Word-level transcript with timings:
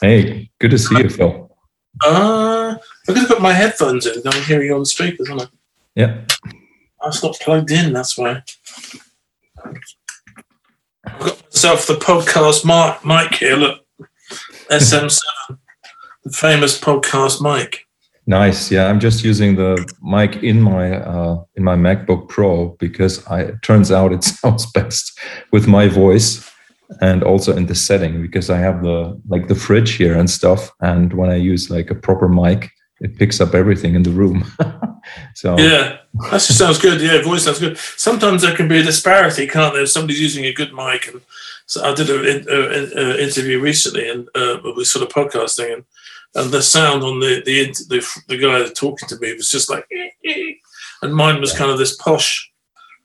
Hey, 0.00 0.50
good 0.58 0.70
to 0.70 0.78
see 0.78 0.98
you, 0.98 1.08
Phil. 1.08 1.50
Uh, 2.04 2.76
I'm 3.08 3.14
going 3.14 3.26
to 3.26 3.34
put 3.34 3.42
my 3.42 3.52
headphones 3.52 4.06
in. 4.06 4.22
I'm 4.26 4.42
hearing 4.42 4.66
you 4.66 4.74
on 4.74 4.80
the 4.80 4.86
speakers, 4.86 5.28
aren't 5.30 5.42
I? 5.42 5.46
Yeah. 5.94 6.24
That's 7.02 7.22
not 7.22 7.38
plugged 7.40 7.70
in, 7.70 7.92
that's 7.92 8.18
why. 8.18 8.42
I've 11.06 11.18
got 11.20 11.42
myself 11.44 11.86
the 11.86 11.94
podcast 11.94 12.64
mic, 12.64 13.04
mic 13.04 13.38
here, 13.38 13.56
look. 13.56 13.82
SM7, 14.70 15.20
the 16.24 16.32
famous 16.32 16.78
podcast 16.78 17.40
mic. 17.40 17.86
Nice. 18.26 18.72
Yeah, 18.72 18.88
I'm 18.88 18.98
just 18.98 19.24
using 19.24 19.54
the 19.54 19.86
mic 20.02 20.42
in 20.42 20.60
my 20.60 20.96
uh, 20.96 21.44
in 21.54 21.62
my 21.62 21.76
MacBook 21.76 22.28
Pro 22.28 22.70
because 22.80 23.24
I, 23.28 23.42
it 23.42 23.62
turns 23.62 23.92
out 23.92 24.12
it 24.12 24.24
sounds 24.24 24.66
best 24.72 25.16
with 25.52 25.68
my 25.68 25.86
voice 25.86 26.50
and 27.00 27.22
also 27.22 27.56
in 27.56 27.66
the 27.66 27.74
setting 27.74 28.22
because 28.22 28.50
I 28.50 28.58
have 28.58 28.82
the 28.82 29.20
like 29.28 29.48
the 29.48 29.54
fridge 29.54 29.92
here 29.92 30.16
and 30.16 30.30
stuff. 30.30 30.70
And 30.80 31.12
when 31.12 31.30
I 31.30 31.36
use 31.36 31.70
like 31.70 31.90
a 31.90 31.94
proper 31.94 32.28
mic, 32.28 32.70
it 33.00 33.16
picks 33.16 33.40
up 33.40 33.54
everything 33.54 33.94
in 33.94 34.02
the 34.02 34.10
room. 34.10 34.44
so 35.34 35.58
yeah, 35.58 35.98
that 36.30 36.32
just 36.32 36.58
sounds 36.58 36.78
good. 36.78 37.00
Yeah, 37.00 37.22
voice 37.22 37.44
sounds 37.44 37.58
good. 37.58 37.78
Sometimes 37.78 38.42
there 38.42 38.56
can 38.56 38.68
be 38.68 38.78
a 38.78 38.82
disparity, 38.82 39.46
can't 39.46 39.74
there? 39.74 39.82
If 39.82 39.90
somebody's 39.90 40.20
using 40.20 40.44
a 40.46 40.52
good 40.52 40.72
mic, 40.72 41.08
and 41.08 41.20
so 41.66 41.84
I 41.84 41.94
did 41.94 42.08
an 42.10 43.18
interview 43.18 43.60
recently, 43.60 44.08
and 44.08 44.28
uh, 44.34 44.58
with 44.76 44.86
sort 44.86 45.06
of 45.06 45.12
podcasting, 45.12 45.72
and 45.74 45.84
and 46.34 46.50
the 46.50 46.62
sound 46.62 47.02
on 47.02 47.20
the 47.20 47.42
the 47.44 47.66
the, 47.88 48.22
the 48.28 48.38
guy 48.38 48.66
talking 48.72 49.08
to 49.08 49.18
me 49.18 49.34
was 49.34 49.50
just 49.50 49.70
like, 49.70 49.88
and 51.02 51.14
mine 51.14 51.40
was 51.40 51.52
kind 51.52 51.70
of 51.70 51.78
this 51.78 51.96
posh 51.96 52.50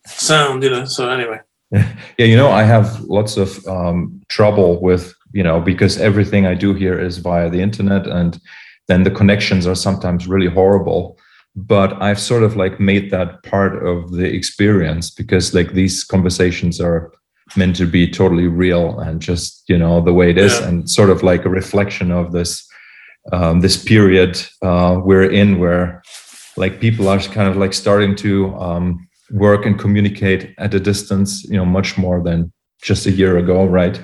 sound, 0.06 0.64
you 0.64 0.70
know. 0.70 0.86
So 0.86 1.10
anyway. 1.10 1.42
Yeah, 2.18 2.26
you 2.26 2.36
know, 2.36 2.50
I 2.50 2.64
have 2.64 3.00
lots 3.02 3.38
of 3.38 3.66
um, 3.68 4.22
trouble 4.28 4.82
with 4.82 5.14
you 5.34 5.44
know 5.44 5.62
because 5.62 5.98
everything 5.98 6.46
I 6.46 6.54
do 6.54 6.74
here 6.74 7.00
is 7.00 7.18
via 7.18 7.50
the 7.50 7.62
internet, 7.62 8.08
and 8.08 8.40
then 8.88 9.04
the 9.04 9.12
connections 9.12 9.66
are 9.66 9.76
sometimes 9.76 10.28
really 10.28 10.50
horrible. 10.54 11.18
But 11.56 12.02
I've 12.02 12.20
sort 12.20 12.44
of 12.44 12.56
like 12.56 12.80
made 12.80 13.12
that 13.12 13.44
part 13.44 13.86
of 13.86 14.12
the 14.12 14.26
experience 14.26 15.10
because 15.10 15.54
like 15.54 15.74
these 15.74 16.04
conversations 16.04 16.80
are 16.80 17.12
meant 17.58 17.76
to 17.78 17.86
be 17.86 18.10
totally 18.10 18.48
real 18.48 19.00
and 19.00 19.22
just 19.22 19.64
you 19.68 19.78
know 19.78 20.02
the 20.02 20.14
way 20.14 20.30
it 20.30 20.38
is, 20.38 20.60
yeah. 20.60 20.68
and 20.68 20.90
sort 20.90 21.10
of 21.10 21.24
like 21.24 21.46
a 21.46 21.50
reflection 21.50 22.12
of 22.12 22.32
this 22.32 22.68
um, 23.32 23.62
this 23.62 23.82
period 23.82 24.42
uh, 24.62 25.00
we're 25.04 25.32
in 25.32 25.60
where 25.60 26.02
like 26.58 26.82
people 26.82 27.08
are 27.08 27.20
kind 27.20 27.48
of 27.48 27.56
like 27.56 27.74
starting 27.74 28.16
to 28.16 28.54
um, 28.56 29.08
work 29.32 29.66
and 29.66 29.80
communicate 29.80 30.54
at 30.58 30.74
a 30.74 30.80
distance 30.80 31.44
you 31.46 31.58
know 31.58 31.66
much 31.66 31.98
more 31.98 32.22
than 32.22 32.52
just 32.82 33.06
a 33.06 33.12
year 33.12 33.38
ago 33.38 33.66
right 33.66 34.02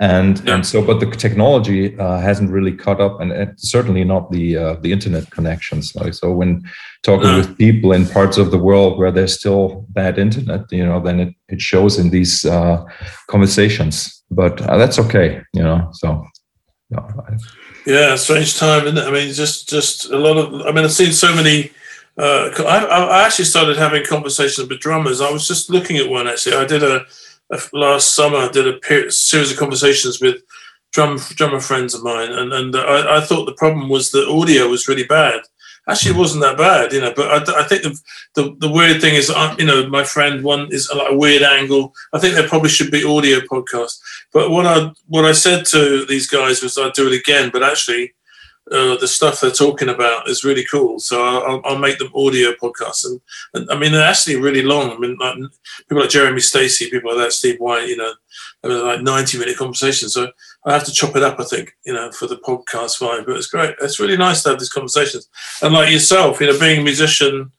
and 0.00 0.42
yeah. 0.44 0.54
and 0.54 0.66
so 0.66 0.84
but 0.84 1.00
the 1.00 1.06
technology 1.06 1.98
uh, 1.98 2.18
hasn't 2.18 2.50
really 2.50 2.72
caught 2.72 3.00
up 3.00 3.20
and, 3.20 3.32
and 3.32 3.58
certainly 3.58 4.04
not 4.04 4.30
the 4.30 4.56
uh, 4.56 4.74
the 4.80 4.92
internet 4.92 5.30
connections 5.30 5.94
like 5.94 6.14
so 6.14 6.32
when 6.32 6.62
talking 7.02 7.28
yeah. 7.28 7.36
with 7.36 7.58
people 7.58 7.92
in 7.92 8.06
parts 8.06 8.38
of 8.38 8.50
the 8.50 8.58
world 8.58 8.98
where 8.98 9.12
there's 9.12 9.38
still 9.38 9.86
bad 9.90 10.18
internet 10.18 10.62
you 10.70 10.84
know 10.84 11.00
then 11.00 11.20
it, 11.20 11.34
it 11.48 11.60
shows 11.60 11.98
in 11.98 12.10
these 12.10 12.44
uh, 12.44 12.82
conversations 13.28 14.24
but 14.30 14.60
uh, 14.62 14.76
that's 14.76 14.98
okay 14.98 15.42
you 15.52 15.62
know 15.62 15.88
so 15.92 16.24
I, 16.96 17.36
yeah, 17.86 18.14
strange 18.16 18.56
time, 18.58 18.86
it? 18.86 18.98
I 18.98 19.10
mean, 19.10 19.32
just 19.32 19.68
just 19.68 20.10
a 20.10 20.18
lot 20.18 20.36
of. 20.36 20.66
I 20.66 20.72
mean, 20.72 20.84
I've 20.84 20.92
seen 20.92 21.12
so 21.12 21.34
many. 21.34 21.72
Uh, 22.18 22.50
I, 22.58 22.84
I 22.84 23.26
actually 23.26 23.46
started 23.46 23.76
having 23.76 24.04
conversations 24.04 24.68
with 24.68 24.80
drummers. 24.80 25.20
I 25.20 25.30
was 25.30 25.48
just 25.48 25.70
looking 25.70 25.96
at 25.96 26.08
one 26.08 26.28
actually. 26.28 26.56
I 26.56 26.66
did 26.66 26.82
a, 26.82 27.04
a 27.50 27.60
last 27.72 28.14
summer. 28.14 28.36
I 28.36 28.48
did 28.48 28.66
a 28.66 29.10
series 29.10 29.50
of 29.50 29.58
conversations 29.58 30.20
with 30.20 30.42
drum 30.92 31.16
drummer 31.16 31.60
friends 31.60 31.94
of 31.94 32.02
mine, 32.02 32.30
and 32.32 32.52
and 32.52 32.76
I, 32.76 33.18
I 33.18 33.20
thought 33.22 33.46
the 33.46 33.54
problem 33.54 33.88
was 33.88 34.10
the 34.10 34.28
audio 34.28 34.68
was 34.68 34.88
really 34.88 35.04
bad 35.04 35.40
actually 35.88 36.12
it 36.12 36.18
wasn't 36.18 36.42
that 36.42 36.58
bad, 36.58 36.92
you 36.92 37.00
know. 37.00 37.12
But 37.14 37.48
I, 37.48 37.60
I 37.60 37.64
think 37.64 37.82
the, 37.82 38.00
the, 38.34 38.56
the 38.58 38.70
weird 38.70 39.00
thing 39.00 39.14
is, 39.14 39.30
uh, 39.30 39.54
you 39.58 39.66
know, 39.66 39.88
my 39.88 40.04
friend 40.04 40.42
one 40.42 40.68
is 40.70 40.90
like 40.94 41.10
a 41.10 41.16
weird 41.16 41.42
angle. 41.42 41.94
I 42.12 42.18
think 42.18 42.34
there 42.34 42.48
probably 42.48 42.70
should 42.70 42.90
be 42.90 43.04
audio 43.04 43.40
podcasts. 43.40 44.00
But 44.32 44.50
what 44.50 44.66
I 44.66 44.90
what 45.08 45.24
I 45.24 45.32
said 45.32 45.64
to 45.66 46.04
these 46.06 46.26
guys 46.26 46.62
was 46.62 46.78
I'd 46.78 46.92
do 46.92 47.08
it 47.08 47.18
again. 47.18 47.50
But 47.52 47.62
actually, 47.62 48.12
uh, 48.70 48.96
the 48.96 49.08
stuff 49.08 49.40
they're 49.40 49.50
talking 49.50 49.88
about 49.88 50.28
is 50.28 50.44
really 50.44 50.64
cool. 50.64 50.98
So 50.98 51.22
I'll, 51.22 51.60
I'll 51.64 51.78
make 51.78 51.98
them 51.98 52.12
audio 52.14 52.52
podcasts, 52.52 53.04
and, 53.04 53.20
and, 53.54 53.70
I 53.70 53.76
mean 53.76 53.92
they're 53.92 54.08
actually 54.08 54.36
really 54.36 54.62
long. 54.62 54.92
I 54.92 54.98
mean, 54.98 55.16
like, 55.18 55.36
people 55.88 56.00
like 56.00 56.10
Jeremy 56.10 56.40
Stacey, 56.40 56.88
people 56.88 57.10
like 57.10 57.24
that, 57.24 57.32
Steve 57.32 57.58
White, 57.58 57.88
you 57.88 57.96
know, 57.96 58.12
I 58.62 58.68
mean, 58.68 58.84
like 58.84 59.02
ninety 59.02 59.38
minute 59.38 59.56
conversations. 59.56 60.14
So 60.14 60.30
I 60.64 60.72
have 60.72 60.84
to 60.84 60.92
chop 60.92 61.16
it 61.16 61.24
up, 61.24 61.40
I 61.40 61.44
think, 61.44 61.76
you 61.84 61.92
know, 61.92 62.12
for 62.12 62.28
the 62.28 62.36
podcast 62.36 62.98
fine. 62.98 63.24
But 63.24 63.36
it's 63.36 63.48
great. 63.48 63.74
It's 63.82 63.98
really 63.98 64.16
nice 64.16 64.42
to 64.44 64.50
have 64.50 64.60
these 64.60 64.72
conversations. 64.72 65.28
And 65.60 65.74
like 65.74 65.90
yourself, 65.90 66.40
you 66.40 66.46
know, 66.46 66.58
being 66.58 66.80
a 66.80 66.84
musician, 66.84 67.50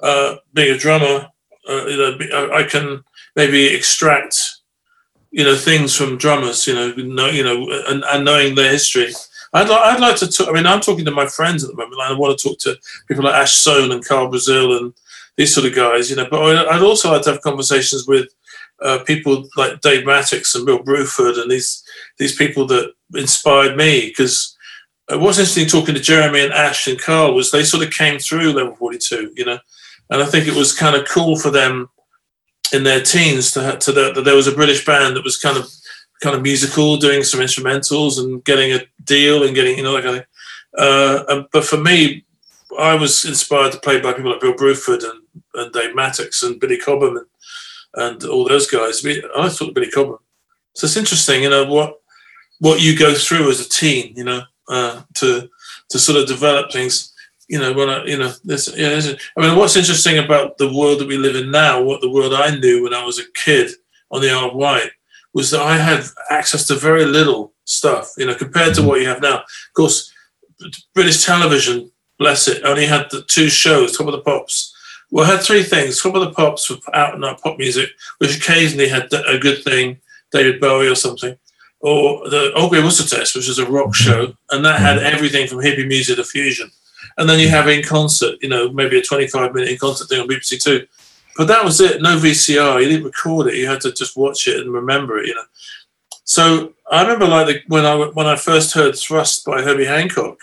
uh, 0.00 0.36
being 0.52 0.74
a 0.74 0.78
drummer, 0.78 1.30
uh, 1.68 1.86
you 1.86 1.96
know, 1.96 2.50
I 2.52 2.64
can 2.64 3.02
maybe 3.34 3.66
extract, 3.66 4.38
you 5.30 5.44
know, 5.44 5.56
things 5.56 5.96
from 5.96 6.18
drummers, 6.18 6.66
you 6.66 6.74
know, 6.74 6.92
know 6.92 7.28
you 7.28 7.44
know, 7.44 7.66
and, 7.88 8.04
and 8.04 8.24
knowing 8.24 8.54
their 8.54 8.70
history. 8.70 9.12
I'd, 9.52 9.68
li- 9.68 9.74
I'd 9.74 10.00
like 10.00 10.16
to 10.16 10.28
talk. 10.28 10.48
I 10.48 10.52
mean, 10.52 10.66
I'm 10.66 10.80
talking 10.80 11.04
to 11.04 11.10
my 11.10 11.26
friends 11.26 11.64
at 11.64 11.70
the 11.70 11.76
moment. 11.76 11.98
Like 11.98 12.10
I 12.10 12.14
want 12.14 12.38
to 12.38 12.48
talk 12.48 12.58
to 12.60 12.76
people 13.08 13.24
like 13.24 13.34
Ash 13.34 13.54
Soan 13.54 13.92
and 13.92 14.04
Karl 14.04 14.28
Brazil 14.28 14.76
and 14.76 14.94
these 15.36 15.54
sort 15.54 15.66
of 15.66 15.74
guys, 15.74 16.10
you 16.10 16.16
know. 16.16 16.28
But 16.30 16.68
I'd 16.68 16.82
also 16.82 17.10
like 17.10 17.22
to 17.22 17.32
have 17.32 17.40
conversations 17.42 18.06
with 18.06 18.28
uh, 18.80 18.98
people 19.04 19.48
like 19.56 19.80
Dave 19.80 20.04
Mattacks 20.04 20.54
and 20.54 20.64
Bill 20.64 20.82
Bruford 20.82 21.40
and 21.40 21.50
these 21.50 21.82
these 22.18 22.34
people 22.34 22.66
that 22.68 22.92
inspired 23.14 23.76
me 23.76 24.06
because 24.08 24.56
uh, 25.12 25.18
what's 25.18 25.38
interesting 25.38 25.66
talking 25.66 25.94
to 25.94 26.00
Jeremy 26.00 26.44
and 26.44 26.52
Ash 26.52 26.86
and 26.86 27.00
Carl 27.00 27.34
was 27.34 27.50
they 27.50 27.64
sort 27.64 27.84
of 27.84 27.92
came 27.92 28.18
through 28.18 28.52
level 28.52 28.74
42, 28.76 29.32
you 29.36 29.44
know, 29.44 29.58
and 30.10 30.22
I 30.22 30.26
think 30.26 30.46
it 30.46 30.54
was 30.54 30.76
kind 30.76 30.96
of 30.96 31.08
cool 31.08 31.36
for 31.36 31.50
them 31.50 31.90
in 32.72 32.84
their 32.84 33.02
teens 33.02 33.50
to 33.52 33.76
to 33.78 33.92
that 33.92 34.22
there 34.24 34.36
was 34.36 34.46
a 34.46 34.54
British 34.54 34.84
band 34.84 35.16
that 35.16 35.24
was 35.24 35.36
kind 35.36 35.56
of 35.56 35.68
kind 36.20 36.36
of 36.36 36.42
musical, 36.42 36.96
doing 36.96 37.22
some 37.22 37.40
instrumentals 37.40 38.18
and 38.18 38.44
getting 38.44 38.72
a 38.72 38.80
deal 39.04 39.44
and 39.44 39.54
getting 39.54 39.76
you 39.76 39.82
know 39.82 39.94
like 39.94 40.04
I, 40.04 40.24
uh, 40.76 41.24
and, 41.28 41.46
but 41.52 41.64
for 41.64 41.76
me, 41.76 42.24
I 42.78 42.94
was 42.94 43.24
inspired 43.24 43.72
to 43.72 43.80
play 43.80 44.00
by 44.00 44.12
people 44.12 44.30
like 44.30 44.40
Bill 44.40 44.54
Bruford 44.54 45.02
and, 45.02 45.22
and 45.54 45.72
Dave 45.72 45.94
Mattacks 45.94 46.42
and 46.42 46.60
Billy 46.60 46.78
Cobham 46.78 47.16
and, 47.16 47.26
and 47.94 48.24
all 48.24 48.46
those 48.46 48.70
guys. 48.70 49.04
I 49.04 49.48
thought 49.48 49.74
Billy 49.74 49.90
Cobham. 49.90 50.18
So 50.74 50.84
it's 50.84 50.96
interesting, 50.96 51.42
you 51.42 51.50
know, 51.50 51.64
what 51.64 51.96
what 52.60 52.80
you 52.80 52.96
go 52.96 53.14
through 53.14 53.50
as 53.50 53.60
a 53.60 53.68
teen, 53.68 54.14
you 54.16 54.24
know, 54.24 54.42
uh, 54.68 55.02
to 55.14 55.48
to 55.90 55.98
sort 55.98 56.18
of 56.18 56.28
develop 56.28 56.70
things. 56.70 57.12
You 57.48 57.58
know, 57.58 57.72
when 57.72 57.88
I, 57.88 58.04
you 58.04 58.16
know, 58.16 58.32
this, 58.44 58.72
yeah, 58.76 58.90
this, 58.90 59.12
I 59.36 59.40
mean, 59.40 59.56
what's 59.56 59.76
interesting 59.76 60.18
about 60.18 60.56
the 60.58 60.72
world 60.72 61.00
that 61.00 61.08
we 61.08 61.16
live 61.16 61.34
in 61.34 61.50
now, 61.50 61.82
what 61.82 62.00
the 62.00 62.10
world 62.10 62.32
I 62.32 62.54
knew 62.54 62.84
when 62.84 62.94
I 62.94 63.04
was 63.04 63.18
a 63.18 63.24
kid 63.34 63.72
on 64.12 64.20
the 64.20 64.30
Isle 64.30 64.50
of 64.50 64.54
Wight, 64.54 64.90
was 65.32 65.50
that 65.50 65.60
I 65.60 65.76
had 65.76 66.04
access 66.30 66.66
to 66.66 66.74
very 66.74 67.04
little 67.04 67.52
stuff, 67.64 68.12
you 68.18 68.26
know, 68.26 68.34
compared 68.34 68.74
to 68.74 68.82
what 68.82 69.00
you 69.00 69.06
have 69.06 69.22
now. 69.22 69.38
Of 69.38 69.74
course, 69.74 70.12
British 70.94 71.24
television, 71.24 71.90
bless 72.18 72.48
it, 72.48 72.64
only 72.64 72.86
had 72.86 73.06
the 73.10 73.22
two 73.22 73.48
shows, 73.48 73.96
Top 73.96 74.06
of 74.06 74.12
the 74.12 74.20
Pops. 74.20 74.74
Well, 75.10 75.24
had 75.24 75.42
three 75.42 75.62
things. 75.62 76.00
Top 76.00 76.14
of 76.14 76.20
the 76.20 76.32
Pops 76.32 76.66
for 76.66 76.76
out 76.94 77.14
and 77.14 77.24
out 77.24 77.40
pop 77.40 77.58
music, 77.58 77.90
which 78.18 78.36
occasionally 78.36 78.88
had 78.88 79.12
a 79.12 79.38
good 79.38 79.62
thing, 79.64 79.98
David 80.32 80.60
Bowie 80.60 80.88
or 80.88 80.94
something 80.94 81.36
or 81.80 82.28
the 82.28 82.52
Whistle 82.84 83.06
Test, 83.06 83.34
which 83.34 83.48
was 83.48 83.58
a 83.58 83.70
rock 83.70 83.88
mm-hmm. 83.88 84.10
show, 84.10 84.34
and 84.50 84.64
that 84.64 84.80
had 84.80 84.98
mm-hmm. 84.98 85.14
everything 85.14 85.46
from 85.46 85.58
hippie 85.58 85.86
music 85.86 86.16
to 86.16 86.24
fusion. 86.24 86.70
And 87.16 87.28
then 87.28 87.40
you 87.40 87.48
have 87.48 87.68
in 87.68 87.82
concert, 87.82 88.36
you 88.40 88.48
know, 88.48 88.70
maybe 88.70 88.98
a 88.98 89.02
25 89.02 89.54
minute 89.54 89.70
in 89.70 89.78
concert 89.78 90.08
thing 90.08 90.20
on 90.20 90.28
BBC 90.28 90.62
Two. 90.62 90.86
But 91.40 91.48
that 91.48 91.64
was 91.64 91.80
it. 91.80 92.02
No 92.02 92.18
VCR. 92.18 92.82
You 92.82 92.88
didn't 92.90 93.06
record 93.06 93.46
it. 93.46 93.54
You 93.54 93.66
had 93.66 93.80
to 93.80 93.92
just 93.92 94.14
watch 94.14 94.46
it 94.46 94.60
and 94.60 94.74
remember 94.74 95.18
it. 95.18 95.26
You 95.26 95.36
know. 95.36 95.44
So 96.24 96.74
I 96.92 97.00
remember 97.00 97.26
like 97.26 97.46
the, 97.46 97.62
when 97.66 97.86
I 97.86 97.96
when 97.96 98.26
I 98.26 98.36
first 98.36 98.74
heard 98.74 98.94
Thrust 98.94 99.46
by 99.46 99.62
Herbie 99.62 99.86
Hancock. 99.86 100.36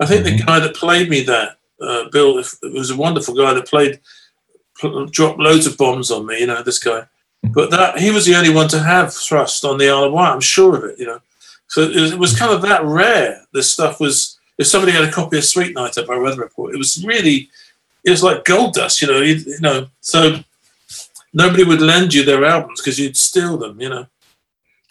I 0.00 0.06
think 0.06 0.26
mm-hmm. 0.26 0.38
the 0.38 0.42
guy 0.42 0.58
that 0.58 0.74
played 0.74 1.08
me 1.08 1.20
that 1.20 1.58
uh, 1.80 2.08
Bill 2.10 2.36
it 2.38 2.48
was 2.72 2.90
a 2.90 2.96
wonderful 2.96 3.36
guy 3.36 3.54
that 3.54 3.68
played 3.68 4.00
dropped 5.12 5.38
loads 5.38 5.68
of 5.68 5.78
bombs 5.78 6.10
on 6.10 6.26
me. 6.26 6.40
You 6.40 6.48
know 6.48 6.64
this 6.64 6.80
guy. 6.80 7.06
But 7.44 7.70
that 7.70 8.00
he 8.00 8.10
was 8.10 8.26
the 8.26 8.34
only 8.34 8.52
one 8.52 8.66
to 8.70 8.80
have 8.80 9.14
thrust 9.14 9.64
on 9.64 9.78
the 9.78 9.88
Isle 9.88 10.06
of 10.06 10.12
Wight. 10.14 10.32
I'm 10.32 10.40
sure 10.40 10.76
of 10.76 10.82
it. 10.82 10.98
You 10.98 11.06
know, 11.06 11.20
so 11.68 11.82
it 11.82 11.94
was, 11.94 12.12
it 12.12 12.18
was 12.18 12.36
kind 12.36 12.52
of 12.52 12.60
that 12.62 12.82
rare. 12.84 13.40
This 13.52 13.72
stuff 13.72 14.00
was. 14.00 14.36
If 14.58 14.66
somebody 14.66 14.90
had 14.90 15.04
a 15.04 15.12
copy 15.12 15.38
of 15.38 15.44
Sweetnighter 15.44 16.08
my 16.08 16.16
Weather 16.16 16.40
Report, 16.40 16.74
it 16.74 16.78
was 16.78 17.04
really, 17.04 17.50
it 18.04 18.10
was 18.10 18.22
like 18.22 18.44
gold 18.44 18.74
dust. 18.74 19.00
You 19.02 19.08
know, 19.08 19.20
you, 19.20 19.34
you 19.34 19.60
know. 19.60 19.88
So 20.00 20.40
nobody 21.32 21.64
would 21.64 21.80
lend 21.80 22.14
you 22.14 22.24
their 22.24 22.44
albums 22.44 22.80
because 22.80 22.98
you'd 22.98 23.16
steal 23.16 23.56
them. 23.56 23.80
You 23.80 23.88
know. 23.88 24.06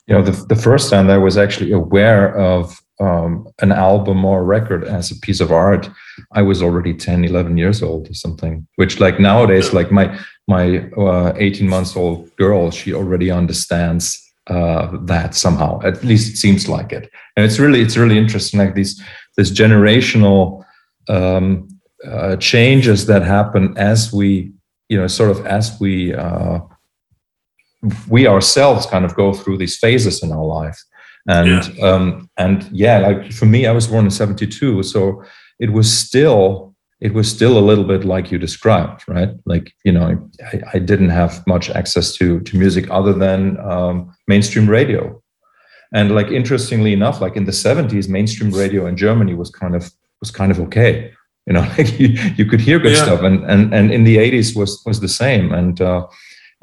You 0.08 0.16
know, 0.16 0.22
the, 0.22 0.46
the 0.48 0.62
first 0.62 0.90
time 0.90 1.10
I 1.10 1.18
was 1.18 1.38
actually 1.38 1.72
aware 1.72 2.38
of 2.38 2.78
um, 3.00 3.48
an 3.60 3.72
album 3.72 4.26
or 4.26 4.42
a 4.42 4.44
record 4.44 4.84
as 4.84 5.12
a 5.12 5.20
piece 5.20 5.40
of 5.40 5.52
art, 5.52 5.90
I 6.34 6.42
was 6.42 6.62
already 6.62 6.94
10, 6.94 7.24
11 7.24 7.58
years 7.58 7.82
old 7.82 8.10
or 8.10 8.14
something, 8.14 8.68
which 8.76 9.00
like 9.00 9.20
nowadays, 9.20 9.74
like 9.74 9.92
my, 9.92 10.20
my 10.48 10.90
uh, 10.98 11.34
18 11.38 11.68
months 11.68 11.96
old 11.96 12.36
girl, 12.36 12.70
she 12.70 12.94
already 12.94 13.32
understands 13.32 14.20
uh, 14.48 14.98
that 15.04 15.36
somehow. 15.36 15.82
At 15.84 16.04
least 16.04 16.34
it 16.34 16.38
seems 16.38 16.68
like 16.68 16.92
it, 16.92 17.10
and 17.38 17.46
it's 17.46 17.60
really 17.60 17.82
it's 17.82 17.96
really 17.96 18.18
interesting. 18.18 18.60
Like 18.60 18.76
these 18.76 19.02
this 19.38 19.52
generational 19.52 20.66
um, 21.08 21.70
uh, 22.06 22.36
changes 22.38 23.06
that 23.06 23.24
happen 23.24 23.78
as 23.78 24.12
we 24.12 24.52
you 24.90 24.98
know 24.98 25.08
sort 25.08 25.32
of 25.32 25.46
as 25.46 25.80
we 25.80 26.14
uh, 26.14 26.60
we 28.08 28.28
ourselves 28.28 28.86
kind 28.86 29.06
of 29.06 29.16
go 29.16 29.34
through 29.34 29.58
these 29.58 29.78
phases 29.78 30.24
in 30.24 30.32
our 30.32 30.46
life. 30.46 30.80
And 31.28 31.74
yeah. 31.76 31.88
um 31.88 32.30
and 32.36 32.68
yeah 32.74 32.98
like 32.98 33.32
for 33.32 33.46
me 33.46 33.66
i 33.66 33.72
was 33.72 33.88
born 33.88 34.04
in 34.04 34.12
72 34.12 34.84
so 34.84 35.24
it 35.58 35.72
was 35.72 35.90
still 35.90 36.76
it 37.00 37.14
was 37.14 37.32
still 37.32 37.58
a 37.58 37.64
little 37.70 37.86
bit 37.86 38.04
like 38.04 38.30
you 38.30 38.38
described 38.38 39.06
right? 39.08 39.30
Like 39.46 39.72
you 39.86 39.94
know 39.94 40.30
i, 40.52 40.62
I 40.74 40.80
didn't 40.80 41.12
have 41.12 41.42
much 41.48 41.70
access 41.70 42.14
to 42.18 42.42
to 42.42 42.58
music 42.58 42.88
other 42.92 43.14
than 43.14 43.58
um, 43.62 44.14
mainstream 44.28 44.70
radio. 44.70 45.22
And 45.94 46.14
like 46.14 46.28
interestingly 46.28 46.92
enough 46.92 47.22
like 47.22 47.38
in 47.38 47.46
the 47.46 47.54
70s 47.54 48.10
mainstream 48.10 48.52
radio 48.52 48.86
in 48.88 48.98
germany 48.98 49.34
was 49.34 49.50
kind 49.50 49.76
of 49.76 49.90
was 50.20 50.30
kind 50.30 50.52
of 50.52 50.60
okay 50.60 51.13
you 51.46 51.54
know 51.54 51.62
like 51.78 52.00
you, 52.00 52.10
you 52.38 52.46
could 52.46 52.62
hear 52.62 52.80
good 52.80 52.94
yeah. 52.94 53.04
stuff 53.04 53.22
and 53.22 53.44
and 53.50 53.74
and 53.74 53.92
in 53.92 54.04
the 54.04 54.18
80s 54.18 54.56
was 54.56 54.82
was 54.86 55.00
the 55.00 55.08
same 55.08 55.54
and 55.54 55.82
uh 55.82 56.08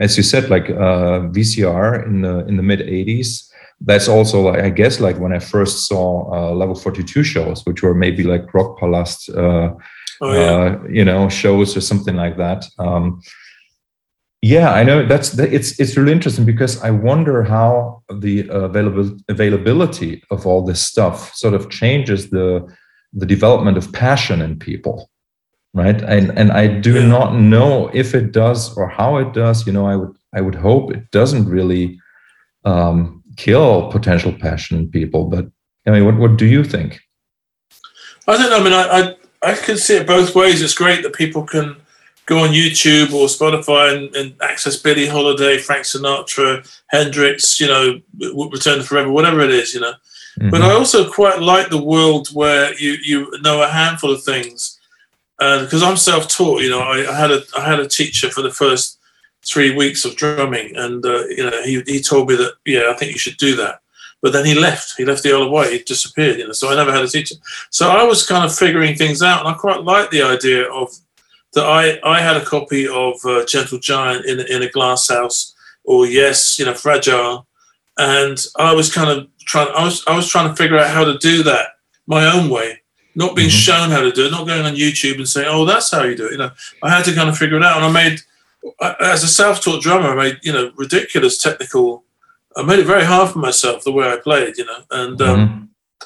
as 0.00 0.16
you 0.16 0.22
said, 0.22 0.48
like 0.48 0.70
uh, 0.70 1.28
VCR 1.36 2.06
in 2.06 2.22
the 2.22 2.38
in 2.46 2.56
the 2.56 2.62
mid 2.62 2.80
'80s. 2.80 3.46
That's 3.82 4.08
also, 4.08 4.40
like, 4.42 4.60
I 4.60 4.70
guess, 4.70 5.00
like 5.00 5.18
when 5.18 5.32
I 5.32 5.38
first 5.38 5.88
saw 5.88 6.30
uh, 6.34 6.54
Level 6.54 6.74
42 6.74 7.22
shows, 7.22 7.64
which 7.64 7.82
were 7.82 7.94
maybe 7.94 8.22
like 8.24 8.46
Rockpalast, 8.48 9.30
uh, 9.34 9.74
oh, 10.20 10.32
yeah. 10.32 10.40
uh, 10.40 10.82
you 10.86 11.02
know, 11.02 11.30
shows 11.30 11.74
or 11.76 11.80
something 11.80 12.14
like 12.14 12.36
that. 12.36 12.66
Um, 12.78 13.22
yeah, 14.42 14.72
I 14.72 14.84
know 14.84 15.06
that's 15.06 15.38
it's 15.38 15.78
it's 15.78 15.98
really 15.98 16.12
interesting 16.12 16.46
because 16.46 16.82
I 16.82 16.90
wonder 16.90 17.42
how 17.42 18.02
the 18.10 18.48
available 18.48 19.18
availability 19.28 20.22
of 20.30 20.46
all 20.46 20.64
this 20.64 20.80
stuff 20.80 21.34
sort 21.34 21.52
of 21.52 21.68
changes 21.68 22.30
the 22.30 22.66
the 23.12 23.26
development 23.26 23.76
of 23.76 23.92
passion 23.92 24.40
in 24.40 24.58
people 24.58 25.10
right? 25.74 26.02
And 26.02 26.36
and 26.38 26.52
i 26.52 26.66
do 26.66 27.06
not 27.06 27.34
know 27.34 27.90
if 27.92 28.14
it 28.14 28.32
does 28.32 28.76
or 28.76 28.88
how 28.88 29.18
it 29.18 29.32
does. 29.32 29.66
You 29.66 29.72
know 29.72 29.86
i 29.86 29.96
would 29.96 30.16
i 30.34 30.40
would 30.40 30.54
hope 30.54 30.92
it 30.92 31.10
doesn't 31.10 31.48
really 31.48 31.98
um, 32.64 33.22
kill 33.36 33.90
potential 33.90 34.32
passion 34.32 34.78
in 34.78 34.90
people 34.90 35.24
but 35.24 35.46
i 35.86 35.90
mean 35.90 36.04
what, 36.04 36.16
what 36.16 36.36
do 36.36 36.46
you 36.46 36.64
think? 36.64 37.00
I 38.28 38.36
don't 38.36 38.50
know. 38.50 38.60
I 38.60 38.64
mean 38.64 38.72
I, 38.72 38.84
I 39.42 39.52
i 39.52 39.54
can 39.54 39.76
see 39.76 39.96
it 39.96 40.06
both 40.06 40.34
ways. 40.34 40.62
It's 40.62 40.74
great 40.74 41.02
that 41.02 41.14
people 41.14 41.44
can 41.44 41.76
go 42.26 42.44
on 42.44 42.50
youtube 42.50 43.12
or 43.12 43.26
spotify 43.26 43.96
and, 43.96 44.14
and 44.14 44.34
access 44.40 44.76
billie 44.76 45.08
holiday 45.08 45.58
frank 45.58 45.84
sinatra 45.84 46.48
hendrix 46.86 47.58
you 47.58 47.66
know 47.66 48.00
return 48.52 48.78
to 48.78 48.84
forever 48.84 49.10
whatever 49.10 49.40
it 49.40 49.50
is 49.50 49.74
you 49.74 49.80
know 49.80 49.92
mm-hmm. 50.40 50.50
but 50.50 50.62
i 50.62 50.72
also 50.72 51.08
quite 51.08 51.40
like 51.40 51.68
the 51.68 51.82
world 51.82 52.28
where 52.28 52.74
you 52.80 52.96
you 53.02 53.40
know 53.42 53.62
a 53.62 53.68
handful 53.68 54.10
of 54.10 54.22
things 54.24 54.80
because 55.40 55.82
I'm 55.82 55.96
self-taught. 55.96 56.62
You 56.62 56.70
know, 56.70 56.80
I, 56.80 57.10
I, 57.10 57.14
had 57.14 57.30
a 57.30 57.42
I 57.56 57.64
had 57.64 57.80
a 57.80 57.88
teacher 57.88 58.30
for 58.30 58.42
the 58.42 58.50
first 58.50 58.98
three 59.42 59.74
weeks 59.74 60.04
of 60.04 60.16
drumming, 60.16 60.76
and 60.76 61.04
uh, 61.04 61.26
you 61.28 61.42
know, 61.48 61.62
he 61.62 61.82
he 61.86 62.00
told 62.00 62.28
me 62.28 62.36
that 62.36 62.54
yeah, 62.66 62.90
I 62.90 62.94
think 62.94 63.12
you 63.12 63.18
should 63.18 63.38
do 63.38 63.56
that. 63.56 63.80
But 64.22 64.34
then 64.34 64.44
he 64.44 64.54
left. 64.54 64.94
He 64.98 65.06
left 65.06 65.22
the 65.22 65.32
Isle 65.32 65.44
of 65.44 65.50
Wight. 65.50 65.72
He 65.72 65.78
disappeared. 65.78 66.38
You 66.38 66.46
know, 66.46 66.52
so 66.52 66.70
I 66.70 66.74
never 66.74 66.92
had 66.92 67.04
a 67.04 67.08
teacher. 67.08 67.36
So 67.70 67.88
I 67.88 68.02
was 68.02 68.26
kind 68.26 68.44
of 68.44 68.54
figuring 68.54 68.94
things 68.96 69.22
out, 69.22 69.40
and 69.40 69.48
I 69.48 69.54
quite 69.54 69.82
liked 69.82 70.10
the 70.10 70.22
idea 70.22 70.70
of 70.70 70.90
that. 71.54 71.64
I 71.64 71.98
I 72.04 72.20
had 72.20 72.36
a 72.36 72.44
copy 72.44 72.86
of 72.86 73.14
uh, 73.24 73.46
Gentle 73.46 73.78
Giant 73.78 74.26
in 74.26 74.40
in 74.40 74.62
a 74.62 74.68
glass 74.68 75.08
house, 75.08 75.54
or 75.84 76.06
yes, 76.06 76.58
you 76.58 76.66
know, 76.66 76.74
Fragile, 76.74 77.46
and 77.98 78.38
I 78.56 78.74
was 78.74 78.92
kind 78.92 79.10
of 79.10 79.28
trying. 79.40 79.68
I 79.74 79.84
was 79.84 80.04
I 80.06 80.16
was 80.16 80.28
trying 80.28 80.48
to 80.48 80.56
figure 80.56 80.78
out 80.78 80.90
how 80.90 81.04
to 81.04 81.18
do 81.18 81.42
that 81.44 81.68
my 82.06 82.30
own 82.30 82.50
way 82.50 82.80
not 83.14 83.34
being 83.34 83.48
mm-hmm. 83.48 83.56
shown 83.56 83.90
how 83.90 84.00
to 84.00 84.12
do 84.12 84.26
it, 84.26 84.30
not 84.30 84.46
going 84.46 84.64
on 84.64 84.74
YouTube 84.74 85.16
and 85.16 85.28
saying, 85.28 85.48
"Oh, 85.50 85.64
that's 85.64 85.90
how 85.90 86.04
you 86.04 86.16
do 86.16 86.26
it." 86.26 86.32
You 86.32 86.38
know, 86.38 86.50
I 86.82 86.90
had 86.90 87.04
to 87.06 87.14
kind 87.14 87.28
of 87.28 87.36
figure 87.36 87.56
it 87.56 87.64
out, 87.64 87.76
and 87.76 87.84
I 87.84 87.92
made, 87.92 88.20
as 89.00 89.24
a 89.24 89.28
self-taught 89.28 89.82
drummer, 89.82 90.10
I 90.10 90.14
made 90.14 90.38
you 90.42 90.52
know 90.52 90.72
ridiculous 90.76 91.38
technical. 91.38 92.04
I 92.56 92.62
made 92.62 92.78
it 92.78 92.86
very 92.86 93.04
hard 93.04 93.30
for 93.30 93.38
myself 93.38 93.84
the 93.84 93.92
way 93.92 94.08
I 94.08 94.16
played, 94.16 94.58
you 94.58 94.64
know, 94.64 94.82
and 94.90 95.22
um, 95.22 95.48
mm-hmm. 95.48 95.64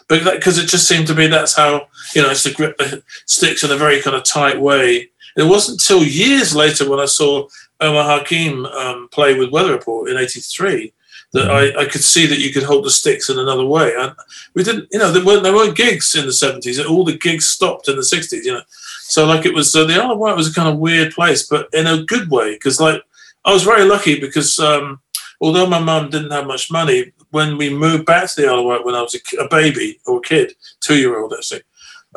but 0.08 0.34
because 0.34 0.58
it 0.58 0.68
just 0.68 0.88
seemed 0.88 1.06
to 1.08 1.14
me 1.14 1.26
that's 1.26 1.56
how 1.56 1.88
you 2.14 2.22
know 2.22 2.30
it's 2.30 2.42
to 2.44 2.52
grip 2.52 2.76
the 2.78 3.02
sticks 3.26 3.64
in 3.64 3.70
a 3.70 3.76
very 3.76 4.00
kind 4.00 4.16
of 4.16 4.24
tight 4.24 4.60
way. 4.60 5.10
It 5.36 5.42
wasn't 5.42 5.80
until 5.80 6.04
years 6.04 6.54
later 6.54 6.88
when 6.88 7.00
I 7.00 7.06
saw 7.06 7.48
Omar 7.80 8.04
Hakim 8.04 8.66
um, 8.66 9.08
play 9.10 9.36
with 9.38 9.50
Weather 9.50 9.72
Report 9.72 10.08
in 10.08 10.16
'83 10.16 10.92
that 11.34 11.48
mm-hmm. 11.48 11.78
I, 11.78 11.82
I 11.82 11.84
could 11.86 12.02
see 12.02 12.26
that 12.26 12.38
you 12.38 12.52
could 12.52 12.62
hold 12.62 12.84
the 12.84 12.90
sticks 12.90 13.28
in 13.28 13.38
another 13.38 13.66
way. 13.66 13.92
And 13.98 14.14
we 14.54 14.62
didn't, 14.62 14.88
you 14.90 14.98
know, 14.98 15.10
there 15.10 15.24
weren't, 15.24 15.42
there 15.42 15.52
weren't 15.52 15.76
gigs 15.76 16.14
in 16.14 16.24
the 16.24 16.30
70s. 16.30 16.88
All 16.88 17.04
the 17.04 17.18
gigs 17.18 17.48
stopped 17.48 17.88
in 17.88 17.96
the 17.96 18.02
60s, 18.02 18.44
you 18.44 18.54
know. 18.54 18.62
So, 19.02 19.26
like, 19.26 19.44
it 19.44 19.52
was 19.52 19.74
uh, 19.74 19.84
the 19.84 19.94
Isle 19.94 20.12
of 20.12 20.18
Wight 20.18 20.36
was 20.36 20.50
a 20.50 20.54
kind 20.54 20.68
of 20.68 20.78
weird 20.78 21.12
place, 21.12 21.46
but 21.46 21.68
in 21.72 21.86
a 21.86 22.04
good 22.04 22.30
way, 22.30 22.54
because, 22.54 22.80
like, 22.80 23.02
I 23.44 23.52
was 23.52 23.64
very 23.64 23.84
lucky 23.84 24.18
because 24.18 24.58
um, 24.58 25.00
although 25.40 25.66
my 25.66 25.78
mum 25.78 26.08
didn't 26.08 26.30
have 26.30 26.46
much 26.46 26.70
money, 26.70 27.12
when 27.30 27.58
we 27.58 27.68
moved 27.68 28.06
back 28.06 28.30
to 28.30 28.40
the 28.40 28.48
Isle 28.48 28.60
of 28.60 28.64
Wight 28.64 28.84
when 28.84 28.94
I 28.94 29.02
was 29.02 29.14
a, 29.14 29.42
a 29.42 29.48
baby 29.48 30.00
or 30.06 30.18
a 30.18 30.22
kid, 30.22 30.54
two 30.80 30.96
year 30.96 31.20
old 31.20 31.34
actually, 31.34 31.62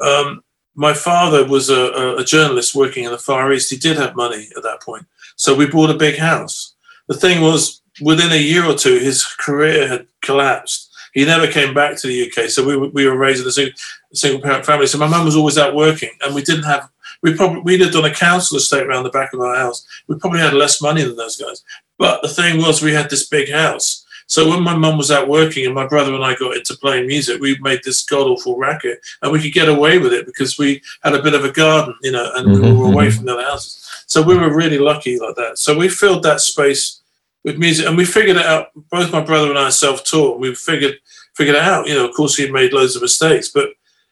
um, 0.02 0.44
my 0.76 0.94
father 0.94 1.44
was 1.44 1.72
a, 1.72 2.18
a, 2.18 2.24
journalist 2.24 2.76
working 2.76 3.04
in 3.04 3.12
the 3.12 3.18
Far 3.18 3.52
East. 3.52 3.72
He 3.72 3.78
did 3.78 3.98
have 3.98 4.16
money 4.16 4.48
at 4.56 4.62
that 4.62 4.82
point. 4.84 5.08
So 5.36 5.56
we 5.56 5.66
bought 5.66 5.90
a 5.90 5.98
big 5.98 6.20
house. 6.20 6.76
The 7.08 7.16
thing 7.16 7.42
was, 7.42 7.82
within 8.02 8.32
a 8.32 8.42
year 8.42 8.66
or 8.66 8.76
two, 8.76 9.00
his 9.00 9.26
career 9.26 9.88
had 9.88 10.08
collapsed. 10.22 10.92
He 11.14 11.26
never 11.26 11.48
came 11.48 11.74
back 11.74 11.98
to 11.98 12.08
the 12.08 12.30
UK. 12.30 12.50
So 12.50 12.66
we, 12.66 12.78
we 12.90 13.08
were 13.08 13.18
raised 13.18 13.42
in 13.42 13.48
a 13.48 13.52
single, 13.52 13.74
single 14.14 14.42
parent 14.42 14.66
family. 14.66 14.88
So 14.88 14.98
my 14.98 15.08
mum 15.08 15.26
was 15.26 15.36
always 15.36 15.58
out 15.58 15.76
working, 15.76 16.12
and 16.22 16.36
we 16.36 16.44
didn't 16.44 16.64
have. 16.64 16.90
We 17.24 17.36
probably 17.36 17.62
we 17.62 17.78
lived 17.78 17.96
on 17.96 18.06
a 18.06 18.14
council 18.14 18.58
estate 18.58 18.86
around 18.86 19.04
the 19.04 19.10
back 19.10 19.34
of 19.34 19.40
our 19.40 19.56
house. 19.56 19.88
We 20.08 20.20
probably 20.20 20.40
had 20.40 20.54
less 20.54 20.82
money 20.82 21.04
than 21.04 21.16
those 21.16 21.38
guys. 21.38 21.64
But 21.98 22.22
the 22.22 22.28
thing 22.28 22.60
was, 22.60 22.82
we 22.82 22.94
had 22.94 23.10
this 23.10 23.28
big 23.28 23.52
house. 23.52 24.06
So 24.28 24.48
when 24.50 24.62
my 24.62 24.76
mum 24.76 24.98
was 24.98 25.10
out 25.10 25.30
working 25.30 25.66
and 25.66 25.74
my 25.74 25.88
brother 25.88 26.14
and 26.14 26.24
I 26.24 26.36
got 26.36 26.58
into 26.58 26.76
playing 26.76 27.08
music, 27.08 27.42
we 27.42 27.58
made 27.62 27.80
this 27.84 28.04
god 28.04 28.28
awful 28.28 28.58
racket, 28.58 29.00
and 29.22 29.32
we 29.32 29.42
could 29.42 29.54
get 29.54 29.70
away 29.70 29.98
with 29.98 30.14
it 30.14 30.26
because 30.26 30.60
we 30.60 30.82
had 31.02 31.16
a 31.16 31.24
bit 31.24 31.34
of 31.34 31.46
a 31.46 31.52
garden, 31.52 31.96
you 32.04 32.12
know, 32.12 32.30
and 32.36 32.48
mm-hmm. 32.48 32.64
we 32.64 32.74
were 32.74 32.92
away 32.92 33.08
mm-hmm. 33.08 33.18
from 33.18 33.26
the 33.26 33.34
other 33.34 33.44
houses. 33.44 33.88
So 34.06 34.22
we 34.22 34.38
were 34.38 34.54
really 34.54 34.78
lucky 34.78 35.18
like 35.18 35.36
that. 35.36 35.58
So 35.58 35.78
we 35.78 35.90
filled 35.90 36.24
that 36.24 36.42
space 36.42 37.02
with 37.48 37.58
music, 37.58 37.88
and 37.88 37.96
we 37.96 38.04
figured 38.04 38.36
it 38.36 38.46
out. 38.46 38.72
Both 38.92 39.14
my 39.14 39.22
brother 39.22 39.50
and 39.50 39.58
I 39.58 39.70
self-taught. 39.70 40.38
We 40.38 40.54
figured 40.54 41.00
figured 41.34 41.56
it 41.56 41.62
out. 41.62 41.88
You 41.88 41.96
know, 41.96 42.06
of 42.06 42.14
course, 42.14 42.36
he 42.36 42.52
made 42.52 42.74
loads 42.74 42.98
of 42.98 43.02
mistakes, 43.02 43.48
but 43.48 43.70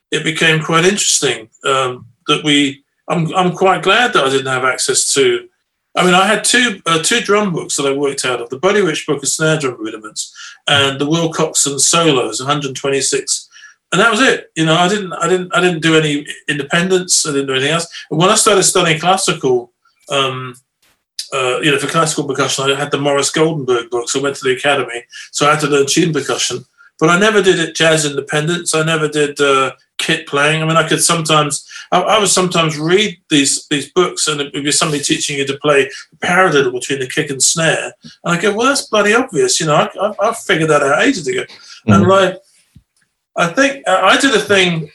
it 0.09 0.23
became 0.23 0.63
quite 0.63 0.85
interesting 0.85 1.49
um, 1.65 2.07
that 2.27 2.45
we. 2.45 2.83
I'm 3.09 3.35
I'm 3.35 3.51
quite 3.51 3.83
glad 3.83 4.13
that 4.13 4.23
I 4.23 4.29
didn't 4.29 4.53
have 4.53 4.63
access 4.63 5.13
to. 5.15 5.49
I 5.97 6.05
mean, 6.05 6.13
I 6.13 6.25
had 6.25 6.45
two 6.45 6.81
uh, 6.85 7.03
two 7.03 7.19
drum 7.19 7.51
books 7.51 7.75
that 7.75 7.85
I 7.85 7.91
worked 7.91 8.23
out 8.23 8.41
of: 8.41 8.49
the 8.49 8.57
Buddy 8.57 8.79
Rich 8.79 9.05
book 9.05 9.21
of 9.21 9.27
snare 9.27 9.59
drum 9.59 9.75
rudiments 9.79 10.33
and 10.65 10.97
the 10.99 11.05
Wilcoxon 11.05 11.77
solos, 11.79 12.39
126 12.39 13.49
and 13.91 14.01
that 14.01 14.11
was 14.11 14.19
it. 14.19 14.51
You 14.55 14.65
know, 14.65 14.75
I 14.75 14.87
didn't, 14.87 15.13
I 15.13 15.27
didn't, 15.29 15.55
I 15.55 15.61
didn't 15.61 15.81
do 15.81 15.95
any 15.95 16.25
independence. 16.49 17.25
I 17.25 17.31
didn't 17.31 17.47
do 17.47 17.53
anything 17.53 17.71
else. 17.71 17.87
And 18.09 18.19
when 18.19 18.29
I 18.29 18.35
started 18.35 18.63
studying 18.63 18.99
classical, 18.99 19.71
um, 20.09 20.55
uh, 21.33 21.59
you 21.61 21.71
know, 21.71 21.79
for 21.79 21.87
classical 21.87 22.25
percussion, 22.25 22.65
I 22.65 22.75
had 22.75 22.91
the 22.91 22.99
Morris 22.99 23.31
Goldenberg 23.31 23.89
books. 23.89 24.15
I 24.15 24.19
went 24.19 24.35
to 24.37 24.43
the 24.43 24.55
academy, 24.55 25.03
so 25.31 25.47
I 25.47 25.51
had 25.51 25.59
to 25.61 25.67
learn 25.67 25.85
tune 25.87 26.13
percussion. 26.13 26.65
But 26.99 27.09
I 27.09 27.19
never 27.19 27.41
did 27.41 27.59
it 27.59 27.75
jazz 27.75 28.05
independence. 28.05 28.73
I 28.73 28.83
never 28.83 29.09
did 29.09 29.39
uh, 29.41 29.73
kit 29.97 30.27
playing. 30.27 30.61
I 30.61 30.65
mean, 30.65 30.77
I 30.77 30.87
could 30.87 31.03
sometimes, 31.03 31.67
I, 31.91 32.01
I, 32.01 32.19
would 32.19 32.29
sometimes 32.29 32.79
read 32.79 33.17
these 33.29 33.67
these 33.67 33.91
books, 33.91 34.27
and 34.27 34.39
it 34.39 34.53
would 34.53 34.63
be 34.63 34.71
somebody 34.71 35.03
teaching 35.03 35.37
you 35.37 35.45
to 35.45 35.57
play 35.57 35.91
paradiddle 36.19 36.71
between 36.71 36.99
the 36.99 37.07
kick 37.07 37.29
and 37.29 37.43
snare. 37.43 37.93
And 38.23 38.37
I 38.37 38.41
go, 38.41 38.55
well, 38.55 38.67
that's 38.67 38.87
bloody 38.87 39.13
obvious. 39.13 39.59
You 39.59 39.65
know, 39.65 39.75
I, 39.75 39.89
I, 39.99 40.29
I 40.29 40.33
figured 40.33 40.69
that 40.69 40.83
out 40.83 41.01
ages 41.01 41.27
ago. 41.27 41.41
Mm-hmm. 41.41 41.91
And 41.91 42.07
like, 42.07 42.37
I 43.35 43.47
think 43.47 43.85
I 43.87 44.17
did 44.17 44.33
a 44.33 44.39
thing 44.39 44.89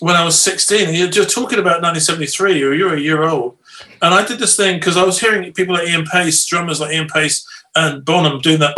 when 0.00 0.16
I 0.16 0.24
was 0.24 0.38
16. 0.40 0.94
You're 0.94 1.24
talking 1.24 1.58
about 1.58 1.82
1973, 1.82 2.62
or 2.62 2.74
you're 2.74 2.94
a 2.94 3.00
year 3.00 3.24
old. 3.24 3.57
And 4.02 4.14
I 4.14 4.26
did 4.26 4.38
this 4.38 4.56
thing 4.56 4.78
because 4.78 4.96
I 4.96 5.04
was 5.04 5.20
hearing 5.20 5.52
people 5.52 5.74
like 5.74 5.88
Ian 5.88 6.06
Paice, 6.06 6.44
drummers 6.46 6.80
like 6.80 6.92
Ian 6.92 7.08
Paice 7.08 7.46
and 7.74 8.04
Bonham 8.04 8.40
doing 8.40 8.60
that, 8.60 8.76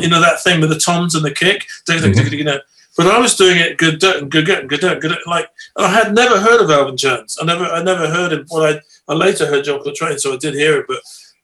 you 0.00 0.08
know, 0.08 0.20
that 0.20 0.40
thing 0.42 0.60
with 0.60 0.70
the 0.70 0.78
toms 0.78 1.14
and 1.14 1.24
the 1.24 1.30
kick. 1.30 1.66
Mm-hmm. 1.88 2.56
But 2.96 3.06
I 3.06 3.18
was 3.18 3.36
doing 3.36 3.58
it 3.58 3.78
good, 3.78 4.00
dirt 4.00 4.22
and 4.22 4.30
good, 4.30 4.46
good, 4.46 4.68
good, 4.68 4.80
good, 4.80 5.00
good. 5.00 5.18
Like 5.26 5.48
I 5.76 5.88
had 5.88 6.14
never 6.14 6.40
heard 6.40 6.60
of 6.60 6.70
Elvin 6.70 6.96
Jones. 6.96 7.38
I 7.40 7.44
never, 7.44 7.64
I 7.64 7.82
never 7.82 8.08
heard 8.08 8.32
him. 8.32 8.44
Well, 8.50 8.74
I, 8.74 8.80
I 9.12 9.14
later 9.14 9.46
heard 9.46 9.64
John 9.64 9.82
Coltrane, 9.82 10.18
so 10.18 10.34
I 10.34 10.36
did 10.36 10.54
hear 10.54 10.80
it. 10.80 10.86
But 10.88 10.98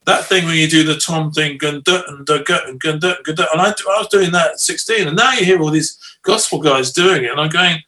that 0.04 0.24
thing 0.24 0.44
when 0.46 0.56
you 0.56 0.68
do 0.68 0.82
the 0.82 0.96
tom 0.96 1.30
thing, 1.30 1.58
and 1.62 1.86
and 1.86 2.28
and 2.28 2.80
good 2.86 3.00
dirt, 3.00 3.48
and 3.52 3.60
I, 3.60 3.68
I 3.68 3.98
was 3.98 4.08
doing 4.08 4.32
that 4.32 4.52
at 4.52 4.60
16, 4.60 5.06
and 5.06 5.16
now 5.16 5.32
you 5.32 5.44
hear 5.44 5.60
all 5.62 5.70
these 5.70 5.98
gospel 6.22 6.60
guys 6.60 6.92
doing 6.92 7.24
it, 7.24 7.30
and 7.30 7.40
I'm 7.40 7.50
going 7.50 7.78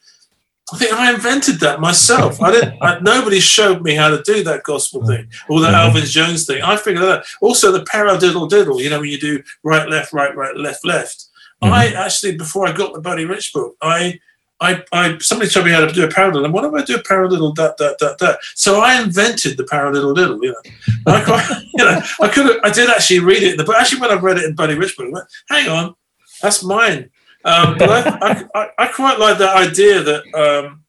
I 0.72 0.78
think 0.78 0.92
I 0.92 1.14
invented 1.14 1.60
that 1.60 1.80
myself. 1.80 2.42
I 2.42 2.50
didn't. 2.50 2.82
I, 2.82 2.98
nobody 2.98 3.38
showed 3.38 3.82
me 3.82 3.94
how 3.94 4.08
to 4.08 4.20
do 4.22 4.42
that 4.44 4.64
gospel 4.64 5.06
thing 5.06 5.28
or 5.48 5.60
the 5.60 5.68
mm-hmm. 5.68 5.76
Elvin 5.76 6.04
Jones 6.04 6.44
thing. 6.44 6.60
I 6.60 6.76
figured 6.76 7.04
that. 7.04 7.18
Out. 7.18 7.24
Also, 7.40 7.70
the 7.70 7.84
paradiddle 7.84 8.48
diddle. 8.48 8.80
You 8.80 8.90
know, 8.90 8.98
when 8.98 9.10
you 9.10 9.20
do 9.20 9.42
right, 9.62 9.88
left, 9.88 10.12
right, 10.12 10.34
right, 10.34 10.56
left, 10.56 10.84
left. 10.84 11.26
Mm-hmm. 11.62 11.72
I 11.72 11.92
actually, 11.92 12.36
before 12.36 12.66
I 12.66 12.72
got 12.72 12.92
the 12.92 13.00
Buddy 13.00 13.24
Rich 13.24 13.52
book, 13.52 13.76
I, 13.80 14.18
I, 14.60 14.82
I, 14.92 15.18
somebody 15.18 15.50
told 15.50 15.66
me 15.66 15.72
how 15.72 15.86
to 15.86 15.92
do 15.92 16.04
a 16.04 16.08
paradiddle. 16.08 16.44
And 16.44 16.52
what 16.52 16.62
do 16.62 16.76
I 16.76 16.82
do 16.82 16.96
a 16.96 17.02
paradiddle? 17.02 17.54
That, 17.54 17.76
that, 17.76 17.98
that, 18.00 18.18
that. 18.18 18.38
So 18.56 18.80
I 18.80 19.00
invented 19.00 19.58
the 19.58 19.64
paradiddle 19.64 20.16
diddle. 20.16 20.42
You 20.42 20.50
know, 20.50 21.12
I, 21.12 21.22
quite, 21.22 21.48
you 21.74 21.84
know, 21.84 22.00
I 22.20 22.28
could. 22.28 22.60
I 22.64 22.70
did 22.70 22.90
actually 22.90 23.20
read 23.20 23.44
it 23.44 23.52
in 23.52 23.56
the 23.56 23.64
book. 23.64 23.76
Actually, 23.76 24.00
when 24.00 24.10
I 24.10 24.20
read 24.20 24.38
it 24.38 24.44
in 24.44 24.54
Buddy 24.56 24.74
Rich 24.74 24.96
book, 24.96 25.06
I 25.06 25.10
went, 25.10 25.26
"Hang 25.48 25.68
on, 25.68 25.94
that's 26.42 26.64
mine." 26.64 27.10
Um, 27.46 27.78
but 27.78 27.88
I, 27.88 28.44
I, 28.54 28.68
I, 28.76 28.86
quite 28.88 29.20
like 29.20 29.38
that 29.38 29.56
idea 29.56 30.02
that 30.02 30.22
um, 30.34 30.82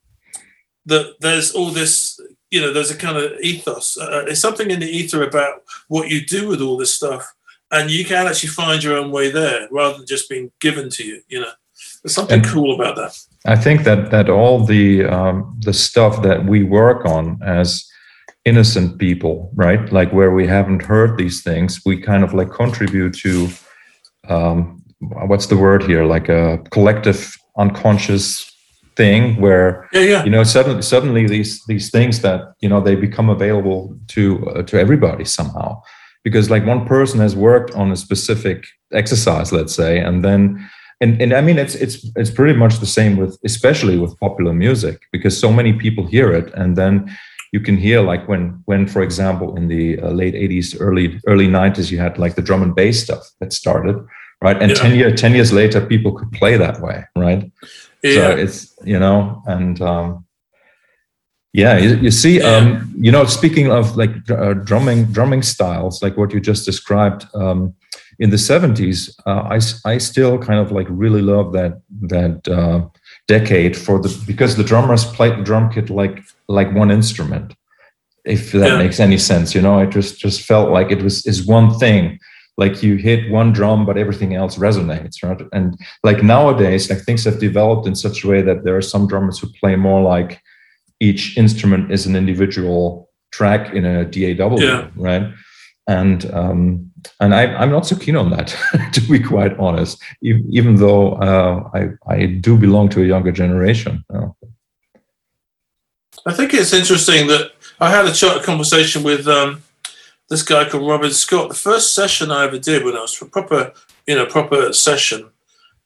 that 0.87 1.13
there's 1.19 1.51
all 1.51 1.69
this, 1.69 2.19
you 2.49 2.59
know, 2.59 2.73
there's 2.73 2.89
a 2.89 2.97
kind 2.97 3.15
of 3.15 3.39
ethos. 3.41 3.95
Uh, 3.95 4.23
there's 4.25 4.41
something 4.41 4.71
in 4.71 4.79
the 4.79 4.89
ether 4.89 5.21
about 5.21 5.61
what 5.87 6.09
you 6.09 6.25
do 6.25 6.47
with 6.47 6.59
all 6.59 6.75
this 6.75 6.95
stuff, 6.95 7.31
and 7.69 7.91
you 7.91 8.03
can 8.03 8.25
actually 8.25 8.49
find 8.49 8.83
your 8.83 8.97
own 8.97 9.11
way 9.11 9.29
there 9.29 9.67
rather 9.69 9.97
than 9.97 10.07
just 10.07 10.29
being 10.29 10.51
given 10.59 10.89
to 10.89 11.03
you. 11.03 11.21
You 11.27 11.41
know, 11.41 11.51
there's 12.01 12.15
something 12.15 12.39
and 12.39 12.47
cool 12.47 12.73
about 12.73 12.95
that. 12.95 13.15
I 13.45 13.55
think 13.55 13.83
that 13.83 14.09
that 14.09 14.27
all 14.27 14.65
the 14.65 15.05
um, 15.05 15.59
the 15.63 15.73
stuff 15.73 16.23
that 16.23 16.45
we 16.45 16.63
work 16.63 17.05
on 17.05 17.39
as 17.45 17.87
innocent 18.45 18.97
people, 18.97 19.51
right? 19.53 19.91
Like 19.93 20.11
where 20.11 20.31
we 20.31 20.47
haven't 20.47 20.81
heard 20.81 21.17
these 21.17 21.43
things, 21.43 21.81
we 21.85 22.01
kind 22.01 22.23
of 22.23 22.33
like 22.33 22.49
contribute 22.49 23.13
to 23.19 23.49
um, 24.27 24.76
what's 24.99 25.47
the 25.47 25.57
word 25.57 25.83
here? 25.83 26.05
Like 26.05 26.29
a 26.29 26.59
collective 26.71 27.35
unconscious 27.57 28.51
thing 28.95 29.39
where 29.39 29.87
yeah, 29.93 30.01
yeah. 30.01 30.23
you 30.23 30.31
know 30.31 30.43
suddenly 30.43 30.81
suddenly 30.81 31.27
these 31.27 31.63
these 31.65 31.91
things 31.91 32.21
that 32.21 32.53
you 32.61 32.69
know 32.69 32.81
they 32.81 32.95
become 32.95 33.29
available 33.29 33.95
to 34.07 34.47
uh, 34.49 34.63
to 34.63 34.79
everybody 34.79 35.25
somehow. 35.25 35.81
Because 36.23 36.49
like 36.49 36.65
one 36.65 36.85
person 36.85 37.19
has 37.21 37.35
worked 37.35 37.71
on 37.71 37.91
a 37.91 37.95
specific 37.95 38.65
exercise 38.93 39.51
let's 39.51 39.75
say 39.75 39.99
and 39.99 40.23
then 40.23 40.69
and, 41.01 41.21
and 41.21 41.33
i 41.33 41.41
mean 41.41 41.57
it's 41.57 41.75
it's 41.75 42.09
it's 42.15 42.31
pretty 42.31 42.57
much 42.57 42.79
the 42.79 42.85
same 42.85 43.17
with 43.17 43.37
especially 43.43 43.97
with 43.97 44.17
popular 44.19 44.53
music 44.53 45.01
because 45.11 45.37
so 45.37 45.51
many 45.51 45.73
people 45.73 46.05
hear 46.05 46.31
it 46.31 46.53
and 46.53 46.75
then 46.77 47.09
you 47.51 47.59
can 47.59 47.77
hear 47.77 48.01
like 48.01 48.27
when 48.27 48.61
when 48.65 48.87
for 48.87 49.01
example 49.01 49.55
in 49.57 49.67
the 49.67 49.99
uh, 49.99 50.09
late 50.09 50.33
80s 50.33 50.75
early 50.79 51.19
early 51.27 51.47
90s 51.47 51.91
you 51.91 51.97
had 51.97 52.17
like 52.17 52.35
the 52.35 52.41
drum 52.41 52.63
and 52.63 52.75
bass 52.75 53.03
stuff 53.03 53.29
that 53.39 53.51
started 53.51 53.97
right? 54.41 54.61
And 54.61 54.71
yeah. 54.71 54.77
10, 54.77 54.95
year, 54.95 55.15
10 55.15 55.33
years 55.35 55.53
later, 55.53 55.85
people 55.85 56.13
could 56.13 56.31
play 56.31 56.57
that 56.57 56.81
way, 56.81 57.03
right? 57.15 57.51
Yeah. 58.03 58.13
So 58.13 58.29
it's, 58.37 58.75
you 58.83 58.99
know, 58.99 59.41
and 59.45 59.81
um, 59.81 60.25
yeah, 61.53 61.77
you, 61.77 61.95
you 61.97 62.11
see, 62.11 62.39
yeah. 62.39 62.55
um, 62.55 62.93
you 62.97 63.11
know, 63.11 63.25
speaking 63.25 63.71
of 63.71 63.97
like 63.97 64.11
uh, 64.29 64.53
drumming, 64.53 65.05
drumming 65.05 65.41
styles, 65.41 66.01
like 66.01 66.17
what 66.17 66.33
you 66.33 66.39
just 66.39 66.65
described, 66.65 67.25
um, 67.33 67.73
in 68.19 68.31
the 68.31 68.37
70s, 68.37 69.11
uh, 69.27 69.41
I, 69.55 69.91
I 69.91 69.97
still 69.99 70.39
kind 70.39 70.59
of 70.59 70.71
like 70.71 70.87
really 70.89 71.21
love 71.21 71.53
that, 71.53 71.81
that, 72.01 72.47
uh, 72.47 72.87
decade 73.27 73.75
for 73.75 73.99
the 73.99 74.23
because 74.25 74.55
the 74.55 74.63
drummers 74.63 75.05
played 75.05 75.37
the 75.37 75.43
drum 75.43 75.69
kit 75.69 75.89
like 75.89 76.23
like 76.47 76.73
one 76.73 76.89
instrument 76.89 77.53
if 78.25 78.51
that 78.53 78.71
yeah. 78.71 78.77
makes 78.77 78.99
any 78.99 79.17
sense 79.17 79.53
you 79.53 79.61
know 79.61 79.79
it 79.79 79.89
just 79.89 80.17
just 80.17 80.41
felt 80.41 80.71
like 80.71 80.91
it 80.91 81.03
was 81.03 81.25
is 81.25 81.45
one 81.45 81.77
thing 81.77 82.17
like 82.57 82.81
you 82.81 82.95
hit 82.95 83.29
one 83.29 83.53
drum 83.53 83.85
but 83.85 83.97
everything 83.97 84.33
else 84.33 84.57
resonates 84.57 85.23
right 85.23 85.41
and 85.53 85.77
like 86.03 86.23
nowadays 86.23 86.89
like 86.89 86.99
things 87.01 87.23
have 87.23 87.39
developed 87.39 87.87
in 87.87 87.95
such 87.95 88.23
a 88.23 88.27
way 88.27 88.41
that 88.41 88.63
there 88.63 88.75
are 88.75 88.81
some 88.81 89.07
drummers 89.07 89.39
who 89.39 89.47
play 89.59 89.75
more 89.75 90.01
like 90.01 90.41
each 90.99 91.37
instrument 91.37 91.91
is 91.91 92.05
an 92.05 92.15
individual 92.15 93.09
track 93.31 93.73
in 93.73 93.85
a 93.85 94.05
DAW 94.05 94.57
yeah. 94.57 94.89
right 94.95 95.31
and 95.87 96.29
um, 96.33 96.91
and 97.19 97.33
I, 97.33 97.45
I'm 97.55 97.71
not 97.71 97.87
so 97.87 97.95
keen 97.95 98.15
on 98.17 98.29
that, 98.31 98.55
to 98.93 99.01
be 99.01 99.19
quite 99.19 99.57
honest. 99.57 100.01
Even, 100.21 100.45
even 100.51 100.75
though 100.75 101.13
uh, 101.13 101.69
I 101.73 102.13
I 102.13 102.25
do 102.25 102.57
belong 102.57 102.89
to 102.89 103.01
a 103.01 103.05
younger 103.05 103.31
generation. 103.31 104.03
I 106.25 106.33
think 106.33 106.53
it's 106.53 106.73
interesting 106.73 107.27
that 107.27 107.51
I 107.79 107.89
had 107.89 108.05
a 108.05 108.13
chat, 108.13 108.43
conversation 108.43 109.01
with 109.03 109.27
um, 109.27 109.63
this 110.29 110.43
guy 110.43 110.67
called 110.67 110.87
Robin 110.87 111.11
Scott. 111.11 111.49
The 111.49 111.55
first 111.55 111.93
session 111.93 112.31
I 112.31 112.45
ever 112.45 112.59
did 112.59 112.83
when 112.83 112.95
I 112.95 113.01
was 113.01 113.13
for 113.13 113.25
proper, 113.25 113.73
you 114.05 114.15
know, 114.15 114.25
proper 114.25 114.73
session 114.73 115.29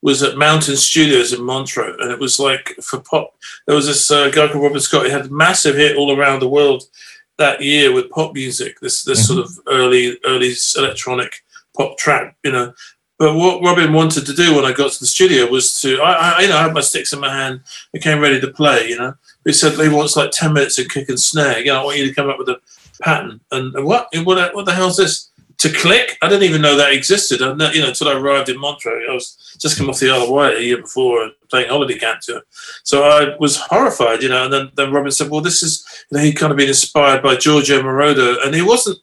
was 0.02 0.24
at 0.24 0.38
Mountain 0.38 0.78
Studios 0.78 1.32
in 1.32 1.44
Montreux, 1.44 1.96
and 2.00 2.12
it 2.12 2.20
was 2.20 2.40
like 2.40 2.76
for 2.82 3.00
pop. 3.00 3.36
There 3.68 3.76
was 3.76 3.88
this 3.88 4.10
uh, 4.10 4.30
guy 4.30 4.48
called 4.48 4.64
Robin 4.64 4.80
Scott. 4.80 5.06
He 5.06 5.12
had 5.12 5.28
a 5.28 5.30
massive 5.30 5.76
hit 5.76 5.96
all 5.96 6.18
around 6.18 6.40
the 6.40 6.50
world 6.50 6.84
that 7.38 7.62
year 7.62 7.94
with 7.94 8.10
Pop 8.10 8.34
Muzik. 8.34 8.80
This 8.80 9.04
this 9.04 9.30
mm-hmm. 9.30 9.36
sort 9.36 9.46
of 9.46 9.60
early 9.68 10.18
early 10.26 10.54
electronic 10.78 11.44
pop 11.78 11.98
track, 11.98 12.36
you 12.44 12.52
know. 12.52 12.74
But 13.20 13.36
what 13.36 13.62
Robin 13.62 13.94
wanted 13.94 14.26
to 14.26 14.34
do 14.34 14.56
when 14.56 14.66
I 14.66 14.74
got 14.74 14.92
to 14.94 15.00
the 15.00 15.06
studio 15.06 15.46
was 15.46 15.80
to, 15.82 16.02
I, 16.02 16.38
I 16.38 16.42
you 16.42 16.48
know, 16.48 16.58
I 16.58 16.64
had 16.64 16.74
my 16.74 16.82
sticks 16.82 17.14
in 17.14 17.20
my 17.20 17.32
hand, 17.32 17.62
I 17.94 18.00
came 18.00 18.20
ready 18.20 18.42
to 18.42 18.48
play, 18.48 18.90
you 18.90 18.98
know. 18.98 19.14
He 19.46 19.54
said 19.54 19.74
he 19.74 19.90
wants 19.90 20.16
like 20.16 20.32
10 20.32 20.54
minutes 20.54 20.80
of 20.80 20.88
kick 20.88 21.08
and 21.08 21.20
snare. 21.20 21.60
You 21.60 21.66
know, 21.66 21.82
I 21.82 21.86
want 21.86 21.98
you 22.00 22.08
to 22.08 22.16
come 22.16 22.30
up 22.30 22.40
with 22.40 22.50
a 22.50 22.60
pattern. 23.02 23.42
And, 23.52 23.74
what, 23.86 24.08
what, 24.14 24.56
what 24.56 24.66
the 24.66 24.74
hell's 24.74 24.98
this? 24.98 25.30
To 25.58 25.72
click? 25.72 26.18
I 26.24 26.28
didn't 26.28 26.50
even 26.50 26.62
know 26.64 26.76
that 26.76 26.92
existed. 26.92 27.40
You 27.40 27.54
know, 27.54 27.70
until 27.88 28.10
I 28.10 28.14
arrived 28.14 28.50
in 28.50 28.60
Montreux. 28.60 29.06
I 29.08 29.14
was 29.14 29.38
just 29.60 29.78
come 29.78 29.92
off 29.92 30.00
the 30.00 30.10
Isle 30.10 30.24
of 30.24 30.30
Wight 30.30 30.58
a 30.58 30.64
year 30.64 30.82
before 30.82 31.30
playing 31.52 31.70
holiday 31.70 32.00
camp 32.00 32.22
to 32.22 32.42
So 32.84 33.04
I 33.04 33.38
was 33.38 33.58
horrified, 33.58 34.24
you 34.24 34.30
know. 34.30 34.46
And 34.46 34.52
then, 34.52 34.72
then 34.76 34.92
Robin 34.92 35.12
said, 35.12 35.30
"Well, 35.30 35.42
this 35.42 35.62
is." 35.62 35.86
You 36.10 36.18
know, 36.18 36.24
he 36.24 36.34
kind 36.34 36.52
of 36.52 36.58
been 36.58 36.68
inspired 36.68 37.22
by 37.22 37.36
Giorgio 37.36 37.80
Moroder, 37.80 38.44
and 38.44 38.56
he 38.56 38.64
wasn't. 38.64 38.98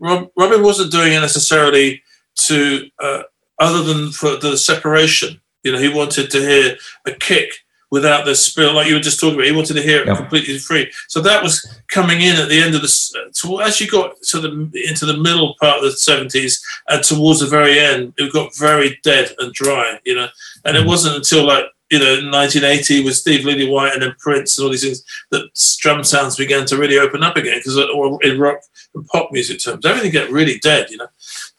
Robin 0.00 0.62
wasn't 0.62 0.90
doing 0.90 1.12
it 1.12 1.20
necessarily 1.20 2.02
to 2.46 2.88
uh, 2.98 3.24
other 3.58 3.82
than 3.82 4.10
for 4.10 4.36
the 4.36 4.56
separation. 4.56 5.38
You 5.64 5.72
know, 5.72 5.78
he 5.78 5.88
wanted 5.88 6.30
to 6.30 6.40
hear 6.40 6.76
a 7.06 7.12
kick 7.12 7.50
without 7.94 8.24
the 8.24 8.34
spill, 8.34 8.74
like 8.74 8.88
you 8.88 8.94
were 8.94 9.00
just 9.00 9.20
talking 9.20 9.36
about. 9.36 9.46
He 9.46 9.52
wanted 9.52 9.74
to 9.74 9.82
hear 9.82 10.02
it 10.02 10.16
completely 10.16 10.58
free. 10.58 10.90
So 11.06 11.20
that 11.20 11.44
was 11.44 11.80
coming 11.86 12.22
in 12.22 12.34
at 12.34 12.48
the 12.48 12.60
end 12.60 12.74
of 12.74 12.82
the. 12.82 12.88
So 12.88 13.60
uh, 13.60 13.64
as 13.64 13.80
you 13.80 13.88
got 13.88 14.20
to 14.20 14.40
the 14.40 14.48
into 14.88 15.06
the 15.06 15.16
middle 15.16 15.54
part 15.60 15.78
of 15.78 15.84
the 15.84 15.92
seventies 15.92 16.60
and 16.88 17.04
towards 17.04 17.38
the 17.38 17.46
very 17.46 17.78
end, 17.78 18.12
it 18.18 18.32
got 18.32 18.56
very 18.56 18.98
dead 19.04 19.30
and 19.38 19.52
dry. 19.52 20.00
You 20.04 20.16
know, 20.16 20.28
and 20.64 20.76
it 20.76 20.82
mm. 20.82 20.88
wasn't 20.88 21.14
until 21.14 21.46
like 21.46 21.66
you 21.88 22.00
know 22.00 22.14
1980 22.32 23.04
with 23.04 23.14
Steve 23.14 23.46
Lillywhite 23.46 23.92
and 23.92 24.02
then 24.02 24.16
Prince 24.18 24.58
and 24.58 24.64
all 24.64 24.72
these 24.72 24.82
things 24.82 25.04
that 25.30 25.48
drum 25.80 26.02
sounds 26.02 26.36
began 26.36 26.66
to 26.66 26.76
really 26.76 26.98
open 26.98 27.22
up 27.22 27.36
again 27.36 27.58
because 27.60 27.78
uh, 27.78 27.86
in 28.22 28.40
rock 28.40 28.58
and 28.96 29.06
pop 29.06 29.30
music 29.30 29.62
terms, 29.62 29.86
everything 29.86 30.10
get 30.10 30.32
really 30.32 30.58
dead. 30.58 30.90
You 30.90 30.96
know, 30.96 31.08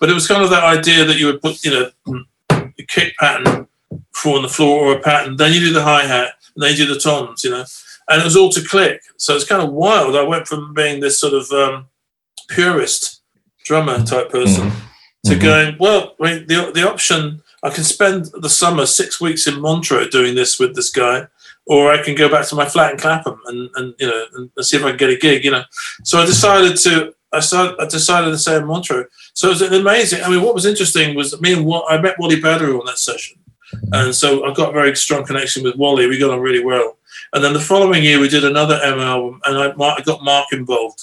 but 0.02 0.10
it 0.10 0.14
was 0.14 0.28
kind 0.28 0.44
of 0.44 0.50
that 0.50 0.66
idea 0.66 1.06
that 1.06 1.18
you 1.18 1.28
would 1.28 1.42
put 1.42 1.64
you 1.64 1.72
know 1.72 1.90
mm, 2.06 2.26
a 2.78 2.84
kick 2.84 3.16
pattern 3.18 3.70
four 4.14 4.38
on 4.38 4.44
the 4.44 4.50
floor 4.50 4.86
or 4.86 4.98
a 4.98 5.02
pattern. 5.02 5.38
Then 5.38 5.54
you 5.54 5.60
do 5.60 5.74
the 5.74 5.84
hi 5.84 6.04
hat, 6.04 6.34
and 6.56 6.64
then 6.64 6.72
you 6.72 6.86
do 6.86 6.94
the 6.94 7.00
toms, 7.00 7.44
you 7.44 7.52
know, 7.52 7.66
and 8.10 8.22
it 8.22 8.26
was 8.26 8.36
all 8.36 8.50
to 8.52 8.68
click. 8.68 9.02
So 9.18 9.36
it's 9.36 9.46
kind 9.46 9.62
of 9.62 9.74
wild. 9.74 10.16
I 10.16 10.24
went 10.24 10.48
from 10.48 10.74
being 10.74 11.00
this 11.00 11.20
sort 11.20 11.34
of 11.34 11.50
um, 11.52 11.88
purist 12.50 13.22
drummer 13.64 14.04
type 14.04 14.30
person 14.30 14.70
mm-hmm. 14.70 14.86
to 15.26 15.32
mm-hmm. 15.32 15.42
going, 15.42 15.76
well, 15.80 16.16
I 16.22 16.24
mean, 16.24 16.48
the 16.48 16.72
the 16.74 16.90
option. 16.90 17.42
I 17.64 17.72
can 17.72 17.84
spend 17.84 18.26
the 18.42 18.50
summer 18.50 18.86
six 18.86 19.20
weeks 19.20 19.48
in 19.48 19.60
Montreux 19.60 20.10
doing 20.10 20.36
this 20.36 20.60
with 20.60 20.76
this 20.76 20.92
guy, 20.92 21.26
or 21.66 21.92
I 21.92 22.04
can 22.04 22.14
go 22.14 22.30
back 22.30 22.48
to 22.50 22.56
my 22.56 22.66
flat 22.66 22.92
in 22.92 23.00
Clapham 23.00 23.42
and, 23.48 23.70
and 23.76 23.96
you 23.98 24.06
know 24.08 24.26
and, 24.36 24.52
see 24.64 24.78
if 24.78 24.84
I 24.84 24.90
can 24.90 24.98
get 24.98 25.10
a 25.10 25.18
gig. 25.18 25.44
You 25.44 25.52
know, 25.52 25.64
so 26.04 26.20
I 26.20 26.26
decided 26.28 26.78
to 26.78 27.16
I 27.34 27.40
started 27.40 27.76
I 27.80 27.88
decided 27.88 28.32
to 28.32 28.38
stay 28.38 28.58
in 28.58 28.66
Montreux. 28.66 29.06
So 29.34 29.48
it 29.48 29.52
was 29.52 29.62
amazing. 29.62 30.24
I 30.24 30.30
mean, 30.30 30.42
what 30.42 30.54
was 30.54 30.66
interesting 30.66 31.16
was 31.16 31.40
me 31.42 31.54
and 31.54 31.68
I 31.90 32.00
met 32.00 32.20
Wally 32.20 32.40
Badarou 32.40 32.80
on 32.80 32.86
that 32.86 33.00
session, 33.00 33.38
and 33.94 34.14
so 34.14 34.46
I 34.46 34.54
got 34.54 34.70
a 34.70 34.74
very 34.74 34.96
strong 34.96 35.26
connection 35.26 35.64
with 35.64 35.76
Wally. 35.76 36.08
We 36.08 36.20
got 36.20 36.32
on 36.32 36.40
really 36.40 36.64
well. 36.64 36.98
And 37.34 37.44
then 37.44 37.54
the 37.54 37.60
following 37.60 38.04
year, 38.04 38.20
we 38.20 38.30
did 38.30 38.46
another 38.46 38.80
M 38.84 39.00
album, 39.00 39.42
and 39.46 39.58
I, 39.58 39.72
I 39.72 40.02
got 40.02 40.24
Mark 40.24 40.48
involved 40.52 41.02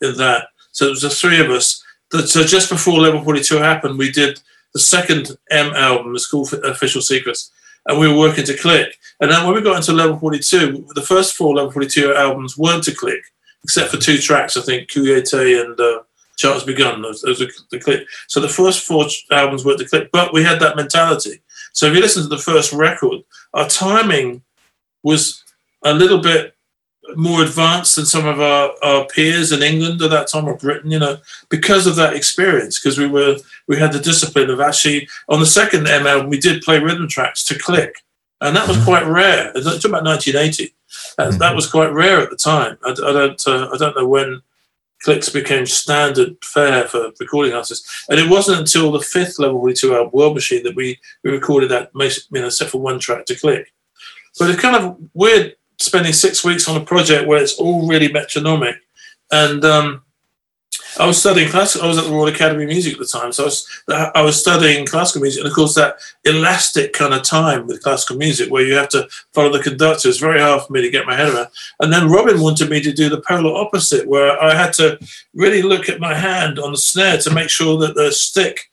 in 0.00 0.16
that. 0.16 0.48
So 0.72 0.86
it 0.86 0.90
was 0.90 1.02
the 1.02 1.10
three 1.10 1.40
of 1.40 1.50
us. 1.50 1.82
So 2.26 2.44
just 2.44 2.70
before 2.70 3.00
Level 3.00 3.22
42 3.22 3.56
happened, 3.56 3.98
we 3.98 4.10
did 4.10 4.40
the 4.72 4.80
second 4.80 5.36
M 5.50 5.72
album, 5.74 6.14
it's 6.14 6.28
called 6.28 6.52
Official 6.64 7.00
Secrets, 7.00 7.50
and 7.86 7.98
we 7.98 8.08
were 8.08 8.18
working 8.18 8.44
to 8.44 8.56
click. 8.56 8.98
And 9.20 9.30
then 9.30 9.44
when 9.44 9.54
we 9.54 9.62
got 9.62 9.76
into 9.76 9.92
Level 9.92 10.18
42, 10.18 10.88
the 10.94 11.02
first 11.02 11.34
four 11.34 11.54
Level 11.54 11.70
42 11.70 12.14
albums 12.14 12.58
weren't 12.58 12.84
to 12.84 12.94
click, 12.94 13.22
except 13.62 13.90
for 13.90 13.98
two 13.98 14.18
tracks, 14.18 14.56
I 14.56 14.62
think, 14.62 14.90
Kouyate 14.90 15.64
and 15.64 15.78
uh, 15.78 16.02
Charles 16.36 16.64
Begun. 16.64 17.02
Those, 17.02 17.22
those 17.22 17.40
were 17.40 17.46
the 17.70 17.78
click. 17.78 18.06
So 18.26 18.40
the 18.40 18.48
first 18.48 18.84
four 18.84 19.06
albums 19.30 19.64
weren't 19.64 19.78
to 19.78 19.88
click, 19.88 20.10
but 20.12 20.32
we 20.32 20.42
had 20.42 20.60
that 20.60 20.76
mentality. 20.76 21.40
So 21.74 21.86
if 21.86 21.94
you 21.94 22.00
listen 22.00 22.22
to 22.22 22.28
the 22.28 22.38
first 22.38 22.72
record, 22.72 23.20
our 23.52 23.68
timing 23.68 24.42
was 25.02 25.44
a 25.82 25.92
little 25.92 26.18
bit 26.18 26.54
more 27.16 27.42
advanced 27.42 27.96
than 27.96 28.06
some 28.06 28.26
of 28.26 28.40
our, 28.40 28.72
our 28.82 29.06
peers 29.06 29.52
in 29.52 29.62
England 29.62 30.00
at 30.00 30.10
that 30.10 30.28
time 30.28 30.46
or 30.46 30.56
Britain, 30.56 30.90
you 30.90 30.98
know, 30.98 31.18
because 31.50 31.86
of 31.86 31.96
that 31.96 32.14
experience, 32.14 32.80
because 32.80 32.96
we 32.96 33.06
were 33.06 33.36
we 33.68 33.76
had 33.76 33.92
the 33.92 34.00
discipline 34.00 34.50
of 34.50 34.60
actually 34.60 35.08
on 35.28 35.40
the 35.40 35.46
second 35.46 35.86
M 35.86 36.06
album 36.06 36.30
we 36.30 36.38
did 36.38 36.62
play 36.62 36.78
rhythm 36.78 37.08
tracks 37.08 37.44
to 37.44 37.58
click. 37.58 37.96
And 38.40 38.56
that 38.56 38.68
was 38.68 38.76
mm-hmm. 38.76 38.86
quite 38.86 39.06
rare. 39.06 39.52
It's 39.54 39.84
about 39.84 40.04
1980. 40.04 40.74
That, 41.16 41.28
mm-hmm. 41.28 41.38
that 41.38 41.54
was 41.54 41.70
quite 41.70 41.92
rare 41.92 42.20
at 42.20 42.30
the 42.30 42.36
time. 42.36 42.78
I, 42.84 42.90
I 42.90 43.12
don't 43.12 43.46
uh, 43.46 43.68
I 43.72 43.76
don't 43.76 43.96
know 43.96 44.08
when 44.08 44.42
clicks 45.04 45.28
became 45.28 45.66
standard 45.66 46.34
fare 46.42 46.88
for 46.88 47.12
recording 47.20 47.52
artists. 47.52 48.06
And 48.08 48.18
it 48.18 48.28
wasn't 48.28 48.60
until 48.60 48.90
the 48.90 49.00
fifth 49.00 49.38
level 49.38 49.60
we 49.60 49.74
42 49.74 49.94
album, 49.94 50.10
World 50.14 50.34
Machine, 50.34 50.62
that 50.62 50.74
we, 50.74 50.98
we 51.22 51.30
recorded 51.30 51.70
that, 51.70 51.94
most, 51.94 52.28
you 52.32 52.40
know, 52.40 52.46
except 52.46 52.70
for 52.70 52.80
one 52.80 52.98
track 52.98 53.26
to 53.26 53.34
click. 53.34 53.72
But 54.38 54.50
it's 54.50 54.60
kind 54.60 54.76
of 54.76 54.96
weird 55.12 55.56
spending 55.78 56.14
six 56.14 56.42
weeks 56.42 56.68
on 56.68 56.80
a 56.80 56.84
project 56.84 57.28
where 57.28 57.42
it's 57.42 57.58
all 57.58 57.86
really 57.86 58.10
metronomic. 58.10 58.76
And 59.30 59.62
um, 59.64 60.03
I 60.98 61.06
was 61.06 61.18
studying 61.18 61.48
classical. 61.48 61.84
I 61.84 61.88
was 61.88 61.98
at 61.98 62.04
the 62.04 62.10
Royal 62.10 62.28
Academy 62.28 62.64
of 62.64 62.68
Music 62.68 62.94
at 62.94 62.98
the 62.98 63.06
time, 63.06 63.32
so 63.32 63.44
I 63.44 63.46
was 63.46 63.82
I 63.88 64.22
was 64.22 64.40
studying 64.40 64.86
classical 64.86 65.22
music, 65.22 65.40
and 65.40 65.48
of 65.48 65.54
course 65.54 65.74
that 65.74 65.96
elastic 66.24 66.92
kind 66.92 67.12
of 67.12 67.22
time 67.22 67.66
with 67.66 67.82
classical 67.82 68.16
music, 68.16 68.50
where 68.50 68.64
you 68.64 68.74
have 68.74 68.88
to 68.90 69.08
follow 69.32 69.50
the 69.50 69.62
conductor, 69.62 70.08
is 70.08 70.18
very 70.18 70.40
hard 70.40 70.62
for 70.62 70.72
me 70.72 70.82
to 70.82 70.90
get 70.90 71.06
my 71.06 71.16
head 71.16 71.32
around. 71.32 71.48
And 71.80 71.92
then 71.92 72.10
Robin 72.10 72.40
wanted 72.40 72.70
me 72.70 72.80
to 72.82 72.92
do 72.92 73.08
the 73.08 73.22
polar 73.22 73.54
opposite, 73.54 74.06
where 74.06 74.40
I 74.40 74.54
had 74.54 74.72
to 74.74 74.98
really 75.34 75.62
look 75.62 75.88
at 75.88 76.00
my 76.00 76.14
hand 76.14 76.58
on 76.58 76.72
the 76.72 76.78
snare 76.78 77.18
to 77.18 77.30
make 77.34 77.50
sure 77.50 77.78
that 77.78 77.94
the 77.94 78.12
stick, 78.12 78.70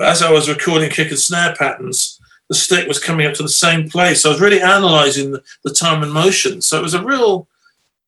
as 0.00 0.22
I 0.22 0.30
was 0.30 0.48
recording 0.48 0.90
kick 0.90 1.10
and 1.10 1.18
snare 1.18 1.54
patterns, 1.56 2.20
the 2.48 2.54
stick 2.54 2.86
was 2.86 2.98
coming 2.98 3.26
up 3.26 3.34
to 3.34 3.42
the 3.42 3.48
same 3.48 3.88
place. 3.88 4.22
So 4.22 4.28
I 4.28 4.32
was 4.32 4.40
really 4.40 4.60
analysing 4.60 5.32
the, 5.32 5.42
the 5.64 5.72
time 5.72 6.02
and 6.02 6.12
motion. 6.12 6.60
So 6.60 6.78
it 6.78 6.82
was 6.82 6.94
a 6.94 7.02
real 7.02 7.48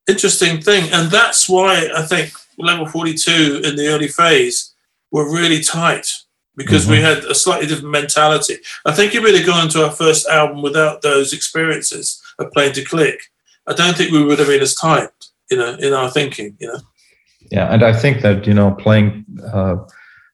interesting 0.09 0.61
thing, 0.61 0.91
and 0.93 1.11
that's 1.11 1.49
why 1.49 1.89
I 1.95 2.03
think 2.03 2.33
level 2.59 2.87
42 2.87 3.63
in 3.65 3.77
the 3.77 3.89
early 3.89 4.09
phase 4.09 4.75
were 5.11 5.33
really 5.33 5.61
tight 5.61 6.09
because 6.57 6.85
mm-hmm. 6.85 6.93
we 6.93 7.01
had 7.01 7.19
a 7.25 7.35
slightly 7.35 7.67
different 7.67 7.91
mentality. 7.91 8.57
I 8.85 8.93
think 8.93 9.15
if 9.15 9.23
we'd 9.23 9.37
have 9.37 9.47
gone 9.47 9.69
to 9.71 9.85
our 9.85 9.91
first 9.91 10.27
album 10.27 10.63
without 10.63 11.03
those 11.03 11.33
experiences 11.33 12.21
of 12.39 12.51
playing 12.53 12.73
to 12.75 12.85
click, 12.85 13.21
I 13.67 13.75
don't 13.75 13.97
think 13.97 14.11
we 14.11 14.25
would 14.25 14.39
have 14.39 14.49
been 14.49 14.63
as 14.63 14.75
tight, 14.75 15.11
you 15.51 15.57
know, 15.57 15.75
in 15.75 15.93
our 15.93 16.11
thinking, 16.11 16.57
you 16.59 16.69
know. 16.69 16.81
Yeah, 17.51 17.73
and 17.73 17.85
I 17.85 17.93
think 17.93 18.23
that 18.23 18.47
you 18.47 18.55
know 18.55 18.73
playing 18.73 19.25
uh, 19.53 19.77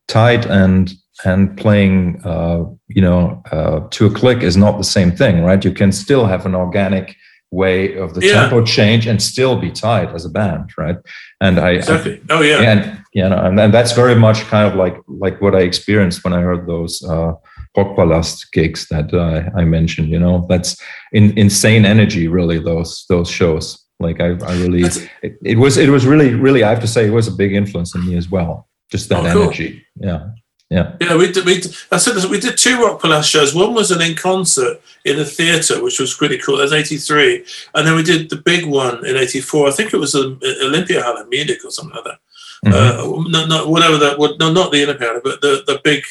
tight 0.09 0.47
and 0.47 0.93
and 1.25 1.57
playing 1.59 2.21
uh, 2.25 2.65
you 2.89 3.03
know 3.03 3.43
uh, 3.51 3.81
to 3.91 4.07
a 4.07 4.11
click 4.11 4.43
is 4.43 4.57
not 4.57 4.79
the 4.79 4.85
same 4.85 5.13
thing, 5.13 5.43
right? 5.43 5.63
You 5.63 5.73
can 5.73 5.93
still 5.93 6.27
have 6.27 6.47
an 6.47 6.55
organic 6.55 7.17
way 7.53 7.95
of 7.97 8.15
the 8.15 8.27
yeah. 8.27 8.33
tempo 8.33 8.65
change 8.65 9.07
and 9.07 9.23
still 9.23 9.57
be 9.57 9.71
tight 9.71 10.09
as 10.15 10.25
a 10.25 10.31
band, 10.31 10.73
right? 10.77 10.97
And 11.41 11.61
I 11.61 11.73
exactly. 11.73 12.21
I, 12.31 12.35
oh 12.35 12.41
yeah, 12.41 12.63
and 12.63 13.05
you 13.13 13.29
know, 13.29 13.37
and, 13.37 13.61
and 13.61 13.73
that's 13.73 13.93
very 13.93 14.17
much 14.17 14.41
kind 14.45 14.67
of 14.67 14.75
like 14.75 14.97
like 15.07 15.41
what 15.41 15.55
I 15.55 15.61
experienced 15.61 16.25
when 16.25 16.33
I 16.33 16.41
heard 16.41 16.67
those 16.67 17.05
uh, 17.05 17.35
Rockpalast 17.77 18.51
gigs 18.53 18.89
that 18.89 19.13
uh, 19.15 19.51
I 19.57 19.65
mentioned. 19.65 20.09
You 20.09 20.19
know, 20.19 20.47
that's 20.49 20.81
in, 21.13 21.39
insane 21.39 21.85
energy, 21.85 22.27
really. 22.27 22.59
Those 22.59 23.05
those 23.09 23.31
shows. 23.31 23.79
Like 24.01 24.21
I, 24.21 24.31
I 24.45 24.55
really, 24.55 24.83
it, 25.23 25.39
it, 25.45 25.59
was 25.59 25.77
it 25.77 25.89
was 25.89 26.07
really 26.07 26.35
really 26.35 26.65
I 26.65 26.71
have 26.71 26.81
to 26.81 26.89
say 26.89 27.07
it 27.07 27.13
was 27.13 27.29
a 27.29 27.33
big 27.33 27.53
influence 27.53 27.95
on 27.95 28.05
me 28.05 28.17
as 28.17 28.29
well. 28.29 28.69
Just 28.91 29.09
that 29.11 29.25
oh, 29.27 29.33
cool. 29.33 29.43
energy. 29.43 29.87
Yeah. 29.97 30.31
Yeah. 30.73 30.97
Yeah, 31.03 31.17
we 31.17 31.31
did. 31.31 31.45
We 31.45 31.61
did, 31.61 31.77
I 31.91 31.99
said 31.99 32.15
this, 32.15 32.25
we 32.25 32.41
did 32.41 32.57
two 32.57 32.79
Rockpalast 32.79 33.31
shows. 33.31 33.55
One 33.55 33.75
was 33.75 33.91
an 33.91 34.01
in 34.01 34.17
concert 34.17 34.81
in 35.05 35.21
a 35.21 35.25
theatre, 35.25 35.85
which 35.85 36.01
was 36.01 36.15
pretty 36.15 36.39
cool. 36.39 36.57
That's 36.57 36.73
'83, 36.73 37.45
and 37.75 37.87
then 37.87 37.95
we 37.95 38.03
did 38.03 38.31
the 38.31 38.37
big 38.37 38.65
one 38.65 39.05
in 39.05 39.17
'84. 39.17 39.69
I 39.69 39.71
think 39.71 39.93
it 39.93 39.99
was 39.99 40.13
the 40.13 40.39
Olympia 40.63 41.03
Hall 41.03 41.21
in 41.21 41.29
Munich 41.29 41.59
or 41.63 41.71
something 41.71 41.95
like 41.95 42.05
that. 42.05 42.19
Mm-hmm. 42.65 42.73
Uh, 42.73 43.29
no, 43.29 43.47
no, 43.47 43.69
whatever 43.69 43.99
that. 43.99 44.19
No, 44.41 44.51
not 44.51 44.73
the 44.73 44.85
Olympia 44.85 45.09
Hall, 45.09 45.21
but 45.23 45.43
the 45.43 45.63
the 45.67 45.79
big 45.85 46.05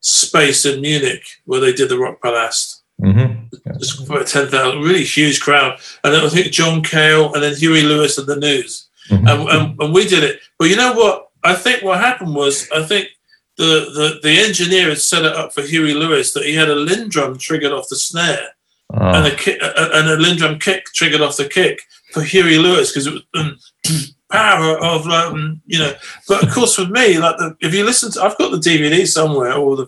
space 0.00 0.66
in 0.66 0.82
Munich 0.82 1.24
where 1.46 1.60
they 1.60 1.72
did 1.72 1.88
the 1.88 1.94
Rockpalast. 1.94 2.82
Mm-hmm. 3.00 3.78
Just 3.78 4.06
for 4.06 4.22
ten 4.22 4.48
thousand, 4.48 4.82
really 4.82 5.04
huge 5.04 5.40
crowd, 5.40 5.80
and 6.04 6.12
then 6.12 6.26
I 6.26 6.28
think 6.28 6.52
John 6.52 6.82
Cale 6.82 7.32
and 7.32 7.42
then 7.42 7.56
Huey 7.56 7.80
Lewis 7.80 8.18
and 8.18 8.26
the 8.26 8.36
News, 8.36 8.86
mm-hmm. 9.08 9.26
and, 9.26 9.48
and, 9.48 9.80
and 9.80 9.94
we 9.94 10.06
did 10.06 10.24
it. 10.24 10.40
But 10.58 10.68
you 10.68 10.76
know 10.76 10.92
what? 10.92 11.30
I 11.42 11.54
think 11.54 11.82
what 11.82 12.00
happened 12.00 12.34
was 12.34 12.70
I 12.70 12.82
think 12.82 13.08
the, 13.56 13.64
the, 13.64 14.20
the 14.22 14.38
engineer 14.38 14.88
had 14.88 14.98
set 14.98 15.24
it 15.24 15.32
up 15.32 15.52
for 15.52 15.62
Huey 15.62 15.94
Lewis 15.94 16.32
that 16.32 16.44
he 16.44 16.54
had 16.54 16.68
a 16.68 16.74
LinnDrum 16.74 17.38
triggered 17.38 17.72
off 17.72 17.88
the 17.88 17.96
snare 17.96 18.48
oh. 18.92 18.96
and, 19.00 19.26
a 19.26 19.36
kick, 19.36 19.60
and 19.62 20.08
a 20.08 20.16
LinnDrum 20.16 20.60
kick 20.60 20.86
triggered 20.86 21.20
off 21.20 21.36
the 21.36 21.48
kick 21.48 21.82
for 22.12 22.22
Huey 22.22 22.58
Lewis 22.58 22.90
because 22.90 23.06
it 23.06 23.12
was 23.12 23.22
um, 23.34 23.58
power 24.30 24.78
of 24.78 25.06
um, 25.06 25.62
you 25.66 25.78
know. 25.78 25.92
But 26.28 26.42
of 26.42 26.52
course, 26.52 26.74
for 26.74 26.86
me, 26.86 27.18
like 27.18 27.36
the, 27.36 27.56
if 27.60 27.74
you 27.74 27.84
listen 27.84 28.10
to, 28.12 28.22
I've 28.22 28.38
got 28.38 28.50
the 28.50 28.58
DVD 28.58 29.06
somewhere 29.06 29.54
or 29.54 29.76
the 29.76 29.86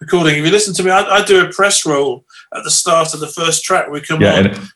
recording. 0.00 0.38
If 0.38 0.44
you 0.44 0.50
listen 0.50 0.74
to 0.74 0.82
me, 0.82 0.90
I, 0.90 1.02
I 1.02 1.24
do 1.24 1.44
a 1.44 1.52
press 1.52 1.86
roll 1.86 2.24
at 2.54 2.64
the 2.64 2.70
start 2.70 3.14
of 3.14 3.20
the 3.20 3.28
first 3.28 3.64
track. 3.64 3.90
We 3.90 4.00
come 4.00 4.20
yeah, 4.20 4.34
on. 4.34 4.46
And, 4.46 4.70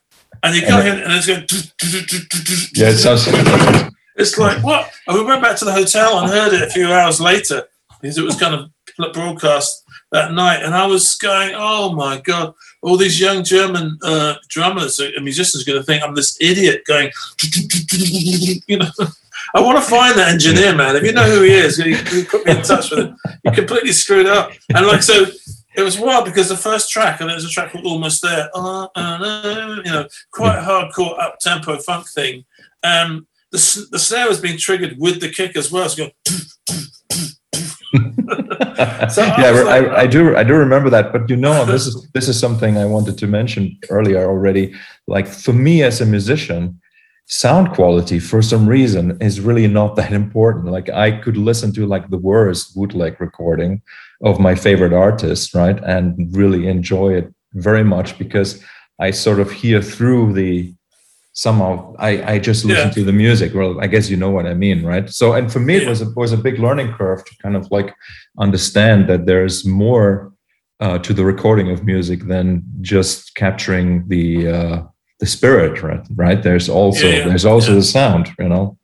and 0.44 0.57
you 0.57 0.66
come 0.66 0.87
in 0.87 0.98
and 0.98 1.12
it's 1.12 1.27
going. 1.27 1.46
Yeah, 2.74 2.90
it 2.90 2.98
sounds. 2.98 3.24
It's 4.16 4.37
like 4.38 4.62
what? 4.62 4.92
And 5.07 5.16
we 5.16 5.24
went 5.24 5.42
back 5.42 5.57
to 5.59 5.64
the 5.64 5.72
hotel 5.72 6.18
and 6.18 6.31
heard 6.31 6.53
it 6.53 6.62
a 6.62 6.70
few 6.70 6.92
hours 6.92 7.20
later 7.20 7.68
because 8.00 8.18
it 8.18 8.24
was 8.24 8.37
kind 8.37 8.54
of 8.54 8.70
broadcast 9.12 9.84
that 10.11 10.32
night, 10.32 10.62
and 10.62 10.74
I 10.74 10.87
was 10.87 11.14
going, 11.16 11.52
"Oh 11.54 11.92
my 11.92 12.20
god!" 12.20 12.54
All 12.82 12.96
these 12.96 13.20
young 13.20 13.44
German 13.44 13.98
uh, 14.02 14.34
drummers 14.48 14.98
and 14.98 15.24
musicians 15.24 15.62
are 15.62 15.70
going 15.70 15.80
to 15.80 15.87
think 15.87 16.02
I'm 16.02 16.14
this 16.14 16.37
idiot 16.40 16.82
going, 16.87 17.11
you 18.66 18.78
know. 18.78 18.90
I 19.54 19.62
want 19.62 19.78
to 19.78 19.90
find 19.90 20.18
that 20.18 20.30
engineer, 20.30 20.74
man. 20.74 20.94
If 20.94 21.04
you 21.04 21.12
know 21.12 21.24
who 21.24 21.40
he 21.42 21.52
is, 21.52 21.78
you, 21.78 21.96
you 22.12 22.24
put 22.26 22.44
me 22.44 22.52
in 22.52 22.62
touch 22.62 22.90
with 22.90 23.00
him. 23.00 23.16
You 23.44 23.50
completely 23.52 23.92
screwed 23.92 24.26
up, 24.26 24.52
and 24.74 24.87
like 24.87 25.02
so, 25.02 25.26
it 25.74 25.82
was 25.82 25.98
wild 25.98 26.26
because 26.26 26.48
the 26.48 26.56
first 26.56 26.90
track, 26.90 27.20
and 27.20 27.30
it 27.30 27.34
was 27.34 27.44
a 27.44 27.48
track 27.48 27.72
called 27.72 27.87
Almost 27.87 28.22
There, 28.22 28.50
uh, 28.54 28.88
uh, 28.94 29.80
you 29.84 29.90
know, 29.90 30.06
quite 30.32 30.58
hardcore 30.58 31.18
up 31.20 31.38
tempo 31.40 31.78
funk 31.78 32.08
thing. 32.08 32.44
Um, 32.82 33.26
the, 33.52 33.87
the 33.90 33.98
snare 33.98 34.28
was 34.28 34.40
being 34.40 34.58
triggered 34.58 34.98
with 34.98 35.20
the 35.20 35.30
kick 35.30 35.56
as 35.56 35.72
well. 35.72 35.88
So 35.88 36.11
so 39.09 39.24
yeah, 39.38 39.64
I, 39.66 39.79
I, 39.79 40.01
I, 40.01 40.07
do. 40.07 40.37
I 40.37 40.44
do 40.44 40.55
remember 40.55 40.90
that. 40.90 41.12
But 41.12 41.31
you 41.31 41.37
know, 41.37 41.64
this 41.64 41.87
is 41.87 42.09
this 42.12 42.29
is 42.29 42.38
something 42.38 42.77
I 42.77 42.85
wanted 42.85 43.16
to 43.18 43.27
mention 43.27 43.79
earlier 43.88 44.29
already. 44.29 44.74
Like 45.07 45.27
for 45.27 45.53
me 45.53 45.83
as 45.83 46.01
a 46.01 46.07
musician, 46.07 46.81
sound 47.27 47.72
quality 47.72 48.18
for 48.18 48.42
some 48.42 48.68
reason 48.68 49.16
is 49.20 49.40
really 49.40 49.66
not 49.66 49.96
that 49.96 50.12
important. 50.12 50.66
Like 50.66 50.90
I 50.90 51.12
could 51.12 51.37
listen 51.37 51.72
to 51.74 51.87
like 51.87 52.11
the 52.11 52.18
worst 52.18 52.74
bootleg 52.74 53.20
recording 53.20 53.81
of 54.22 54.38
my 54.38 54.55
favorite 54.55 54.92
artist, 54.92 55.55
right, 55.55 55.83
and 55.85 56.35
really 56.37 56.66
enjoy 56.66 57.14
it 57.14 57.33
very 57.55 57.85
much 57.85 58.18
because 58.18 58.62
I 58.98 59.12
sort 59.12 59.40
of 59.40 59.51
hear 59.51 59.81
through 59.81 60.35
the 60.35 60.74
somehow 61.38 61.94
I, 62.01 62.33
I 62.33 62.38
just 62.40 62.64
listen 62.64 62.88
yeah. 62.88 62.94
to 62.94 63.05
the 63.05 63.12
music. 63.12 63.55
Well, 63.55 63.81
I 63.81 63.87
guess 63.87 64.11
you 64.11 64.16
know 64.16 64.31
what 64.31 64.46
I 64.46 64.55
mean, 64.55 64.85
right? 64.85 65.09
So, 65.09 65.35
and 65.35 65.53
for 65.53 65.61
me, 65.61 65.77
yeah. 65.77 65.83
it 65.83 65.88
was 65.88 66.03
a, 66.03 66.11
was 66.16 66.33
a 66.33 66.37
big 66.37 66.59
learning 66.59 66.92
curve 66.94 67.24
to 67.24 67.37
kind 67.37 67.55
of 67.55 67.70
like 67.70 67.94
understand 68.38 69.09
that 69.09 69.24
there's 69.24 69.64
more 69.64 70.33
uh, 70.81 70.98
to 70.98 71.14
the 71.14 71.24
recording 71.24 71.70
of 71.70 71.85
music 71.85 72.27
than 72.27 72.64
just 72.81 73.37
capturing 73.37 74.09
the 74.09 74.48
uh, 74.48 74.83
the 75.20 75.27
spirit, 75.27 75.81
right? 75.81 76.05
Right? 76.16 76.42
There's 76.42 76.68
also 76.68 77.07
yeah, 77.07 77.29
there's 77.29 77.44
also 77.44 77.72
the 77.77 77.85
sound, 77.85 78.31
you 78.40 78.48
know. 78.48 78.77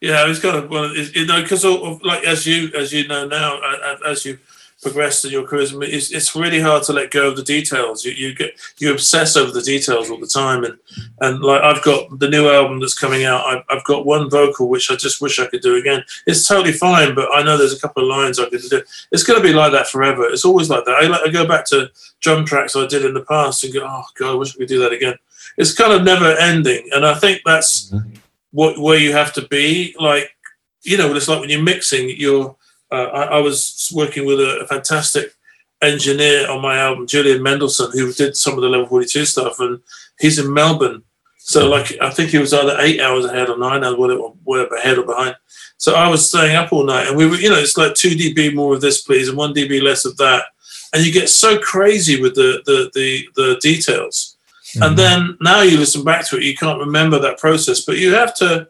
Yeah, 0.00 0.28
it's 0.28 0.40
kind 0.40 0.56
of 0.56 0.70
well, 0.70 0.92
you 0.92 1.26
know, 1.26 1.40
because 1.40 1.64
like 2.02 2.24
as 2.24 2.46
you 2.48 2.72
as 2.76 2.92
you 2.92 3.06
know 3.06 3.28
now, 3.28 3.60
as 4.04 4.24
you 4.24 4.40
progressed 4.82 5.24
in 5.24 5.32
your 5.32 5.44
career, 5.44 5.66
it's, 5.82 6.12
it's 6.12 6.36
really 6.36 6.60
hard 6.60 6.82
to 6.84 6.92
let 6.92 7.10
go 7.10 7.28
of 7.28 7.36
the 7.36 7.42
details. 7.42 8.04
You, 8.04 8.12
you 8.12 8.34
get 8.34 8.58
you 8.78 8.92
obsess 8.92 9.36
over 9.36 9.50
the 9.50 9.62
details 9.62 10.10
all 10.10 10.20
the 10.20 10.26
time, 10.26 10.64
and 10.64 10.78
and 11.20 11.40
like 11.40 11.62
I've 11.62 11.82
got 11.82 12.18
the 12.18 12.28
new 12.28 12.48
album 12.48 12.80
that's 12.80 12.98
coming 12.98 13.24
out. 13.24 13.44
I've, 13.44 13.64
I've 13.68 13.84
got 13.84 14.06
one 14.06 14.30
vocal 14.30 14.68
which 14.68 14.90
I 14.90 14.96
just 14.96 15.20
wish 15.20 15.38
I 15.38 15.46
could 15.46 15.62
do 15.62 15.76
again. 15.76 16.04
It's 16.26 16.46
totally 16.46 16.72
fine, 16.72 17.14
but 17.14 17.28
I 17.34 17.42
know 17.42 17.56
there's 17.56 17.76
a 17.76 17.80
couple 17.80 18.02
of 18.02 18.08
lines 18.08 18.38
I 18.38 18.48
could 18.48 18.62
do. 18.62 18.82
It's 19.10 19.24
going 19.24 19.40
to 19.40 19.46
be 19.46 19.52
like 19.52 19.72
that 19.72 19.88
forever. 19.88 20.24
It's 20.28 20.44
always 20.44 20.70
like 20.70 20.84
that. 20.84 20.96
I, 20.96 21.24
I 21.24 21.28
go 21.28 21.46
back 21.46 21.64
to 21.66 21.90
drum 22.20 22.44
tracks 22.44 22.76
I 22.76 22.86
did 22.86 23.04
in 23.04 23.14
the 23.14 23.24
past 23.24 23.64
and 23.64 23.72
go, 23.72 23.86
oh 23.88 24.04
god, 24.18 24.32
I 24.32 24.34
wish 24.34 24.54
I 24.54 24.58
could 24.58 24.68
do 24.68 24.80
that 24.80 24.92
again. 24.92 25.14
It's 25.56 25.74
kind 25.74 25.92
of 25.92 26.04
never 26.04 26.36
ending, 26.36 26.88
and 26.92 27.04
I 27.04 27.14
think 27.14 27.42
that's 27.44 27.90
mm-hmm. 27.90 28.14
what 28.52 28.78
where 28.78 28.98
you 28.98 29.12
have 29.12 29.32
to 29.34 29.46
be. 29.48 29.96
Like 29.98 30.34
you 30.82 30.96
know, 30.96 31.14
it's 31.14 31.28
like 31.28 31.40
when 31.40 31.50
you're 31.50 31.62
mixing, 31.62 32.10
you're 32.16 32.56
uh, 32.90 32.94
I, 32.94 33.22
I, 33.24 33.40
was 33.40 33.92
working 33.94 34.24
with 34.24 34.40
a, 34.40 34.60
a, 34.60 34.66
fantastic 34.66 35.34
engineer 35.82 36.50
on 36.50 36.62
my 36.62 36.78
album, 36.78 37.06
Julian 37.06 37.42
Mendelsohn, 37.42 37.92
who 37.92 38.12
did 38.12 38.36
some 38.36 38.54
of 38.54 38.62
the 38.62 38.68
level 38.68 38.86
42 38.86 39.26
stuff, 39.26 39.60
and 39.60 39.80
he's 40.18 40.38
in 40.38 40.52
Melbourne. 40.52 41.02
So, 41.36 41.68
like, 41.68 41.96
I 42.00 42.10
think 42.10 42.30
he 42.30 42.38
was 42.38 42.52
either 42.52 42.76
eight 42.80 43.00
hours 43.00 43.24
ahead 43.24 43.48
or 43.48 43.58
nine 43.58 43.84
hours, 43.84 43.96
whatever, 43.96 44.20
whatever 44.44 44.76
ahead 44.76 44.98
or 44.98 45.04
behind. 45.04 45.36
So 45.78 45.94
I 45.94 46.08
was 46.08 46.28
staying 46.28 46.56
up 46.56 46.72
all 46.72 46.84
night, 46.84 47.06
and 47.06 47.16
we 47.16 47.26
were, 47.26 47.36
you 47.36 47.48
know, 47.48 47.58
it's 47.58 47.76
like 47.76 47.94
two 47.94 48.10
dB 48.10 48.54
more 48.54 48.74
of 48.74 48.80
this, 48.80 49.02
please, 49.02 49.28
and 49.28 49.38
one 49.38 49.54
dB 49.54 49.80
less 49.80 50.04
of 50.04 50.16
that, 50.16 50.46
and 50.92 51.04
you 51.04 51.12
get 51.12 51.28
so 51.28 51.58
crazy 51.58 52.20
with 52.20 52.34
the 52.34 52.62
the 52.66 52.90
the, 52.94 53.28
the 53.36 53.58
details. 53.60 54.36
Mm-hmm. 54.74 54.82
And 54.82 54.98
then 54.98 55.38
now 55.40 55.62
you 55.62 55.78
listen 55.78 56.04
back 56.04 56.26
to 56.28 56.36
it, 56.36 56.42
you 56.42 56.54
can't 56.56 56.80
remember 56.80 57.18
that 57.20 57.38
process, 57.38 57.84
but 57.84 57.96
you 57.96 58.12
have 58.14 58.34
to. 58.36 58.68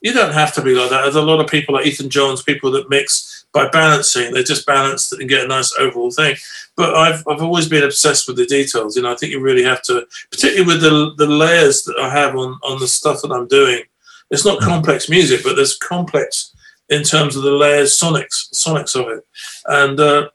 You 0.00 0.12
don't 0.12 0.32
have 0.32 0.54
to 0.54 0.62
be 0.62 0.76
like 0.76 0.90
that. 0.90 1.02
There's 1.02 1.16
a 1.16 1.22
lot 1.22 1.40
of 1.40 1.50
people 1.50 1.74
like 1.74 1.84
Ethan 1.84 2.08
Johns, 2.08 2.40
people 2.40 2.70
that 2.70 2.88
mix 2.88 3.37
by 3.52 3.68
balancing. 3.68 4.32
They 4.32 4.42
just 4.42 4.66
balance 4.66 5.12
and 5.12 5.28
get 5.28 5.44
a 5.44 5.48
nice 5.48 5.72
overall 5.78 6.10
thing. 6.10 6.36
But 6.76 6.94
I've 6.94 7.26
I've 7.28 7.42
always 7.42 7.68
been 7.68 7.84
obsessed 7.84 8.28
with 8.28 8.36
the 8.36 8.46
details. 8.46 8.96
You 8.96 9.02
know, 9.02 9.12
I 9.12 9.16
think 9.16 9.32
you 9.32 9.40
really 9.40 9.64
have 9.64 9.82
to, 9.82 10.06
particularly 10.30 10.66
with 10.66 10.80
the 10.80 11.14
the 11.16 11.26
layers 11.30 11.82
that 11.84 11.98
I 11.98 12.10
have 12.10 12.36
on 12.36 12.58
on 12.62 12.80
the 12.80 12.88
stuff 12.88 13.22
that 13.22 13.32
I'm 13.32 13.48
doing. 13.48 13.82
It's 14.30 14.44
not 14.44 14.60
complex 14.60 15.08
music, 15.08 15.40
but 15.42 15.56
there's 15.56 15.78
complex 15.78 16.54
in 16.90 17.02
terms 17.02 17.36
of 17.36 17.42
the 17.42 17.50
layers, 17.50 17.98
sonics, 17.98 18.52
sonics 18.52 18.94
of 18.94 19.08
it, 19.08 19.24
and 19.66 19.98
uh, 19.98 20.28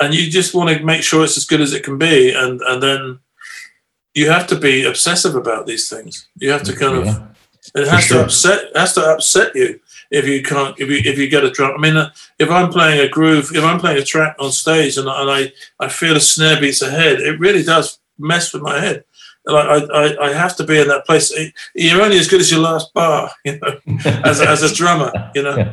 and 0.00 0.14
you 0.14 0.30
just 0.30 0.54
want 0.54 0.70
to 0.70 0.84
make 0.84 1.02
sure 1.02 1.24
it's 1.24 1.36
as 1.36 1.46
good 1.46 1.60
as 1.60 1.72
it 1.72 1.82
can 1.82 1.98
be, 1.98 2.32
and 2.32 2.60
and 2.62 2.82
then 2.82 3.18
you 4.14 4.30
have 4.30 4.46
to 4.48 4.56
be 4.56 4.84
obsessive 4.84 5.34
about 5.34 5.66
these 5.66 5.88
things. 5.88 6.28
You 6.36 6.50
have 6.50 6.62
to 6.64 6.76
kind 6.76 6.96
of 6.96 7.06
it 7.74 7.86
has 7.88 8.04
sure. 8.04 8.18
to 8.18 8.24
upset 8.24 8.64
has 8.74 8.94
to 8.94 9.02
upset 9.02 9.54
you 9.54 9.80
if 10.10 10.26
you 10.26 10.42
can't 10.42 10.78
if 10.78 10.88
you 10.88 11.00
if 11.04 11.18
you 11.18 11.28
get 11.28 11.44
a 11.44 11.50
drum. 11.50 11.74
I 11.76 11.80
mean, 11.80 11.96
uh, 11.96 12.10
if 12.38 12.50
I'm 12.50 12.70
playing 12.70 13.00
a 13.00 13.08
groove, 13.08 13.50
if 13.54 13.64
I'm 13.64 13.80
playing 13.80 13.98
a 13.98 14.04
track 14.04 14.36
on 14.38 14.52
stage 14.52 14.96
and, 14.96 15.08
and 15.08 15.30
I 15.30 15.52
I 15.78 15.88
feel 15.88 16.16
a 16.16 16.20
snare 16.20 16.60
beats 16.60 16.82
ahead, 16.82 17.20
it 17.20 17.38
really 17.38 17.62
does 17.62 17.98
mess 18.18 18.52
with 18.52 18.62
my 18.62 18.78
head. 18.80 19.04
Like 19.46 19.66
I, 19.66 20.04
I, 20.04 20.26
I 20.28 20.32
have 20.34 20.54
to 20.56 20.64
be 20.64 20.78
in 20.78 20.88
that 20.88 21.06
place. 21.06 21.32
You're 21.74 22.02
only 22.02 22.18
as 22.18 22.28
good 22.28 22.40
as 22.40 22.50
your 22.50 22.60
last 22.60 22.92
bar, 22.92 23.30
you 23.44 23.58
know, 23.58 23.98
as, 24.24 24.40
as 24.40 24.62
a 24.62 24.74
drummer, 24.74 25.12
you 25.34 25.42
know. 25.42 25.56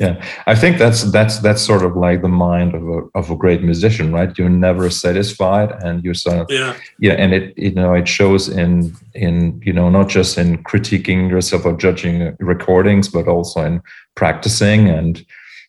Yeah. 0.00 0.16
yeah, 0.18 0.24
I 0.46 0.54
think 0.54 0.78
that's 0.78 1.02
that's 1.12 1.38
that's 1.40 1.62
sort 1.62 1.84
of 1.84 1.96
like 1.96 2.22
the 2.22 2.28
mind 2.28 2.74
of 2.74 2.82
a 2.88 3.00
of 3.14 3.30
a 3.30 3.36
great 3.36 3.62
musician, 3.62 4.12
right? 4.12 4.36
You're 4.38 4.48
never 4.48 4.88
satisfied, 4.90 5.70
and 5.82 6.02
you're 6.02 6.14
sort 6.14 6.38
of 6.38 6.46
yeah, 6.50 6.76
yeah, 6.98 7.12
and 7.12 7.34
it 7.34 7.56
you 7.58 7.72
know 7.72 7.94
it 7.94 8.08
shows 8.08 8.48
in 8.48 8.96
in 9.14 9.60
you 9.64 9.72
know 9.72 9.90
not 9.90 10.08
just 10.08 10.38
in 10.38 10.62
critiquing 10.64 11.28
yourself 11.28 11.66
or 11.66 11.76
judging 11.76 12.36
recordings, 12.40 13.08
but 13.08 13.28
also 13.28 13.64
in 13.64 13.82
practicing 14.14 14.88
and 14.88 15.24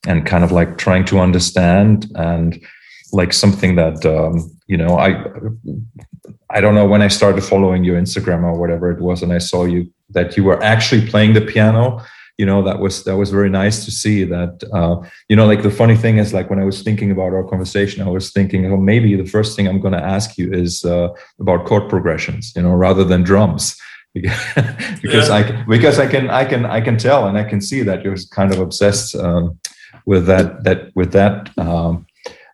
and 0.07 0.25
kind 0.25 0.43
of 0.43 0.51
like 0.51 0.77
trying 0.77 1.05
to 1.05 1.19
understand 1.19 2.11
and 2.15 2.61
like 3.13 3.33
something 3.33 3.75
that 3.75 4.05
um, 4.05 4.49
you 4.71 4.77
know 4.77 4.97
i 5.07 5.09
i 6.55 6.61
don't 6.61 6.75
know 6.75 6.87
when 6.93 7.01
i 7.01 7.09
started 7.09 7.43
following 7.43 7.83
your 7.83 7.97
instagram 8.03 8.41
or 8.49 8.55
whatever 8.61 8.89
it 8.89 9.01
was 9.01 9.21
and 9.21 9.33
i 9.33 9.37
saw 9.37 9.65
you 9.65 9.81
that 10.09 10.37
you 10.37 10.43
were 10.45 10.59
actually 10.63 11.05
playing 11.11 11.33
the 11.33 11.45
piano 11.53 11.83
you 12.37 12.45
know 12.45 12.63
that 12.63 12.79
was 12.79 13.03
that 13.03 13.17
was 13.17 13.29
very 13.31 13.49
nice 13.49 13.83
to 13.85 13.91
see 13.91 14.23
that 14.23 14.53
uh, 14.79 14.95
you 15.29 15.35
know 15.35 15.45
like 15.45 15.61
the 15.61 15.77
funny 15.81 15.97
thing 16.03 16.17
is 16.23 16.33
like 16.33 16.49
when 16.49 16.61
i 16.63 16.63
was 16.71 16.81
thinking 16.87 17.11
about 17.11 17.33
our 17.37 17.45
conversation 17.53 18.01
i 18.01 18.09
was 18.09 18.31
thinking 18.31 18.61
oh 18.71 18.77
maybe 18.77 19.09
the 19.15 19.31
first 19.35 19.55
thing 19.55 19.67
i'm 19.67 19.81
going 19.85 19.97
to 20.01 20.07
ask 20.15 20.37
you 20.37 20.47
is 20.63 20.85
uh, 20.85 21.09
about 21.43 21.65
chord 21.65 21.89
progressions 21.89 22.53
you 22.55 22.61
know 22.61 22.73
rather 22.87 23.03
than 23.03 23.23
drums 23.23 23.63
because 24.13 25.27
yeah. 25.29 25.39
i 25.39 25.41
because 25.75 25.99
i 25.99 26.07
can 26.13 26.29
i 26.29 26.43
can 26.51 26.65
i 26.77 26.79
can 26.87 26.97
tell 26.97 27.27
and 27.27 27.37
i 27.37 27.43
can 27.43 27.61
see 27.69 27.81
that 27.81 28.03
you're 28.03 28.17
kind 28.31 28.53
of 28.53 28.59
obsessed 28.59 29.15
um, 29.15 29.59
with 30.05 30.25
that 30.25 30.63
that 30.65 30.79
with 30.95 31.11
that 31.11 31.35
um, 31.57 32.05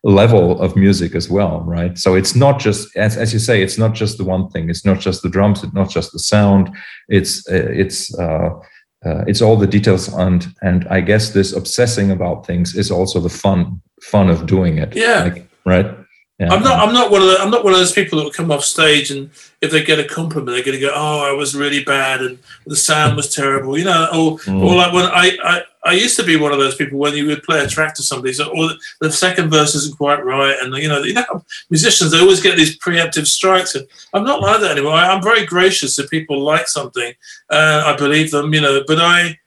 level 0.03 0.59
of 0.61 0.75
music 0.75 1.15
as 1.15 1.29
well 1.29 1.61
right? 1.61 1.97
So 1.97 2.15
it's 2.15 2.35
not 2.35 2.59
just 2.59 2.95
as, 2.95 3.17
as 3.17 3.33
you 3.33 3.39
say 3.39 3.61
it's 3.61 3.77
not 3.77 3.93
just 3.93 4.17
the 4.17 4.23
one 4.23 4.49
thing 4.49 4.69
it's 4.69 4.85
not 4.85 4.99
just 4.99 5.23
the 5.23 5.29
drums 5.29 5.63
it's 5.63 5.73
not 5.73 5.89
just 5.89 6.11
the 6.11 6.19
sound 6.19 6.69
it's 7.09 7.47
uh, 7.49 7.69
it's 7.71 8.17
uh, 8.17 8.49
uh, 9.05 9.23
it's 9.27 9.41
all 9.41 9.55
the 9.55 9.67
details 9.67 10.07
and 10.13 10.47
and 10.61 10.87
i 10.87 10.99
guess 10.99 11.29
this 11.29 11.53
obsessing 11.53 12.11
about 12.11 12.45
things 12.45 12.75
is 12.75 12.89
also 12.89 13.19
the 13.19 13.29
fun 13.29 13.81
fun 14.01 14.29
of 14.29 14.45
doing 14.45 14.77
it 14.77 14.95
yeah. 14.95 15.23
like, 15.23 15.49
right 15.65 15.95
yeah. 16.39 16.53
I'm 16.53 16.61
not. 16.61 16.87
I'm 16.87 16.93
not 16.93 17.09
one 17.09 17.21
of 17.21 17.27
the. 17.29 17.37
I'm 17.39 17.49
not 17.49 17.63
one 17.63 17.73
of 17.73 17.79
those 17.79 17.93
people 17.93 18.19
that 18.19 18.23
will 18.23 18.31
come 18.31 18.51
off 18.51 18.63
stage 18.63 19.09
and 19.09 19.31
if 19.61 19.71
they 19.71 19.83
get 19.83 19.99
a 19.99 20.03
compliment, 20.03 20.55
they're 20.55 20.63
going 20.63 20.79
to 20.79 20.85
go, 20.85 20.91
"Oh, 20.93 21.27
I 21.27 21.31
was 21.31 21.55
really 21.55 21.83
bad 21.83 22.21
and 22.21 22.37
the 22.67 22.75
sound 22.75 23.15
was 23.15 23.33
terrible," 23.33 23.75
you 23.75 23.85
know. 23.85 24.07
Or, 24.13 24.37
mm. 24.39 24.63
or 24.63 24.75
like 24.75 24.93
when 24.93 25.05
I, 25.05 25.35
I, 25.43 25.61
I 25.83 25.93
used 25.93 26.15
to 26.17 26.23
be 26.23 26.37
one 26.37 26.51
of 26.51 26.59
those 26.59 26.75
people 26.75 26.99
when 26.99 27.15
you 27.15 27.25
would 27.25 27.41
play 27.41 27.63
a 27.63 27.67
track 27.67 27.95
to 27.95 28.03
somebody, 28.03 28.33
so 28.33 28.51
or 28.55 28.69
the 29.01 29.11
second 29.11 29.49
verse 29.49 29.73
isn't 29.73 29.97
quite 29.97 30.23
right, 30.23 30.55
and 30.61 30.75
you 30.75 30.87
know, 30.87 30.99
you 31.01 31.13
know, 31.13 31.43
musicians 31.71 32.11
they 32.11 32.19
always 32.19 32.41
get 32.41 32.55
these 32.55 32.77
preemptive 32.77 33.25
strikes, 33.25 33.73
and 33.73 33.87
I'm 34.13 34.23
not 34.23 34.41
like 34.41 34.61
that 34.61 34.71
anymore. 34.71 34.93
I, 34.93 35.11
am 35.11 35.23
very 35.23 35.43
gracious 35.43 35.97
if 35.97 36.07
people 36.11 36.39
like 36.39 36.67
something, 36.67 37.13
uh, 37.49 37.83
I 37.83 37.97
believe 37.97 38.29
them, 38.31 38.53
you 38.53 38.61
know, 38.61 38.83
but 38.87 38.99
I. 38.99 39.39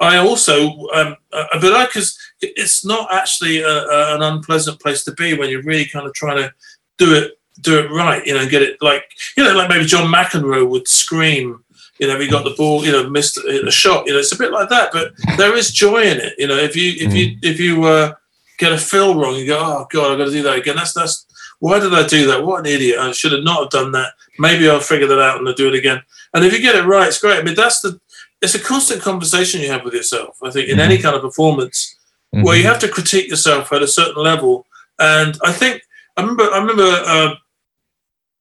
I 0.00 0.16
also, 0.18 0.70
um, 0.94 1.16
uh, 1.32 1.44
but 1.60 1.72
I, 1.72 1.86
because 1.86 2.16
it's 2.40 2.84
not 2.84 3.12
actually 3.12 3.62
a, 3.62 3.68
a, 3.68 4.16
an 4.16 4.22
unpleasant 4.22 4.80
place 4.80 5.04
to 5.04 5.12
be 5.12 5.34
when 5.34 5.50
you're 5.50 5.62
really 5.62 5.86
kind 5.86 6.06
of 6.06 6.14
trying 6.14 6.36
to 6.36 6.52
do 6.98 7.14
it, 7.14 7.38
do 7.60 7.80
it 7.80 7.90
right, 7.90 8.24
you 8.24 8.34
know, 8.34 8.48
get 8.48 8.62
it 8.62 8.80
like, 8.80 9.04
you 9.36 9.42
know, 9.42 9.52
like 9.54 9.68
maybe 9.68 9.84
John 9.84 10.12
McEnroe 10.12 10.68
would 10.68 10.86
scream, 10.86 11.64
you 11.98 12.06
know, 12.06 12.18
he 12.18 12.28
got 12.28 12.44
the 12.44 12.54
ball, 12.56 12.84
you 12.84 12.92
know, 12.92 13.10
missed 13.10 13.38
a 13.38 13.70
shot, 13.70 14.06
you 14.06 14.12
know, 14.12 14.20
it's 14.20 14.32
a 14.32 14.38
bit 14.38 14.52
like 14.52 14.68
that, 14.68 14.92
but 14.92 15.12
there 15.36 15.56
is 15.56 15.72
joy 15.72 16.02
in 16.02 16.18
it, 16.18 16.34
you 16.38 16.46
know, 16.46 16.56
if 16.56 16.76
you, 16.76 16.92
if 16.96 17.12
you, 17.12 17.26
mm. 17.32 17.38
if 17.42 17.58
you 17.58 17.82
uh, 17.82 18.14
get 18.58 18.72
a 18.72 18.78
fill 18.78 19.18
wrong, 19.18 19.34
you 19.34 19.46
go, 19.46 19.58
oh 19.58 19.86
God, 19.90 20.12
I've 20.12 20.18
got 20.18 20.26
to 20.26 20.30
do 20.30 20.42
that 20.44 20.58
again. 20.58 20.76
That's, 20.76 20.92
that's, 20.92 21.26
why 21.60 21.80
did 21.80 21.92
I 21.92 22.06
do 22.06 22.28
that? 22.28 22.44
What 22.44 22.60
an 22.60 22.66
idiot. 22.66 23.00
I 23.00 23.10
should 23.10 23.32
have 23.32 23.42
not 23.42 23.62
have 23.62 23.70
done 23.70 23.90
that. 23.92 24.12
Maybe 24.38 24.70
I'll 24.70 24.78
figure 24.78 25.08
that 25.08 25.18
out 25.20 25.38
and 25.38 25.48
I'll 25.48 25.54
do 25.54 25.66
it 25.66 25.74
again. 25.74 26.00
And 26.34 26.44
if 26.44 26.52
you 26.52 26.60
get 26.60 26.76
it 26.76 26.84
right, 26.84 27.08
it's 27.08 27.18
great. 27.18 27.40
I 27.40 27.42
mean, 27.42 27.56
that's 27.56 27.80
the, 27.80 28.00
it's 28.40 28.54
a 28.54 28.60
constant 28.60 29.02
conversation 29.02 29.60
you 29.60 29.70
have 29.70 29.84
with 29.84 29.94
yourself. 29.94 30.38
I 30.42 30.50
think 30.50 30.68
in 30.68 30.76
mm-hmm. 30.76 30.90
any 30.90 30.98
kind 30.98 31.16
of 31.16 31.22
performance 31.22 31.96
mm-hmm. 32.34 32.44
where 32.44 32.56
you 32.56 32.64
have 32.64 32.78
to 32.80 32.88
critique 32.88 33.28
yourself 33.28 33.72
at 33.72 33.82
a 33.82 33.88
certain 33.88 34.22
level. 34.22 34.66
And 34.98 35.38
I 35.44 35.52
think 35.52 35.82
I 36.16 36.22
remember 36.22 36.44
I 36.44 36.58
remember 36.58 37.02
uh, 37.06 37.34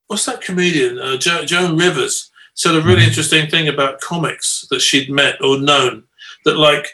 what's 0.07 0.25
that 0.25 0.41
comedian 0.41 0.99
uh, 0.99 1.17
jo- 1.17 1.45
Joan 1.45 1.77
Rivers 1.77 2.31
said 2.53 2.75
a 2.75 2.81
really 2.81 3.01
mm-hmm. 3.01 3.09
interesting 3.09 3.49
thing 3.49 3.67
about 3.67 4.01
comics 4.01 4.67
that 4.69 4.81
she'd 4.81 5.09
met 5.09 5.41
or 5.43 5.59
known 5.59 6.03
that 6.45 6.57
like 6.57 6.87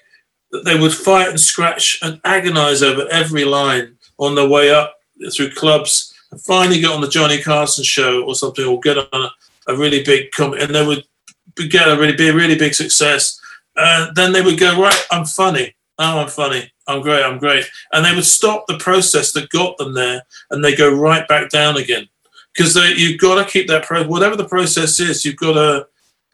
that 0.51 0.65
they 0.65 0.79
would 0.79 0.93
fight 0.93 1.29
and 1.29 1.39
scratch 1.39 1.99
and 2.01 2.21
agonize 2.25 2.83
over 2.83 3.07
every 3.09 3.43
line 3.43 3.95
on 4.19 4.35
their 4.35 4.47
way 4.47 4.71
up 4.71 4.95
through 5.33 5.49
clubs 5.51 6.13
and 6.31 6.41
finally 6.41 6.79
get 6.79 6.91
on 6.91 7.01
the 7.01 7.07
Johnny 7.07 7.41
Carson 7.41 7.83
show 7.83 8.23
or 8.23 8.35
something 8.35 8.65
or 8.65 8.79
get 8.79 8.97
on 8.97 9.07
a, 9.13 9.31
a 9.67 9.75
really 9.75 10.03
big 10.03 10.31
comic 10.31 10.61
and 10.61 10.75
they 10.75 10.85
would 10.85 11.03
get 11.69 11.87
a 11.87 11.97
really 11.97 12.15
be 12.15 12.29
a 12.29 12.35
really 12.35 12.57
big 12.57 12.73
success. 12.73 13.39
Uh, 13.75 14.11
then 14.13 14.31
they 14.31 14.41
would 14.41 14.59
go, 14.59 14.79
right, 14.79 15.07
I'm 15.11 15.25
funny. 15.25 15.75
Oh, 15.99 16.19
I'm 16.19 16.27
funny. 16.27 16.71
I'm 16.87 17.01
great. 17.01 17.23
I'm 17.23 17.37
great. 17.37 17.65
And 17.91 18.05
they 18.05 18.13
would 18.13 18.25
stop 18.25 18.65
the 18.67 18.77
process 18.77 19.31
that 19.33 19.49
got 19.49 19.77
them 19.77 19.93
there, 19.93 20.23
and 20.51 20.63
they 20.63 20.75
go 20.75 20.93
right 20.93 21.27
back 21.27 21.49
down 21.49 21.77
again. 21.77 22.07
Because 22.53 22.75
you've 22.75 23.19
got 23.19 23.43
to 23.43 23.49
keep 23.49 23.67
that 23.67 23.83
pro. 23.83 24.03
Whatever 24.03 24.35
the 24.35 24.47
process 24.47 24.99
is, 24.99 25.25
you've 25.25 25.37
got 25.37 25.53
to, 25.53 25.87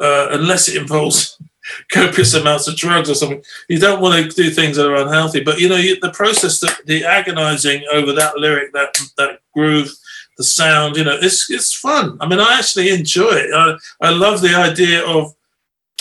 uh, 0.03 0.27
unless 0.31 0.67
it 0.67 0.75
involves 0.75 1.37
copious 1.91 2.33
amounts 2.33 2.67
of 2.67 2.75
drugs 2.75 3.09
or 3.09 3.15
something. 3.15 3.43
You 3.67 3.79
don't 3.79 4.01
want 4.01 4.31
to 4.31 4.35
do 4.35 4.49
things 4.49 4.77
that 4.77 4.89
are 4.89 4.95
unhealthy. 4.95 5.43
But 5.43 5.59
you 5.59 5.69
know, 5.69 5.75
you, 5.75 5.99
the 5.99 6.11
process, 6.11 6.59
that 6.59 6.81
the 6.85 7.05
agonizing 7.05 7.83
over 7.91 8.13
that 8.13 8.37
lyric, 8.37 8.73
that 8.73 8.97
that 9.17 9.39
groove, 9.53 9.91
the 10.39 10.43
sound. 10.45 10.95
You 10.95 11.03
know, 11.03 11.17
it's 11.21 11.51
it's 11.51 11.73
fun. 11.73 12.17
I 12.21 12.27
mean, 12.27 12.39
I 12.39 12.57
actually 12.57 12.89
enjoy 12.89 13.33
it. 13.33 13.53
I, 13.53 13.75
I 14.01 14.09
love 14.09 14.41
the 14.41 14.55
idea 14.55 15.05
of 15.05 15.35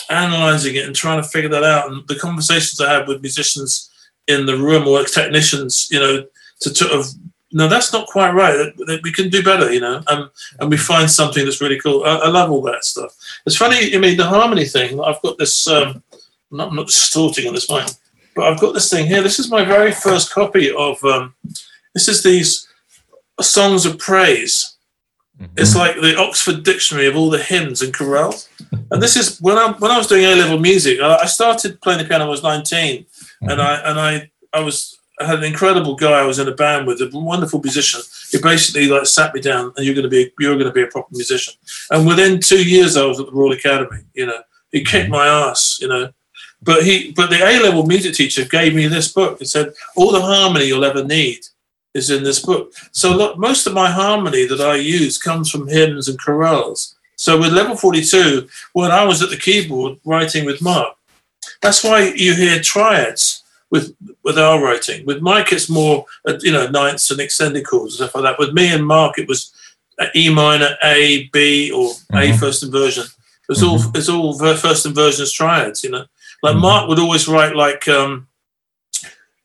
analyzing 0.09 0.75
it 0.75 0.85
and 0.87 0.95
trying 0.95 1.21
to 1.21 1.27
figure 1.27 1.49
that 1.49 1.63
out. 1.63 1.91
And 1.91 2.07
the 2.07 2.15
conversations 2.15 2.81
I 2.81 2.91
have 2.91 3.07
with 3.07 3.21
musicians 3.21 3.91
in 4.27 4.45
the 4.45 4.57
room 4.57 4.87
or 4.87 5.03
technicians, 5.03 5.89
you 5.91 5.99
know, 5.99 6.25
to 6.61 6.73
sort 6.73 6.91
of 6.91 7.05
no, 7.51 7.67
that's 7.67 7.91
not 7.91 8.07
quite 8.07 8.31
right. 8.31 8.71
We 9.03 9.11
can 9.11 9.29
do 9.29 9.43
better, 9.43 9.73
you 9.73 9.81
know, 9.81 10.03
and, 10.07 10.29
and 10.59 10.69
we 10.69 10.77
find 10.77 11.09
something 11.09 11.43
that's 11.43 11.61
really 11.61 11.79
cool. 11.79 12.03
I, 12.03 12.15
I 12.17 12.27
love 12.29 12.51
all 12.51 12.61
that 12.61 12.85
stuff. 12.85 13.15
It's 13.45 13.57
funny, 13.57 13.95
I 13.95 13.97
mean, 13.97 14.17
the 14.17 14.25
harmony 14.25 14.65
thing. 14.65 15.01
I've 15.01 15.21
got 15.21 15.37
this. 15.37 15.67
Um, 15.67 16.03
I'm 16.51 16.57
not, 16.57 16.67
I'm 16.69 16.75
not 16.75 16.87
distorting 16.87 17.47
on 17.47 17.55
this 17.55 17.69
mic, 17.69 17.87
but 18.35 18.45
I've 18.45 18.59
got 18.59 18.73
this 18.73 18.89
thing 18.89 19.07
here. 19.07 19.23
This 19.23 19.39
is 19.39 19.51
my 19.51 19.65
very 19.65 19.91
first 19.91 20.31
copy 20.31 20.71
of. 20.71 21.03
Um, 21.03 21.33
this 21.95 22.07
is 22.07 22.21
these 22.21 22.68
songs 23.43 23.85
of 23.85 23.97
praise. 23.97 24.75
Mm-hmm. 25.39 25.53
It's 25.57 25.75
like 25.75 25.95
the 25.95 26.17
Oxford 26.17 26.63
Dictionary 26.63 27.07
of 27.07 27.15
all 27.15 27.29
the 27.29 27.41
hymns 27.41 27.81
and 27.81 27.93
chorales. 27.93 28.49
and 28.91 29.01
this 29.01 29.15
is 29.15 29.39
when 29.39 29.57
I 29.57 29.71
when 29.73 29.91
I 29.91 29.97
was 29.97 30.07
doing 30.07 30.25
A 30.25 30.35
level 30.35 30.59
music. 30.59 30.99
I 30.99 31.25
started 31.25 31.81
playing 31.81 31.99
the 31.99 32.05
piano. 32.05 32.25
when 32.25 32.29
I 32.29 32.31
was 32.31 32.43
19, 32.43 33.03
mm-hmm. 33.03 33.49
and 33.49 33.61
I 33.61 33.75
and 33.89 33.99
I 33.99 34.31
I 34.53 34.59
was 34.61 34.99
I 35.19 35.25
had 35.25 35.39
an 35.39 35.45
incredible 35.45 35.95
guy 35.95 36.19
I 36.19 36.25
was 36.25 36.39
in 36.39 36.47
a 36.47 36.55
band 36.55 36.87
with, 36.87 37.01
a 37.01 37.09
wonderful 37.13 37.59
musician. 37.61 38.01
He 38.31 38.39
basically 38.41 38.87
like 38.87 39.05
sat 39.05 39.33
me 39.33 39.41
down, 39.41 39.73
and 39.75 39.85
you're 39.85 39.95
going 39.95 40.03
to 40.03 40.09
be 40.09 40.31
you're 40.39 40.55
going 40.55 40.67
to 40.67 40.73
be 40.73 40.83
a 40.83 40.87
proper 40.87 41.09
musician. 41.11 41.53
And 41.91 42.07
within 42.07 42.39
two 42.39 42.63
years, 42.63 42.97
I 42.97 43.05
was 43.05 43.19
at 43.19 43.27
the 43.27 43.31
Royal 43.31 43.53
Academy. 43.53 44.01
You 44.13 44.27
know, 44.27 44.41
he 44.71 44.83
kicked 44.83 45.05
mm-hmm. 45.05 45.11
my 45.11 45.27
ass. 45.27 45.79
You 45.81 45.87
know, 45.87 46.11
but 46.61 46.83
he 46.83 47.11
but 47.13 47.29
the 47.29 47.37
A 47.37 47.59
level 47.59 47.85
music 47.85 48.13
teacher 48.13 48.45
gave 48.45 48.75
me 48.75 48.87
this 48.87 49.11
book 49.11 49.39
and 49.39 49.49
said 49.49 49.73
all 49.95 50.11
the 50.11 50.21
harmony 50.21 50.65
you'll 50.65 50.85
ever 50.85 51.03
need 51.03 51.45
is 51.93 52.09
in 52.09 52.23
this 52.23 52.39
book. 52.39 52.73
So 52.91 53.15
look, 53.15 53.37
most 53.37 53.67
of 53.67 53.73
my 53.73 53.89
harmony 53.89 54.45
that 54.47 54.61
I 54.61 54.75
use 54.75 55.17
comes 55.17 55.49
from 55.49 55.67
hymns 55.67 56.07
and 56.07 56.19
chorales. 56.19 56.95
So 57.15 57.37
with 57.37 57.51
level 57.51 57.75
42, 57.75 58.47
when 58.73 58.91
I 58.91 59.03
was 59.03 59.21
at 59.21 59.29
the 59.29 59.37
keyboard 59.37 59.99
writing 60.05 60.45
with 60.45 60.61
Mark, 60.61 60.95
that's 61.61 61.83
why 61.83 62.13
you 62.15 62.33
hear 62.33 62.61
triads 62.61 63.43
with 63.69 63.95
with 64.23 64.37
our 64.37 64.63
writing. 64.63 65.05
With 65.05 65.21
Mike, 65.21 65.51
it's 65.51 65.69
more 65.69 66.05
uh, 66.27 66.37
you 66.41 66.51
know 66.51 66.69
ninths 66.69 67.11
and 67.11 67.19
extended 67.19 67.65
chords 67.65 67.99
and 67.99 68.09
stuff 68.09 68.15
like 68.15 68.23
that. 68.23 68.39
With 68.39 68.53
me 68.53 68.71
and 68.73 68.85
Mark, 68.85 69.19
it 69.19 69.27
was 69.27 69.53
E 70.15 70.33
minor, 70.33 70.77
A, 70.83 71.27
B, 71.33 71.71
or 71.71 71.89
mm-hmm. 71.89 72.17
A 72.17 72.37
first 72.37 72.63
inversion. 72.63 73.05
It's 73.49 73.61
mm-hmm. 73.61 73.69
all 73.69 73.91
it's 73.95 74.09
all 74.09 74.55
first 74.55 74.85
inversions 74.85 75.33
triads. 75.33 75.83
You 75.83 75.91
know, 75.91 76.05
like 76.41 76.53
mm-hmm. 76.53 76.61
Mark 76.61 76.87
would 76.87 76.99
always 76.99 77.27
write 77.27 77.55
like 77.55 77.87
um, 77.87 78.28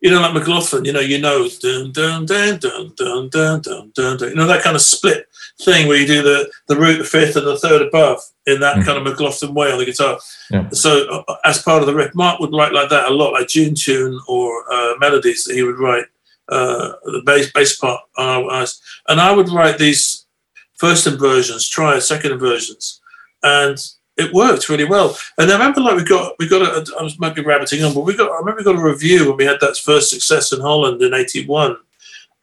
you 0.04 0.10
know, 0.10 0.20
like 0.20 0.34
McLaughlin, 0.34 0.84
you 0.84 0.92
know, 0.92 1.00
you 1.00 1.18
know, 1.18 1.48
dun 1.62 1.90
dun 1.90 2.26
dun 2.26 2.58
dun 2.58 2.92
dun 2.94 3.30
dun 3.30 3.62
dun 3.62 3.90
dun, 3.94 4.16
dun. 4.18 4.28
you 4.28 4.34
know, 4.34 4.46
that 4.46 4.62
kind 4.62 4.76
of 4.76 4.82
split 4.82 5.26
thing 5.62 5.88
where 5.88 5.96
you 5.98 6.06
do 6.06 6.22
the 6.22 6.52
the 6.68 6.76
root, 6.76 6.98
the 6.98 7.04
fifth, 7.04 7.36
and 7.36 7.46
the 7.46 7.56
third 7.58 7.80
above 7.80 8.20
in 8.46 8.60
that 8.60 8.76
mm. 8.76 8.84
kind 8.84 8.98
of 8.98 9.04
McLaughlin 9.04 9.54
way 9.54 9.72
on 9.72 9.78
the 9.78 9.86
guitar. 9.86 10.18
Yeah. 10.50 10.68
So 10.72 11.08
uh, 11.26 11.36
as 11.46 11.62
part 11.62 11.80
of 11.80 11.86
the 11.86 11.94
riff, 11.94 12.14
Mark 12.14 12.38
would 12.38 12.52
write 12.52 12.74
like 12.74 12.90
that 12.90 13.08
a 13.08 13.14
lot, 13.14 13.32
like 13.32 13.48
Dune 13.48 13.74
Tune 13.74 14.20
or 14.28 14.70
uh, 14.70 14.94
melodies 15.00 15.44
that 15.44 15.54
he 15.54 15.62
would 15.62 15.78
write 15.78 16.04
uh, 16.50 16.92
the 17.04 17.22
bass 17.24 17.50
bass 17.52 17.74
part 17.76 18.02
on 18.18 18.26
our 18.26 18.50
eyes, 18.50 18.78
and 19.08 19.22
I 19.22 19.32
would 19.32 19.48
write 19.48 19.78
these 19.78 20.26
first 20.74 21.06
inversions, 21.06 21.66
try 21.66 21.98
second 21.98 22.32
inversions, 22.32 23.00
and 23.42 23.78
it 24.16 24.32
worked 24.32 24.68
really 24.68 24.84
well. 24.84 25.16
And 25.38 25.50
I 25.50 25.54
remember 25.54 25.80
like 25.80 25.96
we 25.96 26.04
got 26.04 26.34
we 26.38 26.48
got 26.48 26.62
a, 26.62 26.98
I 26.98 27.02
was 27.02 27.18
maybe 27.18 27.42
rabbiting 27.42 27.82
on, 27.82 27.94
but 27.94 28.00
we 28.00 28.16
got 28.16 28.30
I 28.30 28.38
remember 28.38 28.58
we 28.58 28.64
got 28.64 28.80
a 28.80 28.88
review 28.88 29.28
when 29.28 29.36
we 29.36 29.44
had 29.44 29.60
that 29.60 29.76
first 29.76 30.10
success 30.10 30.52
in 30.52 30.60
Holland 30.60 31.02
in 31.02 31.14
'81, 31.14 31.76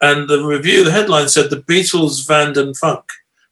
and 0.00 0.28
the 0.28 0.44
review 0.44 0.84
the 0.84 0.90
headline 0.90 1.28
said 1.28 1.50
the 1.50 1.62
Beatles 1.62 2.26
Vanden 2.26 2.74
Funk. 2.74 3.04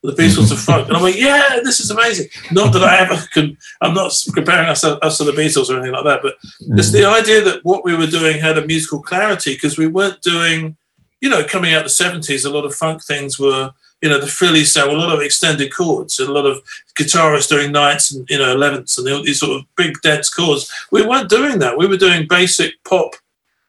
The 0.02 0.12
Beatles 0.12 0.50
of 0.50 0.58
funk, 0.58 0.88
and 0.88 0.96
I'm 0.96 1.02
like, 1.02 1.18
yeah, 1.18 1.58
this 1.62 1.78
is 1.78 1.90
amazing. 1.90 2.28
Not 2.50 2.72
that 2.72 2.82
I 2.82 3.00
ever 3.00 3.22
can, 3.34 3.58
I'm 3.82 3.92
not 3.92 4.14
comparing 4.32 4.70
us, 4.70 4.82
us 4.82 5.18
to 5.18 5.24
the 5.24 5.32
Beatles 5.32 5.68
or 5.68 5.74
anything 5.74 5.92
like 5.92 6.04
that, 6.04 6.22
but 6.22 6.36
it's 6.78 6.88
mm. 6.88 6.92
the 6.92 7.04
idea 7.04 7.44
that 7.44 7.62
what 7.66 7.84
we 7.84 7.94
were 7.94 8.06
doing 8.06 8.40
had 8.40 8.56
a 8.56 8.66
musical 8.66 9.02
clarity 9.02 9.52
because 9.52 9.76
we 9.76 9.88
weren't 9.88 10.22
doing, 10.22 10.78
you 11.20 11.28
know, 11.28 11.44
coming 11.44 11.74
out 11.74 11.82
the 11.82 11.90
70s, 11.90 12.46
a 12.46 12.48
lot 12.48 12.64
of 12.64 12.74
funk 12.74 13.04
things 13.04 13.38
were 13.38 13.74
you 14.02 14.08
know, 14.08 14.18
the 14.18 14.26
frilly 14.26 14.64
sound, 14.64 14.92
a 14.92 14.94
lot 14.94 15.14
of 15.14 15.20
extended 15.20 15.72
chords, 15.72 16.18
a 16.18 16.30
lot 16.30 16.46
of 16.46 16.62
guitarists 16.98 17.48
doing 17.48 17.72
ninths 17.72 18.12
and 18.12 18.28
you 18.30 18.38
know 18.38 18.54
elevenths 18.54 18.98
and 18.98 19.06
these 19.24 19.40
sort 19.40 19.58
of 19.58 19.66
big 19.76 20.00
dense 20.02 20.30
chords. 20.30 20.72
We 20.90 21.06
weren't 21.06 21.28
doing 21.28 21.58
that. 21.58 21.76
We 21.76 21.86
were 21.86 21.96
doing 21.96 22.26
basic 22.28 22.82
pop 22.84 23.14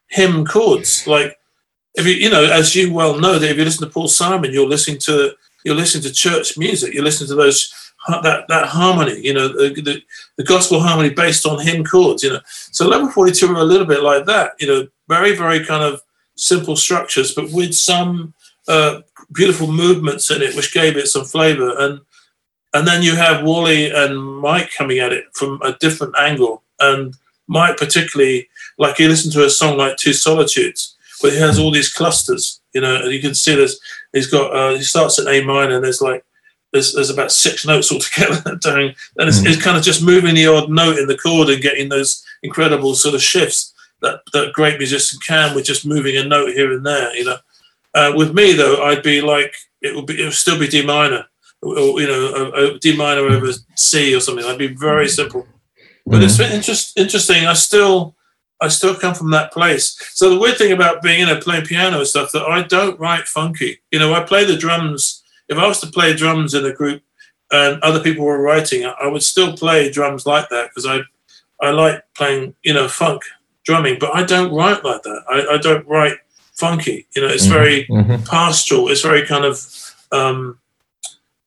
hymn 0.07 0.45
chords. 0.45 1.05
Like 1.05 1.37
if 1.95 2.05
you 2.05 2.13
you 2.13 2.29
know, 2.29 2.43
as 2.43 2.75
you 2.75 2.93
well 2.93 3.19
know, 3.19 3.39
that 3.39 3.49
if 3.49 3.57
you 3.57 3.65
listen 3.65 3.85
to 3.85 3.93
Paul 3.93 4.07
Simon, 4.07 4.51
you're 4.51 4.67
listening 4.67 4.99
to 4.99 5.33
you're 5.63 5.75
listening 5.75 6.03
to 6.03 6.13
church 6.13 6.57
music. 6.57 6.93
You're 6.93 7.03
listening 7.03 7.29
to 7.29 7.35
those 7.35 7.73
that 8.07 8.47
that 8.47 8.67
harmony. 8.67 9.19
You 9.19 9.33
know, 9.33 9.47
the, 9.49 9.81
the, 9.81 10.01
the 10.37 10.43
gospel 10.43 10.79
harmony 10.79 11.09
based 11.09 11.45
on 11.45 11.59
hymn 11.59 11.83
chords. 11.83 12.23
You 12.23 12.31
know, 12.33 12.39
so 12.45 12.87
level 12.87 13.09
forty 13.09 13.31
two 13.31 13.47
are 13.47 13.55
a 13.55 13.63
little 13.63 13.87
bit 13.87 14.01
like 14.01 14.25
that. 14.25 14.53
You 14.59 14.67
know, 14.67 14.87
very 15.07 15.35
very 15.35 15.65
kind 15.65 15.83
of 15.83 16.01
simple 16.35 16.75
structures, 16.75 17.35
but 17.35 17.51
with 17.51 17.73
some 17.73 18.33
uh, 18.67 19.01
beautiful 19.33 19.71
movements 19.71 20.29
in 20.31 20.41
it, 20.41 20.55
which 20.55 20.73
gave 20.73 20.97
it 20.97 21.07
some 21.07 21.25
flavour. 21.25 21.73
And 21.77 22.01
and 22.73 22.87
then 22.87 23.03
you 23.03 23.15
have 23.15 23.43
Wally 23.43 23.91
and 23.91 24.17
Mike 24.17 24.71
coming 24.77 24.99
at 24.99 25.11
it 25.11 25.25
from 25.33 25.61
a 25.61 25.73
different 25.73 26.15
angle. 26.17 26.63
And 26.79 27.15
Mike, 27.47 27.77
particularly, 27.77 28.47
like 28.77 28.97
you 28.97 29.09
listen 29.09 29.31
to 29.33 29.45
a 29.45 29.49
song 29.49 29.77
like 29.77 29.97
Two 29.97 30.13
Solitudes, 30.13 30.95
where 31.19 31.33
he 31.33 31.37
has 31.39 31.59
all 31.59 31.71
these 31.71 31.93
clusters, 31.93 32.61
you 32.73 32.81
know, 32.81 32.95
and 32.95 33.11
you 33.11 33.19
can 33.19 33.35
see 33.35 33.55
this. 33.55 33.79
He's 34.13 34.27
got 34.27 34.55
uh, 34.55 34.75
he 34.75 34.83
starts 34.83 35.19
at 35.19 35.27
A 35.27 35.43
minor, 35.43 35.75
and 35.75 35.83
there's 35.83 36.01
like 36.01 36.23
there's, 36.71 36.93
there's 36.93 37.09
about 37.09 37.31
six 37.31 37.65
notes 37.65 37.91
altogether 37.91 38.55
doing, 38.61 38.95
and 39.17 39.27
it's, 39.27 39.39
mm. 39.39 39.47
it's 39.47 39.61
kind 39.61 39.77
of 39.77 39.83
just 39.83 40.03
moving 40.03 40.35
the 40.35 40.47
odd 40.47 40.69
note 40.69 40.97
in 40.97 41.07
the 41.07 41.17
chord 41.17 41.49
and 41.49 41.61
getting 41.61 41.89
those 41.89 42.25
incredible 42.43 42.95
sort 42.95 43.15
of 43.15 43.21
shifts 43.21 43.73
that 44.01 44.21
that 44.33 44.53
great 44.53 44.77
musician 44.77 45.19
can 45.25 45.53
with 45.55 45.65
just 45.65 45.85
moving 45.85 46.15
a 46.17 46.23
note 46.23 46.53
here 46.53 46.71
and 46.71 46.85
there, 46.85 47.15
you 47.15 47.25
know. 47.25 47.37
Uh, 47.93 48.13
with 48.15 48.33
me 48.33 48.53
though, 48.53 48.83
I'd 48.83 49.03
be 49.03 49.21
like 49.21 49.53
it 49.81 49.95
would 49.95 50.05
be 50.05 50.21
it 50.21 50.25
would 50.25 50.33
still 50.33 50.59
be 50.59 50.67
D 50.67 50.85
minor, 50.85 51.25
or 51.61 51.99
you 51.99 52.07
know, 52.07 52.77
D 52.79 52.95
minor 52.95 53.21
over 53.21 53.51
C 53.75 54.15
or 54.15 54.19
something. 54.19 54.45
I'd 54.45 54.57
be 54.57 54.67
very 54.67 55.07
simple. 55.07 55.47
But 56.05 56.15
mm-hmm. 56.15 56.23
it's 56.23 56.39
interest, 56.39 56.97
interesting. 56.97 57.45
I 57.45 57.53
still 57.53 58.15
I 58.61 58.67
still 58.67 58.95
come 58.95 59.15
from 59.15 59.31
that 59.31 59.51
place. 59.51 59.97
So 60.13 60.29
the 60.29 60.39
weird 60.39 60.57
thing 60.57 60.71
about 60.71 61.01
being 61.01 61.19
you 61.19 61.25
know 61.25 61.39
playing 61.39 61.65
piano 61.65 61.97
and 61.97 62.07
stuff 62.07 62.31
that 62.31 62.43
I 62.43 62.63
don't 62.63 62.99
write 62.99 63.27
funky. 63.27 63.81
You 63.91 63.99
know, 63.99 64.13
I 64.13 64.23
play 64.23 64.45
the 64.45 64.55
drums. 64.55 65.23
If 65.49 65.57
I 65.57 65.67
was 65.67 65.81
to 65.81 65.87
play 65.87 66.13
drums 66.13 66.53
in 66.53 66.65
a 66.65 66.73
group 66.73 67.01
and 67.51 67.81
other 67.81 67.99
people 67.99 68.23
were 68.23 68.41
writing, 68.41 68.85
I 68.85 69.07
would 69.07 69.23
still 69.23 69.57
play 69.57 69.91
drums 69.91 70.25
like 70.25 70.47
that 70.49 70.69
because 70.69 70.85
I 70.85 71.01
I 71.65 71.71
like 71.71 72.03
playing 72.15 72.55
you 72.63 72.73
know 72.73 72.87
funk 72.87 73.23
drumming, 73.65 73.97
but 73.99 74.15
I 74.15 74.23
don't 74.23 74.53
write 74.53 74.83
like 74.83 75.03
that. 75.03 75.23
I, 75.29 75.55
I 75.55 75.57
don't 75.57 75.87
write 75.87 76.17
funky. 76.63 76.97
You 77.15 77.21
know, 77.21 77.31
it's 77.35 77.47
mm-hmm. 77.47 77.59
very 77.59 77.77
mm-hmm. 77.85 78.23
pastoral. 78.23 78.89
It's 78.91 79.05
very 79.09 79.23
kind 79.33 79.45
of 79.51 79.55
um, 80.11 80.37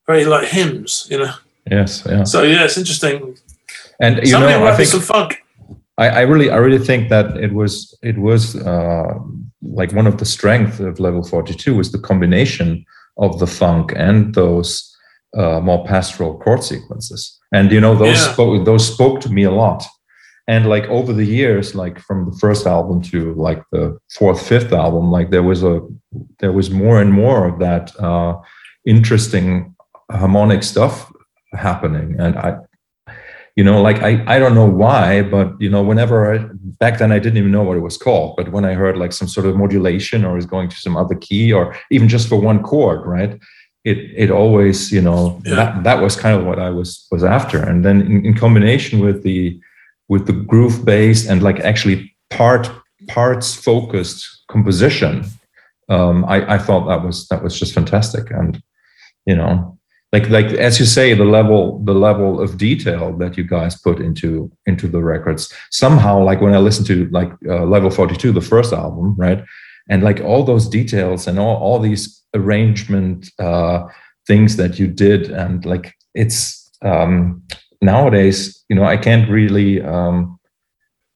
very 0.07 0.25
like 0.33 0.47
hymns. 0.57 1.07
You 1.11 1.19
know. 1.21 1.33
Yes. 1.71 2.03
Yeah. 2.05 2.25
So 2.25 2.43
yeah, 2.43 2.65
it's 2.65 2.77
interesting. 2.77 3.37
And 3.99 4.13
you 4.17 4.31
Somebody 4.31 4.59
know, 4.59 4.67
I 4.67 4.75
think 4.75 4.89
some 4.89 5.01
funk. 5.01 5.31
I, 5.97 6.07
I, 6.09 6.21
really, 6.21 6.49
I 6.49 6.57
really 6.57 6.83
think 6.85 7.09
that 7.09 7.37
it 7.37 7.53
was, 7.53 7.97
it 8.01 8.17
was 8.17 8.55
uh, 8.55 9.13
like 9.61 9.93
one 9.93 10.07
of 10.07 10.17
the 10.17 10.25
strengths 10.25 10.79
of 10.79 10.99
Level 10.99 11.23
Forty 11.23 11.53
Two 11.53 11.75
was 11.75 11.91
the 11.91 11.99
combination 12.09 12.85
of 13.17 13.39
the 13.39 13.47
funk 13.47 13.93
and 13.95 14.35
those 14.35 14.71
uh, 15.37 15.59
more 15.61 15.85
pastoral 15.85 16.37
chord 16.39 16.63
sequences. 16.63 17.39
And 17.53 17.71
you 17.71 17.79
know, 17.79 17.95
those 17.95 18.19
yeah. 18.19 18.33
spoke, 18.33 18.65
those 18.65 18.93
spoke 18.93 19.21
to 19.21 19.29
me 19.29 19.43
a 19.43 19.51
lot 19.51 19.85
and 20.47 20.67
like 20.67 20.85
over 20.85 21.13
the 21.13 21.25
years 21.25 21.75
like 21.75 21.99
from 21.99 22.29
the 22.29 22.37
first 22.37 22.65
album 22.65 23.01
to 23.01 23.33
like 23.33 23.63
the 23.71 23.97
fourth 24.11 24.45
fifth 24.45 24.71
album 24.71 25.11
like 25.11 25.29
there 25.31 25.43
was 25.43 25.63
a 25.63 25.81
there 26.39 26.51
was 26.51 26.69
more 26.69 27.01
and 27.01 27.11
more 27.11 27.47
of 27.47 27.59
that 27.59 27.97
uh 27.99 28.37
interesting 28.85 29.75
harmonic 30.11 30.63
stuff 30.63 31.11
happening 31.53 32.15
and 32.19 32.37
i 32.37 32.57
you 33.55 33.63
know 33.63 33.81
like 33.81 34.03
i 34.03 34.23
i 34.27 34.37
don't 34.37 34.55
know 34.55 34.69
why 34.69 35.21
but 35.21 35.53
you 35.59 35.69
know 35.69 35.81
whenever 35.81 36.35
I, 36.35 36.45
back 36.79 36.99
then 36.99 37.11
i 37.11 37.19
didn't 37.19 37.37
even 37.37 37.51
know 37.51 37.63
what 37.63 37.77
it 37.77 37.81
was 37.81 37.97
called 37.97 38.35
but 38.35 38.51
when 38.51 38.65
i 38.65 38.73
heard 38.73 38.97
like 38.97 39.13
some 39.13 39.27
sort 39.27 39.47
of 39.47 39.55
modulation 39.55 40.25
or 40.25 40.37
is 40.37 40.45
going 40.45 40.69
to 40.69 40.75
some 40.75 40.97
other 40.97 41.15
key 41.15 41.51
or 41.51 41.75
even 41.89 42.07
just 42.09 42.27
for 42.27 42.39
one 42.39 42.61
chord 42.61 43.05
right 43.05 43.39
it 43.85 43.97
it 44.15 44.29
always 44.29 44.91
you 44.91 45.01
know 45.01 45.41
yeah. 45.45 45.55
that 45.55 45.83
that 45.83 46.01
was 46.01 46.15
kind 46.15 46.37
of 46.37 46.45
what 46.45 46.59
i 46.59 46.69
was 46.69 47.07
was 47.11 47.23
after 47.23 47.63
and 47.63 47.85
then 47.85 48.01
in, 48.01 48.25
in 48.25 48.33
combination 48.35 48.99
with 48.99 49.23
the 49.23 49.59
with 50.07 50.25
the 50.27 50.33
groove 50.33 50.85
based 50.85 51.29
and 51.29 51.41
like 51.41 51.59
actually 51.59 52.15
part 52.29 52.69
parts 53.07 53.55
focused 53.55 54.43
composition 54.49 55.23
um, 55.89 56.25
I, 56.25 56.55
I 56.55 56.57
thought 56.57 56.87
that 56.87 57.03
was 57.03 57.27
that 57.27 57.43
was 57.43 57.59
just 57.59 57.75
fantastic. 57.75 58.31
And 58.31 58.59
you 59.25 59.35
know 59.35 59.77
like 60.13 60.29
like 60.29 60.45
as 60.45 60.79
you 60.79 60.85
say 60.85 61.13
the 61.13 61.25
level 61.25 61.83
the 61.83 61.93
level 61.93 62.39
of 62.39 62.57
detail 62.57 63.15
that 63.17 63.37
you 63.37 63.43
guys 63.43 63.79
put 63.81 63.99
into 63.99 64.51
into 64.65 64.87
the 64.87 65.01
records 65.01 65.51
somehow 65.71 66.23
like 66.23 66.41
when 66.41 66.53
i 66.53 66.57
listen 66.57 66.85
to 66.85 67.09
like 67.09 67.31
uh, 67.47 67.65
level 67.65 67.89
42 67.89 68.31
the 68.31 68.41
first 68.41 68.71
album 68.71 69.15
right 69.17 69.43
and 69.89 70.03
like 70.03 70.21
all 70.21 70.43
those 70.43 70.67
details 70.67 71.27
and 71.27 71.39
all, 71.39 71.57
all 71.57 71.79
these 71.79 72.23
arrangement 72.33 73.29
uh, 73.39 73.83
things 74.27 74.55
that 74.57 74.79
you 74.79 74.87
did 74.87 75.29
and 75.31 75.65
like 75.65 75.93
it's 76.13 76.71
um, 76.81 77.41
nowadays, 77.85 78.63
you 78.69 78.75
know, 78.75 78.83
I 78.83 78.97
can't 78.97 79.29
really. 79.29 79.81
Um, 79.81 80.39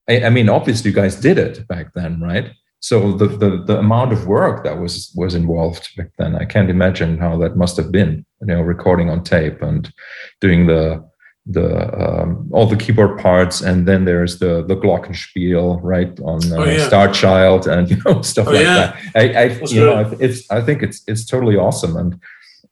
I, 0.08 0.26
I, 0.26 0.30
mean, 0.30 0.50
obviously, 0.50 0.92
you 0.92 0.96
guys 0.96 1.16
did 1.16 1.38
it 1.38 1.68
back 1.68 1.94
then, 1.94 2.22
right? 2.22 2.52
So 2.82 3.12
the, 3.12 3.28
the 3.28 3.64
the 3.66 3.80
amount 3.80 4.14
of 4.14 4.26
work 4.26 4.64
that 4.64 4.80
was 4.80 5.12
was 5.16 5.36
involved 5.36 5.90
back 5.98 6.12
then, 6.18 6.36
I 6.36 6.46
can't 6.46 6.70
imagine 6.70 7.18
how 7.18 7.38
that 7.40 7.58
must 7.58 7.76
have 7.78 7.92
been. 7.92 8.26
You 8.42 8.48
know, 8.48 8.62
recording 8.62 9.10
on 9.10 9.24
tape 9.24 9.62
and 9.62 9.92
doing 10.40 10.68
the 10.68 11.04
the 11.46 12.22
um, 12.22 12.50
all 12.54 12.68
the 12.68 12.78
keyboard 12.78 13.20
parts, 13.20 13.62
and 13.62 13.88
then 13.88 14.06
there's 14.06 14.40
the 14.40 14.64
the 14.66 14.76
glockenspiel, 14.76 15.80
right, 15.84 16.18
on 16.22 16.40
uh, 16.52 16.58
oh, 16.58 16.64
yeah. 16.66 16.88
Star 16.88 17.12
Child, 17.12 17.68
and 17.68 17.90
you 17.92 17.98
know 18.06 18.22
stuff 18.22 18.48
oh, 18.48 18.52
like 18.52 18.64
yeah. 18.64 18.96
that. 19.14 19.36
I, 19.36 19.42
I 19.42 19.44
you 19.66 19.82
know, 19.82 20.18
it's 20.20 20.50
I 20.50 20.62
think 20.62 20.82
it's 20.82 21.04
it's 21.08 21.26
totally 21.26 21.58
awesome, 21.58 21.98
and 21.98 22.20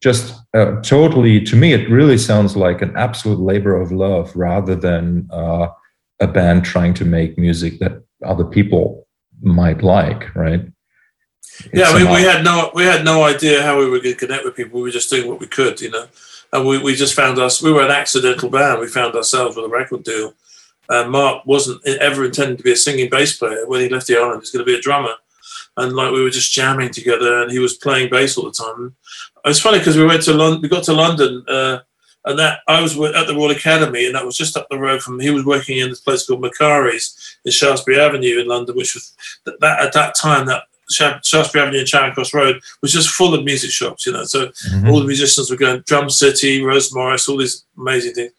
just 0.01 0.35
uh, 0.53 0.79
totally 0.81 1.41
to 1.41 1.55
me 1.55 1.73
it 1.73 1.89
really 1.89 2.17
sounds 2.17 2.55
like 2.55 2.81
an 2.81 2.95
absolute 2.95 3.39
labor 3.39 3.79
of 3.79 3.91
love 3.91 4.35
rather 4.35 4.75
than 4.75 5.27
uh, 5.31 5.67
a 6.19 6.27
band 6.27 6.63
trying 6.63 6.93
to 6.93 7.05
make 7.05 7.37
music 7.37 7.79
that 7.79 8.03
other 8.23 8.45
people 8.45 9.07
might 9.41 9.81
like 9.83 10.33
right? 10.35 10.65
It's 11.59 11.69
yeah 11.73 11.85
I 11.85 12.03
mean, 12.03 12.11
we 12.11 12.21
had 12.21 12.43
no 12.43 12.71
we 12.73 12.83
had 12.83 13.03
no 13.03 13.23
idea 13.23 13.63
how 13.63 13.79
we 13.79 13.89
were 13.89 13.99
going 13.99 14.15
to 14.15 14.25
connect 14.25 14.45
with 14.45 14.55
people. 14.55 14.77
We 14.77 14.83
were 14.83 14.91
just 14.91 15.09
doing 15.09 15.27
what 15.27 15.39
we 15.39 15.47
could 15.47 15.81
you 15.81 15.89
know? 15.89 16.07
And 16.53 16.65
we, 16.65 16.77
we 16.77 16.95
just 16.95 17.15
found 17.15 17.39
us 17.39 17.61
we 17.61 17.71
were 17.71 17.83
an 17.83 17.91
accidental 17.91 18.49
band. 18.49 18.79
We 18.79 18.87
found 18.87 19.15
ourselves 19.15 19.55
with 19.55 19.65
a 19.65 19.69
record 19.69 20.03
deal. 20.03 20.33
And 20.89 21.11
mark 21.11 21.45
wasn't 21.45 21.85
ever 21.85 22.23
intending 22.25 22.57
to 22.57 22.63
be 22.63 22.71
a 22.71 22.75
singing 22.75 23.09
bass 23.09 23.37
player. 23.37 23.67
When 23.67 23.81
he 23.81 23.89
left 23.89 24.07
the 24.07 24.17
island 24.17 24.35
he 24.35 24.39
was 24.39 24.51
going 24.51 24.65
to 24.65 24.71
be 24.71 24.77
a 24.77 24.81
drummer. 24.81 25.13
And 25.75 25.93
like 25.93 26.11
we 26.11 26.23
were 26.23 26.29
just 26.29 26.53
jamming 26.53 26.91
together 26.91 27.41
and 27.41 27.51
he 27.51 27.59
was 27.59 27.73
playing 27.75 28.09
bass 28.09 28.37
all 28.37 28.45
the 28.45 28.51
time 28.51 28.95
it's 29.45 29.59
funny 29.59 29.79
because 29.79 29.97
we 29.97 30.05
went 30.05 30.23
to 30.23 30.33
London. 30.33 30.61
We 30.61 30.69
got 30.69 30.83
to 30.85 30.93
London, 30.93 31.43
uh, 31.47 31.79
and 32.25 32.37
that 32.39 32.59
I 32.67 32.81
was 32.81 32.99
at 32.99 33.27
the 33.27 33.35
Royal 33.35 33.51
Academy, 33.51 34.05
and 34.05 34.15
that 34.15 34.25
was 34.25 34.37
just 34.37 34.57
up 34.57 34.67
the 34.69 34.79
road 34.79 35.01
from. 35.01 35.19
He 35.19 35.29
was 35.29 35.45
working 35.45 35.77
in 35.77 35.89
this 35.89 36.01
place 36.01 36.25
called 36.25 36.41
Macari's 36.41 37.37
in 37.45 37.51
Shaftesbury 37.51 37.99
Avenue 37.99 38.39
in 38.39 38.47
London, 38.47 38.75
which 38.75 38.93
was 38.93 39.15
that, 39.45 39.59
that 39.61 39.81
at 39.81 39.93
that 39.93 40.15
time 40.15 40.45
that 40.47 40.63
Shaftesbury 40.89 41.63
Avenue 41.63 41.79
and 41.79 41.87
Charing 41.87 42.13
Cross 42.13 42.33
Road 42.33 42.61
was 42.81 42.91
just 42.91 43.09
full 43.09 43.33
of 43.33 43.43
music 43.43 43.71
shops, 43.71 44.05
you 44.05 44.13
know. 44.13 44.23
So 44.23 44.47
mm-hmm. 44.47 44.89
all 44.89 44.99
the 44.99 45.07
musicians 45.07 45.49
were 45.49 45.57
going 45.57 45.81
Drum 45.85 46.09
City, 46.09 46.61
Rose 46.61 46.93
Morris, 46.93 47.27
all 47.27 47.37
these 47.37 47.65
amazing 47.77 48.13
things. 48.13 48.33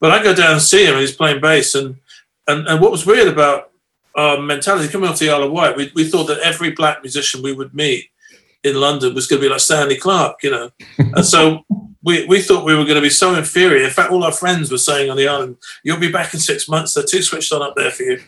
But 0.00 0.10
I 0.10 0.22
go 0.22 0.34
down 0.34 0.52
and 0.52 0.62
see 0.62 0.84
him, 0.84 0.94
and 0.94 1.00
he's 1.00 1.16
playing 1.16 1.40
bass, 1.40 1.74
and 1.74 1.96
and 2.48 2.66
and 2.66 2.80
what 2.80 2.90
was 2.90 3.06
weird 3.06 3.28
about 3.28 3.70
our 4.14 4.40
mentality 4.40 4.88
coming 4.88 5.08
off 5.08 5.18
the 5.18 5.30
Isle 5.30 5.44
of 5.44 5.52
Wight, 5.52 5.76
we, 5.76 5.90
we 5.94 6.04
thought 6.04 6.24
that 6.24 6.40
every 6.40 6.70
black 6.70 7.02
musician 7.02 7.42
we 7.42 7.52
would 7.52 7.74
meet 7.74 8.10
in 8.64 8.76
London 8.76 9.14
was 9.14 9.26
going 9.26 9.40
to 9.40 9.46
be 9.46 9.50
like 9.50 9.60
Stanley 9.60 9.96
Clarke, 9.96 10.42
you 10.42 10.50
know. 10.50 10.70
and 10.98 11.24
so 11.24 11.64
we, 12.04 12.26
we 12.26 12.42
thought 12.42 12.64
we 12.64 12.74
were 12.74 12.84
going 12.84 12.96
to 12.96 13.00
be 13.00 13.10
so 13.10 13.34
inferior. 13.34 13.84
In 13.84 13.90
fact, 13.90 14.10
all 14.10 14.24
our 14.24 14.32
friends 14.32 14.70
were 14.70 14.78
saying 14.78 15.10
on 15.10 15.16
the 15.16 15.28
island, 15.28 15.56
"You'll 15.82 15.98
be 15.98 16.12
back 16.12 16.34
in 16.34 16.40
six 16.40 16.68
months. 16.68 16.94
They're 16.94 17.04
too 17.04 17.22
switched 17.22 17.52
on 17.52 17.62
up 17.62 17.74
there 17.76 17.90
for 17.90 18.02
you." 18.02 18.20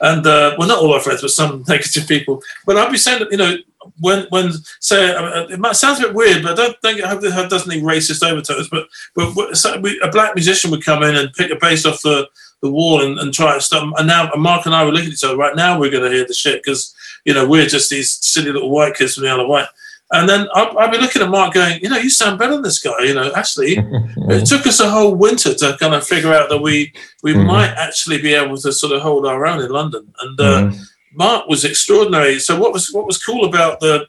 And 0.00 0.26
uh, 0.26 0.54
well, 0.58 0.68
not 0.68 0.78
all 0.78 0.94
our 0.94 1.00
friends, 1.00 1.20
but 1.20 1.30
some 1.30 1.64
negative 1.68 2.08
people. 2.08 2.42
But 2.66 2.76
I'd 2.76 2.92
be 2.92 2.98
saying 2.98 3.26
you 3.30 3.36
know 3.36 3.56
when 4.00 4.26
when 4.30 4.52
say 4.80 5.10
it 5.50 5.58
might 5.58 5.76
sounds 5.76 5.98
a 6.00 6.04
bit 6.04 6.14
weird, 6.14 6.42
but 6.42 6.52
I 6.52 6.54
don't 6.54 6.80
think 6.82 7.02
I 7.02 7.08
hope 7.08 7.22
it 7.22 7.50
doesn't 7.50 7.68
need 7.68 7.84
racist 7.84 8.26
overtones. 8.26 8.68
But 8.68 8.88
but 9.14 9.56
so 9.56 9.78
we, 9.80 10.00
a 10.02 10.10
black 10.10 10.34
musician 10.34 10.70
would 10.70 10.84
come 10.84 11.02
in 11.02 11.16
and 11.16 11.32
pick 11.34 11.50
a 11.50 11.56
bass 11.56 11.86
off 11.86 12.02
the 12.02 12.28
the 12.62 12.70
wall 12.70 13.02
and, 13.02 13.18
and 13.18 13.32
try 13.32 13.54
to 13.54 13.60
stop. 13.60 13.92
And 13.96 14.06
now 14.06 14.30
Mark 14.36 14.66
and 14.66 14.74
I 14.74 14.84
were 14.84 14.92
looking 14.92 15.08
at 15.08 15.14
each 15.14 15.24
other. 15.24 15.36
Right 15.36 15.56
now, 15.56 15.78
we're 15.78 15.90
going 15.90 16.04
to 16.04 16.14
hear 16.14 16.26
the 16.26 16.34
shit 16.34 16.62
because 16.62 16.94
you 17.24 17.34
know 17.34 17.48
we're 17.48 17.66
just 17.66 17.90
these 17.90 18.12
silly 18.24 18.52
little 18.52 18.70
white 18.70 18.94
kids 18.94 19.14
from 19.14 19.24
the 19.24 19.30
Isle 19.30 19.40
of 19.40 19.48
Wight. 19.48 19.68
And 20.12 20.28
then 20.28 20.48
I'll, 20.54 20.76
I'll, 20.76 20.90
be 20.90 20.98
looking 20.98 21.22
at 21.22 21.28
Mark 21.28 21.54
going, 21.54 21.80
you 21.80 21.88
know, 21.88 21.96
you 21.96 22.10
sound 22.10 22.36
better 22.36 22.54
than 22.54 22.62
this 22.62 22.80
guy. 22.80 23.04
You 23.04 23.14
know, 23.14 23.30
actually, 23.36 23.76
it 24.28 24.44
took 24.44 24.66
us 24.66 24.80
a 24.80 24.90
whole 24.90 25.14
winter 25.14 25.54
to 25.54 25.76
kind 25.78 25.94
of 25.94 26.04
figure 26.04 26.34
out 26.34 26.48
that 26.48 26.58
we 26.58 26.92
we 27.22 27.32
mm-hmm. 27.32 27.46
might 27.46 27.70
actually 27.70 28.20
be 28.20 28.34
able 28.34 28.56
to 28.56 28.72
sort 28.72 28.92
of 28.92 29.02
hold 29.02 29.24
our 29.24 29.46
own 29.46 29.62
in 29.62 29.70
London. 29.70 30.12
And 30.20 30.40
uh, 30.40 30.62
mm-hmm. 30.62 30.82
Mark 31.14 31.46
was 31.46 31.64
extraordinary. 31.64 32.40
So 32.40 32.58
what 32.58 32.72
was 32.72 32.90
what 32.92 33.06
was 33.06 33.24
cool 33.24 33.44
about 33.44 33.78
the 33.78 34.08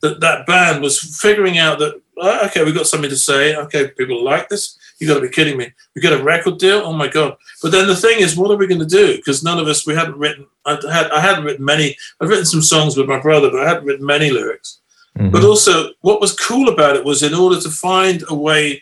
that 0.00 0.20
that 0.20 0.46
band 0.46 0.80
was 0.80 1.00
figuring 1.20 1.58
out 1.58 1.80
that 1.80 2.00
oh, 2.18 2.46
okay, 2.46 2.64
we've 2.64 2.74
got 2.74 2.86
something 2.86 3.10
to 3.10 3.16
say. 3.16 3.56
Okay, 3.56 3.88
people 3.88 4.22
like 4.22 4.48
this. 4.48 4.78
You 5.02 5.08
got 5.08 5.14
to 5.14 5.20
be 5.20 5.30
kidding 5.30 5.56
me. 5.56 5.68
We 5.96 6.00
got 6.00 6.12
a 6.12 6.22
record 6.22 6.58
deal. 6.58 6.78
Oh 6.78 6.92
my 6.92 7.08
god! 7.08 7.36
But 7.60 7.72
then 7.72 7.88
the 7.88 7.96
thing 7.96 8.20
is, 8.20 8.36
what 8.36 8.52
are 8.52 8.56
we 8.56 8.68
going 8.68 8.78
to 8.78 8.86
do? 8.86 9.16
Because 9.16 9.42
none 9.42 9.58
of 9.58 9.66
us 9.66 9.84
we 9.84 9.96
hadn't 9.96 10.16
written. 10.16 10.46
I 10.64 10.78
had 10.92 11.10
I 11.10 11.18
hadn't 11.18 11.42
written 11.42 11.64
many. 11.64 11.96
I've 12.20 12.28
written 12.28 12.44
some 12.44 12.62
songs 12.62 12.96
with 12.96 13.08
my 13.08 13.20
brother, 13.20 13.50
but 13.50 13.66
I 13.66 13.68
hadn't 13.68 13.84
written 13.84 14.06
many 14.06 14.30
lyrics. 14.30 14.78
Mm-hmm. 15.18 15.30
But 15.30 15.42
also, 15.42 15.88
what 16.02 16.20
was 16.20 16.38
cool 16.38 16.68
about 16.68 16.94
it 16.94 17.04
was 17.04 17.24
in 17.24 17.34
order 17.34 17.60
to 17.60 17.68
find 17.68 18.22
a 18.28 18.34
way 18.34 18.80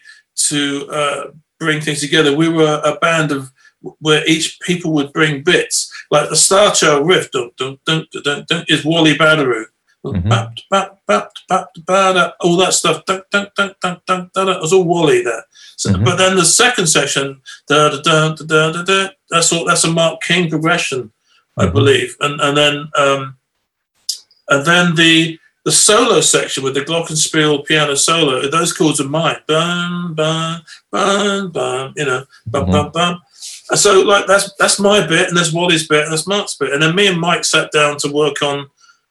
to 0.48 0.86
uh, 0.90 1.30
bring 1.58 1.80
things 1.80 2.00
together, 2.00 2.36
we 2.36 2.50
were 2.50 2.82
a 2.84 2.96
band 2.96 3.32
of 3.32 3.50
where 4.00 4.22
each 4.28 4.60
people 4.60 4.92
would 4.92 5.10
bring 5.14 5.42
bits, 5.42 5.90
like 6.10 6.28
the 6.28 6.36
Star 6.36 6.70
Child 6.74 7.06
riff, 7.06 7.30
dun, 7.30 7.50
dun, 7.56 7.78
dun, 7.86 8.06
dun, 8.22 8.44
dun, 8.46 8.64
is 8.68 8.84
Wally 8.84 9.14
Badarou. 9.14 9.64
Mm-hmm. 10.04 10.28
all 12.40 12.56
that 12.56 12.72
stuff. 12.72 13.04
Dun, 13.04 13.22
dun, 13.30 13.48
dun, 13.54 13.74
dun, 13.82 14.00
dun, 14.06 14.30
dun, 14.32 14.48
it 14.48 14.60
was 14.60 14.72
all 14.72 14.84
Wally 14.84 15.22
there. 15.22 15.44
So, 15.76 15.90
mm-hmm. 15.90 16.04
But 16.04 16.16
then 16.16 16.36
the 16.36 16.44
second 16.44 16.86
section, 16.86 17.40
da, 17.68 17.90
da, 17.90 18.00
da, 18.00 18.34
da, 18.34 18.72
da, 18.72 18.82
da, 18.82 19.08
that's 19.28 19.52
all. 19.52 19.66
That's 19.66 19.84
a 19.84 19.90
Mark 19.90 20.22
King 20.22 20.48
progression, 20.48 21.12
I 21.56 21.64
mm-hmm. 21.64 21.74
believe. 21.74 22.16
And 22.20 22.40
and 22.40 22.56
then 22.56 22.88
um, 22.96 23.36
and 24.48 24.64
then 24.64 24.94
the 24.94 25.38
the 25.64 25.72
solo 25.72 26.22
section 26.22 26.64
with 26.64 26.74
the 26.74 26.80
glockenspiel 26.80 27.66
piano 27.66 27.94
solo, 27.94 28.48
those 28.48 28.72
chords 28.72 29.00
are 29.00 29.08
mine. 29.08 29.36
Bum, 29.46 30.14
bum, 30.14 30.62
bum, 30.90 31.50
bum, 31.50 31.92
you 31.96 32.06
know, 32.06 32.24
bum, 32.46 32.62
mm-hmm. 32.62 32.72
bum, 32.72 32.90
bum. 32.92 33.22
And 33.70 33.78
so, 33.78 34.00
like, 34.00 34.26
that's 34.26 34.54
that's 34.54 34.80
my 34.80 35.06
bit, 35.06 35.28
and 35.28 35.36
that's 35.36 35.52
Wally's 35.52 35.86
bit, 35.86 36.04
and 36.04 36.12
that's 36.12 36.26
Mark's 36.26 36.56
bit. 36.56 36.72
And 36.72 36.82
then 36.82 36.94
me 36.94 37.06
and 37.06 37.20
Mike 37.20 37.44
sat 37.44 37.70
down 37.70 37.98
to 37.98 38.12
work 38.12 38.42
on 38.42 38.70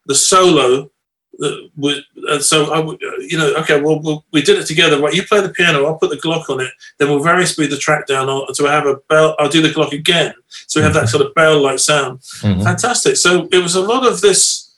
the 0.09 0.15
solo. 0.15 0.91
That 1.37 1.69
was, 1.77 2.01
and 2.27 2.43
so, 2.43 2.73
I, 2.73 2.81
you 3.19 3.37
know, 3.37 3.53
okay, 3.59 3.79
well, 3.79 4.01
well, 4.01 4.25
we 4.33 4.41
did 4.41 4.57
it 4.57 4.65
together. 4.65 4.99
Right, 4.99 5.13
you 5.13 5.23
play 5.23 5.39
the 5.39 5.47
piano, 5.47 5.85
I'll 5.85 5.95
put 5.95 6.09
the 6.09 6.17
Glock 6.17 6.49
on 6.49 6.59
it. 6.59 6.69
Then 6.97 7.07
we'll 7.07 7.23
very 7.23 7.45
speed 7.45 7.69
the 7.69 7.77
track 7.77 8.07
down, 8.07 8.27
so 8.53 8.67
I 8.67 8.73
have 8.73 8.85
a 8.85 8.97
bell. 9.07 9.37
I'll 9.39 9.47
do 9.47 9.61
the 9.61 9.69
Glock 9.69 9.93
again, 9.93 10.33
so 10.49 10.81
we 10.81 10.83
have 10.83 10.93
that 10.95 11.05
mm-hmm. 11.05 11.17
sort 11.17 11.25
of 11.25 11.33
bell-like 11.35 11.79
sound. 11.79 12.19
Mm-hmm. 12.41 12.63
Fantastic. 12.63 13.15
So 13.15 13.47
it 13.53 13.63
was 13.63 13.75
a 13.75 13.81
lot 13.81 14.05
of 14.05 14.19
this 14.19 14.69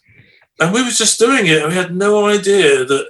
and 0.62 0.72
we 0.72 0.84
were 0.84 0.92
just 0.92 1.20
doing 1.20 1.48
it. 1.48 1.68
we 1.68 1.74
had 1.74 1.94
no 1.94 2.28
idea 2.28 2.86
that 2.86 3.08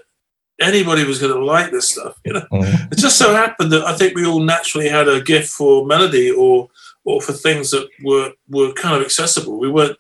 anybody 0.62 1.04
was 1.04 1.20
going 1.20 1.34
to 1.34 1.44
like 1.44 1.70
this 1.72 1.90
stuff. 1.90 2.18
You 2.26 2.34
know, 2.34 2.46
mm. 2.52 2.92
it 2.92 2.98
just 2.98 3.18
so 3.18 3.36
happened 3.36 3.74
that 3.74 3.84
I 3.84 3.96
think 3.96 4.16
we 4.16 4.26
all 4.26 4.40
naturally 4.40 4.88
had 4.88 5.10
a 5.10 5.22
gift 5.22 5.50
for 5.50 5.86
melody 5.86 6.32
or 6.32 6.70
or 7.04 7.22
for 7.22 7.34
things 7.34 7.72
that 7.72 7.90
were 8.04 8.32
were 8.48 8.72
kind 8.74 8.96
of 8.96 9.02
accessible. 9.02 9.60
We 9.60 9.70
weren't 9.70 9.98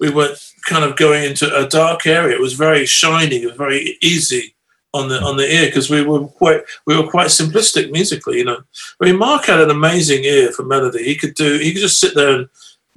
we 0.00 0.10
weren't 0.10 0.38
kind 0.66 0.84
of 0.84 0.96
going 0.96 1.24
into 1.24 1.54
a 1.54 1.68
dark 1.68 2.06
area. 2.06 2.34
It 2.34 2.40
was 2.40 2.54
very 2.54 2.86
shiny. 2.86 3.36
It 3.36 3.46
was 3.46 3.56
very 3.56 3.98
easy 4.00 4.54
on 4.92 5.08
the 5.08 5.20
on 5.22 5.36
the 5.36 5.48
ear 5.54 5.66
because 5.66 5.90
we 5.90 6.02
were 6.02 6.26
quite 6.26 6.62
we 6.86 6.96
were 6.96 7.08
quite 7.08 7.28
simplistic 7.28 7.92
musically. 7.92 8.38
You 8.38 8.44
know, 8.44 8.62
I 9.00 9.04
mean, 9.04 9.18
Mark 9.18 9.44
had 9.44 9.60
an 9.60 9.70
amazing 9.70 10.24
ear 10.24 10.50
for 10.50 10.64
melody. 10.64 11.04
He 11.04 11.14
could 11.14 11.34
do. 11.34 11.58
He 11.58 11.72
could 11.72 11.82
just 11.82 12.00
sit 12.00 12.14
there 12.14 12.34
and 12.36 12.48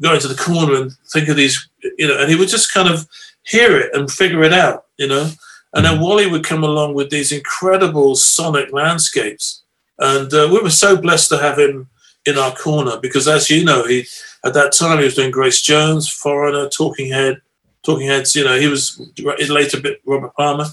go 0.02 0.14
into 0.14 0.28
the 0.28 0.36
corner 0.36 0.82
and 0.82 0.92
think 1.12 1.28
of 1.28 1.36
these. 1.36 1.70
You 1.98 2.08
know, 2.08 2.20
and 2.20 2.30
he 2.30 2.36
would 2.36 2.50
just 2.50 2.74
kind 2.74 2.90
of 2.90 3.08
hear 3.44 3.78
it 3.78 3.94
and 3.94 4.10
figure 4.10 4.44
it 4.44 4.54
out, 4.54 4.86
you 4.98 5.08
know. 5.08 5.30
And 5.74 5.86
then 5.86 5.98
mm. 5.98 6.02
Wally 6.02 6.28
would 6.28 6.46
come 6.46 6.64
along 6.64 6.94
with 6.94 7.10
these 7.10 7.32
incredible 7.32 8.16
sonic 8.16 8.72
landscapes, 8.72 9.64
and 10.00 10.34
uh, 10.34 10.48
we 10.52 10.62
were 10.62 10.70
so 10.70 10.96
blessed 10.96 11.30
to 11.30 11.38
have 11.38 11.60
him 11.60 11.90
in 12.26 12.38
our 12.38 12.54
corner 12.56 12.98
because, 13.02 13.28
as 13.28 13.50
you 13.50 13.64
know, 13.64 13.86
he 13.86 14.06
at 14.46 14.54
that 14.54 14.74
time 14.74 15.00
he 15.00 15.06
was 15.06 15.16
doing 15.16 15.32
Grace 15.32 15.62
Jones, 15.62 16.10
Foreigner, 16.10 16.70
Talking 16.70 17.12
Head, 17.12 17.42
Talking 17.84 18.08
Heads. 18.08 18.36
You 18.36 18.44
know, 18.44 18.60
he 18.60 18.68
was 18.68 19.02
his 19.38 19.50
later 19.50 19.82
bit 19.82 20.02
Robert 20.06 20.36
Palmer. 20.36 20.66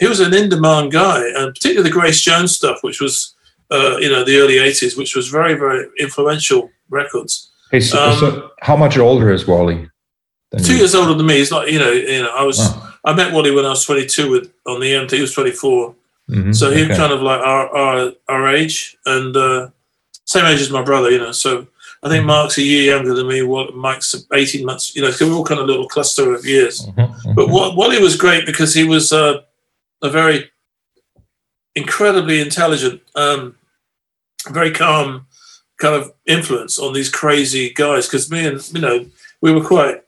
He 0.00 0.06
was 0.06 0.20
an 0.20 0.34
in-demand 0.34 0.92
guy, 0.92 1.24
and 1.36 1.54
particularly 1.54 1.88
the 1.88 1.94
Grace 1.94 2.20
Jones 2.20 2.54
stuff, 2.54 2.78
which 2.82 3.00
was 3.00 3.34
uh, 3.70 3.96
you 3.98 4.08
know 4.08 4.24
the 4.24 4.38
early 4.38 4.56
'80s, 4.56 4.96
which 4.96 5.14
was 5.14 5.28
very 5.28 5.54
very 5.54 5.86
influential 5.98 6.70
records. 6.90 7.50
Hey, 7.70 7.80
so, 7.80 8.02
um, 8.02 8.18
so 8.18 8.50
how 8.60 8.76
much 8.76 8.98
older 8.98 9.32
is 9.32 9.46
Wally? 9.46 9.88
two 10.62 10.76
years 10.76 10.94
older 10.94 11.14
than 11.14 11.26
me. 11.26 11.38
He's 11.38 11.52
like, 11.52 11.70
you 11.70 11.78
know, 11.78 11.90
you 11.90 12.22
know, 12.22 12.34
I 12.34 12.44
was, 12.44 12.58
oh. 12.60 12.96
I 13.04 13.14
met 13.14 13.32
Wally 13.32 13.50
when 13.50 13.66
I 13.66 13.70
was 13.70 13.84
22 13.84 14.30
with 14.30 14.52
on 14.66 14.80
the 14.80 14.94
MT. 14.94 15.16
He 15.16 15.22
was 15.22 15.32
24, 15.32 15.94
mm-hmm. 16.30 16.52
so 16.52 16.70
he 16.70 16.82
okay. 16.82 16.88
was 16.88 16.98
kind 16.98 17.12
of 17.12 17.22
like 17.22 17.40
our 17.40 17.68
our, 17.74 18.12
our 18.28 18.48
age 18.48 18.96
and 19.06 19.36
uh, 19.36 19.70
same 20.24 20.46
age 20.46 20.60
as 20.60 20.70
my 20.70 20.82
brother. 20.82 21.10
You 21.10 21.18
know, 21.18 21.32
so 21.32 21.66
I 22.02 22.08
think 22.08 22.20
mm-hmm. 22.20 22.28
Mark's 22.28 22.58
a 22.58 22.62
year 22.62 22.94
younger 22.94 23.14
than 23.14 23.28
me. 23.28 23.42
What 23.42 23.74
Mike's 23.74 24.14
18 24.32 24.64
months. 24.64 24.94
You 24.94 25.02
know, 25.02 25.10
so 25.10 25.26
we're 25.26 25.34
all 25.34 25.44
kind 25.44 25.60
of 25.60 25.66
little 25.66 25.88
cluster 25.88 26.34
of 26.34 26.44
years. 26.44 26.86
Mm-hmm. 26.86 27.00
mm-hmm. 27.00 27.34
But 27.34 27.48
Wally 27.48 28.00
was 28.00 28.16
great 28.16 28.46
because 28.46 28.74
he 28.74 28.84
was 28.84 29.12
uh, 29.12 29.42
a 30.02 30.10
very 30.10 30.50
incredibly 31.74 32.40
intelligent, 32.40 33.02
um, 33.14 33.56
very 34.50 34.70
calm 34.70 35.26
kind 35.78 35.94
of 35.94 36.12
influence 36.26 36.78
on 36.78 36.92
these 36.92 37.08
crazy 37.08 37.70
guys. 37.70 38.06
Because 38.06 38.30
me 38.30 38.46
and 38.46 38.72
you 38.72 38.80
know, 38.80 39.06
we 39.40 39.52
were 39.52 39.64
quite 39.64 40.04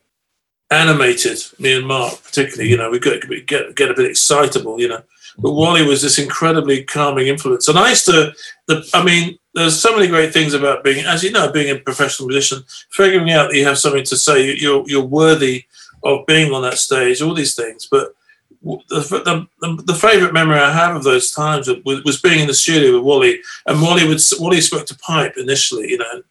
animated, 0.70 1.38
me 1.59 1.76
and 1.76 1.87
Mark 1.87 2.22
particularly, 2.22 2.70
you 2.70 2.76
know, 2.76 2.90
we 2.90 2.98
get, 2.98 3.29
get, 3.46 3.74
get 3.74 3.90
a 3.90 3.94
bit 3.94 4.11
excitable, 4.11 4.81
you 4.81 4.88
know. 4.88 5.02
But 5.38 5.53
Wally 5.53 5.83
was 5.83 6.03
this 6.03 6.18
incredibly 6.18 6.85
calming 6.85 7.27
influence. 7.27 7.68
And 7.68 7.79
I 7.79 7.90
used 7.90 8.07
to, 8.07 8.33
the, 8.66 8.88
I 8.94 9.05
mean, 9.05 9.38
there's 9.55 9.79
so 9.79 9.94
many 9.94 10.09
great 10.09 10.33
things 10.33 10.55
about 10.55 10.85
being, 10.85 11.05
as 11.05 11.22
you 11.22 11.31
know, 11.31 11.51
being 11.51 11.70
a 11.70 11.79
professional 11.79 12.29
musician, 12.29 12.64
figuring 12.90 13.31
out 13.31 13.51
that 13.51 13.57
you 13.57 13.64
have 13.64 13.79
something 13.79 14.05
to 14.05 14.16
say, 14.16 14.55
you're, 14.55 14.85
you're 14.87 15.05
worthy 15.05 15.64
of 16.05 16.27
being 16.27 16.53
on 16.53 16.62
that 16.62 16.79
stage, 16.79 17.20
all 17.20 17.35
these 17.35 17.55
things. 17.55 17.87
But 17.90 18.14
the, 18.62 19.46
the, 19.61 19.83
the 19.85 19.94
favorite 19.94 20.33
memory 20.33 20.59
I 20.59 20.72
have 20.72 20.96
of 20.96 21.05
those 21.05 21.31
times 21.31 21.68
was, 21.85 22.03
was 22.05 22.20
being 22.20 22.40
in 22.40 22.46
the 22.46 22.55
studio 22.55 22.94
with 22.94 23.05
Wally. 23.05 23.40
And 23.66 23.81
Wally 23.81 24.07
would, 24.09 24.20
Wally 24.38 24.61
spoke 24.61 24.87
to 24.87 24.99
pipe 24.99 25.35
initially, 25.37 25.90
you 25.90 25.99
know, 25.99 26.22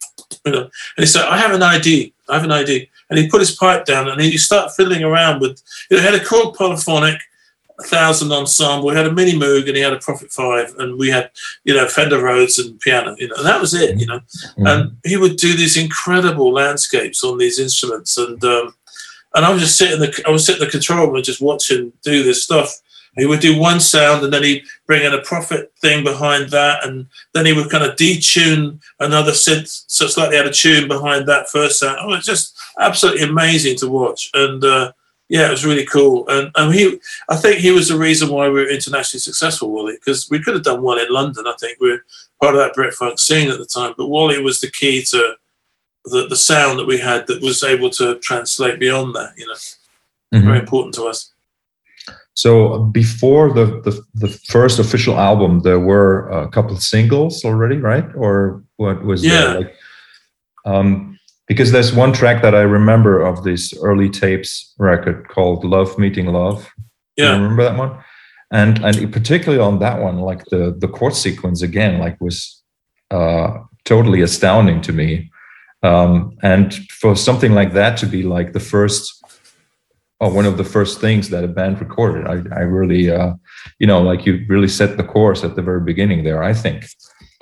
you 0.46 0.52
know, 0.52 0.62
and 0.62 0.72
he 0.98 1.06
said, 1.06 1.26
I 1.26 1.38
have 1.38 1.52
an 1.52 1.64
idea. 1.64 2.10
I 2.28 2.36
have 2.36 2.44
an 2.44 2.52
idea 2.52 2.88
and 3.10 3.20
he 3.20 3.30
put 3.30 3.42
his 3.42 3.56
pipe 3.56 3.86
down 3.86 4.10
and 4.10 4.20
he 4.22 4.38
started 4.38 4.74
fiddling 4.74 5.04
around 5.04 5.42
with, 5.42 5.62
you 5.90 5.98
know, 5.98 6.04
he 6.04 6.10
had 6.10 6.20
a 6.20 6.24
Korg 6.24 6.56
polyphonic, 6.56 7.20
a 7.80 7.84
thousand 7.84 8.32
ensemble, 8.32 8.88
We 8.88 8.96
had 8.96 9.08
a 9.08 9.12
mini 9.12 9.34
Moog 9.34 9.68
and 9.68 9.76
he 9.76 9.84
had 9.84 9.94
a 9.94 10.00
Prophet 10.00 10.32
5 10.32 10.76
and 10.78 10.98
we 10.98 11.10
had, 11.10 11.30
you 11.64 11.74
know, 11.74 11.88
Fender 11.88 12.24
Rhodes 12.24 12.58
and 12.58 12.80
piano, 12.80 13.16
you 13.18 13.28
know, 13.28 13.36
and 13.36 13.46
that 13.46 13.60
was 13.60 13.74
it, 13.74 14.00
you 14.00 14.06
know. 14.06 14.20
Mm-hmm. 14.20 14.68
And 14.68 14.98
he 15.04 15.18
would 15.18 15.38
do 15.38 15.56
these 15.56 15.78
incredible 15.78 16.54
landscapes 16.54 17.24
on 17.24 17.38
these 17.38 17.60
instruments 17.60 18.18
and, 18.18 18.44
um, 18.44 18.74
and 19.34 19.46
I 19.46 19.52
was 19.52 19.62
just 19.62 19.78
sitting 19.78 20.00
the 20.00 20.24
I 20.26 20.30
was 20.30 20.46
sitting 20.46 20.62
in 20.62 20.68
the 20.68 20.72
control 20.72 21.08
room 21.08 21.16
and 21.16 21.26
just 21.26 21.42
watching 21.42 21.92
do 22.04 22.24
this 22.24 22.42
stuff 22.42 22.82
he 23.16 23.26
would 23.26 23.40
do 23.40 23.58
one 23.58 23.80
sound 23.80 24.24
and 24.24 24.34
then 24.34 24.44
he'd 24.44 24.66
bring 24.86 25.04
in 25.04 25.14
a 25.14 25.22
Prophet 25.22 25.72
thing 25.82 26.04
behind 26.04 26.50
that, 26.50 26.86
and 26.86 27.08
then 27.34 27.46
he 27.46 27.54
would 27.54 27.70
kind 27.70 27.84
of 27.84 27.96
detune 27.96 28.80
another 29.00 29.32
synth, 29.32 29.86
so 29.88 30.08
slightly 30.08 30.38
out 30.38 30.48
of 30.48 30.54
tune 30.54 30.88
behind 30.88 31.28
that 31.28 31.50
first 31.50 31.80
sound. 31.80 31.98
Oh, 32.02 32.14
it's 32.14 32.26
just 32.26 32.58
absolutely 32.80 33.24
amazing 33.24 33.78
to 33.78 33.88
watch, 33.88 34.30
and 34.34 34.64
uh, 34.64 34.92
yeah, 35.30 35.48
it 35.48 35.52
was 35.52 35.66
really 35.66 35.86
cool. 35.86 36.28
And, 36.28 36.52
and 36.56 36.74
he, 36.74 37.00
I 37.30 37.36
think 37.36 37.58
he 37.58 37.72
was 37.72 37.90
the 37.90 37.98
reason 37.98 38.30
why 38.30 38.48
we 38.48 38.62
were 38.62 38.70
internationally 38.70 39.22
successful, 39.22 39.72
Wally, 39.72 39.96
because 39.96 40.30
we 40.30 40.42
could 40.42 40.54
have 40.54 40.64
done 40.64 40.82
one 40.82 41.00
in 41.00 41.12
London. 41.12 41.46
I 41.48 41.56
think 41.60 41.80
we 41.80 41.92
are 41.92 42.06
part 42.42 42.56
of 42.56 42.62
that 42.62 42.74
Brit 42.74 42.94
Funk 42.94 43.18
scene 43.20 43.50
at 43.50 43.58
the 43.58 43.66
time, 43.66 43.94
but 43.98 44.08
Wally 44.08 44.42
was 44.42 44.62
the 44.62 44.70
key 44.70 45.04
to 45.04 45.36
the, 46.06 46.28
the 46.28 46.36
sound 46.36 46.78
that 46.78 46.86
we 46.86 47.00
had 47.00 47.26
that 47.28 47.42
was 47.42 47.64
able 47.64 47.90
to 47.92 48.20
translate 48.20 48.80
beyond 48.80 49.16
that. 49.16 49.34
You 49.38 49.48
know, 49.48 49.54
mm-hmm. 49.54 50.46
very 50.46 50.60
important 50.60 50.94
to 50.96 51.06
us. 51.06 51.32
So 52.36 52.80
before 52.80 53.54
the, 53.54 53.82
the, 53.82 54.06
the 54.14 54.28
first 54.28 54.78
official 54.78 55.18
album, 55.18 55.62
there 55.62 55.80
were 55.80 56.30
a 56.30 56.50
couple 56.50 56.76
of 56.76 56.84
singles 56.84 57.46
already, 57.46 57.78
right? 57.78 58.06
Or 58.14 58.62
what 58.76 59.04
was 59.04 59.24
yeah. 59.24 59.32
There? 59.32 59.60
Like, 59.62 59.76
um, 60.66 61.15
because 61.48 61.72
there's 61.72 61.94
one 61.94 62.12
track 62.12 62.42
that 62.42 62.56
I 62.56 62.62
remember 62.62 63.22
of 63.22 63.44
this 63.44 63.74
early 63.82 64.10
tapes 64.10 64.74
record 64.78 65.28
called 65.30 65.64
"Love 65.64 65.98
Meeting 65.98 66.28
Love." 66.28 66.70
Yeah, 67.16 67.36
you 67.36 67.44
remember 67.44 67.64
that 67.64 67.78
one? 67.78 68.04
And 68.52 68.84
and 68.84 69.12
particularly 69.12 69.62
on 69.62 69.80
that 69.80 70.02
one, 70.02 70.20
like 70.20 70.46
the 70.46 70.76
the 70.78 70.88
chord 70.88 71.16
sequence 71.16 71.62
again, 71.62 72.00
like 72.00 72.20
was 72.22 72.64
uh, 73.12 73.60
totally 73.86 74.22
astounding 74.22 74.82
to 74.82 74.94
me. 74.94 75.32
Um, 75.84 76.36
and 76.42 76.74
for 76.90 77.16
something 77.16 77.54
like 77.54 77.74
that 77.74 77.98
to 77.98 78.08
be 78.08 78.24
like 78.24 78.54
the 78.54 78.60
first 78.60 79.24
or 80.20 80.32
one 80.32 80.46
of 80.46 80.58
the 80.58 80.64
first 80.64 81.02
things 81.02 81.30
that 81.30 81.44
a 81.44 81.48
band 81.48 81.80
recorded, 81.82 82.26
I, 82.26 82.56
I 82.56 82.62
really, 82.62 83.12
uh, 83.12 83.34
you 83.80 83.86
know, 83.86 84.02
like 84.02 84.26
you 84.26 84.46
really 84.48 84.70
set 84.70 84.98
the 84.98 85.04
course 85.04 85.44
at 85.44 85.56
the 85.56 85.62
very 85.62 85.82
beginning 85.82 86.24
there, 86.24 86.42
I 86.42 86.54
think. 86.54 86.88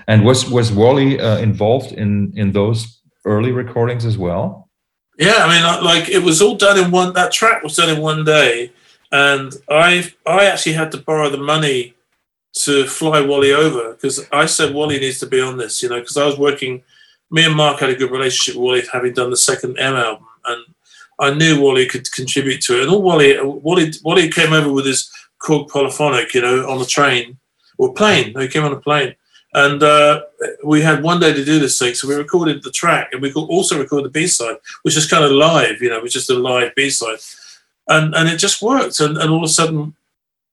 And 0.07 0.25
was 0.25 0.49
was 0.49 0.71
Wally 0.71 1.19
uh, 1.19 1.37
involved 1.37 1.93
in 1.93 2.33
in 2.35 2.51
those 2.51 3.01
early 3.25 3.51
recordings 3.51 4.05
as 4.05 4.17
well? 4.17 4.69
Yeah, 5.17 5.35
I 5.37 5.47
mean, 5.47 5.85
like 5.85 6.09
it 6.09 6.23
was 6.23 6.41
all 6.41 6.55
done 6.55 6.83
in 6.83 6.91
one. 6.91 7.13
That 7.13 7.31
track 7.31 7.63
was 7.63 7.75
done 7.75 7.89
in 7.89 8.01
one 8.01 8.23
day, 8.23 8.71
and 9.11 9.53
I 9.69 10.11
I 10.25 10.45
actually 10.45 10.73
had 10.73 10.91
to 10.91 10.97
borrow 10.97 11.29
the 11.29 11.37
money 11.37 11.93
to 12.53 12.85
fly 12.85 13.21
Wally 13.21 13.51
over 13.51 13.93
because 13.93 14.27
I 14.31 14.45
said 14.45 14.73
Wally 14.73 14.99
needs 14.99 15.19
to 15.19 15.27
be 15.27 15.41
on 15.41 15.57
this, 15.57 15.83
you 15.83 15.89
know, 15.89 15.99
because 15.99 16.17
I 16.17 16.25
was 16.25 16.37
working. 16.37 16.83
Me 17.31 17.45
and 17.45 17.55
Mark 17.55 17.79
had 17.79 17.89
a 17.89 17.95
good 17.95 18.11
relationship 18.11 18.55
with 18.55 18.63
Wally, 18.63 18.83
having 18.91 19.13
done 19.13 19.31
the 19.31 19.37
second 19.37 19.77
M 19.79 19.95
album, 19.95 20.27
and 20.45 20.65
I 21.19 21.33
knew 21.33 21.61
Wally 21.61 21.87
could 21.87 22.11
contribute 22.11 22.61
to 22.61 22.77
it. 22.77 22.83
And 22.83 22.91
all 22.91 23.01
Wally, 23.01 23.39
Wally, 23.41 23.91
Wally 24.03 24.29
came 24.29 24.53
over 24.53 24.71
with 24.71 24.85
his 24.85 25.11
Korg 25.41 25.69
polyphonic, 25.69 26.33
you 26.33 26.41
know, 26.41 26.69
on 26.69 26.79
the 26.79 26.85
train 26.85 27.37
or 27.77 27.93
plane. 27.93 28.33
he 28.39 28.47
came 28.47 28.63
on 28.63 28.73
a 28.73 28.79
plane, 28.79 29.15
and 29.53 29.83
uh, 29.83 30.21
we 30.63 30.81
had 30.81 31.03
one 31.03 31.19
day 31.19 31.33
to 31.33 31.45
do 31.45 31.59
this 31.59 31.77
thing. 31.77 31.93
So 31.93 32.07
we 32.07 32.15
recorded 32.15 32.63
the 32.63 32.71
track, 32.71 33.09
and 33.11 33.21
we 33.21 33.31
could 33.31 33.45
also 33.45 33.79
record 33.79 34.05
the 34.05 34.09
B 34.09 34.27
side, 34.27 34.57
which 34.81 34.97
is 34.97 35.09
kind 35.09 35.23
of 35.23 35.31
live, 35.31 35.81
you 35.81 35.89
know, 35.89 36.01
which 36.01 36.15
is 36.15 36.29
a 36.29 36.35
live 36.35 36.73
B 36.75 36.89
side, 36.89 37.19
and 37.87 38.15
and 38.15 38.29
it 38.29 38.37
just 38.37 38.61
worked. 38.61 38.99
And, 38.99 39.17
and 39.17 39.29
all 39.29 39.43
of 39.43 39.49
a 39.49 39.53
sudden, 39.53 39.95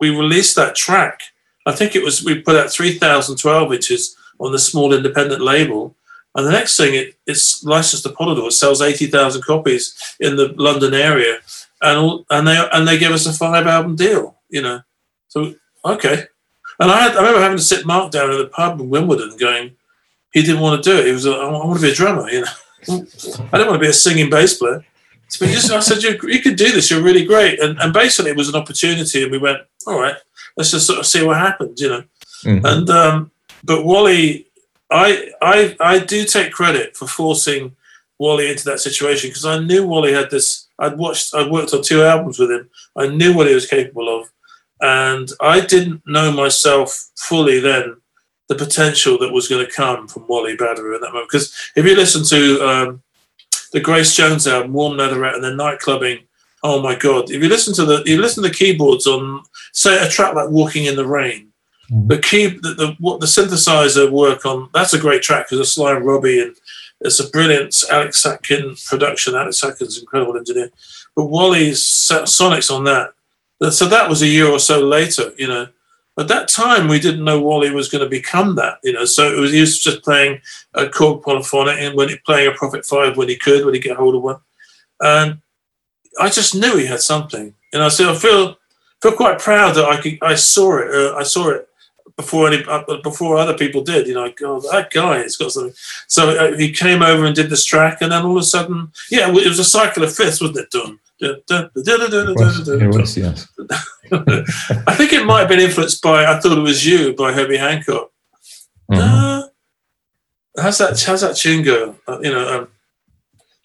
we 0.00 0.10
released 0.10 0.56
that 0.56 0.74
track 0.74 1.20
I 1.66 1.72
think 1.72 1.94
it 1.94 2.02
was 2.02 2.24
we 2.24 2.40
put 2.40 2.56
out 2.56 2.70
3,012 2.70 3.72
inches 3.72 4.16
on 4.38 4.52
the 4.52 4.58
small 4.58 4.92
independent 4.92 5.42
label. 5.42 5.94
And 6.34 6.46
the 6.46 6.52
next 6.52 6.76
thing, 6.76 6.94
it, 6.94 7.16
it's 7.26 7.64
licensed 7.64 8.04
to 8.04 8.10
Polydor. 8.10 8.48
It 8.48 8.52
sells 8.52 8.80
80,000 8.80 9.42
copies 9.42 10.16
in 10.20 10.36
the 10.36 10.54
London 10.56 10.94
area. 10.94 11.38
And, 11.82 11.98
all, 11.98 12.24
and 12.30 12.46
they 12.46 12.68
and 12.72 12.86
they 12.86 12.98
give 12.98 13.12
us 13.12 13.26
a 13.26 13.32
five 13.32 13.66
album 13.66 13.96
deal, 13.96 14.36
you 14.48 14.62
know. 14.62 14.80
So, 15.28 15.54
okay. 15.84 16.26
And 16.80 16.90
I, 16.90 17.02
had, 17.02 17.12
I 17.12 17.20
remember 17.20 17.40
having 17.40 17.58
to 17.58 17.62
sit 17.62 17.86
Mark 17.86 18.10
down 18.10 18.32
in 18.32 18.38
the 18.38 18.46
pub 18.46 18.80
in 18.80 18.88
Wimbledon 18.88 19.36
going, 19.36 19.76
he 20.32 20.42
didn't 20.42 20.60
want 20.60 20.82
to 20.82 20.90
do 20.90 20.98
it. 20.98 21.06
He 21.06 21.12
was, 21.12 21.26
I 21.26 21.48
want 21.50 21.78
to 21.78 21.86
be 21.86 21.92
a 21.92 21.94
drummer, 21.94 22.28
you 22.30 22.40
know. 22.40 22.46
I 23.52 23.58
don't 23.58 23.68
want 23.68 23.74
to 23.74 23.86
be 23.86 23.88
a 23.88 23.92
singing 23.92 24.30
bass 24.30 24.54
player. 24.54 24.84
So 25.28 25.46
just, 25.46 25.70
I 25.70 25.80
said, 25.80 26.02
you, 26.02 26.18
you 26.28 26.40
could 26.40 26.56
do 26.56 26.72
this. 26.72 26.90
You're 26.90 27.02
really 27.02 27.24
great. 27.24 27.60
And, 27.60 27.78
and 27.78 27.92
basically, 27.92 28.30
it 28.30 28.36
was 28.36 28.48
an 28.48 28.56
opportunity. 28.56 29.22
And 29.22 29.30
we 29.30 29.38
went, 29.38 29.58
all 29.86 30.00
right, 30.00 30.16
let's 30.56 30.70
just 30.70 30.86
sort 30.86 30.98
of 30.98 31.06
see 31.06 31.22
what 31.22 31.36
happens, 31.36 31.80
you 31.80 31.88
know. 31.88 32.04
Mm-hmm. 32.44 32.66
And 32.66 32.90
um, 32.90 33.30
but 33.62 33.84
Wally, 33.84 34.46
I 34.90 35.30
I 35.42 35.76
I 35.80 35.98
do 35.98 36.24
take 36.24 36.52
credit 36.52 36.96
for 36.96 37.06
forcing 37.06 37.76
Wally 38.18 38.50
into 38.50 38.64
that 38.64 38.80
situation 38.80 39.30
because 39.30 39.44
I 39.44 39.58
knew 39.58 39.86
Wally 39.86 40.12
had 40.12 40.30
this. 40.30 40.68
I'd 40.78 40.96
watched, 40.96 41.34
I'd 41.34 41.50
worked 41.50 41.74
on 41.74 41.82
two 41.82 42.02
albums 42.02 42.38
with 42.38 42.50
him. 42.50 42.70
I 42.96 43.06
knew 43.06 43.34
what 43.34 43.46
he 43.46 43.54
was 43.54 43.66
capable 43.66 44.08
of, 44.08 44.30
and 44.80 45.30
I 45.40 45.60
didn't 45.60 46.02
know 46.06 46.32
myself 46.32 47.10
fully 47.16 47.60
then 47.60 47.96
the 48.48 48.54
potential 48.54 49.16
that 49.18 49.32
was 49.32 49.48
going 49.48 49.64
to 49.64 49.72
come 49.72 50.08
from 50.08 50.26
Wally 50.26 50.56
Badarou 50.56 50.94
at 50.94 51.00
that 51.02 51.12
moment. 51.12 51.28
Because 51.30 51.54
if 51.76 51.84
you 51.84 51.94
listen 51.94 52.24
to 52.24 52.68
um, 52.68 53.02
the 53.72 53.80
Grace 53.80 54.16
Jones 54.16 54.46
album, 54.48 54.72
Warm 54.72 54.96
Leatherette, 54.96 55.34
and 55.34 55.44
then 55.44 55.56
Nightclubbing 55.56 56.24
oh 56.62 56.82
my 56.82 56.94
god! 56.94 57.30
If 57.30 57.42
you 57.42 57.48
listen 57.48 57.74
to 57.74 57.84
the 57.84 58.02
you 58.06 58.20
listen 58.20 58.42
to 58.42 58.48
the 58.48 58.54
keyboards 58.54 59.06
on 59.06 59.42
say 59.72 60.04
a 60.04 60.08
track 60.08 60.34
like 60.34 60.50
Walking 60.50 60.84
in 60.84 60.96
the 60.96 61.06
Rain, 61.06 61.52
mm-hmm. 61.90 62.08
the 62.08 62.18
key 62.18 62.46
the, 62.48 62.74
the 62.74 62.96
what 62.98 63.20
the 63.20 63.26
synthesizer 63.26 64.10
work 64.10 64.46
on 64.46 64.68
that's 64.74 64.94
a 64.94 64.98
great 64.98 65.22
track 65.22 65.46
because 65.46 65.60
it's 65.60 65.72
Sly 65.72 65.96
and 65.96 66.06
Robbie 66.06 66.40
and 66.40 66.56
it's 67.00 67.20
a 67.20 67.30
brilliant 67.30 67.74
Alex 67.90 68.22
Sadkin 68.22 68.84
production. 68.86 69.34
Alex 69.34 69.60
Sadkin's 69.60 69.96
an 69.96 70.02
incredible 70.02 70.36
engineer, 70.36 70.70
but 71.16 71.26
Wally's 71.26 71.82
sonics 71.82 72.74
on 72.74 72.84
that. 72.84 73.12
So 73.68 73.86
that 73.88 74.08
was 74.08 74.22
a 74.22 74.26
year 74.26 74.46
or 74.46 74.58
so 74.58 74.80
later, 74.80 75.32
you 75.36 75.46
know. 75.46 75.68
At 76.18 76.28
that 76.28 76.48
time, 76.48 76.88
we 76.88 76.98
didn't 76.98 77.24
know 77.24 77.40
Wally 77.40 77.70
was 77.70 77.88
going 77.88 78.04
to 78.04 78.10
become 78.10 78.54
that, 78.56 78.78
you 78.82 78.92
know. 78.92 79.04
So 79.04 79.32
it 79.32 79.38
was 79.38 79.52
he 79.52 79.60
was 79.60 79.78
just 79.78 80.02
playing 80.02 80.40
a 80.74 80.84
Korg 80.84 81.22
polyphonic 81.22 81.78
and 81.78 81.94
when 81.96 82.08
he 82.08 82.16
playing 82.26 82.48
a 82.48 82.56
Prophet 82.56 82.84
Five 82.84 83.16
when 83.16 83.28
he 83.28 83.36
could, 83.36 83.64
when 83.64 83.74
he 83.74 83.80
get 83.80 83.96
hold 83.96 84.14
of 84.14 84.22
one, 84.22 84.40
and 85.00 85.40
I 86.20 86.28
just 86.28 86.54
knew 86.54 86.76
he 86.76 86.86
had 86.86 87.00
something, 87.00 87.54
and 87.72 87.82
I 87.82 87.88
said 87.88 88.08
I 88.08 88.14
feel 88.14 88.56
feel 89.02 89.12
quite 89.12 89.38
proud 89.38 89.76
that 89.76 89.84
I 89.84 90.00
could, 90.00 90.18
I 90.22 90.34
saw 90.34 90.78
it. 90.78 90.94
Uh, 90.94 91.14
I 91.16 91.22
saw 91.22 91.50
it 91.50 91.68
before 92.16 92.48
any 92.48 92.64
uh, 92.64 92.82
before 93.02 93.36
other 93.36 93.56
people 93.56 93.82
did. 93.82 94.06
You 94.06 94.14
know, 94.14 94.32
God, 94.32 94.62
that 94.72 94.90
guy 94.90 95.18
has 95.18 95.36
got 95.36 95.52
something. 95.52 95.74
So 96.06 96.30
uh, 96.30 96.56
he 96.56 96.72
came 96.72 97.02
over 97.02 97.24
and 97.24 97.34
did 97.34 97.50
this 97.50 97.64
track, 97.64 97.98
and 98.00 98.12
then 98.12 98.24
all 98.24 98.36
of 98.36 98.42
a 98.42 98.44
sudden, 98.44 98.92
yeah, 99.10 99.28
it 99.28 99.48
was 99.48 99.58
a 99.58 99.64
cycle 99.64 100.02
of 100.02 100.14
fifths, 100.14 100.40
wasn't 100.40 100.58
it? 100.58 100.70
Done. 100.70 100.98
I 101.22 101.36
think 104.94 105.12
it 105.12 105.26
might 105.26 105.40
have 105.40 105.48
been 105.48 105.60
influenced 105.60 106.02
by 106.02 106.26
"I 106.26 106.40
Thought 106.40 106.58
It 106.58 106.62
Was 106.62 106.86
You" 106.86 107.14
by 107.14 107.32
Herbie 107.32 107.58
Hancock. 107.58 108.10
Mm-hmm. 108.90 109.00
Uh, 109.00 109.42
how's 110.60 110.78
that? 110.78 111.00
How's 111.00 111.20
that 111.20 111.36
tune 111.36 111.62
go? 111.62 111.94
Uh, 112.08 112.18
you 112.20 112.30
know. 112.30 112.60
Um, 112.60 112.68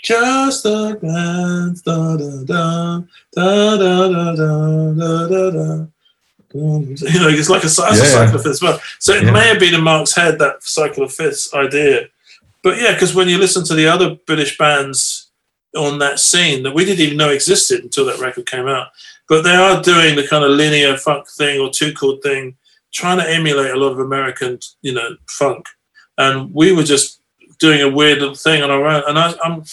just 0.06 0.66
a 0.68 0.96
glance, 1.02 1.82
da 1.82 2.16
da 2.16 2.44
da 2.44 3.02
da 3.34 3.78
da 3.78 4.08
da 4.08 4.36
da 4.36 4.84
da 5.28 5.50
da. 5.50 5.88
You 6.54 7.20
know, 7.20 7.28
it's 7.28 7.50
like 7.50 7.64
a, 7.64 7.68
yeah, 7.68 7.90
a 7.90 7.96
cycle 7.96 8.36
of 8.36 8.44
fifths. 8.44 8.62
Well, 8.62 8.80
so 9.00 9.14
it 9.14 9.24
yeah. 9.24 9.32
may 9.32 9.48
have 9.48 9.58
been 9.60 9.74
in 9.74 9.84
Mark's 9.84 10.16
head 10.16 10.38
that 10.40 10.64
cycle 10.64 11.04
of 11.04 11.12
fifths 11.12 11.52
idea, 11.56 12.08
but 12.62 12.78
yeah, 12.78 12.94
because 12.94 13.16
when 13.16 13.28
you 13.28 13.40
listen 13.40 13.64
to 13.66 13.74
the 13.74 13.88
other 13.88 14.14
British 14.28 14.60
bands 14.60 15.15
on 15.76 16.00
that 16.00 16.20
scene 16.20 16.64
that 16.64 16.74
we 16.74 16.86
didn't 16.86 17.02
even 17.02 17.18
know 17.18 17.30
existed 17.30 17.84
until 17.84 18.06
that 18.06 18.20
record 18.20 18.46
came 18.46 18.68
out, 18.68 18.88
but 19.28 19.44
they 19.44 19.56
are 19.56 19.82
doing 19.82 20.16
the 20.16 20.28
kind 20.28 20.44
of 20.44 20.52
linear 20.52 20.98
funk 20.98 21.28
thing 21.30 21.60
or 21.60 21.70
two 21.70 21.94
chord 21.94 22.22
thing, 22.22 22.56
trying 22.94 23.18
to 23.18 23.30
emulate 23.30 23.72
a 23.72 23.78
lot 23.78 23.92
of 23.92 24.00
American, 24.00 24.60
you 24.82 24.94
know, 24.94 25.16
funk, 25.28 25.66
and 26.18 26.54
we 26.54 26.72
were 26.72 26.84
just 26.84 27.22
doing 27.60 27.82
a 27.82 27.90
weird 27.90 28.20
little 28.20 28.36
thing 28.36 28.62
on 28.62 28.72
our 28.72 28.86
own. 28.86 29.04
And 29.08 29.18
I, 29.18 29.34
am 29.44 29.64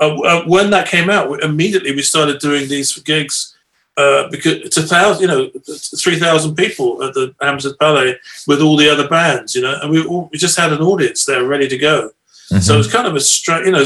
uh, 0.00 0.20
uh, 0.22 0.44
when 0.44 0.70
that 0.70 0.88
came 0.88 1.10
out, 1.10 1.42
immediately 1.42 1.94
we 1.94 2.02
started 2.02 2.40
doing 2.40 2.68
these 2.68 2.96
gigs 2.98 3.56
uh, 3.96 4.28
because 4.30 4.54
it's 4.54 4.76
a 4.76 4.82
thousand, 4.82 5.22
you 5.22 5.28
know, 5.28 5.50
three 5.98 6.18
thousand 6.18 6.56
people 6.56 7.02
at 7.02 7.14
the 7.14 7.34
Hammersmith 7.40 7.78
Palais 7.78 8.16
with 8.46 8.60
all 8.60 8.76
the 8.76 8.90
other 8.90 9.08
bands, 9.08 9.54
you 9.54 9.62
know, 9.62 9.78
and 9.80 9.90
we 9.90 10.04
all, 10.04 10.28
we 10.32 10.38
just 10.38 10.58
had 10.58 10.72
an 10.72 10.82
audience 10.82 11.24
there 11.24 11.44
ready 11.44 11.68
to 11.68 11.78
go. 11.78 12.10
Mm-hmm. 12.50 12.60
So 12.60 12.78
it's 12.78 12.92
kind 12.92 13.06
of 13.06 13.14
a 13.14 13.20
straight, 13.20 13.66
you 13.66 13.72
know, 13.72 13.84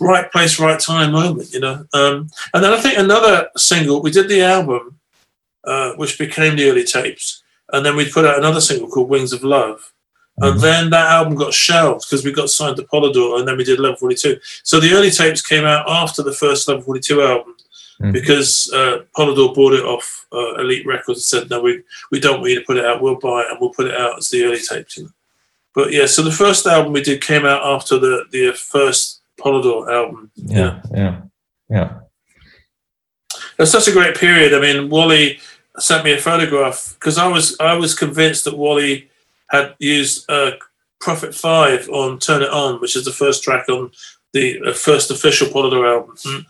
right 0.00 0.30
place, 0.30 0.60
right 0.60 0.78
time 0.78 1.12
moment, 1.12 1.52
you 1.52 1.60
know. 1.60 1.86
Um, 1.94 2.28
and 2.52 2.62
then 2.62 2.72
I 2.72 2.80
think 2.80 2.98
another 2.98 3.48
single, 3.56 4.02
we 4.02 4.10
did 4.10 4.28
the 4.28 4.42
album, 4.42 4.98
uh, 5.64 5.92
which 5.94 6.18
became 6.18 6.56
the 6.56 6.68
early 6.68 6.84
tapes, 6.84 7.42
and 7.72 7.84
then 7.84 7.96
we 7.96 8.10
put 8.10 8.26
out 8.26 8.38
another 8.38 8.60
single 8.60 8.88
called 8.88 9.08
Wings 9.08 9.32
of 9.32 9.42
Love. 9.42 9.92
And 10.38 10.54
mm-hmm. 10.54 10.62
then 10.62 10.90
that 10.90 11.12
album 11.12 11.36
got 11.36 11.54
shelved 11.54 12.06
because 12.06 12.24
we 12.24 12.32
got 12.32 12.50
signed 12.50 12.76
to 12.76 12.82
Polydor 12.82 13.38
and 13.38 13.46
then 13.46 13.56
we 13.56 13.62
did 13.62 13.78
Level 13.78 13.96
42. 13.98 14.40
So 14.64 14.80
the 14.80 14.92
early 14.92 15.10
tapes 15.10 15.40
came 15.40 15.64
out 15.64 15.88
after 15.88 16.22
the 16.22 16.32
first 16.32 16.66
Level 16.66 16.82
42 16.82 17.22
album 17.22 17.54
mm-hmm. 18.00 18.10
because 18.10 18.68
uh, 18.74 19.04
Polydor 19.16 19.54
bought 19.54 19.74
it 19.74 19.84
off 19.84 20.26
uh, 20.32 20.54
Elite 20.56 20.86
Records 20.86 21.18
and 21.18 21.42
said, 21.42 21.50
no, 21.50 21.62
we, 21.62 21.84
we 22.10 22.18
don't 22.18 22.40
want 22.40 22.50
you 22.50 22.58
to 22.58 22.66
put 22.66 22.76
it 22.76 22.84
out. 22.84 23.00
We'll 23.00 23.14
buy 23.14 23.42
it 23.42 23.50
and 23.50 23.60
we'll 23.60 23.70
put 23.70 23.86
it 23.86 23.94
out 23.94 24.18
as 24.18 24.30
the 24.30 24.42
early 24.42 24.58
tapes. 24.58 24.96
You 24.96 25.04
know? 25.04 25.10
But 25.74 25.92
yeah, 25.92 26.06
so 26.06 26.22
the 26.22 26.30
first 26.30 26.66
album 26.66 26.92
we 26.92 27.02
did 27.02 27.20
came 27.20 27.44
out 27.44 27.64
after 27.64 27.98
the, 27.98 28.24
the 28.30 28.52
first 28.52 29.22
Polydor 29.38 29.92
album. 29.92 30.30
Yeah, 30.36 30.80
yeah, 30.92 31.22
yeah. 31.68 32.00
It's 33.58 33.72
such 33.72 33.88
a 33.88 33.92
great 33.92 34.16
period. 34.16 34.54
I 34.54 34.60
mean, 34.60 34.88
Wally 34.88 35.40
sent 35.78 36.04
me 36.04 36.12
a 36.12 36.20
photograph 36.20 36.96
because 36.98 37.18
I 37.18 37.26
was 37.26 37.56
I 37.58 37.74
was 37.74 37.94
convinced 37.94 38.44
that 38.44 38.56
Wally 38.56 39.10
had 39.48 39.74
used 39.78 40.30
uh, 40.30 40.52
Prophet 41.00 41.34
5 41.34 41.88
on 41.90 42.18
Turn 42.18 42.42
It 42.42 42.50
On, 42.50 42.80
which 42.80 42.96
is 42.96 43.04
the 43.04 43.12
first 43.12 43.42
track 43.42 43.68
on 43.68 43.90
the 44.32 44.60
uh, 44.66 44.72
first 44.72 45.10
official 45.10 45.48
Polydor 45.48 45.88
album. 45.88 46.16
Mm, 46.16 46.44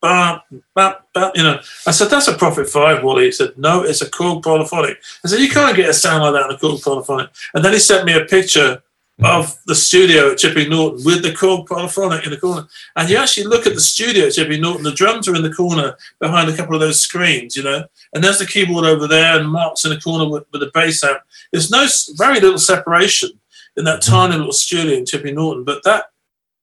bah, 0.00 0.40
bah, 0.74 0.96
bah, 1.14 1.30
you 1.34 1.42
know, 1.42 1.60
I 1.86 1.90
said, 1.90 2.08
that's 2.08 2.28
a 2.28 2.34
Prophet 2.34 2.68
5, 2.68 3.02
Wally. 3.02 3.26
He 3.26 3.32
said, 3.32 3.56
no, 3.56 3.82
it's 3.82 4.02
a 4.02 4.10
Korg 4.10 4.42
polyphonic. 4.42 4.98
I 5.24 5.28
said, 5.28 5.40
you 5.40 5.48
can't 5.48 5.76
get 5.76 5.88
a 5.88 5.94
sound 5.94 6.22
like 6.22 6.34
that 6.34 6.50
in 6.50 6.56
a 6.56 6.58
Korg 6.58 6.82
polyphonic. 6.82 7.30
And 7.54 7.64
then 7.64 7.72
he 7.72 7.78
sent 7.78 8.06
me 8.06 8.14
a 8.14 8.24
picture 8.24 8.82
of 9.24 9.58
the 9.66 9.74
studio 9.74 10.30
at 10.30 10.38
Chipping 10.38 10.70
Norton 10.70 11.04
with 11.04 11.22
the 11.22 11.30
Korg 11.30 11.66
polyphonic 11.66 12.24
in 12.24 12.30
the 12.30 12.36
corner. 12.36 12.68
And 12.94 13.10
you 13.10 13.16
actually 13.16 13.46
look 13.46 13.66
at 13.66 13.74
the 13.74 13.80
studio 13.80 14.26
at 14.26 14.34
Chipping 14.34 14.60
Norton, 14.60 14.84
the 14.84 14.92
drums 14.92 15.26
are 15.26 15.34
in 15.34 15.42
the 15.42 15.52
corner 15.52 15.96
behind 16.20 16.48
a 16.48 16.56
couple 16.56 16.74
of 16.74 16.80
those 16.80 17.00
screens, 17.00 17.56
you 17.56 17.64
know, 17.64 17.84
and 18.14 18.22
there's 18.22 18.38
the 18.38 18.46
keyboard 18.46 18.84
over 18.84 19.08
there, 19.08 19.38
and 19.38 19.50
Mark's 19.50 19.84
in 19.84 19.90
the 19.90 20.00
corner 20.00 20.30
with, 20.30 20.44
with 20.52 20.60
the 20.60 20.70
bass 20.72 21.02
amp. 21.02 21.20
There's 21.50 21.70
no 21.70 21.86
very 22.16 22.40
little 22.40 22.58
separation 22.58 23.30
in 23.76 23.84
that 23.84 24.02
mm-hmm. 24.02 24.12
tiny 24.12 24.36
little 24.36 24.52
studio 24.52 24.96
in 24.96 25.06
Chipping 25.06 25.34
Norton, 25.34 25.64
but 25.64 25.82
that 25.82 26.06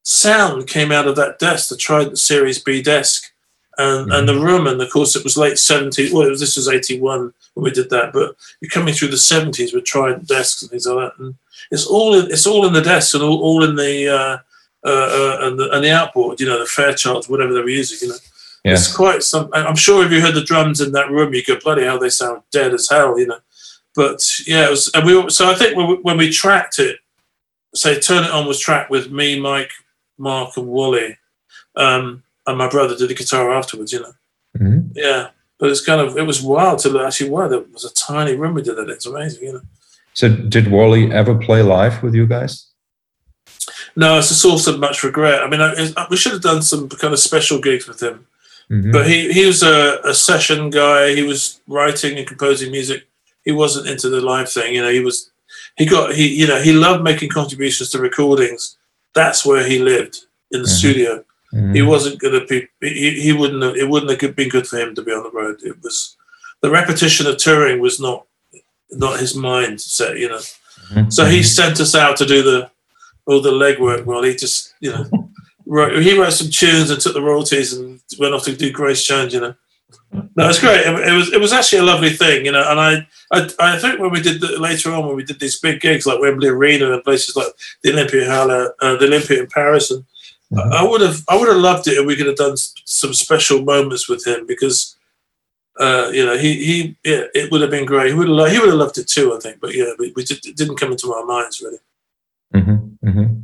sound 0.06 0.68
came 0.68 0.91
out 0.91 1.08
of 1.08 1.16
that 1.18 1.39
desk, 1.39 1.70
the 1.70 1.78
Trident 1.78 2.18
Series 2.18 2.60
B 2.60 2.82
desk, 2.82 3.34
and, 3.78 4.08
mm-hmm. 4.08 4.12
and 4.12 4.30
the 4.30 4.39
room. 4.39 4.68
And 4.68 4.82
of 4.82 4.89
course, 4.89 5.16
it 5.16 5.24
was 5.24 5.38
late 5.38 5.56
70s. 5.56 6.14
Well, 6.14 6.30
was, 6.30 6.39
this 6.39 6.56
was 6.56 6.70
81 6.70 7.34
when 7.56 7.64
we 7.64 7.72
did 7.72 7.89
that, 7.89 8.14
but 8.14 8.36
you're 8.62 8.70
coming 8.70 8.93
through 8.93 9.10
the 9.10 9.16
70s 9.16 9.74
with 9.74 9.84
Trident 9.84 10.28
desks 10.28 10.62
and 10.62 10.72
things 10.72 10.88
like 10.88 11.10
that. 11.10 11.24
And 11.24 11.36
it's 11.72 11.88
all 11.88 12.16
in, 12.16 12.32
it's 12.32 12.47
all 12.47 12.66
in 12.66 12.74
the 12.74 12.82
desk 12.82 13.16
and 13.16 13.24
all, 13.24 13.41
all 13.41 13.64
in 13.64 13.76
the, 13.76 14.08
uh, 14.08 14.38
uh, 14.86 14.88
uh, 14.88 15.47
and 15.47 15.60
the 15.60 15.72
and 15.72 15.84
the 15.84 15.89
outboard, 15.89 16.39
you 16.39 16.45
know, 16.45 16.60
the 16.60 16.66
Fairchild, 16.68 17.26
whatever 17.26 17.53
they 17.53 17.62
were 17.62 17.70
using, 17.70 18.08
you 18.08 18.14
know. 18.14 18.20
Yeah. 18.64 18.74
It's 18.74 18.95
quite 18.95 19.24
some. 19.24 19.49
I'm 19.53 19.76
sure 19.76 20.06
if 20.06 20.12
you 20.12 20.22
heard 20.22 20.36
the 20.36 20.43
drums 20.43 20.80
in 20.80 20.91
that 20.91 21.10
room, 21.10 21.34
you 21.34 21.43
go 21.43 21.60
bloody 21.60 21.84
hell, 21.84 21.97
they 21.97 22.10
sound 22.10 22.43
dead 22.51 22.72
as 22.72 22.88
hell, 22.88 23.20
you 23.20 23.26
know. 23.26 23.39
But 23.95 24.22
yeah, 24.45 24.68
it 24.68 24.70
was, 24.70 24.91
and 24.93 25.03
we. 25.03 25.28
So 25.32 25.49
I 25.49 25.56
think 25.56 25.76
when 25.76 25.88
we, 25.88 25.95
when 25.95 26.18
we 26.18 26.32
tracked 26.32 26.78
it, 26.78 26.97
say 27.74 27.99
Turn 27.99 28.26
It 28.26 28.32
On 28.32 28.45
was 28.45 28.60
tracked 28.60 28.91
with 28.91 29.12
me, 29.12 29.39
Mike, 29.39 29.72
Mark, 30.18 30.57
and 30.57 30.68
Wally, 30.68 31.18
um, 31.76 32.24
and 32.47 32.57
my 32.57 32.70
brother 32.70 32.95
did 32.95 33.09
the 33.09 33.16
guitar 33.16 33.51
afterwards, 33.51 33.91
you 33.91 34.01
know. 34.01 34.13
Mm-hmm. 34.57 34.91
Yeah, 34.95 35.30
but 35.59 35.70
it's 35.70 35.86
kind 35.86 36.01
of 36.01 36.18
it 36.18 36.26
was 36.26 36.41
wild 36.41 36.80
to 36.80 37.01
actually. 37.01 37.30
Wow, 37.30 37.47
there 37.47 37.59
was 37.59 37.86
a 37.86 37.93
tiny 37.93 38.36
room 38.36 38.53
we 38.53 38.61
did 38.61 38.78
it. 38.78 38.89
It's 38.89 39.05
amazing, 39.05 39.43
you 39.43 39.53
know. 39.53 39.61
So 40.13 40.30
did 40.30 40.72
Wally 40.72 41.11
ever 41.11 41.36
play 41.36 41.61
live 41.61 42.01
with 42.01 42.16
you 42.16 42.26
guys? 42.26 42.68
No, 43.95 44.18
it's 44.18 44.32
a 44.32 44.36
source 44.36 44.68
of 44.68 44.80
much 44.80 45.03
regret. 45.03 45.41
I 45.41 45.49
mean, 45.49 45.61
I, 45.61 46.07
we 46.09 46.18
should 46.18 46.34
have 46.34 46.41
done 46.41 46.61
some 46.61 46.89
kind 46.89 47.13
of 47.13 47.20
special 47.20 47.59
gigs 47.59 47.88
with 47.88 48.01
him. 48.01 48.28
Mm-hmm. 48.70 48.91
But 48.91 49.07
he, 49.07 49.32
he 49.32 49.45
was 49.45 49.61
a, 49.61 49.99
a, 50.03 50.13
session 50.13 50.70
guy. 50.70 51.13
He 51.13 51.22
was 51.22 51.61
writing 51.68 52.18
and 52.18 52.28
composing 52.28 52.72
music. 52.72 53.07
He 53.43 53.51
wasn't 53.51 53.88
into 53.88 54.09
the 54.09 54.22
live 54.22 54.49
thing. 54.49 54.74
You 54.74 54.82
know, 54.82 54.91
he 54.91 55.01
was 55.01 55.32
he 55.78 55.86
got 55.86 56.16
he 56.16 56.28
you 56.28 56.47
know 56.47 56.59
he 56.59 56.74
loved 56.74 57.03
making 57.03 57.30
contributions 57.30 57.91
to 57.91 57.99
recordings. 57.99 58.74
That's 59.16 59.45
where 59.45 59.66
he 59.66 59.80
lived 59.80 60.20
in 60.51 60.61
the 60.61 60.68
mm-hmm. 60.68 60.76
studio. 60.76 61.26
Mm-hmm. 61.53 61.74
He 61.74 61.82
wasn't 61.82 62.20
going 62.20 62.39
to 62.39 62.45
be. 62.45 62.68
He, 62.82 63.22
he 63.22 63.34
wouldn't. 63.34 63.63
Have, 63.63 63.76
it 63.76 63.89
wouldn't 63.89 64.22
have 64.22 64.36
been 64.36 64.49
good 64.49 64.68
for 64.68 64.78
him 64.78 64.93
to 64.95 65.01
be 65.01 65.11
on 65.11 65.24
the 65.24 65.32
road. 65.32 65.61
It 65.63 65.82
was 65.82 66.18
the 66.61 66.70
repetition 66.70 67.28
of 67.28 67.38
touring 67.38 67.80
was 67.80 67.99
not 67.99 68.26
not 68.91 69.20
his 69.20 69.36
mindset. 69.36 70.20
You 70.20 70.30
know, 70.30 70.39
mm-hmm. 70.39 71.09
so 71.09 71.26
he 71.26 71.43
sent 71.43 71.80
us 71.80 71.95
out 71.95 72.18
to 72.18 72.26
do 72.26 72.43
the 72.43 72.70
all 73.26 73.41
the 73.41 73.51
legwork 73.51 74.05
while 74.05 74.24
he 74.24 74.36
just 74.36 74.74
you 74.82 74.91
know 74.91 75.05
wrote, 75.66 76.01
he 76.01 76.18
wrote 76.18 76.34
some 76.34 76.49
tunes 76.49 76.89
and 76.89 76.99
took 76.99 77.13
the 77.13 77.22
royalties 77.22 77.74
and 77.74 78.01
went 78.20 78.34
off 78.34 78.43
to 78.43 78.55
do 78.55 78.72
Grace 78.72 79.03
Jones. 79.03 79.34
You 79.34 79.41
know. 79.41 79.55
No, 80.36 80.49
it's 80.49 80.59
great. 80.59 80.82
It, 80.82 81.07
it, 81.07 81.13
was 81.13 81.34
it 81.34 81.39
was 81.39 81.53
actually 81.53 81.80
a 81.80 81.84
lovely 81.84 82.09
thing, 82.09 82.45
you 82.45 82.51
know. 82.51 82.63
And 82.70 82.80
I 82.80 83.07
I, 83.32 83.49
I 83.59 83.80
think 83.80 83.99
when 83.99 84.11
we 84.11 84.22
did 84.22 84.41
the, 84.41 84.59
later 84.59 84.91
on 84.93 85.05
when 85.05 85.16
we 85.16 85.24
did 85.24 85.39
these 85.39 85.59
big 85.59 85.82
gigs 85.82 86.05
like 86.05 86.20
Wembley 86.20 86.49
Arena 86.49 86.93
and 86.93 87.03
places 87.03 87.36
like 87.36 87.47
the 87.82 87.91
Olympia 87.91 88.26
Halle, 88.26 88.70
uh, 88.82 88.95
the 88.97 89.05
Olympia 89.05 89.41
in 89.41 89.47
Paris, 89.47 89.91
and 89.91 90.03
mm-hmm. 90.53 90.74
I 90.74 90.84
would 90.84 91.01
have 91.01 91.24
I 91.28 91.38
would 91.38 91.47
have 91.47 91.57
loved 91.57 91.88
it 91.88 91.97
if 91.97 92.05
we 92.05 92.16
could 92.16 92.28
have 92.28 92.36
done 92.36 92.57
some 92.57 93.13
special 93.13 93.61
moments 93.61 94.09
with 94.09 94.26
him 94.26 94.45
because 94.45 94.95
uh, 95.80 96.09
you 96.13 96.26
know 96.26 96.38
he 96.38 96.53
he 96.66 96.97
yeah 97.03 97.24
it 97.34 97.51
would 97.51 97.61
have 97.61 97.72
been 97.72 97.86
great. 97.86 98.09
He 98.09 98.13
would 98.13 98.28
have 98.28 98.51
he 98.51 98.59
would 98.59 98.70
have 98.70 98.78
loved 98.78 98.97
it 98.97 99.07
too, 99.07 99.36
I 99.36 99.39
think. 99.39 99.59
But 99.59 99.76
yeah, 99.76 99.91
we, 99.97 100.13
we 100.16 100.24
did, 100.24 100.45
it 100.45 100.55
didn't 100.55 100.78
come 100.78 100.91
into 100.91 101.13
our 101.13 101.26
minds 101.26 101.61
really. 101.61 101.80
Mm-hmm. 102.53 103.07
Mm-hmm. 103.07 103.41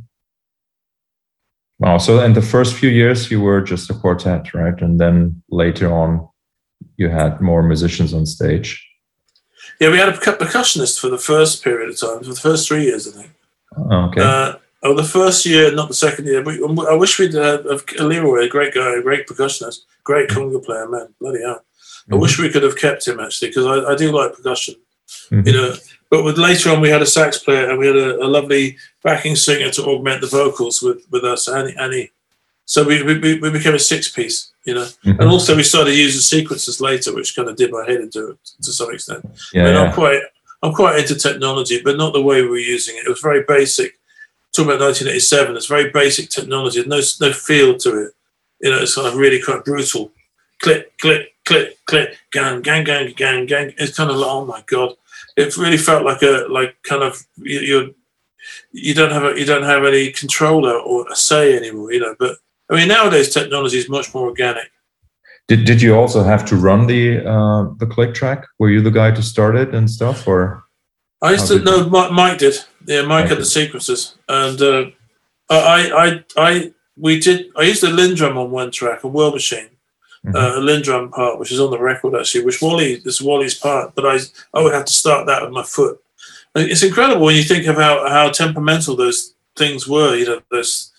Wow. 1.82 1.98
So 1.98 2.22
in 2.22 2.32
the 2.32 2.42
first 2.42 2.76
few 2.76 2.90
years, 2.90 3.28
you 3.28 3.40
were 3.40 3.60
just 3.60 3.90
a 3.90 3.94
quartet, 3.94 4.54
right? 4.54 4.80
And 4.80 5.00
then 5.00 5.42
later 5.50 5.92
on, 5.92 6.28
you 6.96 7.08
had 7.08 7.40
more 7.40 7.62
musicians 7.62 8.14
on 8.14 8.26
stage. 8.26 8.88
Yeah, 9.80 9.90
we 9.90 9.98
had 9.98 10.08
a 10.08 10.12
percussionist 10.12 11.00
for 11.00 11.08
the 11.08 11.18
first 11.18 11.64
period 11.64 11.90
of 11.90 11.98
time, 11.98 12.20
for 12.20 12.30
the 12.30 12.40
first 12.40 12.68
three 12.68 12.84
years, 12.84 13.08
I 13.08 13.22
think. 13.22 13.32
Oh, 13.76 14.04
okay. 14.06 14.22
Uh, 14.22 14.54
oh, 14.82 14.94
the 14.94 15.04
first 15.04 15.44
year, 15.46 15.74
not 15.74 15.88
the 15.88 15.94
second 15.94 16.26
year. 16.26 16.42
But 16.42 16.60
I 16.88 16.94
wish 16.94 17.18
we'd 17.18 17.34
had 17.34 17.66
uh, 17.66 17.78
Leroy, 17.98 18.44
a 18.44 18.48
great 18.48 18.74
guy, 18.74 18.94
a 18.94 19.02
great 19.02 19.26
percussionist, 19.26 19.80
great 20.04 20.28
conga 20.28 20.64
player, 20.64 20.88
man, 20.88 21.08
bloody 21.20 21.42
hell. 21.42 21.64
Mm-hmm. 22.02 22.14
I 22.14 22.16
wish 22.18 22.38
we 22.38 22.50
could 22.50 22.62
have 22.62 22.76
kept 22.76 23.06
him 23.06 23.18
actually 23.18 23.48
because 23.48 23.66
I, 23.66 23.92
I, 23.92 23.96
do 23.96 24.12
like 24.12 24.34
percussion. 24.34 24.76
Mm-hmm. 25.30 25.48
You 25.48 25.52
know, 25.52 25.74
but 26.10 26.24
with 26.24 26.38
later 26.38 26.70
on 26.70 26.80
we 26.80 26.88
had 26.88 27.02
a 27.02 27.06
sax 27.06 27.38
player 27.38 27.68
and 27.68 27.78
we 27.78 27.86
had 27.88 27.96
a, 27.96 28.24
a 28.24 28.26
lovely 28.26 28.76
backing 29.02 29.34
singer 29.34 29.70
to 29.70 29.84
augment 29.84 30.20
the 30.20 30.26
vocals 30.26 30.80
with 30.80 31.04
with 31.10 31.24
us, 31.24 31.48
Annie. 31.48 31.74
Annie. 31.76 32.11
So 32.72 32.84
we, 32.84 33.02
we, 33.02 33.38
we 33.38 33.50
became 33.50 33.74
a 33.74 33.78
six 33.78 34.08
piece 34.08 34.52
you 34.64 34.74
know. 34.74 34.84
Mm-hmm. 34.84 35.20
And 35.20 35.28
also 35.28 35.56
we 35.56 35.62
started 35.62 35.94
using 35.94 36.20
sequences 36.20 36.80
later, 36.80 37.14
which 37.14 37.34
kind 37.34 37.48
of 37.48 37.56
did 37.56 37.72
my 37.72 37.84
head 37.86 38.00
into 38.00 38.30
it 38.30 38.38
to 38.62 38.72
some 38.72 38.92
extent. 38.92 39.24
Yeah, 39.52 39.68
yeah. 39.68 39.80
I'm 39.82 39.92
quite 39.92 40.22
I'm 40.62 40.72
quite 40.72 40.98
into 40.98 41.16
technology, 41.16 41.80
but 41.82 41.96
not 41.96 42.12
the 42.12 42.22
way 42.22 42.42
we 42.42 42.48
were 42.48 42.58
using 42.58 42.96
it. 42.96 43.06
It 43.06 43.08
was 43.08 43.20
very 43.20 43.44
basic. 43.46 43.98
Talking 44.54 44.74
about 44.74 44.84
1987, 44.84 45.56
it's 45.56 45.66
very 45.66 45.90
basic 45.90 46.28
technology. 46.28 46.84
No 46.86 47.00
no 47.20 47.32
feel 47.32 47.76
to 47.78 48.04
it. 48.04 48.12
You 48.60 48.70
know, 48.70 48.82
it's 48.82 48.94
kind 48.94 49.08
of 49.08 49.16
really 49.16 49.42
quite 49.42 49.64
brutal. 49.64 50.12
Click, 50.60 50.96
click, 50.98 51.34
click, 51.44 51.84
click, 51.86 52.16
gang, 52.30 52.62
gang, 52.62 52.84
gang, 52.84 53.12
gang, 53.16 53.46
gang. 53.46 53.74
It's 53.78 53.96
kind 53.96 54.10
of 54.10 54.16
like, 54.16 54.30
oh 54.30 54.44
my 54.44 54.62
god, 54.66 54.94
it 55.36 55.56
really 55.56 55.78
felt 55.78 56.04
like 56.04 56.22
a 56.22 56.46
like 56.48 56.76
kind 56.82 57.02
of 57.02 57.20
you, 57.36 57.60
you're 57.60 57.90
you 58.72 58.94
don't 58.94 59.12
have 59.12 59.24
a, 59.24 59.38
you 59.38 59.44
don't 59.44 59.64
have 59.64 59.84
any 59.84 60.12
controller 60.12 60.74
or 60.74 61.10
a 61.10 61.16
say 61.16 61.56
anymore, 61.56 61.92
you 61.92 62.00
know. 62.00 62.14
But 62.18 62.36
I 62.70 62.76
mean, 62.76 62.88
nowadays 62.88 63.32
technology 63.32 63.78
is 63.78 63.88
much 63.88 64.14
more 64.14 64.28
organic. 64.28 64.70
Did 65.48 65.64
Did 65.64 65.82
you 65.82 65.94
also 65.94 66.22
have 66.22 66.44
to 66.46 66.56
run 66.56 66.86
the 66.86 67.26
uh, 67.26 67.74
the 67.78 67.86
click 67.86 68.14
track? 68.14 68.46
Were 68.58 68.70
you 68.70 68.80
the 68.80 68.90
guy 68.90 69.10
to 69.10 69.22
start 69.22 69.56
it 69.56 69.74
and 69.74 69.90
stuff, 69.90 70.26
or? 70.26 70.64
I 71.20 71.32
used 71.32 71.48
to 71.48 71.60
know 71.60 71.88
Mike 71.88 72.38
did. 72.38 72.54
Yeah, 72.86 73.02
Mike, 73.02 73.08
Mike 73.08 73.28
had 73.28 73.38
the 73.38 73.44
sequences, 73.44 74.16
and 74.28 74.60
uh, 74.60 74.86
I, 75.48 76.24
I, 76.36 76.48
I, 76.48 76.72
we 76.96 77.20
did. 77.20 77.46
I 77.56 77.62
used 77.62 77.84
a 77.84 77.88
LinnDrum 77.88 78.36
on 78.36 78.50
one 78.50 78.70
track, 78.70 79.04
a 79.04 79.08
World 79.08 79.34
Machine, 79.34 79.68
mm-hmm. 80.26 80.34
uh, 80.34 80.56
a 80.56 80.60
LinnDrum 80.60 81.12
part, 81.12 81.38
which 81.38 81.52
is 81.52 81.60
on 81.60 81.70
the 81.70 81.78
record 81.78 82.14
actually, 82.16 82.44
which 82.44 82.60
Wally 82.60 82.96
this 82.96 83.20
is 83.20 83.22
Wally's 83.22 83.54
part, 83.54 83.94
but 83.94 84.06
I, 84.06 84.18
I 84.54 84.62
would 84.62 84.74
have 84.74 84.86
to 84.86 84.92
start 84.92 85.26
that 85.26 85.42
with 85.42 85.52
my 85.52 85.62
foot. 85.62 86.00
And 86.54 86.70
it's 86.70 86.82
incredible 86.82 87.24
when 87.24 87.36
you 87.36 87.42
think 87.42 87.66
of 87.66 87.76
how, 87.76 88.08
how 88.08 88.30
temperamental 88.30 88.96
those 88.96 89.34
things 89.56 89.88
were. 89.88 90.14
You 90.14 90.26
know, 90.26 90.42
those 90.50 90.91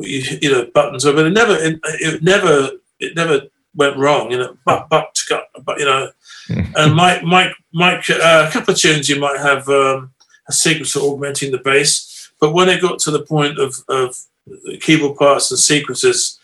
you, 0.00 0.50
know 0.50 0.66
buttons 0.74 1.04
over. 1.04 1.26
it 1.26 1.30
never 1.30 1.54
it, 1.54 1.80
it, 1.84 2.22
never 2.22 2.70
it 2.98 3.14
never 3.16 3.42
went 3.74 3.96
wrong 3.96 4.30
you 4.30 4.38
know 4.38 4.56
but 4.64 4.88
but 4.88 5.16
but 5.64 5.78
you 5.78 5.84
know 5.84 6.10
and 6.76 6.94
mike 6.94 7.22
mike 7.22 7.52
mike 7.72 8.08
uh, 8.10 8.46
a 8.48 8.52
couple 8.52 8.74
of 8.74 8.80
tunes 8.80 9.08
you 9.08 9.20
might 9.20 9.38
have 9.38 9.68
um, 9.68 10.12
a 10.48 10.52
sequence 10.52 10.92
for 10.92 11.00
augmenting 11.00 11.52
the 11.52 11.58
bass 11.58 12.32
but 12.40 12.52
when 12.52 12.68
it 12.68 12.82
got 12.82 12.98
to 12.98 13.10
the 13.10 13.22
point 13.22 13.58
of 13.58 13.76
of 13.88 14.16
keyboard 14.80 15.16
parts 15.16 15.50
and 15.50 15.60
sequences 15.60 16.40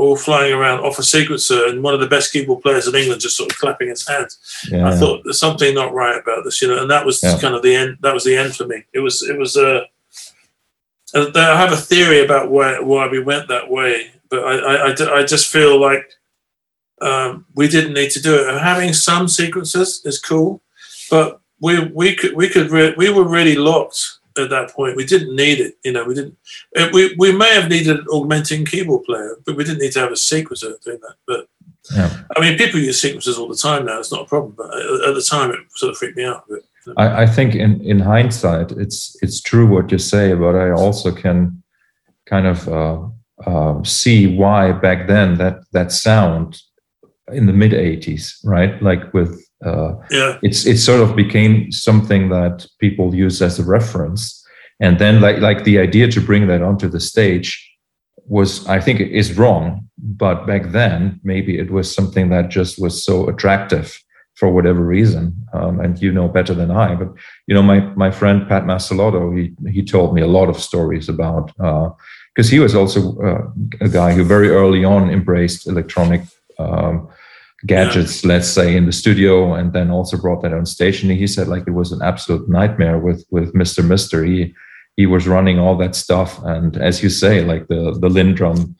all 0.00 0.16
flying 0.16 0.54
around 0.54 0.80
off 0.80 0.98
a 0.98 1.02
sequencer 1.02 1.68
and 1.68 1.82
one 1.82 1.92
of 1.92 2.00
the 2.00 2.06
best 2.06 2.32
keyboard 2.32 2.62
players 2.62 2.88
in 2.88 2.94
England 2.94 3.20
just 3.20 3.36
sort 3.36 3.52
of 3.52 3.58
clapping 3.58 3.88
his 3.88 4.08
hands. 4.08 4.38
Yeah, 4.70 4.88
I 4.88 4.96
thought 4.96 5.20
there's 5.24 5.38
something 5.38 5.74
not 5.74 5.92
right 5.92 6.18
about 6.18 6.42
this, 6.42 6.62
you 6.62 6.68
know, 6.68 6.80
and 6.80 6.90
that 6.90 7.04
was 7.04 7.22
yeah. 7.22 7.38
kind 7.38 7.54
of 7.54 7.62
the 7.62 7.74
end. 7.74 7.98
That 8.00 8.14
was 8.14 8.24
the 8.24 8.34
end 8.34 8.56
for 8.56 8.66
me. 8.66 8.82
It 8.94 9.00
was, 9.00 9.22
it 9.22 9.38
was, 9.38 9.58
uh, 9.58 9.82
Uh, 11.14 11.30
I 11.34 11.56
have 11.56 11.72
a 11.72 11.76
theory 11.76 12.24
about 12.24 12.50
why 12.50 12.78
why 12.80 13.08
we 13.08 13.20
went 13.20 13.48
that 13.48 13.70
way, 13.70 14.10
but 14.28 14.44
I 14.44 14.90
I, 14.90 15.20
I 15.20 15.24
just 15.24 15.50
feel 15.50 15.80
like 15.80 16.10
um, 17.00 17.46
we 17.54 17.68
didn't 17.68 17.94
need 17.94 18.10
to 18.12 18.22
do 18.22 18.34
it. 18.34 18.60
Having 18.60 18.92
some 18.94 19.28
sequences 19.28 20.02
is 20.04 20.20
cool, 20.20 20.62
but 21.10 21.40
we 21.60 21.84
we 21.86 22.14
could 22.14 22.34
we 22.34 22.48
could 22.48 22.70
re- 22.70 22.94
we 22.96 23.10
were 23.10 23.26
really 23.26 23.56
locked 23.56 24.18
at 24.38 24.50
that 24.50 24.70
point. 24.70 24.96
We 24.96 25.04
didn't 25.04 25.34
need 25.34 25.60
it. 25.60 25.76
You 25.84 25.92
know, 25.92 26.04
we 26.04 26.14
didn't. 26.14 26.36
It, 26.72 26.92
we 26.92 27.14
we 27.18 27.32
may 27.32 27.52
have 27.54 27.68
needed 27.68 27.98
an 27.98 28.06
augmenting 28.10 28.64
keyboard 28.64 29.04
player, 29.04 29.36
but 29.44 29.56
we 29.56 29.64
didn't 29.64 29.80
need 29.80 29.92
to 29.92 30.00
have 30.00 30.12
a 30.12 30.14
sequencer 30.14 30.80
doing 30.82 31.00
that. 31.00 31.14
But 31.26 31.48
yeah. 31.92 32.22
I 32.36 32.40
mean, 32.40 32.58
people 32.58 32.80
use 32.80 33.00
sequences 33.00 33.38
all 33.38 33.48
the 33.48 33.56
time 33.56 33.86
now. 33.86 33.98
It's 33.98 34.12
not 34.12 34.22
a 34.22 34.26
problem, 34.26 34.54
but 34.56 34.70
uh, 34.72 35.08
at 35.08 35.14
the 35.14 35.26
time, 35.28 35.50
it 35.50 35.60
sort 35.74 35.90
of 35.90 35.98
freaked 35.98 36.16
me 36.16 36.24
out 36.24 36.44
a 36.48 36.54
bit. 36.54 36.64
I, 36.96 37.22
I 37.22 37.26
think 37.26 37.54
in, 37.54 37.80
in 37.82 37.98
hindsight, 37.98 38.72
it's 38.72 39.16
it's 39.22 39.40
true 39.40 39.66
what 39.66 39.92
you 39.92 39.98
say, 39.98 40.34
but 40.34 40.54
I 40.56 40.70
also 40.70 41.12
can 41.12 41.62
kind 42.26 42.46
of 42.46 42.68
uh, 42.68 43.00
uh, 43.46 43.82
see 43.84 44.36
why 44.36 44.72
back 44.72 45.06
then 45.06 45.36
that 45.38 45.60
that 45.72 45.92
sound 45.92 46.60
in 47.32 47.46
the 47.46 47.52
mid 47.52 47.72
80s, 47.72 48.34
right? 48.44 48.82
Like 48.82 49.12
with 49.12 49.44
uh, 49.64 49.94
yeah, 50.10 50.38
it's 50.42 50.66
it 50.66 50.78
sort 50.78 51.00
of 51.00 51.14
became 51.14 51.70
something 51.70 52.30
that 52.30 52.66
people 52.78 53.14
use 53.14 53.42
as 53.42 53.58
a 53.58 53.64
reference, 53.64 54.42
and 54.80 54.98
then 54.98 55.20
like 55.20 55.38
like 55.38 55.64
the 55.64 55.78
idea 55.78 56.08
to 56.08 56.20
bring 56.20 56.46
that 56.46 56.62
onto 56.62 56.88
the 56.88 57.00
stage 57.00 57.66
was 58.26 58.66
I 58.66 58.80
think 58.80 59.00
is 59.00 59.36
wrong, 59.36 59.88
but 59.98 60.46
back 60.46 60.70
then 60.70 61.20
maybe 61.24 61.58
it 61.58 61.70
was 61.70 61.94
something 61.94 62.30
that 62.30 62.48
just 62.48 62.80
was 62.80 63.04
so 63.04 63.28
attractive 63.28 63.98
for 64.40 64.50
whatever 64.50 64.80
reason. 64.80 65.24
Um, 65.52 65.78
and 65.80 66.00
you 66.02 66.10
know 66.10 66.28
better 66.28 66.54
than 66.54 66.70
I. 66.70 66.94
But 66.94 67.10
you 67.46 67.54
know, 67.54 67.62
my 67.62 67.80
my 68.04 68.10
friend 68.10 68.48
Pat 68.48 68.64
Mastelotto, 68.64 69.22
he 69.38 69.44
he 69.70 69.84
told 69.84 70.14
me 70.14 70.22
a 70.22 70.34
lot 70.38 70.48
of 70.48 70.56
stories 70.68 71.08
about 71.08 71.46
because 72.34 72.48
uh, 72.48 72.54
he 72.54 72.58
was 72.58 72.74
also 72.74 73.00
uh, 73.28 73.42
a 73.80 73.88
guy 73.88 74.12
who 74.14 74.24
very 74.24 74.48
early 74.48 74.84
on 74.84 75.10
embraced 75.10 75.68
electronic. 75.68 76.22
Um, 76.58 77.08
gadgets 77.66 78.24
let's 78.24 78.48
say 78.48 78.74
in 78.74 78.86
the 78.86 78.92
studio 78.92 79.52
and 79.52 79.74
then 79.74 79.90
also 79.90 80.16
brought 80.16 80.40
that 80.40 80.54
on 80.54 80.64
station 80.64 81.10
he 81.10 81.26
said 81.26 81.46
like 81.46 81.64
it 81.66 81.72
was 81.72 81.92
an 81.92 82.00
absolute 82.00 82.48
nightmare 82.48 82.98
with 82.98 83.22
with 83.30 83.52
mr 83.52 83.86
mister 83.86 84.24
he 84.24 84.54
he 85.00 85.06
was 85.06 85.26
running 85.26 85.58
all 85.58 85.76
that 85.78 85.94
stuff. 85.94 86.42
And 86.44 86.76
as 86.76 87.02
you 87.02 87.08
say, 87.08 87.42
like 87.42 87.68
the 87.68 87.82
the 87.98 88.08
LinnDrum 88.08 88.74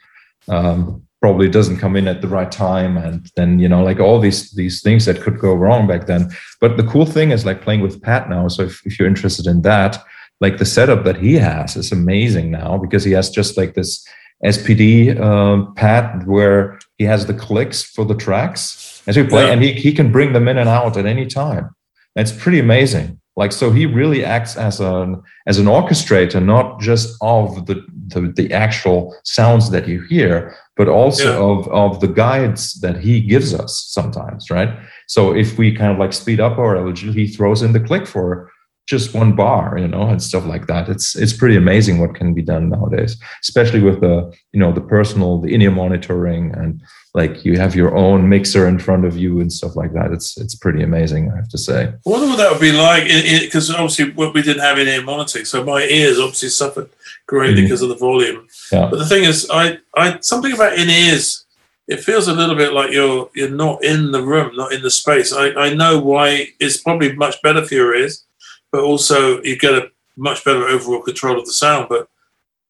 um, 0.49 1.03
probably 1.21 1.49
doesn't 1.49 1.79
come 1.79 1.97
in 1.97 2.09
at 2.09 2.23
the 2.23 2.29
right 2.29 2.51
time, 2.51 2.97
and 2.97 3.31
then 3.37 3.59
you 3.59 3.69
know 3.69 3.83
like 3.83 4.01
all 4.01 4.19
these 4.19 4.53
these 4.53 4.83
things 4.83 5.05
that 5.05 5.21
could 5.21 5.39
go 5.39 5.55
wrong 5.55 5.87
back 5.87 6.07
then. 6.07 6.31
But 6.61 6.77
the 6.77 6.85
cool 6.85 7.07
thing 7.07 7.31
is 7.31 7.45
like 7.45 7.63
playing 7.63 7.81
with 7.81 8.03
Pat 8.03 8.29
now. 8.29 8.49
So 8.49 8.63
if, 8.63 8.85
if 8.87 8.99
you're 8.99 9.09
interested 9.09 9.47
in 9.47 9.63
that, 9.63 10.03
like 10.41 10.59
the 10.59 10.65
setup 10.65 11.05
that 11.05 11.19
he 11.19 11.35
has 11.35 11.77
is 11.77 11.93
amazing 11.93 12.51
now 12.51 12.79
because 12.79 13.05
he 13.05 13.13
has 13.13 13.31
just 13.31 13.57
like 13.57 13.75
this 13.75 14.07
SPD 14.45 15.21
um, 15.21 15.75
pad 15.75 16.27
where 16.27 16.79
he 16.97 17.05
has 17.05 17.27
the 17.27 17.35
clicks 17.35 17.83
for 17.83 18.05
the 18.05 18.15
tracks 18.15 19.03
as 19.07 19.17
we 19.17 19.25
play, 19.25 19.47
yeah. 19.47 19.53
and 19.53 19.63
he, 19.63 19.73
he 19.73 19.93
can 19.93 20.11
bring 20.11 20.33
them 20.33 20.49
in 20.49 20.59
and 20.59 20.69
out 20.69 20.97
at 20.97 21.07
any 21.07 21.27
time. 21.27 21.71
It's 22.17 22.33
pretty 22.33 22.59
amazing. 22.59 23.21
Like 23.37 23.53
so, 23.53 23.71
he 23.71 23.87
really 23.87 24.25
acts 24.25 24.57
as 24.57 24.81
an 24.81 25.23
as 25.47 25.59
an 25.59 25.67
orchestrator, 25.67 26.43
not 26.45 26.81
just 26.81 27.17
of 27.21 27.67
the 27.67 27.85
the, 28.09 28.33
the 28.35 28.53
actual 28.53 29.17
sounds 29.25 29.71
that 29.71 29.87
you 29.87 30.03
hear, 30.03 30.57
but 30.81 30.89
also 30.89 31.31
yeah. 31.31 31.51
of 31.51 31.69
of 31.85 32.01
the 32.01 32.09
guides 32.09 32.81
that 32.81 32.97
he 33.07 33.21
gives 33.21 33.53
us 33.53 33.73
sometimes, 33.99 34.49
right? 34.51 34.71
So 35.09 35.21
if 35.43 35.59
we 35.59 35.77
kind 35.81 35.93
of 35.93 35.99
like 35.99 36.15
speed 36.15 36.41
up 36.41 36.57
our 36.57 36.75
eligibility, 36.75 37.27
he 37.27 37.35
throws 37.37 37.61
in 37.61 37.75
the 37.75 37.81
click 37.89 38.07
for 38.07 38.51
just 38.87 39.13
one 39.13 39.37
bar, 39.37 39.77
you 39.77 39.87
know, 39.87 40.09
and 40.09 40.23
stuff 40.23 40.47
like 40.47 40.69
that. 40.69 40.89
It's 40.89 41.09
it's 41.23 41.35
pretty 41.35 41.57
amazing 41.65 41.99
what 41.99 42.15
can 42.15 42.33
be 42.33 42.41
done 42.41 42.71
nowadays, 42.71 43.13
especially 43.43 43.83
with 43.89 44.01
the 44.01 44.33
you 44.55 44.61
know 44.63 44.73
the 44.73 44.87
personal, 44.97 45.39
the 45.39 45.53
in-ear 45.55 45.71
monitoring, 45.71 46.45
and 46.61 46.81
like 47.13 47.45
you 47.45 47.59
have 47.59 47.75
your 47.75 47.95
own 47.95 48.31
mixer 48.35 48.67
in 48.67 48.79
front 48.79 49.05
of 49.05 49.19
you 49.19 49.41
and 49.43 49.53
stuff 49.53 49.77
like 49.77 49.93
that. 49.93 50.13
It's 50.17 50.39
it's 50.39 50.55
pretty 50.55 50.83
amazing, 50.83 51.31
I 51.31 51.37
have 51.37 51.51
to 51.51 51.59
say. 51.59 51.93
What 52.05 52.23
would 52.23 52.39
that 52.39 52.53
would 52.53 52.67
be 52.71 52.73
like? 52.73 53.05
Because 53.43 53.71
obviously 53.71 54.07
we 54.13 54.41
didn't 54.41 54.67
have 54.69 54.79
in-ear 54.79 55.03
monitoring, 55.03 55.45
so 55.45 55.63
my 55.63 55.83
ears 55.83 56.19
obviously 56.19 56.49
suffered 56.49 56.89
greatly 57.31 57.63
mm 57.63 57.65
because 57.65 57.83
of 57.83 57.89
the 57.89 58.03
volume. 58.09 58.41
Yeah. 58.73 58.89
But 58.91 58.99
the 58.99 59.11
thing 59.13 59.25
is, 59.25 59.49
I 59.63 59.79
I 59.97 60.19
something 60.21 60.53
about 60.53 60.79
in 60.79 60.91
ears. 60.91 61.47
It 61.87 62.05
feels 62.09 62.29
a 62.29 62.35
little 62.41 62.55
bit 62.55 62.73
like 62.73 62.93
you're 62.93 63.31
you're 63.35 63.57
not 63.65 63.83
in 63.83 64.13
the 64.13 64.23
room, 64.23 64.51
not 64.55 64.73
in 64.73 64.83
the 64.83 64.91
space. 64.91 65.33
I, 65.33 65.47
I 65.67 65.75
know 65.75 65.99
why 65.99 66.49
it's 66.61 66.77
probably 66.77 67.11
much 67.15 67.37
better 67.43 67.65
for 67.65 67.75
your 67.75 67.95
ears 67.95 68.25
but 68.71 68.83
also 68.83 69.43
you 69.43 69.59
get 69.59 69.75
a 69.75 69.91
much 70.17 70.45
better 70.45 70.65
overall 70.65 71.03
control 71.03 71.39
of 71.39 71.47
the 71.47 71.53
sound. 71.53 71.89
But 71.89 72.09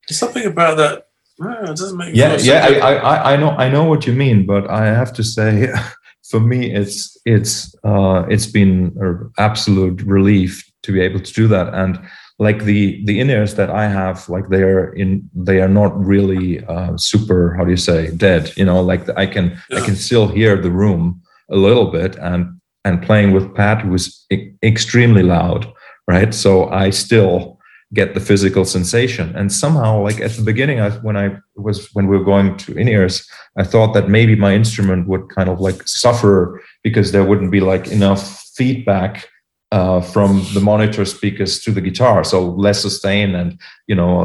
there's 0.08 0.18
something 0.18 0.46
about 0.46 0.76
that. 0.78 1.08
it 1.38 1.76
doesn't 1.76 1.96
make 1.96 2.14
yeah, 2.14 2.36
yeah. 2.40 2.78
I, 2.82 2.94
I, 2.94 3.32
I 3.32 3.36
know, 3.36 3.50
I 3.50 3.68
know 3.68 3.84
what 3.84 4.06
you 4.06 4.12
mean, 4.12 4.46
but 4.46 4.68
I 4.70 4.86
have 4.86 5.12
to 5.14 5.24
say, 5.24 5.72
for 6.30 6.40
me, 6.40 6.72
it's 6.72 7.16
it's 7.24 7.74
uh, 7.84 8.24
it's 8.28 8.46
been 8.46 8.96
an 9.00 9.32
absolute 9.38 10.02
relief 10.02 10.70
to 10.82 10.92
be 10.92 11.00
able 11.00 11.20
to 11.20 11.32
do 11.32 11.48
that. 11.48 11.74
And 11.74 12.00
like 12.40 12.64
the 12.64 13.00
the 13.04 13.20
in-ears 13.20 13.54
that 13.54 13.70
I 13.70 13.86
have, 13.86 14.28
like 14.28 14.48
they 14.48 14.62
are 14.62 14.92
in, 14.94 15.30
they 15.32 15.60
are 15.60 15.68
not 15.68 15.92
really 16.04 16.64
uh, 16.64 16.96
super. 16.96 17.54
How 17.54 17.64
do 17.64 17.70
you 17.70 17.76
say 17.76 18.10
dead? 18.16 18.52
You 18.56 18.64
know, 18.64 18.80
like 18.82 19.08
I 19.16 19.26
can 19.26 19.56
yeah. 19.70 19.78
I 19.78 19.86
can 19.86 19.94
still 19.94 20.26
hear 20.26 20.56
the 20.56 20.70
room 20.70 21.22
a 21.48 21.56
little 21.56 21.92
bit, 21.92 22.16
and 22.16 22.60
and 22.84 23.02
playing 23.02 23.30
with 23.32 23.54
Pat 23.54 23.86
was 23.86 24.26
e- 24.32 24.50
extremely 24.62 25.22
loud 25.22 25.72
right? 26.10 26.34
So 26.34 26.68
I 26.70 26.90
still 26.90 27.58
get 27.92 28.14
the 28.14 28.20
physical 28.20 28.64
sensation. 28.64 29.34
And 29.36 29.52
somehow, 29.52 30.02
like 30.02 30.20
at 30.20 30.32
the 30.32 30.42
beginning, 30.42 30.80
I, 30.80 30.90
when 31.06 31.16
I 31.16 31.26
was 31.56 31.88
when 31.94 32.06
we 32.08 32.16
were 32.16 32.24
going 32.24 32.56
to 32.62 32.76
in 32.76 32.88
ears, 32.88 33.14
I 33.56 33.64
thought 33.64 33.94
that 33.94 34.08
maybe 34.08 34.34
my 34.36 34.52
instrument 34.54 35.08
would 35.08 35.28
kind 35.36 35.48
of 35.48 35.60
like 35.60 35.80
suffer 35.86 36.60
because 36.82 37.12
there 37.12 37.24
wouldn't 37.24 37.52
be 37.52 37.60
like 37.60 37.84
enough 37.88 38.22
feedback 38.56 39.28
uh, 39.72 40.00
from 40.00 40.44
the 40.52 40.60
monitor 40.60 41.04
speakers 41.04 41.60
to 41.60 41.70
the 41.70 41.80
guitar, 41.80 42.24
so 42.24 42.50
less 42.50 42.82
sustain 42.82 43.34
and 43.34 43.60
you 43.86 43.94
know 43.94 44.20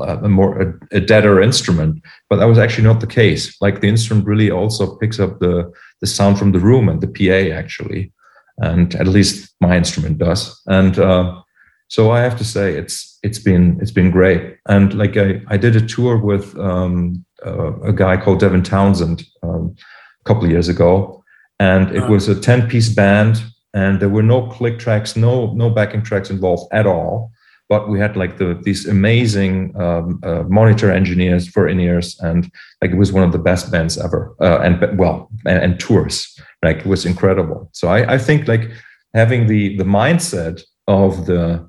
a, 0.00 0.24
a 0.24 0.28
more 0.28 0.60
a, 0.60 0.96
a, 0.96 1.00
deader 1.00 1.40
instrument. 1.40 2.02
But 2.28 2.36
that 2.36 2.48
was 2.48 2.58
actually 2.58 2.84
not 2.84 3.00
the 3.00 3.06
case. 3.06 3.56
Like 3.62 3.80
the 3.80 3.88
instrument 3.88 4.26
really 4.26 4.50
also 4.50 4.96
picks 4.96 5.18
up 5.18 5.40
the 5.40 5.72
the 6.00 6.06
sound 6.06 6.38
from 6.38 6.52
the 6.52 6.58
room 6.58 6.88
and 6.88 7.00
the 7.00 7.08
PA 7.08 7.56
actually 7.56 8.12
and 8.60 8.94
at 8.94 9.06
least 9.06 9.54
my 9.60 9.76
instrument 9.76 10.18
does. 10.18 10.60
And 10.66 10.98
uh, 10.98 11.42
so 11.88 12.10
I 12.10 12.20
have 12.20 12.36
to 12.38 12.44
say 12.44 12.74
it's 12.74 13.18
it's 13.22 13.38
been 13.38 13.78
it's 13.80 13.90
been 13.90 14.10
great. 14.10 14.58
And 14.68 14.94
like 14.94 15.16
I, 15.16 15.42
I 15.48 15.56
did 15.56 15.76
a 15.76 15.86
tour 15.86 16.18
with 16.18 16.56
um, 16.58 17.24
uh, 17.44 17.80
a 17.80 17.92
guy 17.92 18.16
called 18.16 18.40
Devin 18.40 18.62
Townsend 18.62 19.24
um, 19.42 19.74
a 20.20 20.24
couple 20.24 20.44
of 20.44 20.50
years 20.50 20.68
ago, 20.68 21.24
and 21.58 21.94
it 21.96 22.08
was 22.08 22.28
a 22.28 22.38
ten 22.38 22.68
piece 22.68 22.90
band, 22.90 23.42
and 23.74 24.00
there 24.00 24.08
were 24.08 24.22
no 24.22 24.46
click 24.48 24.78
tracks, 24.78 25.16
no 25.16 25.52
no 25.54 25.70
backing 25.70 26.02
tracks 26.02 26.30
involved 26.30 26.72
at 26.72 26.86
all. 26.86 27.32
But 27.68 27.88
we 27.88 28.00
had 28.00 28.16
like 28.16 28.38
the 28.38 28.60
these 28.62 28.86
amazing 28.86 29.80
um, 29.80 30.20
uh, 30.24 30.42
monitor 30.48 30.90
engineers 30.90 31.48
for 31.48 31.68
in 31.68 31.78
ears, 31.78 32.18
and 32.20 32.50
like 32.82 32.90
it 32.90 32.98
was 32.98 33.12
one 33.12 33.22
of 33.22 33.32
the 33.32 33.38
best 33.38 33.70
bands 33.70 33.96
ever, 33.96 34.34
uh, 34.40 34.58
and 34.60 34.98
well, 34.98 35.28
and, 35.46 35.62
and 35.62 35.80
tours 35.80 36.36
like 36.62 36.78
it 36.78 36.86
was 36.86 37.06
incredible 37.06 37.68
so 37.72 37.88
I, 37.88 38.14
I 38.14 38.18
think 38.18 38.48
like 38.48 38.70
having 39.14 39.46
the 39.46 39.76
the 39.76 39.84
mindset 39.84 40.62
of 40.86 41.26
the 41.26 41.68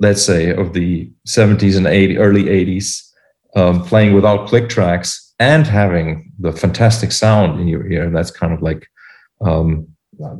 let's 0.00 0.22
say 0.22 0.50
of 0.50 0.72
the 0.72 1.10
70s 1.26 1.76
and 1.76 1.86
80 1.86 2.18
early 2.18 2.44
80s 2.44 3.02
um, 3.56 3.84
playing 3.84 4.14
without 4.14 4.48
click 4.48 4.68
tracks 4.68 5.34
and 5.40 5.66
having 5.66 6.32
the 6.38 6.52
fantastic 6.52 7.12
sound 7.12 7.60
in 7.60 7.68
your 7.68 7.86
ear 7.90 8.10
that's 8.10 8.30
kind 8.30 8.52
of 8.52 8.62
like 8.62 8.88
um, 9.40 9.86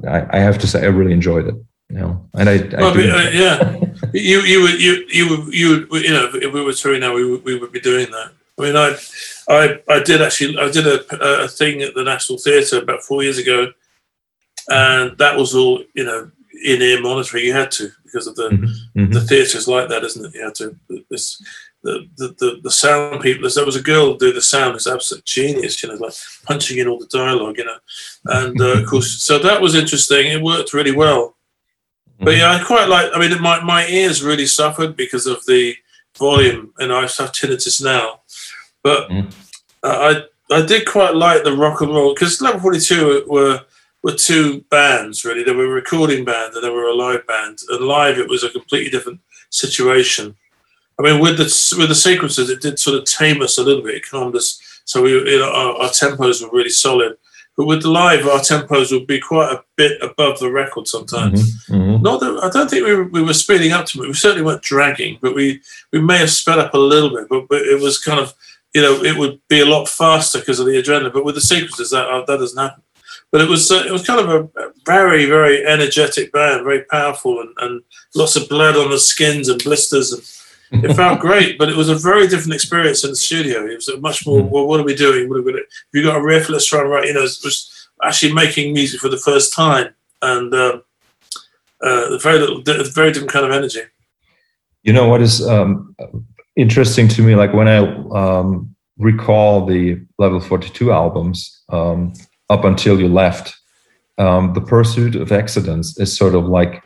I, 0.08 0.26
I, 0.30 0.38
have 0.40 0.58
to 0.58 0.66
say 0.66 0.82
i 0.82 0.86
really 0.86 1.12
enjoyed 1.12 1.46
it 1.48 1.54
you 1.88 1.98
know 1.98 2.28
and 2.34 2.48
i, 2.48 2.54
I 2.54 2.80
well, 2.80 2.90
uh, 2.90 3.30
yeah 3.30 3.76
you 4.12 4.40
you 4.40 4.62
would 4.62 4.80
you 4.80 5.04
you 5.08 5.28
would 5.28 5.54
you 5.54 5.86
would 5.90 6.02
you 6.02 6.10
know 6.10 6.30
if 6.34 6.52
we 6.52 6.62
were 6.62 6.72
touring 6.72 7.00
now 7.00 7.14
we 7.14 7.30
would, 7.30 7.44
we 7.44 7.58
would 7.58 7.72
be 7.72 7.80
doing 7.80 8.10
that 8.10 8.32
i 8.58 8.62
mean 8.62 8.76
i 8.76 8.96
I, 9.48 9.80
I 9.88 10.02
did 10.02 10.20
actually 10.20 10.58
I 10.58 10.70
did 10.70 10.86
a, 10.86 11.44
a 11.44 11.48
thing 11.48 11.82
at 11.82 11.94
the 11.94 12.04
National 12.04 12.38
Theatre 12.38 12.78
about 12.78 13.02
four 13.02 13.22
years 13.22 13.38
ago, 13.38 13.72
and 14.68 15.16
that 15.18 15.36
was 15.36 15.54
all 15.54 15.82
you 15.94 16.04
know 16.04 16.30
in 16.64 16.82
ear 16.82 17.00
monitoring. 17.00 17.44
You 17.44 17.54
had 17.54 17.70
to 17.72 17.90
because 18.04 18.26
of 18.26 18.36
the 18.36 18.50
mm-hmm. 18.50 19.00
mm-hmm. 19.00 19.12
the 19.12 19.22
theatre 19.22 19.56
is 19.56 19.68
like 19.68 19.88
that, 19.88 20.04
isn't 20.04 20.26
it? 20.26 20.34
You 20.34 20.44
had 20.44 20.54
to 20.56 20.76
this 21.10 21.42
the 21.88 22.08
the 22.16 22.34
the, 22.38 22.60
the 22.62 22.70
sound 22.70 23.20
people. 23.20 23.48
There 23.48 23.64
was 23.64 23.76
a 23.76 23.82
girl 23.82 24.14
do 24.14 24.32
the 24.32 24.42
sound 24.42 24.74
who's 24.74 24.86
absolute 24.86 25.24
genius. 25.24 25.82
You 25.82 25.88
know, 25.88 25.96
like 25.96 26.14
punching 26.44 26.78
in 26.78 26.88
all 26.88 26.98
the 26.98 27.06
dialogue. 27.06 27.58
You 27.58 27.64
know, 27.64 27.78
and 28.26 28.60
uh, 28.60 28.80
of 28.80 28.86
course, 28.86 29.22
so 29.22 29.38
that 29.38 29.60
was 29.60 29.74
interesting. 29.74 30.26
It 30.26 30.42
worked 30.42 30.74
really 30.74 30.92
well. 30.92 31.36
But 32.18 32.30
mm-hmm. 32.30 32.40
yeah, 32.40 32.52
I 32.52 32.64
quite 32.64 32.88
like. 32.88 33.10
I 33.14 33.18
mean, 33.18 33.40
my 33.40 33.62
my 33.62 33.86
ears 33.86 34.22
really 34.22 34.46
suffered 34.46 34.96
because 34.96 35.26
of 35.26 35.44
the 35.46 35.74
volume, 36.18 36.72
and 36.78 36.92
I 36.92 37.02
have 37.02 37.32
tinnitus 37.32 37.82
now. 37.82 38.20
But 38.82 39.08
mm. 39.08 39.32
I 39.82 40.24
I 40.50 40.64
did 40.64 40.86
quite 40.86 41.14
like 41.14 41.44
the 41.44 41.56
rock 41.56 41.80
and 41.80 41.90
roll 41.90 42.14
because 42.14 42.40
Level 42.40 42.60
Forty 42.60 42.80
Two 42.80 43.24
were 43.28 43.60
were 44.02 44.12
two 44.12 44.64
bands 44.70 45.24
really. 45.24 45.44
They 45.44 45.52
were 45.52 45.66
a 45.66 45.68
recording 45.68 46.24
band 46.24 46.54
and 46.54 46.62
they 46.62 46.70
were 46.70 46.88
a 46.88 46.94
live 46.94 47.26
band. 47.26 47.60
And 47.68 47.84
live, 47.84 48.18
it 48.18 48.28
was 48.28 48.44
a 48.44 48.50
completely 48.50 48.90
different 48.90 49.20
situation. 49.50 50.36
I 50.98 51.02
mean, 51.02 51.20
with 51.20 51.36
the 51.36 51.76
with 51.78 51.88
the 51.88 51.94
sequences, 51.94 52.50
it 52.50 52.60
did 52.60 52.78
sort 52.78 52.98
of 52.98 53.04
tame 53.04 53.40
us 53.42 53.58
a 53.58 53.62
little 53.62 53.82
bit. 53.82 53.96
It 53.96 54.10
calmed 54.10 54.34
us, 54.34 54.60
so 54.84 55.02
we 55.02 55.12
you 55.12 55.38
know, 55.38 55.52
our, 55.52 55.82
our 55.82 55.88
tempos 55.90 56.42
were 56.42 56.56
really 56.56 56.70
solid. 56.70 57.16
But 57.56 57.66
with 57.66 57.82
the 57.82 57.90
live, 57.90 58.26
our 58.26 58.38
tempos 58.38 58.92
would 58.92 59.08
be 59.08 59.18
quite 59.20 59.52
a 59.52 59.64
bit 59.76 60.00
above 60.00 60.38
the 60.38 60.50
record 60.50 60.86
sometimes. 60.86 61.66
Mm-hmm, 61.66 61.74
mm-hmm. 61.74 62.02
Not 62.02 62.20
that 62.20 62.40
I 62.42 62.50
don't 62.50 62.70
think 62.70 62.86
we 62.86 62.94
were, 62.94 63.04
we 63.04 63.22
were 63.22 63.34
speeding 63.34 63.72
up 63.72 63.86
to 63.86 64.04
it. 64.04 64.06
We 64.06 64.14
certainly 64.14 64.44
weren't 64.44 64.62
dragging, 64.62 65.18
but 65.20 65.34
we 65.34 65.60
we 65.92 66.00
may 66.00 66.18
have 66.18 66.30
sped 66.30 66.58
up 66.58 66.74
a 66.74 66.78
little 66.78 67.10
bit. 67.10 67.28
But, 67.28 67.48
but 67.48 67.62
it 67.62 67.80
was 67.80 67.98
kind 67.98 68.20
of 68.20 68.34
you 68.74 68.82
know, 68.82 69.02
it 69.02 69.16
would 69.16 69.40
be 69.48 69.60
a 69.60 69.66
lot 69.66 69.88
faster 69.88 70.38
because 70.38 70.60
of 70.60 70.66
the 70.66 70.80
adrenaline. 70.80 71.12
But 71.12 71.24
with 71.24 71.34
the 71.34 71.40
sequences, 71.40 71.90
that 71.90 72.06
uh, 72.06 72.24
that 72.26 72.38
doesn't 72.38 72.58
happen. 72.58 72.82
But 73.30 73.40
it 73.40 73.48
was 73.48 73.70
uh, 73.70 73.84
it 73.86 73.92
was 73.92 74.06
kind 74.06 74.20
of 74.20 74.50
a 74.56 74.72
very 74.84 75.26
very 75.26 75.66
energetic 75.66 76.32
band, 76.32 76.64
very 76.64 76.84
powerful, 76.84 77.40
and, 77.40 77.54
and 77.58 77.82
lots 78.14 78.36
of 78.36 78.48
blood 78.48 78.76
on 78.76 78.90
the 78.90 78.98
skins 78.98 79.48
and 79.48 79.62
blisters, 79.62 80.12
and 80.12 80.22
it 80.72 80.94
felt 80.94 81.20
great. 81.20 81.58
But 81.58 81.68
it 81.68 81.76
was 81.76 81.88
a 81.88 81.94
very 81.94 82.28
different 82.28 82.54
experience 82.54 83.04
in 83.04 83.10
the 83.10 83.16
studio. 83.16 83.66
It 83.66 83.76
was 83.76 83.90
much 84.00 84.26
more. 84.26 84.42
Mm. 84.42 84.50
Well, 84.50 84.66
what 84.66 84.80
are 84.80 84.84
we 84.84 84.94
doing? 84.94 85.28
What 85.28 85.38
are 85.38 85.42
we 85.42 85.52
doing? 85.52 85.64
If 85.68 85.88
you 85.92 86.02
got 86.02 86.16
a 86.16 86.22
riff, 86.22 86.48
let's 86.48 86.66
try 86.66 86.80
and 86.80 86.90
write. 86.90 87.06
You 87.06 87.14
know, 87.14 87.22
it 87.22 87.38
was 87.44 87.88
actually 88.02 88.32
making 88.32 88.72
music 88.72 89.00
for 89.00 89.08
the 89.08 89.16
first 89.16 89.54
time, 89.54 89.94
and 90.22 90.54
um, 90.54 90.82
uh, 91.80 92.18
very 92.18 92.38
little, 92.38 92.62
very 92.62 93.12
different 93.12 93.32
kind 93.32 93.46
of 93.46 93.52
energy. 93.52 93.82
You 94.82 94.92
know 94.92 95.08
what 95.08 95.20
is 95.20 95.46
um, 95.46 95.94
interesting 96.58 97.06
to 97.06 97.22
me 97.22 97.36
like 97.36 97.54
when 97.54 97.68
i 97.68 97.78
um, 97.78 98.74
recall 98.98 99.64
the 99.64 100.00
level 100.18 100.40
42 100.40 100.92
albums 100.92 101.62
um, 101.68 102.12
up 102.50 102.64
until 102.64 103.00
you 103.00 103.08
left 103.08 103.56
um, 104.18 104.52
the 104.54 104.60
pursuit 104.60 105.14
of 105.14 105.30
accidents 105.30 105.96
is 106.00 106.14
sort 106.14 106.34
of 106.34 106.46
like 106.46 106.82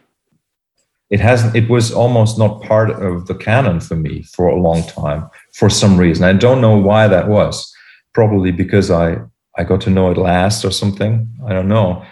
it 1.12 1.20
hasn't 1.20 1.54
it 1.54 1.68
was 1.68 1.92
almost 1.92 2.38
not 2.38 2.62
part 2.62 2.90
of 2.90 3.26
the 3.26 3.34
canon 3.34 3.78
for 3.80 3.96
me 3.96 4.22
for 4.22 4.48
a 4.48 4.60
long 4.60 4.82
time 4.84 5.28
for 5.52 5.68
some 5.70 5.96
reason 5.96 6.24
i 6.24 6.32
don't 6.32 6.60
know 6.60 6.76
why 6.76 7.06
that 7.06 7.28
was 7.28 7.72
probably 8.12 8.50
because 8.50 8.90
i 8.90 9.16
i 9.58 9.62
got 9.62 9.80
to 9.80 9.90
know 9.90 10.10
it 10.10 10.18
last 10.18 10.64
or 10.64 10.72
something 10.72 11.12
i 11.46 11.52
don't 11.52 11.68
know 11.68 12.04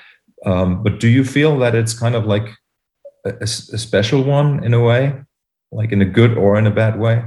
um, 0.46 0.82
but 0.82 1.00
do 1.00 1.08
you 1.08 1.22
feel 1.24 1.58
that 1.58 1.74
it's 1.74 1.92
kind 1.92 2.14
of 2.14 2.24
like 2.24 2.48
a, 3.26 3.34
a 3.42 3.46
special 3.46 4.22
one 4.22 4.64
in 4.64 4.72
a 4.72 4.80
way 4.80 5.14
like 5.72 5.92
in 5.92 6.02
a 6.02 6.04
good 6.04 6.36
or 6.36 6.58
in 6.58 6.66
a 6.66 6.70
bad 6.70 6.98
way? 6.98 7.24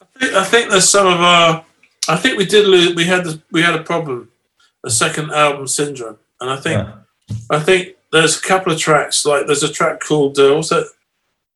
I 0.00 0.18
think, 0.18 0.34
I 0.34 0.44
think 0.44 0.70
there's 0.70 0.88
some 0.88 1.06
of 1.06 1.20
our. 1.20 1.64
I 2.08 2.16
think 2.16 2.38
we 2.38 2.46
did 2.46 2.66
lose. 2.66 2.94
We 2.94 3.04
had 3.04 3.24
the, 3.24 3.40
we 3.50 3.62
had 3.62 3.74
a 3.74 3.82
problem, 3.82 4.30
a 4.84 4.90
second 4.90 5.30
album 5.30 5.66
syndrome, 5.66 6.18
and 6.40 6.50
I 6.50 6.56
think 6.56 6.86
yeah. 6.86 7.36
I 7.50 7.60
think 7.60 7.96
there's 8.12 8.38
a 8.38 8.42
couple 8.42 8.72
of 8.72 8.78
tracks 8.78 9.24
like 9.24 9.46
there's 9.46 9.62
a 9.62 9.72
track 9.72 10.00
called 10.00 10.38
uh, 10.38 10.54
what's 10.54 10.70
that? 10.70 10.86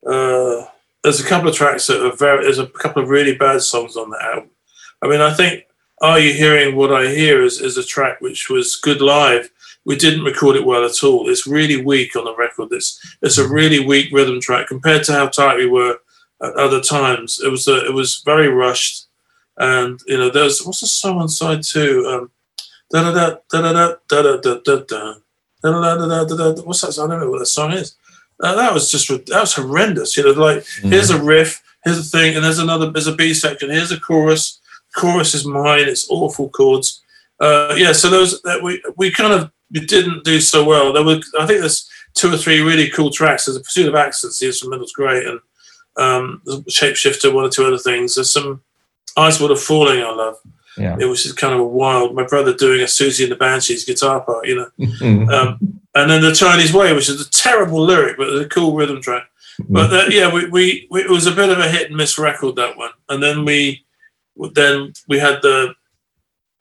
Uh, 0.06 0.68
there's 1.02 1.20
a 1.20 1.24
couple 1.24 1.48
of 1.48 1.54
tracks 1.54 1.86
that 1.86 2.04
are 2.04 2.16
very. 2.16 2.44
There's 2.44 2.58
a 2.58 2.66
couple 2.66 3.02
of 3.02 3.10
really 3.10 3.34
bad 3.34 3.62
songs 3.62 3.96
on 3.96 4.10
the 4.10 4.22
album. 4.22 4.50
I 5.02 5.08
mean, 5.08 5.20
I 5.20 5.32
think 5.34 5.64
"Are 6.00 6.18
You 6.18 6.32
Hearing 6.32 6.76
What 6.76 6.92
I 6.92 7.08
Hear" 7.08 7.42
is, 7.42 7.60
is 7.60 7.76
a 7.76 7.84
track 7.84 8.20
which 8.20 8.48
was 8.48 8.76
good 8.76 9.00
live. 9.00 9.50
We 9.84 9.96
didn't 9.96 10.24
record 10.24 10.56
it 10.56 10.64
well 10.64 10.84
at 10.84 11.04
all. 11.04 11.28
It's 11.28 11.46
really 11.46 11.84
weak 11.84 12.16
on 12.16 12.24
the 12.24 12.34
record. 12.34 12.68
It's 12.72 12.98
it's 13.20 13.38
a 13.38 13.48
really 13.48 13.84
weak 13.84 14.12
rhythm 14.12 14.40
track 14.40 14.68
compared 14.68 15.04
to 15.04 15.12
how 15.12 15.28
tight 15.28 15.58
we 15.58 15.66
were 15.66 15.98
at 16.42 16.54
other 16.54 16.80
times. 16.80 17.40
It 17.44 17.50
was 17.50 17.68
a, 17.68 17.84
it 17.84 17.92
was 17.92 18.22
very 18.24 18.48
rushed, 18.48 19.06
and 19.58 20.00
you 20.06 20.16
know 20.16 20.30
there's 20.30 20.64
what's 20.64 20.80
the 20.80 20.86
song 20.86 21.20
on 21.20 21.28
side 21.28 21.62
two? 21.62 22.06
Um, 22.06 22.30
da 22.90 23.12
da 23.12 23.36
da 23.50 23.60
da 23.60 23.96
da 24.08 24.22
da 24.22 24.36
da 24.38 24.60
da 24.64 24.76
da. 24.84 25.14
What's 25.64 26.80
that? 26.82 26.98
I 27.02 27.06
don't 27.06 27.20
know 27.20 27.30
what 27.30 27.38
that 27.38 27.46
song 27.46 27.72
is. 27.72 27.96
Uh, 28.40 28.54
that 28.54 28.74
was 28.74 28.90
just 28.90 29.08
that 29.08 29.40
was 29.40 29.54
horrendous. 29.54 30.16
You 30.16 30.24
know, 30.24 30.32
like 30.32 30.58
mm. 30.58 30.90
here's 30.90 31.10
a 31.10 31.22
riff, 31.22 31.62
here's 31.84 31.98
a 31.98 32.02
thing, 32.02 32.34
and 32.34 32.44
there's 32.44 32.58
another. 32.58 32.90
There's 32.90 33.06
a 33.06 33.14
B 33.14 33.32
section. 33.32 33.70
Here's 33.70 33.92
a 33.92 34.00
chorus. 34.00 34.60
Chorus 34.96 35.34
is 35.34 35.46
mine. 35.46 35.88
It's 35.88 36.08
awful 36.10 36.48
chords. 36.50 37.02
Uh, 37.40 37.74
yeah, 37.76 37.92
so 37.92 38.10
those 38.10 38.42
that 38.42 38.62
we 38.62 38.82
we 38.96 39.10
kind 39.10 39.32
of 39.32 39.50
didn't 39.72 40.24
do 40.24 40.40
so 40.40 40.64
well. 40.64 40.92
There 40.92 41.04
were 41.04 41.20
I 41.38 41.46
think 41.46 41.60
there's 41.60 41.88
two 42.14 42.32
or 42.32 42.36
three 42.36 42.60
really 42.60 42.90
cool 42.90 43.10
tracks. 43.10 43.46
There's 43.46 43.56
a 43.56 43.60
Pursuit 43.60 43.88
of 43.88 43.94
Accidents 43.94 44.42
instrumental's 44.42 44.92
great, 44.92 45.26
and 45.26 45.40
um, 45.96 46.42
Shapeshifter, 46.46 47.32
one 47.32 47.44
or 47.44 47.50
two 47.50 47.64
other 47.64 47.78
things. 47.78 48.14
There's 48.14 48.32
some 48.32 48.62
Eyes 49.16 49.38
Waterfalling 49.38 50.04
I 50.04 50.10
love. 50.10 50.36
Yeah. 50.76 50.96
It 50.98 51.06
was 51.06 51.22
just 51.22 51.36
kind 51.36 51.54
of 51.54 51.60
a 51.60 51.66
wild. 51.66 52.14
My 52.14 52.26
brother 52.26 52.54
doing 52.54 52.80
a 52.80 52.84
Siouxsie 52.84 53.22
and 53.22 53.32
the 53.32 53.36
Banshees 53.36 53.84
guitar 53.84 54.20
part, 54.20 54.46
you 54.46 54.56
know. 54.56 54.70
um, 55.32 55.80
and 55.94 56.10
then 56.10 56.22
the 56.22 56.34
Chinese 56.34 56.72
Way, 56.72 56.92
which 56.92 57.08
is 57.08 57.20
a 57.20 57.30
terrible 57.30 57.80
lyric, 57.80 58.16
but 58.16 58.28
a 58.28 58.48
cool 58.48 58.74
rhythm 58.74 59.00
track. 59.00 59.24
But 59.68 59.92
uh, 59.92 60.06
yeah, 60.08 60.32
we, 60.32 60.46
we, 60.46 60.88
we, 60.90 61.02
it 61.02 61.10
was 61.10 61.26
a 61.26 61.32
bit 61.32 61.50
of 61.50 61.58
a 61.58 61.68
hit 61.68 61.88
and 61.88 61.96
miss 61.96 62.18
record 62.18 62.56
that 62.56 62.76
one. 62.76 62.90
And 63.08 63.22
then 63.22 63.44
we 63.44 63.84
then 64.52 64.92
we 65.08 65.18
had 65.18 65.42
the 65.42 65.74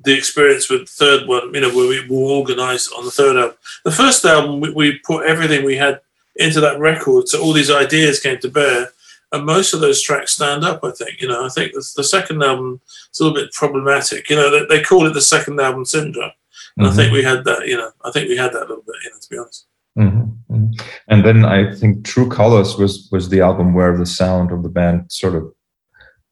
the 0.04 0.16
experience 0.16 0.70
with 0.70 0.82
the 0.82 0.86
third 0.86 1.28
one, 1.28 1.54
you 1.54 1.62
know, 1.62 1.74
where 1.74 1.88
we 1.88 2.08
were 2.08 2.32
organised 2.32 2.92
on 2.94 3.06
the 3.06 3.12
third 3.12 3.38
album. 3.38 3.58
The 3.86 3.92
first 3.92 4.26
album, 4.26 4.60
we, 4.60 4.70
we 4.72 5.00
put 5.00 5.26
everything 5.26 5.66
we 5.66 5.78
had 5.78 6.02
into 6.36 6.60
that 6.60 6.80
record, 6.80 7.30
so 7.30 7.42
all 7.42 7.54
these 7.54 7.72
ideas 7.72 8.20
came 8.20 8.38
to 8.40 8.50
bear 8.50 8.92
and 9.34 9.46
most 9.46 9.74
of 9.74 9.82
those 9.82 10.02
tracks 10.02 10.34
stand 10.34 10.64
up. 10.64 10.82
I 10.84 10.92
think 10.92 11.20
you 11.20 11.28
know. 11.28 11.46
I 11.46 11.50
think 11.50 11.74
the, 11.74 11.86
the 11.98 12.04
second 12.04 12.44
album 12.44 12.80
is 13.12 13.20
a 13.20 13.24
little 13.24 13.36
bit 13.36 13.52
problematic. 13.52 14.30
You 14.30 14.36
know, 14.36 14.50
they, 14.50 14.66
they 14.78 14.84
call 14.84 15.08
it 15.08 15.14
the 15.14 15.22
second 15.22 15.60
album 15.60 15.86
syndrome, 15.86 16.32
and 16.78 16.86
mm-hmm. 16.86 16.94
I 16.94 16.96
think 16.96 17.12
we 17.12 17.24
had 17.24 17.44
that. 17.46 17.68
You 17.68 17.78
know, 17.78 17.92
I 18.06 18.12
think 18.12 18.30
we 18.30 18.38
had 18.38 18.54
that 18.54 18.60
a 18.66 18.70
little 18.70 18.84
bit. 18.86 18.96
You 19.04 19.10
know, 19.10 19.18
to 19.20 19.30
be 19.30 19.38
honest. 19.38 19.66
Mm-hmm. 19.98 20.54
mm-hmm. 20.54 20.86
And 21.08 21.26
then 21.26 21.46
I 21.46 21.74
think 21.76 22.06
True 22.06 22.30
Colors 22.30 22.78
was 22.78 23.10
was 23.12 23.30
the 23.30 23.42
album 23.42 23.74
where 23.74 23.98
the 23.98 24.06
sound 24.06 24.52
of 24.52 24.62
the 24.62 24.70
band 24.70 25.12
sort 25.12 25.36
of 25.36 25.52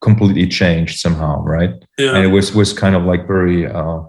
completely 0.00 0.46
changed 0.48 1.00
somehow, 1.00 1.42
right? 1.42 1.74
Yeah. 1.98 2.14
And 2.14 2.24
it 2.24 2.28
was 2.28 2.54
was 2.54 2.72
kind 2.72 2.96
of 2.96 3.02
like 3.02 3.26
very. 3.26 3.66
Uh, 3.66 4.04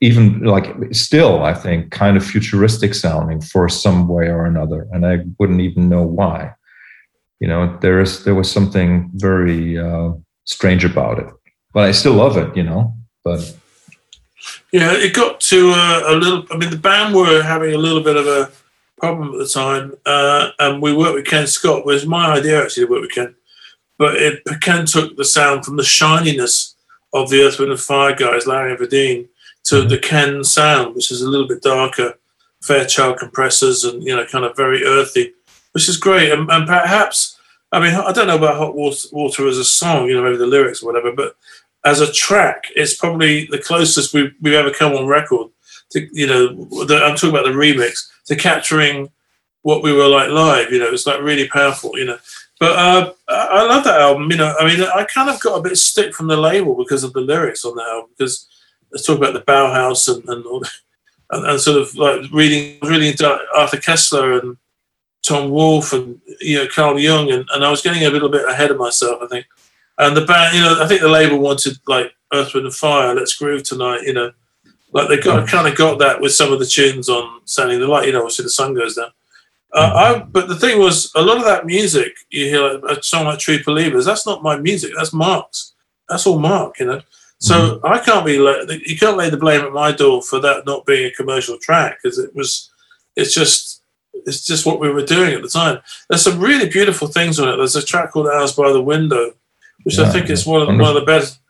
even 0.00 0.44
like 0.44 0.76
still 0.92 1.42
i 1.42 1.52
think 1.52 1.90
kind 1.90 2.16
of 2.16 2.24
futuristic 2.24 2.94
sounding 2.94 3.40
for 3.40 3.68
some 3.68 4.06
way 4.06 4.28
or 4.28 4.46
another 4.46 4.86
and 4.92 5.04
i 5.04 5.18
wouldn't 5.40 5.60
even 5.60 5.88
know 5.88 6.04
why 6.04 6.54
you 7.40 7.48
know 7.48 7.76
there 7.80 8.00
is 8.00 8.24
there 8.24 8.34
was 8.34 8.50
something 8.50 9.10
very 9.14 9.78
uh, 9.78 10.12
strange 10.44 10.84
about 10.84 11.18
it. 11.18 11.28
But 11.74 11.84
i 11.84 11.92
still 11.92 12.14
love 12.14 12.36
it 12.36 12.56
you 12.56 12.62
know 12.62 12.94
but 13.24 13.40
yeah 14.72 14.92
it 14.92 15.14
got 15.14 15.40
to 15.52 15.70
uh, 15.70 16.02
a 16.06 16.14
little 16.14 16.44
i 16.50 16.56
mean 16.56 16.70
the 16.70 16.76
band 16.76 17.14
were 17.14 17.42
having 17.42 17.74
a 17.74 17.78
little 17.78 18.02
bit 18.02 18.16
of 18.16 18.26
a 18.26 18.50
problem 18.98 19.32
at 19.32 19.38
the 19.38 19.48
time 19.48 19.94
uh, 20.06 20.50
and 20.58 20.82
we 20.82 20.94
worked 20.94 21.14
with 21.14 21.26
ken 21.26 21.46
scott. 21.46 21.80
It 21.80 21.86
was 21.86 22.06
my 22.06 22.32
idea 22.32 22.62
actually 22.62 22.86
to 22.86 22.90
work 22.90 23.02
with 23.02 23.12
ken. 23.12 23.34
But 23.96 24.16
it 24.16 24.42
ken 24.60 24.86
took 24.86 25.16
the 25.16 25.24
sound 25.24 25.64
from 25.64 25.76
the 25.76 25.84
shininess 25.84 26.74
of 27.12 27.30
the 27.30 27.42
earth 27.42 27.58
wind 27.58 27.70
and 27.70 27.80
fire 27.80 28.14
guys 28.14 28.46
larry 28.46 28.72
and 28.72 28.78
to 28.78 28.86
mm-hmm. 28.86 29.88
the 29.88 29.98
ken 29.98 30.44
sound 30.44 30.94
which 30.94 31.10
is 31.10 31.22
a 31.22 31.28
little 31.28 31.48
bit 31.48 31.62
darker 31.62 32.14
fairchild 32.62 33.18
compressors 33.18 33.84
and 33.84 34.02
you 34.02 34.14
know 34.14 34.26
kind 34.26 34.44
of 34.44 34.56
very 34.56 34.84
earthy 34.84 35.32
which 35.72 35.88
is 35.88 35.96
great. 35.96 36.32
And, 36.32 36.50
and, 36.50 36.66
perhaps, 36.66 37.38
I 37.72 37.80
mean, 37.80 37.94
I 37.94 38.12
don't 38.12 38.26
know 38.26 38.36
about 38.36 38.56
Hot 38.56 38.74
Water 38.74 39.46
as 39.46 39.58
a 39.58 39.64
song, 39.64 40.08
you 40.08 40.14
know, 40.14 40.22
maybe 40.22 40.36
the 40.36 40.46
lyrics 40.46 40.82
or 40.82 40.86
whatever, 40.86 41.12
but 41.12 41.36
as 41.84 42.00
a 42.00 42.12
track, 42.12 42.64
it's 42.74 42.94
probably 42.94 43.46
the 43.46 43.58
closest 43.58 44.14
we've, 44.14 44.32
we've 44.40 44.54
ever 44.54 44.70
come 44.70 44.92
on 44.92 45.06
record 45.06 45.48
to, 45.90 46.06
you 46.12 46.26
know, 46.26 46.48
the, 46.84 47.02
I'm 47.02 47.16
talking 47.16 47.30
about 47.30 47.44
the 47.44 47.52
remix, 47.52 48.08
to 48.26 48.36
capturing 48.36 49.10
what 49.62 49.82
we 49.82 49.92
were 49.92 50.08
like 50.08 50.30
live, 50.30 50.72
you 50.72 50.78
know, 50.78 50.88
it's 50.88 51.06
like 51.06 51.20
really 51.20 51.48
powerful, 51.48 51.98
you 51.98 52.04
know. 52.04 52.18
But 52.60 52.76
uh, 52.76 53.12
I 53.28 53.62
love 53.66 53.84
that 53.84 54.00
album, 54.00 54.30
you 54.30 54.36
know. 54.36 54.54
I 54.58 54.66
mean, 54.66 54.82
I 54.82 55.04
kind 55.04 55.30
of 55.30 55.38
got 55.40 55.58
a 55.58 55.62
bit 55.62 55.76
stick 55.76 56.12
from 56.12 56.26
the 56.26 56.36
label 56.36 56.74
because 56.74 57.04
of 57.04 57.12
the 57.12 57.20
lyrics 57.20 57.64
on 57.64 57.76
the 57.76 57.82
album, 57.82 58.10
because 58.16 58.48
let's 58.90 59.06
talk 59.06 59.18
about 59.18 59.34
the 59.34 59.40
Bauhaus 59.40 60.12
and, 60.12 60.28
and, 60.28 60.44
and, 61.30 61.46
and 61.46 61.60
sort 61.60 61.80
of 61.80 61.94
like 61.94 62.30
reading, 62.32 62.78
reading 62.82 63.14
Arthur 63.54 63.76
Koestler 63.76 64.42
and 64.42 64.56
Tom 65.22 65.50
Wolfe 65.50 65.92
and 65.92 66.20
you 66.40 66.58
know 66.58 66.68
Carl 66.68 66.98
Jung, 66.98 67.30
and, 67.30 67.46
and 67.52 67.64
I 67.64 67.70
was 67.70 67.82
getting 67.82 68.04
a 68.04 68.10
little 68.10 68.28
bit 68.28 68.48
ahead 68.48 68.70
of 68.70 68.78
myself, 68.78 69.20
I 69.22 69.26
think. 69.26 69.46
And 69.98 70.16
the 70.16 70.24
band, 70.24 70.56
you 70.56 70.62
know, 70.62 70.80
I 70.82 70.86
think 70.86 71.00
the 71.00 71.08
label 71.08 71.38
wanted 71.38 71.76
like 71.86 72.12
Earth, 72.32 72.54
Wind 72.54 72.66
and 72.66 72.74
Fire, 72.74 73.14
Let's 73.14 73.34
Groove 73.34 73.64
Tonight, 73.64 74.02
you 74.02 74.12
know, 74.12 74.32
like 74.92 75.08
they 75.08 75.18
got 75.18 75.48
kind 75.48 75.66
of 75.66 75.76
got 75.76 75.98
that 75.98 76.20
with 76.20 76.32
some 76.32 76.52
of 76.52 76.60
the 76.60 76.66
tunes 76.66 77.08
on 77.08 77.40
Standing 77.44 77.80
the 77.80 77.88
Light, 77.88 78.06
you 78.06 78.12
know, 78.12 78.20
obviously 78.20 78.44
the 78.44 78.50
sun 78.50 78.74
goes 78.74 78.94
down. 78.94 79.10
Uh, 79.74 79.92
I, 79.94 80.18
but 80.20 80.48
the 80.48 80.56
thing 80.56 80.78
was, 80.78 81.12
a 81.14 81.20
lot 81.20 81.36
of 81.36 81.44
that 81.44 81.66
music 81.66 82.12
you 82.30 82.46
hear, 82.46 82.78
like 82.78 82.98
a 82.98 83.02
song 83.02 83.26
like 83.26 83.38
True 83.38 83.62
Believers, 83.62 84.06
that's 84.06 84.26
not 84.26 84.42
my 84.42 84.58
music. 84.58 84.92
That's 84.96 85.12
Mark's. 85.12 85.74
That's 86.08 86.26
all 86.26 86.38
Mark, 86.38 86.78
you 86.80 86.86
know. 86.86 87.02
So 87.40 87.54
mm-hmm. 87.54 87.86
I 87.86 87.98
can't 87.98 88.24
be 88.24 88.38
like 88.38 88.68
you 88.88 88.98
can't 88.98 89.16
lay 89.16 89.30
the 89.30 89.36
blame 89.36 89.60
at 89.60 89.72
my 89.72 89.92
door 89.92 90.22
for 90.22 90.40
that 90.40 90.64
not 90.66 90.86
being 90.86 91.06
a 91.06 91.14
commercial 91.14 91.58
track 91.58 91.98
because 92.02 92.18
it 92.18 92.34
was. 92.34 92.70
It's 93.14 93.34
just 93.34 93.67
it's 94.28 94.46
just 94.46 94.66
what 94.66 94.80
we 94.80 94.90
were 94.90 95.04
doing 95.04 95.34
at 95.34 95.42
the 95.42 95.48
time. 95.48 95.80
There's 96.08 96.22
some 96.22 96.38
really 96.38 96.68
beautiful 96.68 97.08
things 97.08 97.40
on 97.40 97.48
it. 97.48 97.56
There's 97.56 97.76
a 97.76 97.84
track 97.84 98.12
called 98.12 98.28
"Hours 98.28 98.52
by 98.52 98.72
the 98.72 98.82
Window," 98.82 99.32
which 99.82 99.98
yeah, 99.98 100.04
I 100.04 100.10
think 100.10 100.30
is 100.30 100.46
one 100.46 100.62
of, 100.62 100.68
one 100.68 100.80
of 100.80 100.94
the 100.94 101.06
best. 101.06 101.40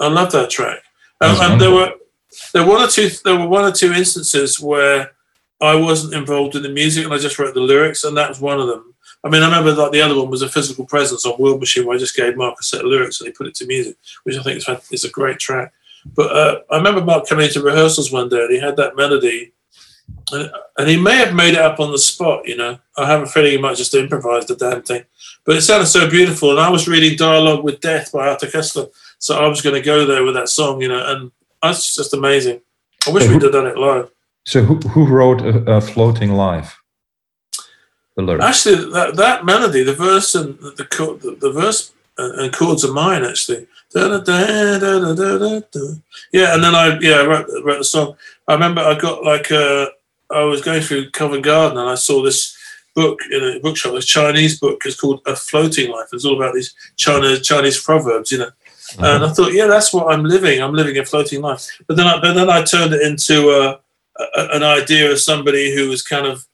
I 0.00 0.08
love 0.08 0.32
that 0.32 0.50
track. 0.50 0.78
Um, 1.20 1.36
and 1.40 1.60
there 1.60 1.70
were 1.70 1.92
there 2.52 2.64
were 2.64 2.74
one 2.74 2.82
or 2.82 2.88
two 2.88 3.10
there 3.24 3.38
were 3.38 3.48
one 3.48 3.64
or 3.64 3.72
two 3.72 3.92
instances 3.92 4.60
where 4.60 5.10
I 5.60 5.74
wasn't 5.74 6.14
involved 6.14 6.56
in 6.56 6.62
the 6.62 6.68
music 6.68 7.04
and 7.04 7.14
I 7.14 7.18
just 7.18 7.38
wrote 7.38 7.54
the 7.54 7.60
lyrics, 7.60 8.04
and 8.04 8.16
that 8.16 8.28
was 8.28 8.40
one 8.40 8.60
of 8.60 8.68
them. 8.68 8.94
I 9.24 9.30
mean, 9.30 9.42
I 9.42 9.46
remember 9.46 9.72
that 9.72 9.92
the 9.92 10.02
other 10.02 10.16
one 10.16 10.30
was 10.30 10.42
a 10.42 10.48
physical 10.48 10.84
presence 10.84 11.24
on 11.24 11.38
World 11.38 11.60
Machine, 11.60 11.86
where 11.86 11.96
I 11.96 11.98
just 11.98 12.16
gave 12.16 12.36
Mark 12.36 12.56
a 12.60 12.62
set 12.62 12.80
of 12.80 12.86
lyrics 12.86 13.20
and 13.20 13.28
he 13.28 13.32
put 13.32 13.46
it 13.46 13.54
to 13.56 13.66
music, 13.66 13.96
which 14.24 14.36
I 14.36 14.42
think 14.42 14.58
is, 14.58 14.68
is 14.90 15.04
a 15.04 15.10
great 15.10 15.38
track. 15.38 15.72
But 16.14 16.36
uh, 16.36 16.60
I 16.70 16.76
remember 16.76 17.02
Mark 17.02 17.26
coming 17.26 17.46
into 17.46 17.62
rehearsals 17.62 18.12
one 18.12 18.28
day 18.28 18.42
and 18.42 18.52
he 18.52 18.60
had 18.60 18.76
that 18.76 18.96
melody 18.96 19.52
and 20.32 20.88
he 20.88 20.96
may 20.96 21.16
have 21.16 21.34
made 21.34 21.54
it 21.54 21.60
up 21.60 21.80
on 21.80 21.92
the 21.92 21.98
spot. 21.98 22.46
You 22.46 22.56
know, 22.56 22.78
I 22.96 23.06
have 23.06 23.22
a 23.22 23.26
feeling 23.26 23.52
he 23.52 23.58
might 23.58 23.76
just 23.76 23.94
improvise 23.94 24.46
the 24.46 24.56
damn 24.56 24.82
thing. 24.82 25.04
But 25.44 25.56
it 25.56 25.62
sounded 25.62 25.86
so 25.86 26.08
beautiful, 26.08 26.50
and 26.50 26.60
I 26.60 26.70
was 26.70 26.88
reading 26.88 27.16
"Dialogue 27.16 27.64
with 27.64 27.80
Death" 27.80 28.12
by 28.12 28.28
Arthur 28.28 28.46
Koestler, 28.46 28.90
so 29.18 29.38
I 29.38 29.48
was 29.48 29.62
going 29.62 29.74
to 29.74 29.82
go 29.82 30.06
there 30.06 30.24
with 30.24 30.34
that 30.34 30.48
song. 30.48 30.80
You 30.80 30.88
know, 30.88 31.04
and 31.06 31.30
that's 31.62 31.94
just 31.94 32.14
amazing. 32.14 32.60
I 33.06 33.10
wish 33.10 33.24
so 33.24 33.32
we'd 33.32 33.42
have 33.42 33.52
done 33.52 33.66
it 33.66 33.76
live. 33.76 34.10
So, 34.46 34.62
who, 34.62 34.76
who 34.88 35.06
wrote 35.06 35.40
"Floating 35.84 36.32
Life"? 36.32 36.80
The 38.16 38.22
lyrics. 38.22 38.44
Actually, 38.44 38.92
that, 38.92 39.16
that 39.16 39.44
melody, 39.44 39.82
the 39.82 39.94
verse 39.94 40.34
and 40.34 40.58
the 40.58 40.86
the, 41.20 41.36
the 41.40 41.52
verse 41.52 41.92
and 42.18 42.52
chords 42.52 42.84
are 42.84 42.92
mine 42.92 43.24
actually. 43.24 43.66
Da, 43.92 44.08
da, 44.08 44.18
da, 44.18 45.60
yeah, 46.32 46.54
and 46.54 46.64
then 46.64 46.74
I 46.74 46.98
yeah 47.00 47.22
wrote, 47.22 47.46
wrote 47.62 47.78
the 47.78 47.84
song. 47.84 48.16
I 48.48 48.54
remember 48.54 48.80
I 48.80 48.98
got 48.98 49.24
like 49.24 49.50
a 49.50 49.88
I 50.30 50.42
was 50.42 50.62
going 50.62 50.82
through 50.82 51.10
Covent 51.10 51.44
Garden 51.44 51.78
and 51.78 51.88
I 51.88 51.94
saw 51.94 52.22
this 52.22 52.56
book 52.94 53.20
in 53.30 53.42
a 53.42 53.60
bookshop, 53.60 53.94
this 53.94 54.06
Chinese 54.06 54.58
book. 54.58 54.82
It's 54.84 55.00
called 55.00 55.20
A 55.26 55.36
Floating 55.36 55.90
Life. 55.90 56.08
It's 56.12 56.24
all 56.24 56.36
about 56.36 56.54
these 56.54 56.74
China 56.96 57.38
Chinese 57.38 57.82
proverbs, 57.82 58.32
you 58.32 58.38
know. 58.38 58.50
Mm-hmm. 58.92 59.04
And 59.04 59.24
I 59.24 59.32
thought, 59.32 59.52
yeah, 59.52 59.66
that's 59.66 59.92
what 59.92 60.12
I'm 60.12 60.24
living. 60.24 60.62
I'm 60.62 60.74
living 60.74 60.98
a 60.98 61.04
floating 61.04 61.40
life. 61.40 61.66
But 61.86 61.96
then, 61.96 62.06
I, 62.06 62.20
but 62.20 62.34
then 62.34 62.50
I 62.50 62.62
turned 62.62 62.92
it 62.92 63.02
into 63.02 63.50
a, 63.50 63.80
a, 64.36 64.48
an 64.56 64.62
idea 64.62 65.10
of 65.10 65.20
somebody 65.20 65.74
who 65.74 65.88
was 65.88 66.02
kind 66.02 66.26
of 66.26 66.46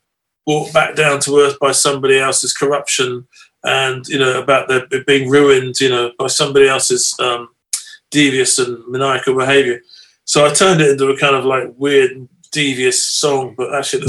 brought 0.47 0.73
back 0.73 0.95
down 0.95 1.21
to 1.21 1.39
earth 1.39 1.59
by 1.59 1.73
somebody 1.73 2.19
else's 2.19 2.53
corruption, 2.53 3.27
and 3.65 4.07
you 4.09 4.19
know 4.19 4.41
about 4.41 4.69
their 4.69 4.87
being 5.05 5.29
ruined, 5.29 5.81
you 5.81 5.89
know, 5.89 6.13
by 6.19 6.27
somebody 6.27 6.69
else's 6.69 7.15
um, 7.21 7.49
devious 8.11 8.59
and 8.59 8.83
maniacal 8.89 9.37
behavior. 9.37 9.81
So 10.25 10.47
I 10.47 10.53
turned 10.53 10.81
it 10.81 10.91
into 10.91 11.09
a 11.09 11.19
kind 11.19 11.35
of 11.35 11.45
like 11.45 11.73
weird 11.77 12.29
devious 12.53 13.03
song, 13.03 13.55
but 13.57 13.75
actually 13.75 14.07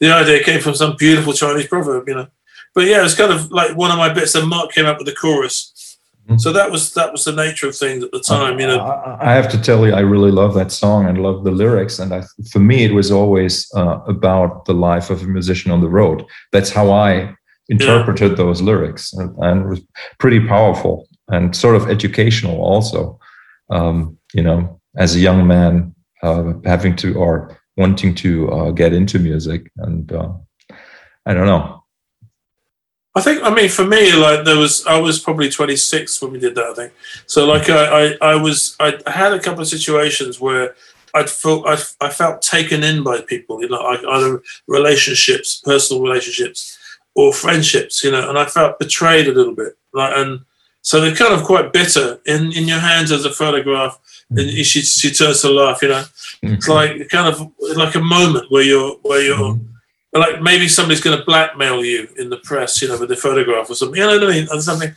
the 0.00 0.12
idea 0.12 0.42
came 0.42 0.60
from 0.60 0.74
some 0.74 0.96
beautiful 0.96 1.32
Chinese 1.32 1.66
proverb, 1.66 2.08
you 2.08 2.14
know. 2.14 2.28
but 2.74 2.84
yeah, 2.84 3.04
it's 3.04 3.14
kind 3.14 3.32
of 3.32 3.50
like 3.50 3.76
one 3.76 3.90
of 3.90 3.98
my 3.98 4.12
bits. 4.12 4.34
And 4.34 4.48
Mark 4.48 4.72
came 4.72 4.86
up 4.86 4.98
with 4.98 5.06
the 5.06 5.14
chorus. 5.14 5.98
Mm-hmm. 6.26 6.38
So 6.38 6.52
that 6.52 6.70
was 6.70 6.92
that 6.94 7.12
was 7.12 7.24
the 7.24 7.32
nature 7.32 7.68
of 7.68 7.76
things 7.76 8.02
at 8.02 8.10
the 8.10 8.20
time, 8.20 8.58
you 8.58 8.66
know. 8.66 8.80
I, 8.80 9.30
I 9.30 9.34
have 9.34 9.48
to 9.50 9.62
tell 9.62 9.86
you, 9.86 9.94
I 9.94 10.00
really 10.00 10.32
love 10.32 10.54
that 10.54 10.72
song 10.72 11.06
and 11.06 11.22
love 11.22 11.44
the 11.44 11.52
lyrics. 11.52 12.00
And 12.00 12.12
I, 12.12 12.24
for 12.50 12.58
me, 12.58 12.84
it 12.84 12.92
was 12.92 13.12
always 13.12 13.70
uh, 13.76 14.00
about 14.08 14.64
the 14.64 14.74
life 14.74 15.08
of 15.08 15.22
a 15.22 15.26
musician 15.26 15.70
on 15.70 15.80
the 15.80 15.88
road. 15.88 16.24
That's 16.50 16.70
how 16.70 16.90
I 16.90 17.36
interpreted 17.68 18.30
yeah. 18.30 18.36
those 18.36 18.62
lyrics, 18.62 19.12
and, 19.12 19.36
and, 19.38 19.62
it 19.62 19.68
was 19.68 19.80
pretty 20.18 20.40
powerful 20.46 21.08
and 21.28 21.54
sort 21.54 21.76
of 21.76 21.90
educational 21.90 22.60
also. 22.60 23.18
Um, 23.70 24.18
you 24.32 24.42
know, 24.42 24.80
as 24.96 25.16
a 25.16 25.20
young 25.20 25.46
man, 25.46 25.94
uh, 26.22 26.52
having 26.64 26.94
to 26.96 27.14
or 27.14 27.58
wanting 27.76 28.14
to 28.16 28.50
uh, 28.50 28.70
get 28.70 28.92
into 28.92 29.18
music, 29.18 29.70
and 29.78 30.10
uh, 30.12 30.32
I 31.26 31.34
don't 31.34 31.46
know. 31.46 31.84
I 33.16 33.22
think, 33.22 33.42
I 33.42 33.48
mean, 33.48 33.70
for 33.70 33.84
me, 33.84 34.14
like 34.14 34.44
there 34.44 34.58
was, 34.58 34.86
I 34.86 35.00
was 35.00 35.18
probably 35.18 35.48
26 35.48 36.20
when 36.20 36.32
we 36.32 36.38
did 36.38 36.54
that. 36.54 36.66
I 36.66 36.74
think 36.74 36.92
so. 37.26 37.46
Like 37.46 37.70
I, 37.70 38.08
I, 38.08 38.16
I 38.20 38.34
was, 38.34 38.76
I 38.78 38.92
had 39.06 39.32
a 39.32 39.40
couple 39.40 39.62
of 39.62 39.68
situations 39.68 40.38
where 40.38 40.74
I'd 41.14 41.30
felt, 41.30 41.66
I, 41.66 41.78
I 42.02 42.10
felt 42.10 42.42
taken 42.42 42.84
in 42.84 43.02
by 43.02 43.22
people, 43.22 43.62
you 43.62 43.70
know, 43.70 43.80
like 43.80 44.04
either 44.04 44.42
relationships, 44.68 45.62
personal 45.64 46.02
relationships, 46.02 46.78
or 47.16 47.32
friendships, 47.32 48.04
you 48.04 48.10
know, 48.10 48.28
and 48.28 48.38
I 48.38 48.44
felt 48.44 48.78
betrayed 48.78 49.26
a 49.26 49.32
little 49.32 49.54
bit. 49.54 49.76
Like, 49.92 50.12
and 50.16 50.40
so 50.82 51.00
they're 51.00 51.14
kind 51.14 51.34
of 51.34 51.42
quite 51.42 51.72
bitter. 51.72 52.20
In 52.26 52.52
in 52.52 52.68
your 52.68 52.78
hands 52.78 53.10
as 53.10 53.24
a 53.24 53.30
photograph, 53.30 53.98
and 54.30 54.38
mm-hmm. 54.38 54.62
she 54.62 54.82
she 54.82 55.10
turns 55.10 55.42
to 55.42 55.50
laugh. 55.50 55.82
You 55.82 55.88
know, 55.88 56.04
it's 56.42 56.68
mm-hmm. 56.68 56.72
like 56.72 57.08
kind 57.08 57.28
of 57.28 57.52
like 57.76 57.94
a 57.94 58.00
moment 58.00 58.50
where 58.50 58.62
you're 58.62 58.92
where 59.02 59.22
you're. 59.22 59.36
Mm-hmm 59.36 59.72
like 60.18 60.40
maybe 60.42 60.68
somebody's 60.68 61.00
going 61.00 61.18
to 61.18 61.24
blackmail 61.24 61.84
you 61.84 62.08
in 62.16 62.30
the 62.30 62.38
press, 62.38 62.80
you 62.80 62.88
know, 62.88 62.98
with 62.98 63.08
the 63.08 63.16
photograph 63.16 63.70
or 63.70 63.74
something. 63.74 64.00
You 64.00 64.06
know 64.06 64.18
what 64.18 64.30
I 64.30 64.34
mean? 64.34 64.48
Or 64.50 64.60
something. 64.60 64.94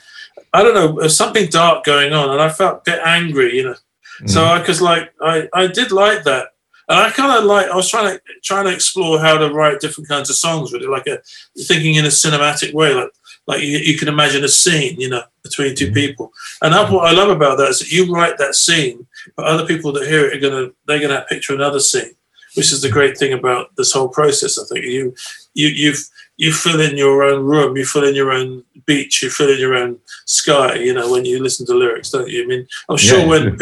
I 0.54 0.64
don't 0.64 0.74
know. 0.74 1.00
There's 1.00 1.16
something 1.16 1.48
dark 1.50 1.84
going 1.84 2.14
on, 2.14 2.32
and 2.32 2.42
I 2.42 2.50
felt 2.50 2.80
a 2.80 2.92
bit 2.92 3.02
angry, 3.06 3.56
you 3.56 3.64
know. 3.64 3.76
Mm. 4.22 4.30
So 4.30 4.46
I 4.46 4.60
because 4.60 4.82
like 4.82 5.14
I 5.22 5.48
I 5.54 5.68
did 5.68 5.92
like 5.92 6.24
that, 6.24 6.50
and 6.90 7.00
I 7.00 7.12
kind 7.12 7.32
of 7.32 7.46
like 7.46 7.68
I 7.68 7.76
was 7.76 7.90
trying 7.90 8.18
to 8.18 8.22
trying 8.44 8.66
to 8.66 8.74
explore 8.74 9.20
how 9.20 9.38
to 9.38 9.54
write 9.54 9.80
different 9.80 10.10
kinds 10.10 10.30
of 10.30 10.36
songs 10.36 10.72
with 10.72 10.82
it, 10.82 10.90
like 10.90 11.08
a 11.08 11.20
thinking 11.64 11.96
in 11.96 12.06
a 12.06 12.10
cinematic 12.10 12.74
way, 12.74 12.94
like 12.94 13.12
like 13.48 13.62
you, 13.62 13.78
you 13.78 13.98
can 13.98 14.08
imagine 14.08 14.44
a 14.44 14.48
scene, 14.48 15.00
you 15.00 15.10
know, 15.10 15.24
between 15.44 15.76
two 15.76 15.92
mm. 15.92 15.94
people. 15.94 16.32
And 16.62 16.74
that's 16.74 16.92
what 16.92 17.08
I 17.08 17.16
love 17.16 17.30
about 17.30 17.58
that 17.58 17.70
is 17.70 17.80
that 17.80 17.92
you 17.92 18.12
write 18.12 18.38
that 18.40 18.56
scene, 18.56 19.08
but 19.36 19.46
other 19.46 19.66
people 19.66 19.92
that 19.94 20.08
hear 20.08 20.26
it 20.26 20.38
are 20.38 20.50
gonna 20.50 20.72
they're 20.88 21.00
gonna 21.00 21.26
picture 21.30 21.54
another 21.54 21.80
scene 21.80 22.16
which 22.56 22.72
is 22.72 22.82
the 22.82 22.90
great 22.90 23.18
thing 23.18 23.34
about 23.34 23.76
this 23.76 23.92
whole 23.92 24.10
process. 24.10 24.60
I 24.60 24.66
think 24.66 24.86
you 24.86 25.14
you 25.54 25.68
you 25.68 25.94
you 26.38 26.54
fill 26.54 26.80
in 26.80 26.98
your 26.98 27.24
own 27.24 27.46
room, 27.46 27.76
you 27.78 27.86
fill 27.86 28.06
in 28.06 28.16
your 28.16 28.32
own 28.32 28.64
beach, 28.86 29.22
you 29.22 29.30
fill 29.30 29.52
in 29.52 29.60
your 29.60 29.76
own 29.76 30.00
sky. 30.26 30.76
You 30.76 30.94
know 30.94 31.12
when 31.12 31.26
you 31.26 31.42
listen 31.42 31.66
to 31.68 31.74
lyrics, 31.74 32.10
don't 32.10 32.30
you? 32.30 32.44
I 32.44 32.48
mean, 32.48 32.68
I'm 32.90 32.98
sure 32.98 33.20
yeah, 33.20 33.28
when 33.28 33.58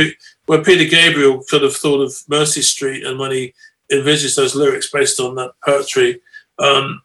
when 0.47 0.63
Peter 0.63 0.89
Gabriel 0.89 1.43
could 1.47 1.61
have 1.61 1.75
thought 1.75 2.01
of 2.01 2.13
Mercy 2.27 2.61
Street 2.61 3.05
and 3.05 3.19
when 3.19 3.31
he 3.31 3.53
envisaged 3.91 4.35
those 4.35 4.55
lyrics 4.55 4.89
based 4.91 5.19
on 5.19 5.35
that 5.35 5.51
poetry. 5.63 6.21
Um, 6.59 7.01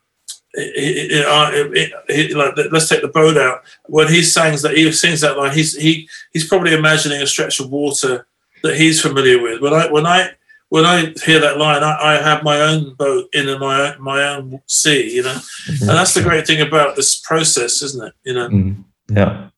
it, 0.55 1.13
it, 1.13 1.93
it, 2.09 2.37
like 2.37 2.55
let's 2.71 2.89
take 2.89 3.03
the 3.03 3.09
boat 3.09 3.37
out. 3.37 3.63
When 3.87 4.09
he 4.09 4.23
sings 4.23 4.63
that, 4.63 4.77
he 4.77 4.91
sings 4.93 5.23
that 5.23 5.39
line. 5.39 5.53
He's 5.53 5.75
he 5.75 6.09
he's 6.33 6.47
probably 6.47 6.75
imagining 6.75 7.23
a 7.23 7.27
stretch 7.27 7.59
of 7.59 7.71
water 7.71 8.27
that 8.63 8.77
he's 8.77 9.01
familiar 9.01 9.41
with. 9.41 9.61
When 9.61 9.73
I 9.73 9.91
when 9.91 10.07
I 10.07 10.31
when 10.69 10.85
I 10.85 11.15
hear 11.25 11.39
that 11.41 11.59
line, 11.59 11.83
I, 11.83 11.97
I 12.01 12.23
have 12.23 12.43
my 12.43 12.61
own 12.61 12.95
boat 12.95 13.29
in 13.33 13.47
my 13.59 13.97
my 13.99 14.25
own 14.25 14.61
sea, 14.67 15.15
you 15.15 15.23
know, 15.23 15.31
mm-hmm. 15.31 15.89
and 15.89 15.99
that's 15.99 16.15
the 16.15 16.23
great 16.23 16.47
thing 16.47 16.61
about 16.61 16.97
this 16.97 17.15
process, 17.15 17.81
isn't 17.81 18.07
it? 18.07 18.15
You 18.25 18.35
know. 18.35 18.49
Mm, 18.49 18.85
yeah, 19.09 19.49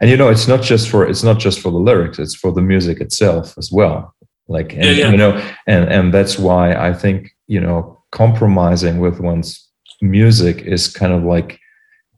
and 0.00 0.10
you 0.10 0.16
know, 0.16 0.28
it's 0.28 0.48
not 0.48 0.62
just 0.62 0.88
for 0.88 1.06
it's 1.06 1.22
not 1.22 1.38
just 1.38 1.60
for 1.60 1.70
the 1.70 1.78
lyrics; 1.78 2.18
it's 2.18 2.34
for 2.34 2.52
the 2.52 2.62
music 2.62 3.00
itself 3.00 3.56
as 3.58 3.70
well. 3.72 4.14
Like, 4.48 4.72
and, 4.72 4.84
yeah, 4.84 4.90
yeah. 4.90 5.10
you 5.10 5.16
know, 5.16 5.52
and 5.66 5.90
and 5.92 6.14
that's 6.14 6.38
why 6.38 6.74
I 6.74 6.92
think 6.92 7.30
you 7.46 7.60
know 7.60 8.02
compromising 8.10 8.98
with 8.98 9.20
one's 9.20 9.68
music 10.00 10.62
is 10.62 10.92
kind 10.92 11.12
of 11.12 11.22
like 11.22 11.58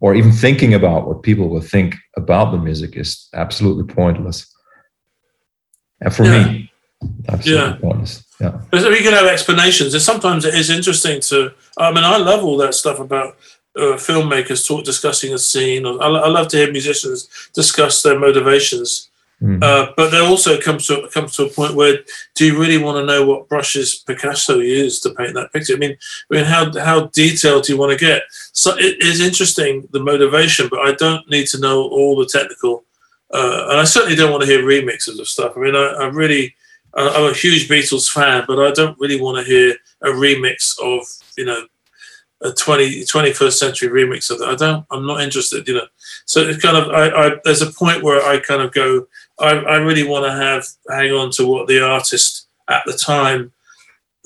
or 0.01 0.15
even 0.15 0.33
thinking 0.33 0.75
about 0.75 1.07
what 1.07 1.23
people 1.23 1.49
will 1.49 1.63
think 1.63 1.97
about 2.17 2.51
the 2.51 2.59
music 2.59 2.95
is 2.97 3.29
absolutely 3.33 3.85
pointless. 3.95 4.47
And 6.01 6.15
for 6.15 6.25
yeah. 6.25 6.45
me, 6.45 6.73
absolutely 7.29 7.65
yeah. 7.65 7.79
pointless. 7.81 8.25
Yeah. 8.41 8.61
We 8.73 9.03
can 9.03 9.15
have 9.15 9.27
explanations. 9.27 9.95
And 9.95 10.03
sometimes 10.03 10.45
it 10.45 10.55
is 10.55 10.69
interesting 10.69 11.21
to, 11.23 11.53
I 11.79 11.91
mean, 11.91 12.05
I 12.05 12.19
love 12.19 12.45
all 12.45 12.59
that 12.59 12.75
stuff 12.75 12.99
about 12.99 13.37
uh, 13.77 13.97
filmmakers 13.97 14.67
talk, 14.67 14.85
discussing 14.85 15.35
a 15.35 15.39
scene. 15.39 15.87
I, 15.87 15.91
I, 15.91 16.29
love 16.29 16.49
to 16.49 16.57
hear 16.57 16.71
musicians 16.71 17.29
discuss 17.55 18.03
their 18.03 18.19
motivations. 18.19 19.11
Mm. 19.43 19.63
Uh, 19.63 19.93
but 19.97 20.11
there 20.11 20.23
also 20.23 20.61
comes 20.61 20.87
to 20.87 21.09
comes 21.13 21.35
to 21.37 21.47
a 21.47 21.51
point 21.51 21.75
where 21.75 21.99
do 22.35 22.47
you 22.47 22.59
really 22.59 22.79
want 22.79 22.99
to 22.99 23.05
know 23.05 23.27
what 23.27 23.49
brushes 23.49 23.97
Picasso 23.97 24.61
used 24.61 25.03
to 25.03 25.11
paint 25.11 25.35
that 25.35 25.53
picture? 25.53 25.75
I 25.75 25.77
mean, 25.77 25.97
I 26.31 26.35
mean, 26.35 26.45
how 26.45 26.73
how 26.79 27.07
detailed 27.09 27.65
do 27.65 27.73
you 27.73 27.79
want 27.79 27.93
to 27.93 27.99
get? 27.99 28.23
So 28.53 28.77
it 28.79 29.03
is 29.03 29.21
interesting 29.21 29.89
the 29.91 30.01
motivation, 30.01 30.69
but 30.69 30.81
I 30.81 30.93
don't 30.93 31.29
need 31.29 31.49
to 31.49 31.61
know 31.61 31.83
all 31.83 32.17
the 32.17 32.27
technical. 32.27 32.85
Uh, 33.33 33.67
and 33.71 33.81
I 33.81 33.85
certainly 33.85 34.15
don't 34.15 34.31
want 34.31 34.45
to 34.45 34.49
hear 34.49 34.63
remixes 34.63 35.19
of 35.19 35.27
stuff. 35.27 35.55
I 35.57 35.61
mean, 35.61 35.75
I, 35.75 35.87
I 35.99 36.05
really 36.07 36.55
I'm 36.97 37.31
a 37.31 37.35
huge 37.35 37.69
Beatles 37.69 38.09
fan, 38.09 38.45
but 38.47 38.65
I 38.65 38.71
don't 38.71 38.99
really 39.01 39.21
want 39.21 39.39
to 39.39 39.45
hear 39.45 39.75
a 40.03 40.09
remix 40.09 40.79
of 40.81 41.05
you 41.37 41.45
know 41.45 41.67
a 42.43 42.53
20, 42.53 43.03
21st 43.03 43.53
century 43.53 43.89
remix 43.89 44.31
of 44.31 44.39
that. 44.39 44.49
I 44.49 44.55
don't. 44.55 44.85
I'm 44.91 45.07
not 45.07 45.23
interested. 45.23 45.67
You 45.67 45.75
know. 45.75 45.87
So 46.27 46.41
it's 46.41 46.63
kind 46.63 46.77
of 46.77 46.91
I, 46.91 47.09
I 47.09 47.37
there's 47.45 47.63
a 47.63 47.73
point 47.73 48.03
where 48.03 48.23
I 48.23 48.39
kind 48.41 48.63
of 48.63 48.73
go. 48.73 49.07
I, 49.39 49.53
I 49.53 49.77
really 49.77 50.07
want 50.07 50.25
to 50.27 50.33
have 50.33 50.67
hang 50.89 51.13
on 51.13 51.31
to 51.33 51.47
what 51.47 51.69
the 51.69 51.85
artist 51.85 52.49
at 52.69 52.83
the 52.87 52.93
time 52.93 53.53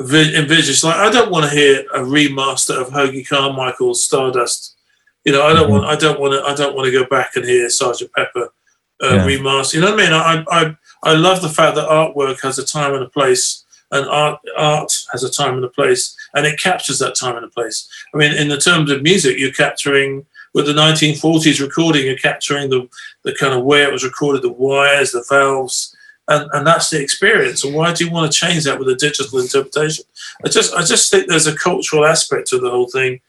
envisaged. 0.00 0.84
Like 0.84 0.96
I 0.96 1.10
don't 1.10 1.30
want 1.30 1.44
to 1.46 1.56
hear 1.56 1.80
a 1.94 2.00
remaster 2.00 2.80
of 2.80 2.88
Hoagy 2.88 3.28
Carmichael's 3.28 4.04
Stardust. 4.04 4.76
You 5.24 5.32
know, 5.32 5.46
I 5.46 5.52
don't 5.52 5.64
mm-hmm. 5.64 5.72
want. 5.72 5.84
I 5.84 5.96
don't 5.96 6.20
want 6.20 6.32
to. 6.34 6.42
I 6.42 6.54
don't 6.54 6.74
want 6.74 6.86
to 6.86 6.92
go 6.92 7.04
back 7.06 7.36
and 7.36 7.44
hear 7.44 7.68
Sergeant 7.68 8.12
Pepper 8.14 8.52
uh, 9.02 9.14
yeah. 9.14 9.26
remaster. 9.26 9.74
You 9.74 9.80
know 9.80 9.90
what 9.92 10.00
I 10.00 10.04
mean? 10.04 10.12
I, 10.12 10.44
I 10.50 10.76
I 11.02 11.14
love 11.14 11.42
the 11.42 11.48
fact 11.48 11.76
that 11.76 11.88
artwork 11.88 12.40
has 12.42 12.58
a 12.58 12.66
time 12.66 12.94
and 12.94 13.04
a 13.04 13.08
place, 13.08 13.64
and 13.90 14.06
art 14.06 14.40
art 14.56 14.92
has 15.12 15.22
a 15.22 15.30
time 15.30 15.54
and 15.54 15.64
a 15.64 15.68
place, 15.68 16.16
and 16.34 16.46
it 16.46 16.58
captures 16.58 16.98
that 16.98 17.14
time 17.14 17.36
and 17.36 17.44
a 17.44 17.48
place. 17.48 17.88
I 18.14 18.18
mean, 18.18 18.32
in 18.32 18.48
the 18.48 18.58
terms 18.58 18.90
of 18.90 19.02
music, 19.02 19.38
you're 19.38 19.52
capturing 19.52 20.26
with 20.54 20.66
the 20.66 20.72
1940s 20.72 21.60
recording, 21.60 22.06
you're 22.06 22.16
capturing 22.16 22.70
the 22.70 22.88
the 23.22 23.34
kind 23.34 23.54
of 23.54 23.64
where 23.64 23.88
it 23.88 23.92
was 23.92 24.04
recorded, 24.04 24.42
the 24.42 24.52
wires, 24.52 25.12
the 25.12 25.24
valves, 25.28 25.96
and, 26.28 26.48
and 26.52 26.66
that's 26.66 26.90
the 26.90 27.00
experience. 27.00 27.64
And 27.64 27.74
why 27.74 27.92
do 27.92 28.04
you 28.04 28.10
want 28.10 28.30
to 28.30 28.38
change 28.38 28.64
that 28.64 28.78
with 28.78 28.88
a 28.88 28.94
digital 28.94 29.38
interpretation? 29.38 30.04
I 30.44 30.48
just 30.48 30.74
I 30.74 30.84
just 30.84 31.10
think 31.10 31.28
there's 31.28 31.46
a 31.46 31.56
cultural 31.56 32.04
aspect 32.04 32.48
to 32.48 32.58
the 32.58 32.70
whole 32.70 32.88
thing. 32.88 33.20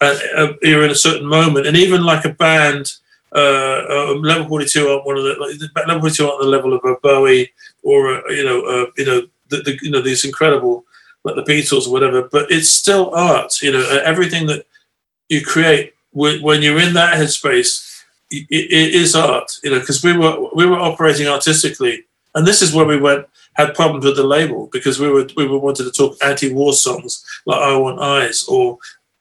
Uh, 0.00 0.18
uh, 0.36 0.52
you're 0.62 0.84
in 0.84 0.90
a 0.90 0.96
certain 0.96 1.26
moment, 1.26 1.66
and 1.66 1.76
even 1.76 2.04
like 2.04 2.24
a 2.24 2.34
band 2.34 2.92
uh, 3.34 3.86
uh, 3.88 4.14
level 4.16 4.46
42 4.46 4.88
aren't 4.88 5.06
one 5.06 5.16
of 5.16 5.24
the 5.24 5.36
like, 5.40 5.86
level 5.86 6.02
42 6.02 6.26
aren't 6.26 6.40
the 6.42 6.46
level 6.46 6.74
of 6.74 6.84
a 6.84 6.96
Bowie 6.96 7.50
or 7.82 8.18
a, 8.18 8.32
you 8.34 8.44
know 8.44 8.62
uh, 8.62 8.86
you 8.98 9.06
know 9.06 9.22
the, 9.52 9.62
the, 9.62 9.78
you 9.82 9.90
know 9.90 10.00
these 10.00 10.24
incredible 10.24 10.84
like 11.24 11.36
the 11.36 11.42
Beatles 11.42 11.86
or 11.86 11.92
whatever 11.92 12.28
but 12.30 12.50
it's 12.50 12.68
still 12.68 13.14
art 13.14 13.62
you 13.62 13.72
know 13.72 13.86
uh, 13.90 14.02
everything 14.04 14.46
that 14.46 14.66
you 15.28 15.44
create 15.44 15.94
when 16.12 16.62
you're 16.62 16.80
in 16.80 16.94
that 16.94 17.14
headspace 17.16 18.02
it, 18.30 18.46
is 18.50 19.14
art 19.14 19.58
you 19.62 19.70
know 19.70 19.80
because 19.80 20.02
we 20.02 20.16
were 20.16 20.48
we 20.54 20.66
were 20.66 20.78
operating 20.78 21.28
artistically 21.28 22.04
and 22.34 22.46
this 22.46 22.62
is 22.62 22.74
where 22.74 22.86
we 22.86 22.98
went 22.98 23.26
had 23.54 23.74
problems 23.74 24.04
with 24.04 24.16
the 24.16 24.26
label 24.26 24.68
because 24.72 24.98
we 24.98 25.08
were 25.08 25.26
we 25.36 25.46
were 25.46 25.58
wanted 25.58 25.84
to 25.84 25.92
talk 25.92 26.16
anti-war 26.24 26.72
songs 26.72 27.24
like 27.46 27.60
I 27.60 27.76
Want 27.76 28.00
Eyes 28.00 28.44
or 28.48 28.78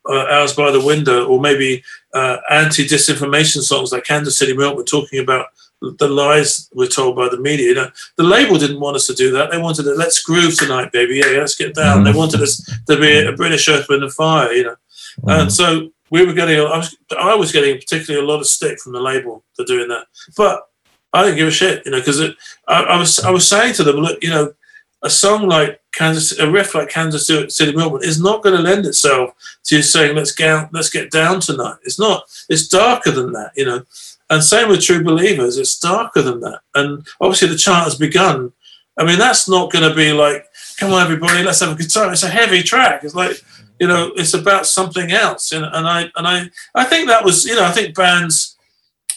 uh, 0.09 0.25
Hours 0.27 0.53
by 0.53 0.71
the 0.71 0.83
Window, 0.83 1.27
or 1.27 1.39
maybe 1.39 1.83
uh, 2.13 2.37
anti 2.49 2.85
disinformation 2.85 3.61
songs 3.61 3.91
like 3.91 4.03
Kansas 4.03 4.37
City 4.37 4.55
Milkman 4.55 4.85
talking 4.85 5.19
about 5.19 5.47
the 5.81 6.07
lies 6.07 6.69
we're 6.73 6.87
told 6.87 7.15
by 7.15 7.27
the 7.27 7.39
media. 7.39 7.69
You 7.69 7.75
know, 7.75 7.91
the 8.15 8.23
label 8.23 8.57
didn't 8.57 8.79
want 8.79 8.95
us 8.95 9.07
to 9.07 9.13
do 9.13 9.31
that. 9.31 9.51
They 9.51 9.57
wanted 9.57 9.83
to 9.83 9.95
let's 9.95 10.21
groove 10.21 10.57
tonight, 10.57 10.91
baby. 10.91 11.17
Yeah, 11.17 11.39
let's 11.39 11.55
get 11.55 11.73
down. 11.73 11.97
Mm-hmm. 11.97 12.11
They 12.11 12.17
wanted 12.17 12.41
us 12.41 12.63
to 12.87 12.99
be 12.99 13.25
a 13.25 13.31
British 13.31 13.67
Earth, 13.67 13.87
Wind 13.89 14.03
and 14.03 14.13
Fire. 14.13 14.51
You 14.53 14.63
know, 14.65 14.75
mm-hmm. 15.21 15.29
and 15.29 15.51
so 15.51 15.89
we 16.09 16.25
were 16.25 16.33
getting. 16.33 16.59
I 16.59 16.77
was, 16.77 16.95
I 17.17 17.35
was 17.35 17.51
getting 17.51 17.75
particularly 17.77 18.25
a 18.25 18.29
lot 18.29 18.39
of 18.39 18.47
stick 18.47 18.79
from 18.79 18.93
the 18.93 19.01
label 19.01 19.43
for 19.55 19.65
doing 19.65 19.87
that, 19.89 20.05
but 20.37 20.67
I 21.13 21.23
didn't 21.23 21.37
give 21.37 21.47
a 21.47 21.51
shit. 21.51 21.85
You 21.85 21.91
know, 21.91 21.99
because 21.99 22.21
I, 22.67 22.83
I 22.83 22.97
was 22.97 23.19
I 23.19 23.31
was 23.31 23.47
saying 23.47 23.73
to 23.75 23.83
them, 23.83 23.97
look, 23.97 24.21
you 24.21 24.29
know, 24.29 24.53
a 25.01 25.09
song 25.09 25.47
like 25.47 25.81
Kansas, 25.93 26.37
a 26.37 26.49
riff 26.49 26.75
like 26.75 26.89
Kansas 26.89 27.27
City 27.27 27.75
Milkman 27.75 28.03
is 28.03 28.21
not 28.21 28.43
going 28.43 28.55
to 28.55 28.61
lend 28.61 28.85
itself 28.85 29.33
to 29.65 29.77
you 29.77 29.81
saying 29.81 30.15
let's 30.15 30.31
get 30.31 30.71
let's 30.73 30.89
get 30.89 31.11
down 31.11 31.39
tonight. 31.39 31.77
It's 31.83 31.99
not. 31.99 32.23
It's 32.49 32.67
darker 32.67 33.11
than 33.11 33.31
that, 33.33 33.51
you 33.55 33.65
know. 33.65 33.83
And 34.31 34.43
same 34.43 34.69
with 34.69 34.81
True 34.81 35.03
Believers. 35.03 35.59
It's 35.59 35.77
darker 35.77 36.23
than 36.23 36.39
that. 36.39 36.61
And 36.73 37.05
obviously 37.19 37.49
the 37.49 37.55
chant 37.55 37.83
has 37.83 37.95
begun. 37.95 38.51
I 38.97 39.05
mean, 39.05 39.19
that's 39.19 39.47
not 39.47 39.71
going 39.71 39.87
to 39.87 39.95
be 39.95 40.11
like, 40.11 40.45
come 40.79 40.91
on 40.91 41.03
everybody, 41.03 41.43
let's 41.43 41.59
have 41.59 41.71
a 41.71 41.75
good 41.75 41.93
time. 41.93 42.11
It's 42.11 42.23
a 42.23 42.29
heavy 42.29 42.63
track. 42.63 43.03
It's 43.03 43.13
like 43.13 43.37
you 43.81 43.87
know, 43.87 44.11
it's 44.15 44.35
about 44.35 44.67
something 44.67 45.11
else. 45.11 45.51
And, 45.51 45.65
and 45.65 45.87
I 45.87 46.01
and 46.15 46.27
I 46.27 46.49
I 46.75 46.83
think 46.83 47.07
that 47.07 47.25
was, 47.25 47.45
you 47.45 47.55
know, 47.55 47.63
I 47.63 47.71
think 47.71 47.95
bands 47.95 48.55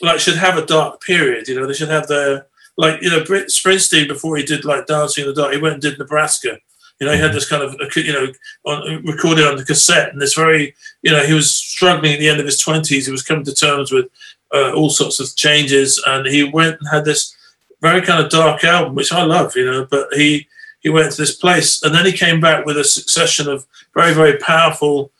like 0.00 0.18
should 0.18 0.38
have 0.38 0.56
a 0.56 0.64
dark 0.64 1.02
period. 1.02 1.48
You 1.48 1.60
know, 1.60 1.66
they 1.66 1.74
should 1.74 1.90
have 1.90 2.08
their 2.08 2.46
like 2.78 3.02
you 3.02 3.10
know 3.10 3.20
Springsteen 3.20 4.08
before 4.08 4.38
he 4.38 4.42
did 4.42 4.64
like 4.64 4.86
Dancing 4.86 5.24
in 5.24 5.28
the 5.28 5.34
Dark. 5.34 5.52
He 5.52 5.60
went 5.60 5.74
and 5.74 5.82
did 5.82 5.98
Nebraska. 5.98 6.58
You 6.98 7.06
know, 7.06 7.12
he 7.12 7.20
had 7.20 7.34
this 7.34 7.46
kind 7.46 7.62
of 7.62 7.74
you 7.94 8.12
know 8.14 8.32
on, 8.64 9.04
recorded 9.04 9.46
on 9.46 9.58
the 9.58 9.66
cassette, 9.66 10.10
and 10.10 10.20
this 10.20 10.32
very 10.32 10.74
you 11.02 11.12
know 11.12 11.22
he 11.22 11.34
was 11.34 11.54
struggling 11.54 12.14
at 12.14 12.18
the 12.18 12.30
end 12.30 12.40
of 12.40 12.46
his 12.46 12.58
twenties. 12.58 13.04
He 13.04 13.12
was 13.12 13.22
coming 13.22 13.44
to 13.44 13.54
terms 13.54 13.92
with 13.92 14.06
uh, 14.54 14.72
all 14.72 14.90
sorts 14.90 15.20
of 15.20 15.34
changes, 15.36 16.02
and 16.06 16.26
he 16.26 16.44
went 16.44 16.78
and 16.78 16.88
had 16.88 17.04
this 17.04 17.34
very 17.80 18.00
kind 18.00 18.24
of 18.24 18.30
dark 18.30 18.64
album, 18.64 18.94
which 18.94 19.12
I 19.12 19.24
love. 19.24 19.56
You 19.56 19.66
know, 19.66 19.86
but 19.90 20.08
he 20.12 20.46
he 20.80 20.88
went 20.88 21.12
to 21.12 21.20
this 21.20 21.34
place, 21.34 21.82
and 21.82 21.94
then 21.94 22.06
he 22.06 22.12
came 22.12 22.40
back 22.40 22.64
with 22.64 22.78
a 22.78 22.84
succession 22.84 23.48
of 23.48 23.66
very 23.94 24.14
very 24.14 24.38
powerful, 24.38 25.10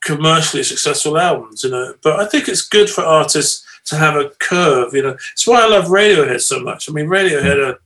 commercially 0.00 0.62
successful 0.62 1.18
albums. 1.18 1.64
You 1.64 1.70
know, 1.70 1.94
but 2.02 2.20
I 2.20 2.26
think 2.26 2.48
it's 2.48 2.68
good 2.68 2.90
for 2.90 3.02
artists 3.04 3.64
to 3.86 3.96
have 3.96 4.16
a 4.16 4.30
curve. 4.40 4.94
You 4.94 5.02
know, 5.02 5.16
it's 5.32 5.46
why 5.46 5.62
I 5.62 5.68
love 5.68 5.86
Radiohead 5.86 6.40
so 6.40 6.60
much. 6.60 6.88
I 6.88 6.92
mean, 6.92 7.06
Radiohead 7.06 7.66
are 7.66 7.80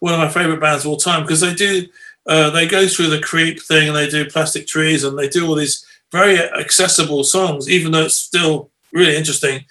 one 0.00 0.14
of 0.14 0.20
my 0.20 0.28
favorite 0.28 0.60
bands 0.60 0.84
of 0.84 0.90
all 0.90 0.96
time 0.96 1.22
because 1.22 1.40
they 1.40 1.54
do 1.54 1.86
uh, 2.26 2.50
they 2.50 2.66
go 2.66 2.86
through 2.86 3.08
the 3.08 3.20
creep 3.20 3.60
thing 3.60 3.88
and 3.88 3.96
they 3.96 4.08
do 4.08 4.24
plastic 4.24 4.66
trees 4.66 5.04
and 5.04 5.18
they 5.18 5.28
do 5.28 5.46
all 5.46 5.54
these 5.54 5.84
very 6.10 6.38
accessible 6.38 7.24
songs, 7.24 7.68
even 7.68 7.92
though 7.92 8.04
it's 8.04 8.14
still 8.14 8.70
really 8.94 9.16
interesting. 9.16 9.64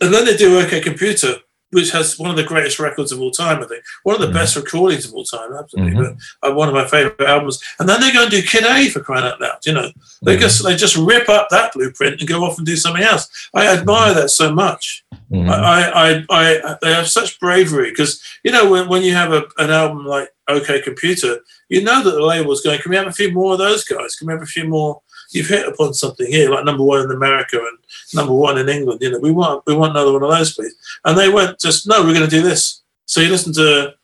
And 0.00 0.12
then 0.12 0.24
they 0.24 0.36
do 0.36 0.58
OK 0.58 0.80
Computer, 0.80 1.36
which 1.70 1.90
has 1.90 2.18
one 2.18 2.30
of 2.30 2.36
the 2.36 2.44
greatest 2.44 2.78
records 2.78 3.12
of 3.12 3.20
all 3.20 3.30
time, 3.30 3.62
I 3.62 3.66
think. 3.66 3.84
One 4.02 4.14
of 4.14 4.20
the 4.20 4.28
mm-hmm. 4.28 4.36
best 4.36 4.56
recordings 4.56 5.06
of 5.06 5.14
all 5.14 5.24
time, 5.24 5.52
absolutely. 5.52 5.92
Mm-hmm. 5.92 6.14
But 6.40 6.50
uh, 6.50 6.54
one 6.54 6.68
of 6.68 6.74
my 6.74 6.86
favorite 6.86 7.20
albums. 7.20 7.62
And 7.78 7.88
then 7.88 8.00
they 8.00 8.12
go 8.12 8.22
and 8.22 8.30
do 8.30 8.42
Kid 8.42 8.64
A 8.64 8.88
for 8.88 9.00
crying 9.00 9.24
out 9.24 9.40
loud. 9.40 9.58
You 9.64 9.74
know, 9.74 9.90
they 10.22 10.32
mm-hmm. 10.32 10.40
just 10.40 10.64
they 10.64 10.76
just 10.76 10.96
rip 10.96 11.28
up 11.28 11.48
that 11.50 11.72
blueprint 11.72 12.20
and 12.20 12.28
go 12.28 12.44
off 12.44 12.58
and 12.58 12.66
do 12.66 12.76
something 12.76 13.02
else. 13.02 13.28
I 13.54 13.66
admire 13.66 14.14
that 14.14 14.30
so 14.30 14.52
much. 14.52 15.04
Mm-hmm. 15.30 15.50
I, 15.50 15.90
I, 15.90 16.24
I, 16.30 16.76
they 16.80 16.92
have 16.92 17.08
such 17.08 17.40
bravery 17.40 17.90
because 17.90 18.22
you 18.44 18.52
know 18.52 18.70
when, 18.70 18.88
when 18.88 19.02
you 19.02 19.14
have 19.14 19.32
a, 19.32 19.44
an 19.58 19.70
album 19.70 20.06
like 20.06 20.28
OK 20.48 20.82
Computer, 20.82 21.40
you 21.68 21.82
know 21.82 22.02
that 22.04 22.10
the 22.10 22.24
label's 22.24 22.62
going. 22.62 22.80
Can 22.80 22.90
we 22.90 22.96
have 22.96 23.06
a 23.06 23.12
few 23.12 23.32
more 23.32 23.52
of 23.52 23.58
those 23.58 23.84
guys? 23.84 24.14
Can 24.16 24.26
we 24.28 24.32
have 24.32 24.42
a 24.42 24.46
few 24.46 24.64
more? 24.68 25.00
You've 25.34 25.48
hit 25.48 25.66
upon 25.66 25.94
something 25.94 26.26
here, 26.26 26.50
like 26.50 26.64
number 26.64 26.84
one 26.84 27.02
in 27.02 27.10
America 27.10 27.58
and 27.58 27.78
number 28.14 28.32
one 28.32 28.56
in 28.56 28.68
England. 28.68 29.02
You 29.02 29.10
know, 29.10 29.18
we 29.18 29.32
want 29.32 29.64
we 29.66 29.74
want 29.74 29.90
another 29.90 30.12
one 30.12 30.22
of 30.22 30.30
those, 30.30 30.54
please. 30.54 30.74
And 31.04 31.18
they 31.18 31.28
went 31.28 31.58
just 31.58 31.88
no, 31.88 32.02
we're 32.02 32.14
going 32.14 32.28
to 32.28 32.36
do 32.36 32.42
this. 32.42 32.82
So 33.06 33.20
you 33.20 33.28
listen 33.28 33.52
to 33.54 33.94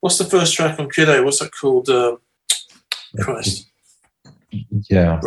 what's 0.00 0.18
the 0.18 0.24
first 0.24 0.54
track 0.54 0.78
on 0.80 0.90
Kid 0.90 1.08
A? 1.08 1.22
What's 1.22 1.40
that 1.40 1.52
called? 1.52 1.88
Um, 1.88 2.18
Christ. 3.20 3.68
Yeah. 4.88 5.20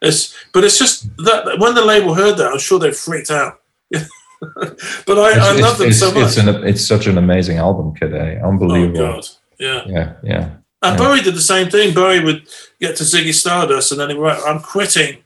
It's 0.00 0.34
but 0.52 0.64
it's 0.64 0.78
just 0.78 1.16
that 1.18 1.58
when 1.58 1.74
the 1.74 1.84
label 1.84 2.14
heard 2.14 2.36
that, 2.38 2.52
I'm 2.52 2.58
sure 2.58 2.78
they 2.78 2.92
freaked 2.92 3.30
out. 3.30 3.60
but 3.90 5.18
I, 5.18 5.50
I 5.50 5.60
love 5.60 5.78
them 5.78 5.92
so 5.92 6.12
much. 6.12 6.24
It's, 6.24 6.36
an, 6.38 6.66
it's 6.66 6.84
such 6.84 7.06
an 7.06 7.18
amazing 7.18 7.58
album, 7.58 7.94
Kid 7.94 8.12
A. 8.14 8.44
Unbelievable. 8.44 9.00
Oh. 9.00 9.22
Yeah. 9.58 9.84
Yeah. 9.86 10.12
Yeah. 10.24 10.50
And 10.82 10.98
yeah. 10.98 11.06
Bowie 11.06 11.22
did 11.22 11.34
the 11.34 11.40
same 11.40 11.70
thing. 11.70 11.94
Bowie 11.94 12.24
would 12.24 12.48
get 12.80 12.96
to 12.96 13.04
Ziggy 13.04 13.32
Stardust 13.32 13.92
and 13.92 14.00
then 14.00 14.10
he'd 14.10 14.18
write, 14.18 14.42
I'm 14.44 14.60
quitting 14.60 15.22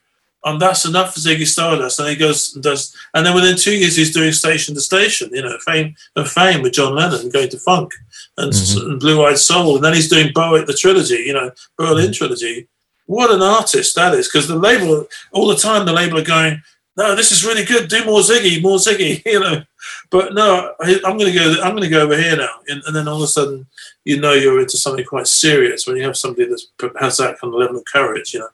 and 0.47 0.63
that's 0.63 0.85
enough 0.85 1.13
for 1.13 1.21
Ziggy 1.21 1.47
Stardust. 1.47 1.99
And 1.99 2.09
he 2.09 2.17
goes 2.17 2.55
and 2.55 2.63
does, 2.63 2.97
and 3.15 3.27
then 3.27 3.35
within 3.35 3.57
two 3.57 3.77
years 3.77 3.97
he's 3.97 4.15
doing 4.15 4.33
Station 4.33 4.75
to 4.77 4.81
Station, 4.81 5.29
you 5.33 5.43
know, 5.43 5.59
Fame 5.67 5.97
of 6.15 6.31
Fame 6.31 6.63
with 6.63 6.73
John 6.73 6.95
Lennon, 6.95 7.31
going 7.31 7.49
to 7.49 7.59
funk 7.59 7.93
and, 8.39 8.53
mm-hmm. 8.53 8.91
and 8.91 9.01
Blue 9.01 9.25
Eyed 9.25 9.39
Soul, 9.39 9.75
and 9.75 9.85
then 9.85 9.93
he's 9.93 10.09
doing 10.09 10.33
Bowie 10.33 10.65
the 10.65 10.73
trilogy, 10.73 11.17
you 11.17 11.33
know, 11.33 11.51
Berlin 11.77 12.07
mm-hmm. 12.07 12.13
trilogy. 12.13 12.69
What 13.07 13.33
an 13.33 13.43
artist 13.43 13.97
that 13.97 14.15
is! 14.15 14.29
Because 14.29 14.49
the 14.49 14.57
label, 14.57 15.07
all 15.33 15.49
the 15.49 15.57
time, 15.57 15.85
the 15.85 15.93
label 15.93 16.19
are 16.19 16.25
going, 16.25 16.63
no, 16.97 17.15
this 17.15 17.33
is 17.33 17.45
really 17.45 17.65
good. 17.65 17.89
Do 17.89 18.05
more 18.05 18.21
Ziggy, 18.21 18.63
more 18.63 18.79
Ziggy, 18.79 19.23
you 19.27 19.41
know. 19.41 19.63
But 20.11 20.35
no, 20.35 20.73
I, 20.81 21.01
am 21.05 21.19
going 21.19 21.33
to 21.33 21.39
go. 21.39 21.63
I'm 21.63 21.73
going 21.73 21.83
to 21.83 21.89
go 21.89 22.03
over 22.03 22.17
here 22.17 22.37
now, 22.37 22.55
and, 22.69 22.83
and, 22.87 22.97
then 22.97 23.07
all 23.07 23.17
of 23.17 23.23
a 23.23 23.27
sudden, 23.27 23.67
you 24.05 24.19
know, 24.21 24.33
you're 24.33 24.61
into 24.61 24.77
something 24.77 25.05
quite 25.05 25.27
serious 25.27 25.87
when 25.87 25.97
you 25.97 26.03
have 26.03 26.17
somebody 26.17 26.49
that 26.49 26.93
has 26.99 27.19
that 27.19 27.39
kind 27.39 27.53
of 27.53 27.61
level 27.61 27.77
of 27.77 27.85
courage, 27.93 28.35
you 28.35 28.41
know 28.41 28.49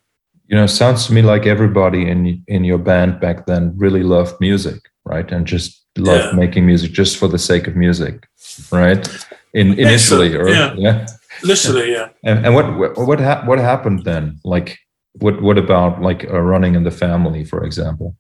you 0.53 0.59
know, 0.59 0.67
sounds 0.67 1.07
to 1.07 1.15
me 1.15 1.23
like 1.23 1.47
everybody 1.47 2.07
in 2.09 2.45
in 2.47 2.63
your 2.63 2.77
band 2.77 3.19
back 3.21 3.47
then 3.47 3.73
really 3.77 4.03
loved 4.03 4.39
music, 4.39 4.81
right? 5.05 5.33
And 5.33 5.47
just 5.47 5.83
loved 5.97 6.33
yeah. 6.33 6.39
making 6.39 6.67
music 6.67 6.93
just 6.93 7.17
for 7.17 7.27
the 7.27 7.39
sake 7.39 7.67
of 7.67 7.75
music, 7.75 8.29
right? 8.71 9.09
In 9.55 9.79
initially, 9.79 10.37
or 10.37 10.49
yeah, 10.49 10.75
yeah. 10.77 11.07
Literally, 11.43 11.93
yeah. 11.93 12.11
And, 12.23 12.45
and 12.45 12.55
what 12.55 12.99
what 12.99 13.19
ha- 13.19 13.43
what 13.47 13.59
happened 13.59 14.05
then? 14.05 14.41
Like, 14.45 14.79
what 15.15 15.41
what 15.41 15.57
about 15.57 16.03
like 16.03 16.31
uh, 16.31 16.41
running 16.41 16.75
in 16.75 16.85
the 16.85 16.91
family, 16.91 17.45
for 17.45 17.65
example? 17.65 18.15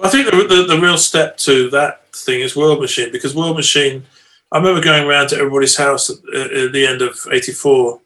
Well, 0.00 0.08
I 0.08 0.12
think 0.12 0.30
the, 0.30 0.36
the, 0.56 0.74
the 0.74 0.80
real 0.80 0.96
step 0.96 1.36
to 1.38 1.68
that 1.70 2.10
thing 2.14 2.40
is 2.40 2.56
World 2.56 2.80
Machine 2.80 3.12
because 3.12 3.34
World 3.34 3.56
Machine. 3.56 4.02
I 4.50 4.56
remember 4.56 4.80
going 4.80 5.06
around 5.06 5.28
to 5.28 5.36
everybody's 5.36 5.76
house 5.76 6.08
at, 6.10 6.16
at 6.34 6.72
the 6.72 6.86
end 6.86 7.02
of 7.02 7.18
'84, 7.30 8.00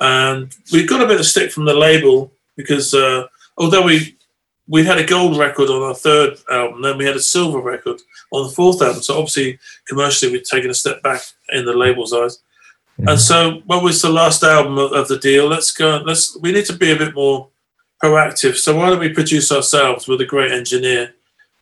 and 0.00 0.50
we 0.72 0.86
got 0.86 1.02
a 1.02 1.06
bit 1.06 1.20
of 1.20 1.26
stick 1.26 1.52
from 1.52 1.66
the 1.66 1.74
label 1.74 2.32
because 2.56 2.94
uh, 2.94 3.26
although 3.58 3.82
we 3.82 4.16
we 4.68 4.84
had 4.84 4.96
a 4.96 5.04
gold 5.04 5.36
record 5.36 5.68
on 5.68 5.82
our 5.82 5.94
third 5.94 6.38
album, 6.50 6.80
then 6.80 6.96
we 6.96 7.04
had 7.04 7.14
a 7.14 7.20
silver 7.20 7.60
record 7.60 8.00
on 8.32 8.44
the 8.44 8.54
fourth 8.54 8.80
album. 8.80 9.02
So 9.02 9.18
obviously, 9.18 9.58
commercially, 9.86 10.32
we'd 10.32 10.44
taken 10.44 10.70
a 10.70 10.74
step 10.74 11.02
back 11.02 11.20
in 11.52 11.66
the 11.66 11.76
label's 11.76 12.14
eyes. 12.14 12.38
Mm-hmm. 12.98 13.08
And 13.10 13.20
so, 13.20 13.62
what 13.66 13.82
was 13.82 14.00
the 14.00 14.08
last 14.08 14.42
album 14.42 14.78
of, 14.78 14.92
of, 14.92 15.08
the 15.08 15.18
deal? 15.18 15.46
Let's 15.46 15.72
go. 15.72 16.02
Let's. 16.06 16.38
We 16.38 16.52
need 16.52 16.64
to 16.66 16.72
be 16.72 16.92
a 16.92 16.96
bit 16.96 17.14
more 17.14 17.48
proactive. 18.02 18.56
So 18.56 18.76
why 18.76 18.88
don't 18.88 18.98
we 18.98 19.12
produce 19.12 19.52
ourselves 19.52 20.08
with 20.08 20.20
a 20.22 20.26
great 20.26 20.52
engineer, 20.52 21.14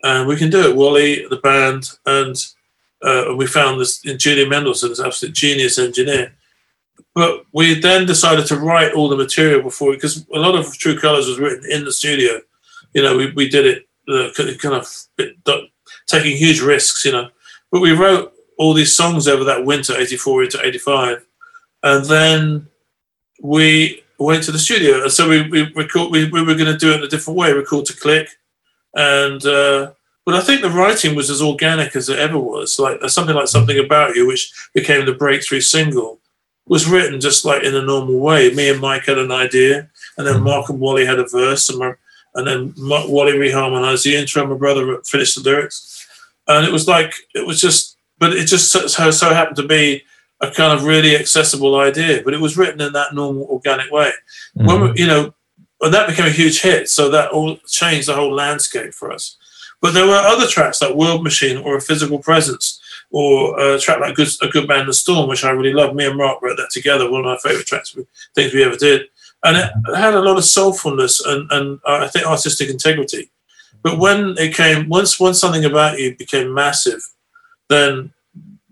and 0.03 0.29
we 0.29 0.37
can 0.37 0.51
do 0.51 0.69
it. 0.69 0.77
Wally, 0.77 1.27
the 1.29 1.37
band, 1.37 1.91
and 2.07 2.37
uh, 3.03 3.35
we 3.37 3.47
found 3.47 3.81
this 3.81 4.05
in 4.05 4.19
Julian 4.19 4.49
Mendelsohn, 4.49 4.91
this 4.91 5.01
absolute 5.01 5.35
genius 5.35 5.79
engineer. 5.79 6.33
But 7.15 7.45
we 7.53 7.75
then 7.75 8.07
decided 8.07 8.47
to 8.47 8.57
write 8.57 8.95
all 8.95 9.09
the 9.09 9.17
material 9.17 9.63
before 9.63 9.93
because 9.93 10.27
a 10.33 10.39
lot 10.39 10.55
of 10.55 10.77
True 10.79 10.99
Colors 10.99 11.27
was 11.27 11.39
written 11.39 11.71
in 11.71 11.85
the 11.85 11.93
studio. 11.93 12.41
You 12.95 13.03
know, 13.03 13.17
we, 13.17 13.33
we 13.33 13.49
did 13.49 13.67
it 13.67 13.89
uh, 14.09 14.31
kind 14.59 14.75
of 14.75 14.89
bit, 15.17 15.37
taking 16.07 16.37
huge 16.37 16.61
risks, 16.61 17.05
you 17.05 17.13
know. 17.13 17.29
But 17.71 17.81
we 17.81 17.93
wrote 17.93 18.33
all 18.59 18.75
these 18.75 18.95
songs 18.95 19.29
over 19.29 19.45
that 19.45 19.65
winter, 19.65 19.97
84 19.97 20.45
into 20.45 20.67
85. 20.67 21.27
And 21.83 22.05
then 22.05 22.69
we 23.43 24.03
went 24.19 24.45
to 24.45 24.53
the 24.53 24.59
studio. 24.59 25.03
And 25.03 25.13
so 25.13 25.29
we, 25.29 25.49
we, 25.49 25.73
record, 25.75 26.11
we, 26.11 26.31
we 26.31 26.43
were 26.43 26.55
going 26.55 26.73
to 26.73 26.79
do 26.79 26.93
it 26.93 26.99
in 26.99 27.03
a 27.03 27.09
different 27.09 27.39
way, 27.39 27.53
record 27.53 27.87
to 27.87 27.97
click. 27.97 28.29
And, 28.95 29.45
uh, 29.45 29.93
but 30.25 30.35
I 30.35 30.41
think 30.41 30.61
the 30.61 30.71
writing 30.71 31.15
was 31.15 31.31
as 31.31 31.43
organic 31.43 31.97
as 31.97 32.09
it 32.09 32.19
ever 32.19 32.39
was, 32.39 32.79
like 32.79 33.01
something 33.09 33.35
like 33.35 33.49
Something 33.49 33.79
About 33.79 34.15
You, 34.15 34.27
which 34.27 34.53
became 34.75 35.05
the 35.05 35.15
breakthrough 35.15 35.61
single 35.61 36.21
was 36.67 36.89
written 36.89 37.21
just 37.21 37.45
like 37.45 37.63
in 37.63 37.75
a 37.75 37.83
normal 37.83 38.19
way. 38.19 38.53
Me 38.55 38.71
and 38.71 38.81
Mike 38.81 39.07
had 39.07 39.19
an 39.19 39.33
idea, 39.33 39.89
and 40.17 40.27
then 40.27 40.37
mm-hmm. 40.37 40.45
Mark 40.45 40.69
and 40.69 40.81
Wally 40.81 41.05
had 41.05 41.19
a 41.19 41.27
verse, 41.27 41.69
and, 41.69 41.79
my, 41.79 41.93
and 42.35 42.47
then 42.47 42.75
Wally 42.79 43.33
reharmonized 43.33 44.05
the 44.05 44.17
intro. 44.17 44.47
My 44.47 44.57
brother 44.57 45.01
finished 45.05 45.35
the 45.35 45.43
lyrics, 45.43 46.07
and 46.49 46.67
it 46.67 46.73
was 46.73 46.89
like 46.89 47.15
it 47.35 47.47
was 47.47 47.61
just, 47.61 47.97
but 48.19 48.33
it 48.33 48.47
just 48.47 48.71
so, 48.71 49.11
so 49.11 49.35
happened 49.35 49.57
to 49.57 49.67
be 49.67 50.03
a 50.41 50.51
kind 50.51 50.73
of 50.73 50.85
really 50.85 51.17
accessible 51.17 51.77
idea. 51.77 52.23
But 52.25 52.35
it 52.35 52.41
was 52.41 52.57
written 52.57 52.81
in 52.81 52.93
that 52.93 53.15
normal, 53.15 53.45
organic 53.45 53.91
way. 53.91 54.13
Mm-hmm. 54.57 54.67
When 54.67 54.81
we, 54.81 55.01
you 55.01 55.07
know, 55.07 55.35
and 55.83 55.93
that 55.93 56.09
became 56.09 56.27
a 56.27 56.31
huge 56.31 56.63
hit. 56.63 56.89
So 56.89 57.11
that 57.11 57.31
all 57.31 57.57
changed 57.67 58.09
the 58.09 58.15
whole 58.15 58.33
landscape 58.33 58.95
for 58.95 59.13
us. 59.13 59.37
But 59.81 59.95
there 59.95 60.07
were 60.07 60.15
other 60.15 60.47
tracks 60.47 60.81
like 60.81 60.95
World 60.95 61.25
Machine 61.25 61.59
or 61.59 61.77
A 61.77 61.81
Physical 61.81 62.21
Presence 62.21 62.81
or 63.11 63.59
a 63.59 63.79
track 63.79 63.99
like 64.01 64.15
Good, 64.15 64.29
A 64.41 64.49
Good 64.49 64.69
Man 64.69 64.83
in 64.83 64.87
the 64.87 64.95
Storm, 64.95 65.29
which 65.29 65.45
I 65.45 65.51
really 65.51 65.73
love. 65.73 65.95
Me 65.95 66.07
and 66.07 66.17
Mark 66.17 66.41
wrote 66.41 66.57
that 66.57 66.71
together, 66.71 67.11
one 67.11 67.21
of 67.21 67.27
my 67.27 67.37
favourite 67.39 67.67
tracks, 67.67 67.97
things 68.35 68.55
we 68.55 68.65
ever 68.65 68.77
did. 68.77 69.03
And 69.45 69.57
it 69.57 69.97
had 69.97 70.15
a 70.15 70.21
lot 70.21 70.39
of 70.39 70.45
soulfulness 70.45 71.21
and, 71.27 71.51
and 71.51 71.81
uh, 71.85 71.99
I 72.05 72.09
think 72.09 72.27
artistic 72.27 72.71
integrity. 72.71 73.31
But 73.83 73.99
when 73.99 74.37
it 74.39 74.55
came, 74.55 74.89
once, 74.89 75.19
once 75.19 75.41
something 75.41 75.65
about 75.65 75.99
you 75.99 76.17
became 76.17 76.55
massive, 76.55 77.03
then 77.69 78.13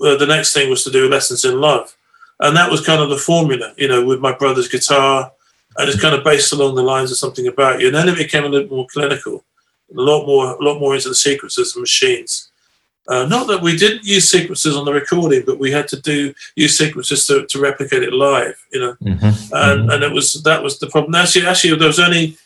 uh, 0.01 0.17
the 0.17 0.27
next 0.27 0.53
thing 0.53 0.71
was 0.71 0.85
to 0.85 0.91
do 0.91 1.09
Lessons 1.09 1.45
in 1.45 1.61
Love. 1.61 1.97
And 2.39 2.57
that 2.57 2.71
was 2.71 2.87
kind 2.87 3.03
of 3.03 3.11
the 3.11 3.19
formula, 3.19 3.75
you 3.77 3.89
know, 3.89 4.05
with 4.05 4.21
my 4.21 4.33
brother's 4.33 4.69
guitar. 4.69 5.33
And 5.81 5.89
it's 5.89 6.01
kind 6.01 6.15
of 6.15 6.25
based 6.25 6.53
along 6.53 6.75
the 6.75 6.83
lines 6.83 7.11
of 7.11 7.19
something 7.19 7.47
about 7.47 7.81
you. 7.81 7.87
And 7.89 7.97
then 7.97 8.09
it 8.09 8.17
became 8.17 8.45
a 8.45 8.49
little 8.49 8.69
more 8.69 8.87
clinical, 8.87 9.45
a 9.97 10.01
lot 10.01 10.27
more, 10.27 10.57
a 10.57 10.63
lot 10.63 10.79
more 10.79 10.95
into 10.95 11.09
the 11.09 11.15
sequences 11.15 11.75
and 11.75 11.83
machines. 11.83 12.51
Uh, 13.09 13.25
not 13.27 13.49
that 13.49 13.61
we 13.61 13.77
didn't 13.77 14.05
use 14.05 14.31
sequences 14.31 14.77
on 14.77 14.85
the 14.85 14.93
recording, 14.93 15.43
but 15.45 15.59
we 15.59 15.73
had 15.73 15.89
to 15.89 16.01
do 16.01 16.33
use 16.55 16.79
sequences 16.79 17.27
to, 17.27 17.45
to 17.47 17.59
replicate 17.59 18.05
it 18.05 18.13
live, 18.13 18.55
you 18.73 18.79
know. 18.79 18.95
Mm-hmm. 19.03 19.25
And 19.25 19.43
mm-hmm. 19.53 19.91
and 19.91 20.05
it 20.05 20.13
was 20.13 20.43
that 20.45 20.63
was 20.63 20.79
the 20.79 20.87
problem. 20.87 21.15
Actually, 21.17 21.47
actually, 21.47 21.77
there 21.77 21.89
was 21.89 21.99
only 21.99 22.37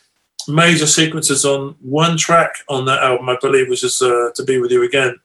major 0.47 0.87
sequences 0.87 1.45
on 1.45 1.75
one 1.81 2.17
track 2.17 2.51
on 2.67 2.85
that 2.85 3.03
album, 3.03 3.29
I 3.29 3.37
believe, 3.39 3.69
was 3.69 3.81
just 3.81 4.01
uh, 4.01 4.31
"To 4.35 4.43
Be 4.43 4.57
With 4.57 4.71
You 4.71 4.83
Again." 4.83 5.19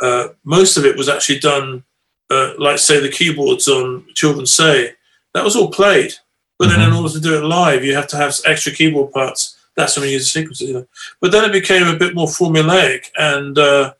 Uh, 0.00 0.28
most 0.42 0.76
of 0.76 0.84
it 0.84 0.96
was 0.96 1.08
actually 1.08 1.38
done, 1.38 1.84
uh, 2.30 2.54
like 2.58 2.78
say 2.78 2.98
the 2.98 3.10
keyboards 3.10 3.68
on 3.68 4.04
"Children 4.14 4.46
Say." 4.46 4.94
That 5.34 5.44
was 5.44 5.54
all 5.54 5.70
played. 5.70 6.14
But 6.58 6.68
mm-hmm. 6.68 6.80
then, 6.80 6.88
in 6.88 6.94
order 6.94 7.12
to 7.12 7.20
do 7.20 7.36
it 7.36 7.44
live, 7.44 7.84
you 7.84 7.94
have 7.94 8.06
to 8.08 8.16
have 8.16 8.34
extra 8.44 8.72
keyboard 8.72 9.12
parts. 9.12 9.58
That's 9.76 9.96
when 9.96 10.06
you 10.06 10.12
use 10.12 10.32
the 10.32 10.40
sequencer. 10.40 10.68
You 10.68 10.74
know? 10.74 10.86
But 11.20 11.32
then 11.32 11.44
it 11.44 11.52
became 11.52 11.86
a 11.86 11.96
bit 11.96 12.14
more 12.14 12.28
formulaic, 12.28 13.10
and 13.16 13.58
uh, 13.58 13.94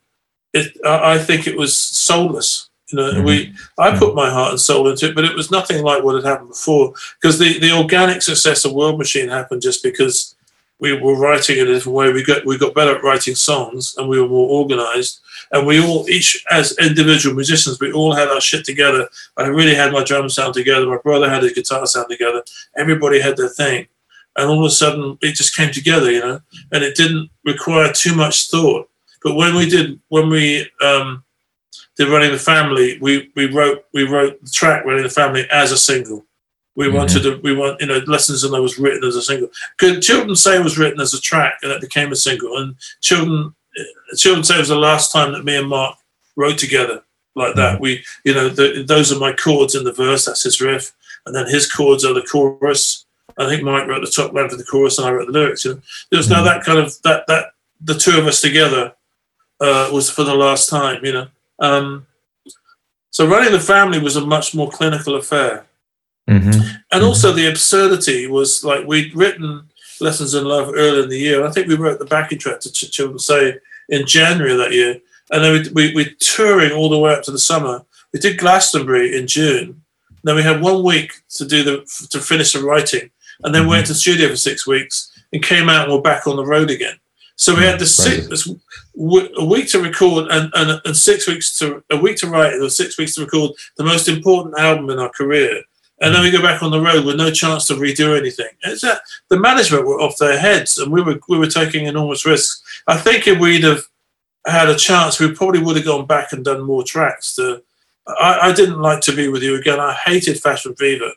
it, 0.53 0.73
I 0.87 1.19
think 1.19 1.47
it 1.47 1.57
was 1.57 1.77
soulless. 1.77 2.71
You 2.91 2.99
know, 2.99 3.13
mm-hmm. 3.13 3.25
we 3.25 3.55
I 3.79 3.91
put 3.91 4.09
mm-hmm. 4.09 4.17
my 4.17 4.31
heart 4.31 4.51
and 4.51 4.61
soul 4.61 4.89
into 4.89 5.09
it, 5.09 5.15
but 5.15 5.25
it 5.25 5.35
was 5.35 5.51
nothing 5.51 5.83
like 5.83 6.05
what 6.05 6.15
had 6.15 6.25
happened 6.25 6.51
before. 6.51 6.93
Because 7.21 7.39
the, 7.39 7.59
the 7.59 7.73
organic 7.73 8.23
success 8.23 8.65
of 8.65 8.73
World 8.73 8.99
Machine 8.99 9.29
happened 9.29 9.63
just 9.63 9.83
because 9.83 10.34
we 10.81 10.93
were 10.99 11.17
writing 11.17 11.59
in 11.59 11.69
a 11.69 11.75
different 11.75 11.97
way. 11.97 12.13
We 12.13 12.25
got 12.25 12.45
we 12.45 12.59
got 12.59 12.75
better 12.75 12.97
at 12.97 13.03
writing 13.03 13.35
songs, 13.35 13.95
and 13.97 14.09
we 14.09 14.21
were 14.21 14.29
more 14.29 14.49
organized. 14.49 15.21
And 15.53 15.67
we 15.67 15.81
all, 15.81 16.09
each 16.09 16.43
as 16.51 16.77
individual 16.79 17.35
musicians, 17.35 17.79
we 17.79 17.93
all 17.93 18.15
had 18.15 18.29
our 18.29 18.41
shit 18.41 18.65
together. 18.65 19.09
I 19.37 19.47
really 19.47 19.75
had 19.75 19.93
my 19.93 20.03
drum 20.03 20.29
sound 20.29 20.55
together. 20.55 20.87
My 20.87 20.99
brother 20.99 21.29
had 21.29 21.43
his 21.43 21.53
guitar 21.53 21.87
sound 21.87 22.09
together. 22.11 22.43
Everybody 22.77 23.21
had 23.21 23.37
their 23.37 23.49
thing, 23.49 23.87
and 24.37 24.49
all 24.49 24.65
of 24.65 24.67
a 24.67 24.71
sudden, 24.71 25.17
it 25.23 25.35
just 25.35 25.57
came 25.57 25.73
together. 25.73 26.11
You 26.11 26.21
know, 26.21 26.41
and 26.73 26.83
it 26.83 26.97
didn't 26.97 27.31
require 27.45 27.93
too 27.93 28.15
much 28.15 28.51
thought. 28.51 28.89
But 29.23 29.37
when 29.37 29.55
we 29.55 29.69
did, 29.69 30.01
when 30.09 30.29
we 30.29 30.69
um, 30.83 31.25
did 31.97 32.09
running 32.09 32.33
the 32.33 32.39
family, 32.39 32.99
we 33.01 33.31
we 33.37 33.47
wrote 33.47 33.85
we 33.95 34.05
wrote 34.05 34.43
the 34.45 34.51
track 34.51 34.85
running 34.85 35.05
the 35.05 35.09
family 35.09 35.47
as 35.51 35.71
a 35.73 35.79
single. 35.79 36.27
We 36.77 36.87
mm-hmm. 36.87 36.97
wanted 36.97 37.23
to, 37.23 37.41
we 37.43 37.55
want, 37.55 37.81
you 37.81 37.87
know, 37.87 37.99
Lessons 38.07 38.45
in 38.45 38.51
Love 38.51 38.63
was 38.63 38.79
written 38.79 39.05
as 39.05 39.17
a 39.17 39.23
single. 39.23 39.49
Because 39.79 40.05
Children 40.05 40.35
Say 40.37 40.61
was 40.61 40.79
written 40.79 41.01
as 41.01 41.15
a 41.15 41.21
track 41.21 41.55
and 41.63 41.71
it 41.71 41.81
became 41.81 42.13
a 42.13 42.17
single. 42.17 42.57
And 42.57 42.77
Children, 43.01 43.55
Children 44.17 44.45
Say 44.45 44.59
was 44.59 44.69
the 44.69 44.77
last 44.77 45.13
time 45.13 45.33
that 45.33 45.45
me 45.45 45.57
and 45.57 45.69
Mark 45.69 45.97
wrote 46.37 46.59
together 46.59 47.03
like 47.35 47.55
that. 47.55 47.75
Mm-hmm. 47.75 47.83
We, 47.83 48.05
you 48.25 48.35
know, 48.35 48.49
the, 48.49 48.85
those 48.87 49.13
are 49.13 49.19
my 49.19 49.33
chords 49.33 49.75
in 49.75 49.85
the 49.85 49.93
verse, 49.93 50.25
that's 50.25 50.43
his 50.43 50.61
riff. 50.61 50.93
And 51.27 51.35
then 51.35 51.47
his 51.47 51.71
chords 51.71 52.05
are 52.05 52.13
the 52.13 52.23
chorus. 52.23 53.07
I 53.39 53.47
think 53.49 53.63
Mike 53.63 53.89
wrote 53.89 54.05
the 54.05 54.11
top 54.11 54.33
line 54.33 54.49
for 54.49 54.57
the 54.57 54.65
chorus 54.65 54.99
and 54.99 55.07
I 55.07 55.13
wrote 55.13 55.27
the 55.27 55.33
lyrics. 55.33 55.65
You 55.65 55.75
know? 55.75 55.81
There 56.11 56.19
was 56.19 56.29
mm-hmm. 56.29 56.45
now 56.45 56.45
that 56.45 56.65
kind 56.65 56.79
of, 56.79 57.01
that, 57.03 57.27
that, 57.29 57.53
the 57.81 57.95
two 57.95 58.19
of 58.19 58.27
us 58.27 58.41
together 58.41 58.95
uh, 59.61 59.91
was 59.93 60.09
for 60.09 60.25
the 60.25 60.35
last 60.35 60.69
time, 60.71 61.05
you 61.05 61.13
know. 61.13 61.27
Um, 61.59 62.07
so 63.11 63.27
running 63.27 63.53
the 63.53 63.61
family 63.61 63.99
was 63.99 64.17
a 64.17 64.25
much 64.25 64.55
more 64.55 64.71
clinical 64.71 65.17
affair. 65.17 65.67
Mm-hmm. 66.29 66.49
And 66.49 66.55
mm-hmm. 66.55 67.05
also 67.05 67.33
the 67.33 67.49
absurdity 67.49 68.27
was 68.27 68.65
like 68.65 68.87
we'd 68.87 69.15
written 69.15 69.69
Lessons 70.01 70.35
in 70.35 70.45
Love 70.45 70.71
earlier 70.75 71.03
in 71.03 71.09
the 71.09 71.19
year. 71.19 71.45
I 71.45 71.51
think 71.51 71.69
we 71.69 71.77
wrote 71.77 71.99
the 71.99 72.07
backing 72.07 72.39
track 72.39 72.61
to 72.61 72.73
Ch- 72.73 72.91
Children 72.91 73.19
Say 73.19 73.59
in 73.89 74.07
January 74.07 74.53
of 74.53 74.59
that 74.59 74.73
year. 74.73 75.01
And 75.31 75.45
then 75.45 75.53
we, 75.53 75.71
we, 75.71 75.95
we're 75.95 76.15
touring 76.21 76.73
all 76.73 76.89
the 76.89 76.99
way 76.99 77.13
up 77.13 77.23
to 77.25 77.31
the 77.31 77.39
summer. 77.39 77.85
We 78.13 78.21
did 78.21 78.39
Glastonbury 78.39 79.17
in 79.17 79.27
June. 79.27 79.83
Then 80.23 80.37
we 80.37 80.43
had 80.43 80.63
one 80.63 80.83
week 80.83 81.13
to 81.37 81.47
do 81.47 81.63
the 81.63 82.09
to 82.11 82.19
finish 82.19 82.55
the 82.55 82.63
writing, 82.63 83.11
and 83.43 83.55
then 83.55 83.63
mm-hmm. 83.63 83.71
went 83.71 83.87
to 83.87 83.93
the 83.93 83.99
studio 83.99 84.29
for 84.29 84.37
six 84.37 84.67
weeks 84.67 85.13
and 85.33 85.43
came 85.43 85.69
out 85.69 85.85
and 85.85 85.93
we're 85.93 86.01
back 86.01 86.27
on 86.27 86.37
the 86.37 86.47
road 86.47 86.71
again. 86.71 86.97
So 87.37 87.55
we 87.55 87.65
had 87.65 87.81
the 87.81 87.87
six, 87.87 88.47
a 88.47 89.45
week 89.45 89.69
to 89.71 89.83
record 89.83 90.31
and, 90.31 90.53
and, 90.55 90.81
and 90.85 90.97
six 90.97 91.27
weeks 91.27 91.59
to 91.59 91.83
a 91.91 91.97
week 91.97 92.17
to 92.19 92.29
write 92.29 92.53
and 92.53 92.73
six 92.73 92.97
weeks 92.97 93.17
to 93.17 93.23
record 93.23 93.51
the 93.77 93.85
most 93.85 94.09
important 94.09 94.57
album 94.57 94.89
in 94.89 95.01
our 95.01 95.11
career 95.11 95.61
and 96.01 96.15
then 96.15 96.23
we 96.23 96.31
go 96.31 96.43
back 96.43 96.63
on 96.63 96.71
the 96.71 96.81
road 96.81 97.05
with 97.05 97.17
no 97.17 97.31
chance 97.31 97.67
to 97.67 97.75
redo 97.75 98.19
anything. 98.19 98.49
It's 98.63 98.83
that 98.83 99.03
the 99.29 99.39
management 99.39 99.87
were 99.87 100.01
off 100.01 100.17
their 100.19 100.39
heads, 100.39 100.79
and 100.79 100.93
we 100.93 101.03
were 101.03 101.21
we 101.29 101.39
were 101.39 101.47
taking 101.47 101.87
enormous 101.87 102.27
risks. 102.27 102.63
I 102.87 102.97
think 102.97 103.27
if 103.27 103.39
we'd 103.39 103.65
have 103.65 103.83
had 104.47 104.69
a 104.69 104.77
chance, 104.77 105.21
we 105.21 105.33
probably 105.33 105.63
would 105.63 105.77
have 105.77 105.85
gone 105.85 106.07
back 106.07 106.33
and 106.33 106.45
done 106.45 106.63
more 106.63 106.83
tracks. 106.83 107.35
To 107.37 107.63
I, 108.07 108.51
I 108.51 108.53
didn't 108.53 108.81
like 108.81 109.01
to 109.03 109.15
be 109.15 109.29
with 109.29 109.43
you 109.43 109.57
again. 109.57 109.81
I 109.81 109.93
hated 109.93 110.41
Fashion 110.41 110.75
Fever. 110.75 111.13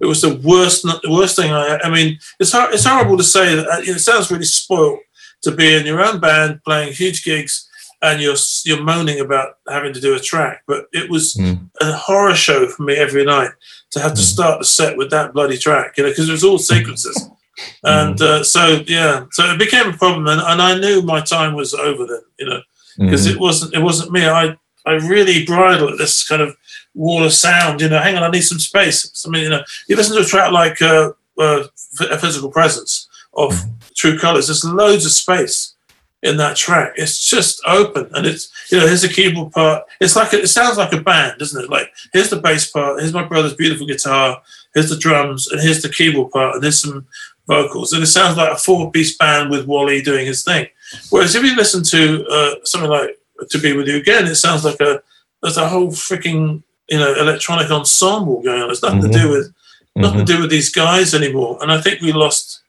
It 0.00 0.06
was 0.06 0.22
the 0.22 0.36
worst 0.36 0.86
worst 1.08 1.36
thing. 1.36 1.52
I 1.52 1.80
I 1.82 1.90
mean, 1.90 2.18
it's 2.38 2.52
it's 2.54 2.84
horrible 2.84 3.16
to 3.16 3.24
say 3.24 3.56
that. 3.56 3.88
It 3.88 3.98
sounds 3.98 4.30
really 4.30 4.44
spoiled 4.44 5.00
to 5.42 5.50
be 5.50 5.74
in 5.74 5.84
your 5.84 6.00
own 6.00 6.20
band 6.20 6.62
playing 6.62 6.92
huge 6.92 7.24
gigs 7.24 7.68
and 8.02 8.20
you're 8.20 8.36
you're 8.64 8.82
moaning 8.82 9.20
about 9.20 9.58
having 9.68 9.92
to 9.92 10.00
do 10.00 10.14
a 10.14 10.20
track. 10.20 10.62
But 10.66 10.86
it 10.92 11.10
was 11.10 11.34
mm. 11.34 11.58
a 11.80 11.92
horror 11.92 12.34
show 12.34 12.66
for 12.68 12.82
me 12.82 12.94
every 12.94 13.24
night 13.24 13.50
to 13.92 14.00
have 14.00 14.14
to 14.14 14.20
hmm. 14.20 14.24
start 14.24 14.58
the 14.58 14.64
set 14.64 14.96
with 14.96 15.10
that 15.10 15.32
bloody 15.32 15.56
track, 15.56 15.96
you 15.96 16.04
know, 16.04 16.10
because 16.10 16.28
it 16.28 16.32
was 16.32 16.44
all 16.44 16.58
sequences. 16.58 17.28
and 17.84 18.18
hmm. 18.18 18.24
uh, 18.24 18.42
so 18.42 18.82
yeah, 18.86 19.26
so 19.30 19.44
it 19.44 19.58
became 19.58 19.88
a 19.88 19.96
problem, 19.96 20.26
and, 20.26 20.40
and 20.40 20.60
I 20.60 20.78
knew 20.78 21.02
my 21.02 21.20
time 21.20 21.54
was 21.54 21.74
over 21.74 22.06
then, 22.06 22.22
you 22.38 22.46
know, 22.46 22.60
because 22.98 23.26
mm. 23.26 23.32
it 23.32 23.40
wasn't 23.40 23.74
it 23.74 23.80
wasn't 23.80 24.12
me. 24.12 24.26
I 24.26 24.56
I 24.86 24.92
really 24.94 25.44
bridled 25.44 25.92
at 25.92 25.98
this 25.98 26.26
kind 26.26 26.42
of 26.42 26.56
wall 26.94 27.24
of 27.24 27.32
sound. 27.32 27.80
You 27.80 27.88
know, 27.88 27.98
hang 27.98 28.16
on, 28.16 28.22
I 28.22 28.30
need 28.30 28.42
some 28.42 28.58
space. 28.58 29.24
I 29.26 29.30
mean, 29.30 29.44
you 29.44 29.50
know, 29.50 29.62
you 29.88 29.96
listen 29.96 30.16
to 30.16 30.22
a 30.22 30.26
track 30.26 30.52
like 30.52 30.80
uh, 30.82 31.12
uh, 31.38 31.64
a 32.10 32.18
physical 32.18 32.50
presence 32.50 33.08
of 33.34 33.52
mm. 33.52 33.94
True 33.94 34.18
Colors. 34.18 34.46
There's 34.46 34.64
loads 34.64 35.06
of 35.06 35.12
space 35.12 35.74
in 36.22 36.36
that 36.38 36.56
track. 36.56 36.94
It's 36.96 37.28
just 37.28 37.60
open, 37.66 38.10
and 38.14 38.26
it's 38.26 38.50
you 38.72 38.78
know 38.78 38.86
here's 38.86 39.02
the 39.02 39.08
keyboard 39.08 39.52
part. 39.52 39.84
It's 40.00 40.16
like 40.16 40.32
a, 40.32 40.42
it 40.42 40.48
sounds 40.48 40.78
like 40.78 40.92
a 40.92 41.00
band, 41.00 41.38
doesn't 41.38 41.64
it? 41.64 41.70
Like 41.70 41.92
here's 42.12 42.30
the 42.30 42.40
bass 42.40 42.70
part, 42.70 43.00
here's 43.00 43.12
my 43.12 43.22
brother's 43.22 43.54
beautiful 43.54 43.86
guitar, 43.86 44.42
here's 44.74 44.88
the 44.88 44.96
drums, 44.96 45.46
and 45.46 45.60
here's 45.60 45.82
the 45.82 45.90
keyboard 45.90 46.32
part, 46.32 46.54
and 46.54 46.64
there's 46.64 46.80
some 46.80 47.06
vocals, 47.46 47.92
and 47.92 48.02
it 48.02 48.06
sounds 48.06 48.36
like 48.36 48.52
a 48.52 48.56
four-piece 48.56 49.16
band 49.18 49.50
with 49.50 49.66
Wally 49.66 50.00
doing 50.00 50.26
his 50.26 50.42
thing. 50.42 50.66
Whereas 51.10 51.34
if 51.34 51.44
you 51.44 51.54
listen 51.54 51.82
to 51.84 52.26
uh, 52.26 52.54
something 52.64 52.90
like 52.90 53.18
"To 53.50 53.58
Be 53.58 53.76
With 53.76 53.88
You 53.88 53.96
Again," 53.96 54.26
it 54.26 54.36
sounds 54.36 54.64
like 54.64 54.80
a 54.80 55.02
there's 55.42 55.58
a 55.58 55.68
whole 55.68 55.88
freaking 55.88 56.62
you 56.88 56.98
know 56.98 57.14
electronic 57.14 57.70
ensemble 57.70 58.42
going 58.42 58.62
on. 58.62 58.70
It's 58.70 58.82
nothing 58.82 59.00
mm-hmm. 59.00 59.12
to 59.12 59.18
do 59.18 59.30
with 59.30 59.54
nothing 59.96 60.20
mm-hmm. 60.20 60.26
to 60.26 60.32
do 60.32 60.40
with 60.40 60.50
these 60.50 60.70
guys 60.70 61.14
anymore, 61.14 61.58
and 61.60 61.70
I 61.70 61.80
think 61.80 62.00
we 62.00 62.12
lost 62.12 62.62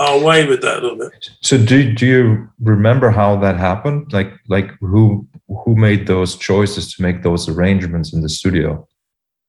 our 0.00 0.18
way 0.18 0.46
with 0.46 0.62
that 0.62 0.78
a 0.78 0.80
little 0.80 0.98
bit. 0.98 1.30
So 1.42 1.58
do 1.58 1.92
do 1.92 2.06
you 2.06 2.48
remember 2.60 3.10
how 3.10 3.36
that 3.36 3.56
happened? 3.56 4.12
Like 4.12 4.32
like 4.48 4.70
who 4.80 5.26
who 5.64 5.74
made 5.74 6.06
those 6.06 6.36
choices 6.36 6.94
to 6.94 7.02
make 7.02 7.22
those 7.22 7.48
arrangements 7.48 8.12
in 8.12 8.22
the 8.22 8.28
studio 8.28 8.86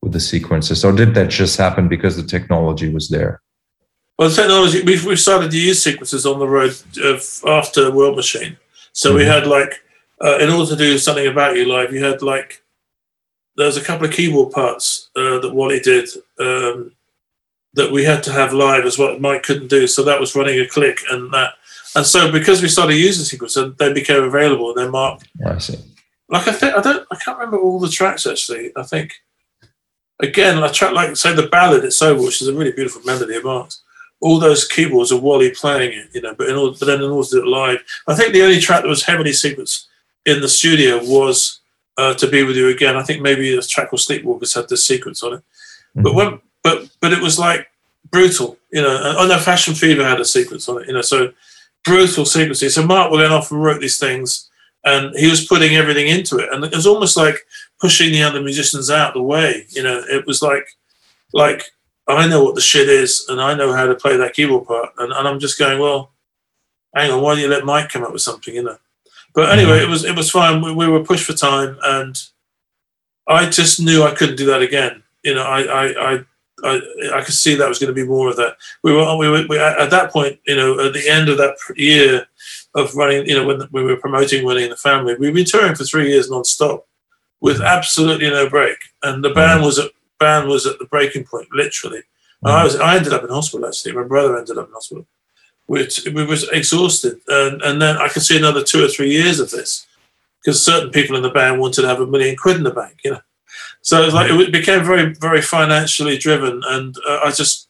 with 0.02 0.14
the 0.14 0.20
sequences, 0.20 0.84
or 0.84 0.92
did 0.92 1.14
that 1.14 1.30
just 1.30 1.58
happen 1.58 1.88
because 1.88 2.16
the 2.16 2.24
technology 2.24 2.90
was 2.90 3.10
there? 3.10 3.42
Well, 4.18 4.30
the 4.30 4.36
technology 4.36 4.82
we 4.82 5.04
we 5.06 5.16
started 5.16 5.52
to 5.52 5.60
use 5.60 5.82
sequences 5.82 6.26
on 6.26 6.40
the 6.40 6.48
road 6.48 6.76
after 7.48 7.92
World 7.92 8.16
Machine, 8.16 8.58
so 8.94 9.10
mm-hmm. 9.10 9.18
we 9.20 9.26
had 9.26 9.48
like 9.48 9.84
uh, 10.24 10.38
in 10.40 10.50
order 10.50 10.72
to 10.72 10.76
do 10.76 10.98
something 10.98 11.28
about 11.28 11.56
you 11.56 11.66
live, 11.66 11.94
you 11.94 12.04
had 12.04 12.22
like 12.22 12.64
there's 13.56 13.78
a 13.78 13.84
couple 13.84 14.06
of 14.06 14.14
keyboard 14.14 14.52
parts 14.52 15.10
uh, 15.16 15.40
that 15.40 15.54
Wally 15.54 15.80
did. 15.80 16.10
Um, 16.40 16.94
that 17.74 17.92
we 17.92 18.04
had 18.04 18.22
to 18.24 18.32
have 18.34 18.54
live 18.54 18.86
as 18.86 18.98
what 18.98 19.22
Mike 19.22 19.44
couldn't 19.44 19.70
do. 19.70 19.88
So 19.88 20.04
that 20.04 20.20
was 20.20 20.36
running 20.36 20.60
a 20.60 20.68
click 20.68 21.00
and 21.10 21.32
that. 21.34 21.54
And 21.96 22.06
so 22.06 22.32
because 22.32 22.62
we 22.62 22.68
started 22.68 22.96
using 22.96 23.26
sequences, 23.26 23.76
they 23.78 23.94
became 23.94 24.24
available. 24.24 24.70
And 24.70 24.78
then 24.78 24.92
Mark. 24.92 25.22
Like 26.32 26.48
I 26.48 26.54
think 26.54 26.76
I 26.76 26.82
don't 26.82 27.06
I 27.12 27.16
can't 27.18 27.38
remember 27.38 27.60
all 27.60 27.80
the 27.80 27.90
tracks 27.90 28.26
actually. 28.26 28.72
I 28.76 28.84
think 28.84 29.22
again 30.22 30.64
a 30.64 30.72
track 30.72 30.94
like 30.94 31.16
say 31.18 31.36
the 31.36 31.48
ballad 31.48 31.84
it's 31.84 32.02
over, 32.02 32.22
which 32.22 32.42
is 32.42 32.48
a 32.48 32.54
really 32.54 32.72
beautiful 32.72 33.02
melody 33.04 33.36
of 33.36 33.44
Mark's. 33.44 33.82
All 34.22 34.40
those 34.40 34.68
keyboards 34.68 35.12
are 35.12 35.20
Wally 35.20 35.52
playing 35.52 35.98
it, 35.98 36.10
you 36.14 36.22
know, 36.22 36.36
but 36.36 36.48
in 36.48 36.56
order, 36.56 36.78
but 36.80 36.86
then 36.86 37.02
in 37.02 37.10
order 37.10 37.28
to 37.28 37.36
do 37.38 37.42
it 37.42 37.48
live, 37.48 37.84
I 38.08 38.14
think 38.14 38.34
the 38.34 38.44
only 38.44 38.60
track 38.60 38.84
that 38.84 38.88
was 38.88 39.04
heavily 39.04 39.32
sequenced 39.32 39.88
in 40.26 40.42
the 40.42 40.48
studio 40.48 41.00
was 41.04 41.60
uh, 41.98 42.14
"To 42.14 42.28
Be 42.28 42.44
With 42.44 42.56
You 42.56 42.70
Again." 42.70 42.96
I 42.96 43.04
think 43.04 43.22
maybe 43.22 43.56
the 43.56 43.62
track 43.64 43.90
called 43.90 44.02
"Sleepwalkers" 44.02 44.56
had 44.56 44.70
this 44.70 44.86
sequence 44.86 45.24
on 45.24 45.34
it. 45.34 45.38
Mm-hmm. 45.38 46.04
But 46.04 46.14
when 46.14 46.40
but 46.64 46.90
but 47.02 47.14
it 47.14 47.22
was 47.22 47.40
like 47.40 47.68
brutal, 48.12 48.58
you 48.72 48.82
know. 48.82 49.16
Oh 49.18 49.28
no, 49.28 49.40
Fashion 49.40 49.74
Fever 49.74 50.04
had 50.04 50.22
a 50.22 50.26
sequence 50.26 50.70
on 50.70 50.82
it, 50.82 50.88
you 50.88 50.94
know. 50.94 51.02
So 51.02 51.34
brutal 51.84 52.26
sequences. 52.26 52.76
So 52.76 52.86
Mark 52.86 53.12
went 53.12 53.34
off 53.34 53.52
and 53.52 53.64
wrote 53.64 53.82
these 53.82 53.98
things, 53.98 54.51
and 54.84 55.16
he 55.16 55.30
was 55.30 55.46
putting 55.46 55.76
everything 55.76 56.08
into 56.08 56.38
it, 56.38 56.50
and 56.52 56.64
it 56.64 56.76
was 56.76 56.88
almost 56.88 57.18
like 57.18 57.36
pushing 57.80 58.12
the 58.12 58.24
other 58.24 58.42
musicians 58.42 58.90
out 58.90 59.14
the 59.14 59.22
way. 59.22 59.66
You 59.70 59.84
know, 59.84 60.04
it 60.10 60.26
was 60.26 60.42
like 60.42 60.68
like 61.34 61.64
I 62.08 62.28
know 62.28 62.44
what 62.44 62.56
the 62.56 62.62
shit 62.62 62.90
is, 62.90 63.26
and 63.30 63.42
I 63.42 63.54
know 63.54 63.74
how 63.74 63.86
to 63.86 63.96
play 63.96 64.18
that 64.18 64.34
keyboard 64.34 64.68
part, 64.68 64.90
and, 64.98 65.12
and 65.12 65.28
I'm 65.28 65.40
just 65.40 65.60
going, 65.60 65.80
well, 65.80 66.12
hang 66.96 67.12
on, 67.12 67.22
why 67.22 67.34
don't 67.34 67.44
you 67.44 67.48
let 67.48 67.66
Mike 67.66 67.90
come 67.90 68.04
up 68.04 68.12
with 68.12 68.22
something, 68.22 68.54
you 68.54 68.64
know? 68.64 68.78
But 69.34 69.52
anyway, 69.52 69.80
mm-hmm. 69.80 69.88
it 69.88 69.90
was 69.90 70.04
it 70.04 70.16
was 70.16 70.30
fine. 70.30 70.62
We, 70.62 70.74
we 70.74 70.88
were 70.88 71.04
pushed 71.04 71.26
for 71.26 71.34
time, 71.34 71.78
and 71.84 72.22
I 73.28 73.50
just 73.50 73.80
knew 73.80 74.04
I 74.04 74.14
couldn't 74.14 74.36
do 74.36 74.48
that 74.48 74.62
again. 74.62 75.04
You 75.24 75.36
know, 75.36 75.44
I 75.44 75.62
I, 75.62 76.14
I 76.14 76.26
I, 76.64 76.82
I 77.16 77.22
could 77.22 77.34
see 77.34 77.56
that 77.56 77.70
was 77.70 77.80
going 77.80 77.94
to 77.94 78.02
be 78.02 78.08
more 78.08 78.30
of 78.30 78.36
that. 78.36 78.58
We 78.84 78.94
were, 78.94 79.18
we 79.18 79.30
were 79.30 79.46
we, 79.48 79.58
at 79.58 79.90
that 79.90 80.12
point, 80.12 80.40
you 80.46 80.56
know, 80.56 80.80
at 80.80 80.94
the 80.94 81.10
end 81.10 81.30
of 81.30 81.38
that 81.38 81.56
year 81.76 82.28
of 82.76 82.96
running, 82.96 83.28
you 83.28 83.36
know, 83.36 83.46
when 83.46 83.68
we 83.72 83.84
were 83.84 83.98
promoting 83.98 84.46
Running 84.46 84.66
in 84.66 84.70
the 84.70 84.78
Family, 84.78 85.16
we've 85.16 85.34
been 85.34 85.46
touring 85.46 85.76
for 85.76 85.84
three 85.84 86.10
years 86.10 86.30
non-stop 86.30 86.88
with 87.42 87.58
mm-hmm. 87.58 87.66
absolutely 87.66 88.30
no 88.30 88.50
break. 88.50 88.78
And 89.04 89.24
the 89.24 89.32
band 89.32 89.58
mm-hmm. 89.58 89.66
was 89.66 89.80
at 89.80 89.92
band 90.20 90.48
was 90.48 90.66
at 90.66 90.80
the 90.80 90.86
breaking 90.86 91.26
point, 91.26 91.48
literally. 91.52 92.04
And 92.44 92.54
I 92.54 92.58
mm-hmm. 92.58 92.64
was 92.64 92.76
I 92.78 92.96
ended 92.98 93.14
up 93.14 93.24
in 93.24 93.30
hospital 93.30 93.68
actually. 93.68 93.94
My 93.94 94.04
brother 94.04 94.38
ended 94.38 94.58
up 94.58 94.68
in 94.68 94.74
hospital. 94.74 95.06
We, 95.68 95.88
we 96.14 96.26
was 96.26 96.50
exhausted, 96.50 97.20
and 97.28 97.62
and 97.62 97.82
then 97.82 97.98
I 97.98 98.08
could 98.10 98.24
see 98.24 98.38
another 98.38 98.64
two 98.64 98.84
or 98.84 98.88
three 98.88 99.12
years 99.12 99.40
of 99.40 99.52
this 99.52 99.88
because 100.44 100.64
certain 100.64 100.92
people 100.92 101.16
in 101.16 101.24
the 101.24 101.30
band 101.30 101.60
wanted 101.60 101.82
to 101.82 101.88
have 101.88 102.02
a 102.02 102.08
million 102.08 102.36
quid 102.36 102.58
in 102.58 102.64
the 102.64 102.72
bank, 102.72 103.00
you 103.04 103.12
know. 103.12 103.22
So 103.82 104.02
it 104.02 104.06
was 104.06 104.14
like 104.14 104.30
it 104.30 104.52
became 104.52 104.84
very, 104.84 105.14
very 105.14 105.42
financially 105.42 106.18
driven, 106.18 106.62
and 106.66 106.96
uh, 107.08 107.20
I 107.24 107.32
just 107.32 107.68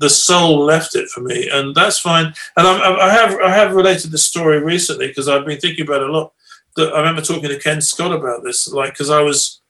the 0.00 0.10
soul 0.10 0.64
left 0.64 0.96
it 0.96 1.08
for 1.08 1.20
me, 1.20 1.48
and 1.52 1.74
that's 1.74 1.98
fine. 1.98 2.26
And 2.56 2.66
I, 2.66 3.06
I 3.06 3.10
have 3.10 3.40
I 3.40 3.50
have 3.50 3.74
related 3.74 4.10
the 4.10 4.18
story 4.18 4.60
recently 4.60 5.08
because 5.08 5.28
I've 5.28 5.46
been 5.46 5.60
thinking 5.60 5.86
about 5.86 6.02
it 6.02 6.10
a 6.10 6.12
lot. 6.12 6.32
That 6.76 6.92
I 6.92 6.98
remember 6.98 7.22
talking 7.22 7.48
to 7.48 7.58
Ken 7.58 7.80
Scott 7.80 8.12
about 8.12 8.42
this, 8.42 8.68
like 8.68 8.92
because 8.92 9.10
I 9.10 9.22
was. 9.22 9.60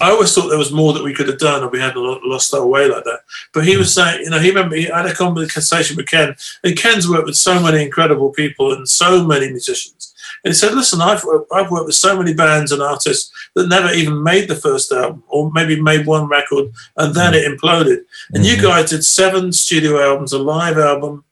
I 0.00 0.10
always 0.10 0.32
thought 0.32 0.48
there 0.48 0.56
was 0.56 0.70
more 0.70 0.92
that 0.92 1.02
we 1.02 1.12
could 1.12 1.26
have 1.26 1.40
done, 1.40 1.64
or 1.64 1.68
we 1.70 1.80
hadn't 1.80 2.00
lost 2.24 2.54
our 2.54 2.64
way 2.64 2.88
like 2.88 3.02
that. 3.02 3.18
But 3.52 3.66
he 3.66 3.76
was 3.76 3.92
saying, 3.92 4.20
you 4.22 4.30
know, 4.30 4.38
he 4.38 4.50
remember 4.50 4.76
he 4.76 4.84
had 4.84 5.06
a 5.06 5.12
conversation 5.12 5.96
with 5.96 6.06
Ken, 6.06 6.36
and 6.62 6.76
Ken's 6.76 7.10
worked 7.10 7.26
with 7.26 7.36
so 7.36 7.60
many 7.60 7.82
incredible 7.82 8.30
people 8.30 8.72
and 8.72 8.88
so 8.88 9.26
many 9.26 9.50
musicians. 9.50 10.07
And 10.44 10.52
he 10.52 10.54
said, 10.54 10.74
"Listen, 10.74 11.00
I've 11.00 11.24
I've 11.52 11.70
worked 11.70 11.86
with 11.86 11.94
so 11.94 12.16
many 12.16 12.34
bands 12.34 12.72
and 12.72 12.82
artists 12.82 13.30
that 13.54 13.68
never 13.68 13.92
even 13.92 14.22
made 14.22 14.48
the 14.48 14.56
first 14.56 14.92
album, 14.92 15.22
or 15.28 15.50
maybe 15.52 15.80
made 15.80 16.06
one 16.06 16.28
record 16.28 16.70
and 16.96 17.14
then 17.14 17.34
it 17.34 17.44
imploded. 17.44 18.04
And 18.32 18.44
mm-hmm. 18.44 18.56
you 18.56 18.62
guys 18.62 18.90
did 18.90 19.04
seven 19.04 19.52
studio 19.52 20.00
albums, 20.00 20.32
a 20.32 20.38
live 20.38 20.78
album, 20.78 21.24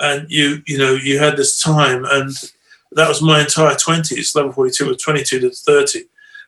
and 0.00 0.30
you 0.30 0.62
you 0.66 0.78
know 0.78 0.94
you 0.94 1.18
had 1.18 1.36
this 1.36 1.60
time, 1.60 2.04
and 2.04 2.30
that 2.92 3.08
was 3.08 3.22
my 3.22 3.40
entire 3.40 3.74
twenties. 3.74 4.34
Level 4.34 4.52
forty 4.52 4.70
two 4.70 4.86
was 4.86 5.02
twenty 5.02 5.22
two 5.22 5.40
to 5.40 5.50
thirty. 5.50 6.04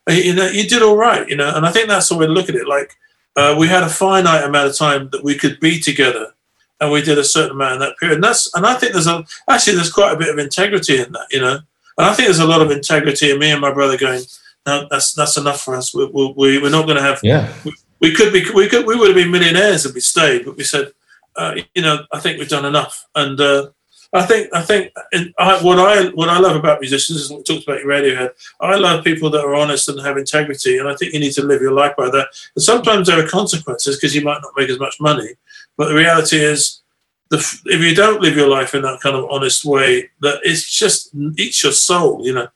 And, 0.06 0.18
you 0.18 0.34
know, 0.34 0.46
you 0.46 0.68
did 0.68 0.82
all 0.82 0.98
right, 0.98 1.26
you 1.28 1.36
know, 1.36 1.50
and 1.54 1.64
I 1.64 1.72
think 1.72 1.88
that's 1.88 2.10
the 2.10 2.18
way 2.18 2.26
to 2.26 2.32
look 2.32 2.50
at 2.50 2.54
it. 2.54 2.68
Like 2.68 2.94
uh, 3.36 3.56
we 3.58 3.68
had 3.68 3.82
a 3.82 3.88
finite 3.88 4.44
amount 4.44 4.68
of 4.68 4.76
time 4.76 5.08
that 5.12 5.24
we 5.24 5.34
could 5.34 5.58
be 5.60 5.80
together 5.80 6.34
and 6.80 6.92
we 6.92 7.02
did 7.02 7.18
a 7.18 7.24
certain 7.24 7.52
amount 7.52 7.74
in 7.74 7.80
that 7.80 7.96
period. 7.98 8.16
And 8.16 8.24
that's 8.24 8.54
and 8.54 8.66
I 8.66 8.74
think 8.74 8.92
there's 8.92 9.06
a 9.06 9.24
actually 9.48 9.76
there's 9.76 9.92
quite 9.92 10.12
a 10.12 10.18
bit 10.18 10.28
of 10.28 10.38
integrity 10.38 11.00
in 11.00 11.12
that, 11.12 11.26
you 11.30 11.40
know. 11.40 11.60
And 11.96 12.06
I 12.06 12.14
think 12.14 12.26
there's 12.26 12.38
a 12.38 12.46
lot 12.46 12.62
of 12.62 12.70
integrity 12.70 13.30
in 13.30 13.38
me 13.38 13.50
and 13.50 13.60
my 13.60 13.72
brother 13.72 13.96
going, 13.96 14.22
no, 14.66 14.86
that's 14.90 15.12
that's 15.12 15.36
enough 15.36 15.60
for 15.60 15.76
us. 15.76 15.94
We, 15.94 16.06
we, 16.06 16.58
we're 16.58 16.70
not 16.70 16.86
going 16.86 16.96
to 16.96 17.02
have. 17.02 17.20
Yeah. 17.22 17.52
We, 17.64 17.72
we, 18.00 18.14
could 18.14 18.32
be. 18.32 18.44
We 18.54 18.68
could. 18.68 18.86
We 18.86 18.96
would 18.96 19.08
have 19.08 19.16
been 19.16 19.30
millionaires 19.30 19.84
if 19.84 19.94
we 19.94 20.00
stayed, 20.00 20.44
but 20.44 20.56
we 20.56 20.64
said, 20.64 20.92
uh, 21.36 21.56
you 21.74 21.82
know, 21.82 22.04
I 22.12 22.20
think 22.20 22.38
we've 22.38 22.48
done 22.48 22.64
enough. 22.64 23.06
And 23.14 23.38
uh, 23.40 23.68
I 24.14 24.24
think 24.24 24.48
I 24.54 24.62
think 24.62 24.92
I, 25.38 25.62
what 25.62 25.78
I 25.78 26.08
what 26.10 26.28
I 26.28 26.38
love 26.38 26.54
about 26.54 26.80
musicians 26.80 27.20
is 27.20 27.30
what 27.30 27.38
we 27.38 27.42
talked 27.42 27.66
about 27.66 27.80
your 27.80 27.88
Radiohead. 27.88 28.30
I 28.60 28.76
love 28.76 29.04
people 29.04 29.28
that 29.30 29.44
are 29.44 29.56
honest 29.56 29.88
and 29.88 30.00
have 30.00 30.16
integrity, 30.16 30.78
and 30.78 30.88
I 30.88 30.94
think 30.94 31.12
you 31.12 31.20
need 31.20 31.32
to 31.32 31.42
live 31.42 31.60
your 31.60 31.72
life 31.72 31.96
by 31.96 32.08
that. 32.10 32.28
And 32.54 32.62
sometimes 32.62 33.08
there 33.08 33.18
are 33.18 33.28
consequences 33.28 33.96
because 33.96 34.14
you 34.14 34.22
might 34.22 34.40
not 34.40 34.52
make 34.56 34.70
as 34.70 34.78
much 34.78 35.00
money, 35.00 35.30
but 35.76 35.88
the 35.88 35.96
reality 35.96 36.38
is 36.38 36.83
the, 37.30 37.60
if 37.66 37.80
you 37.80 37.94
don't 37.94 38.20
live 38.20 38.36
your 38.36 38.48
life 38.48 38.74
in 38.74 38.82
that 38.82 39.00
kind 39.00 39.16
of 39.16 39.28
honest 39.30 39.64
way, 39.64 40.10
that 40.20 40.40
it's 40.42 40.70
just 40.70 41.10
eats 41.36 41.62
your 41.62 41.72
soul, 41.72 42.24
you 42.24 42.32
know. 42.32 42.48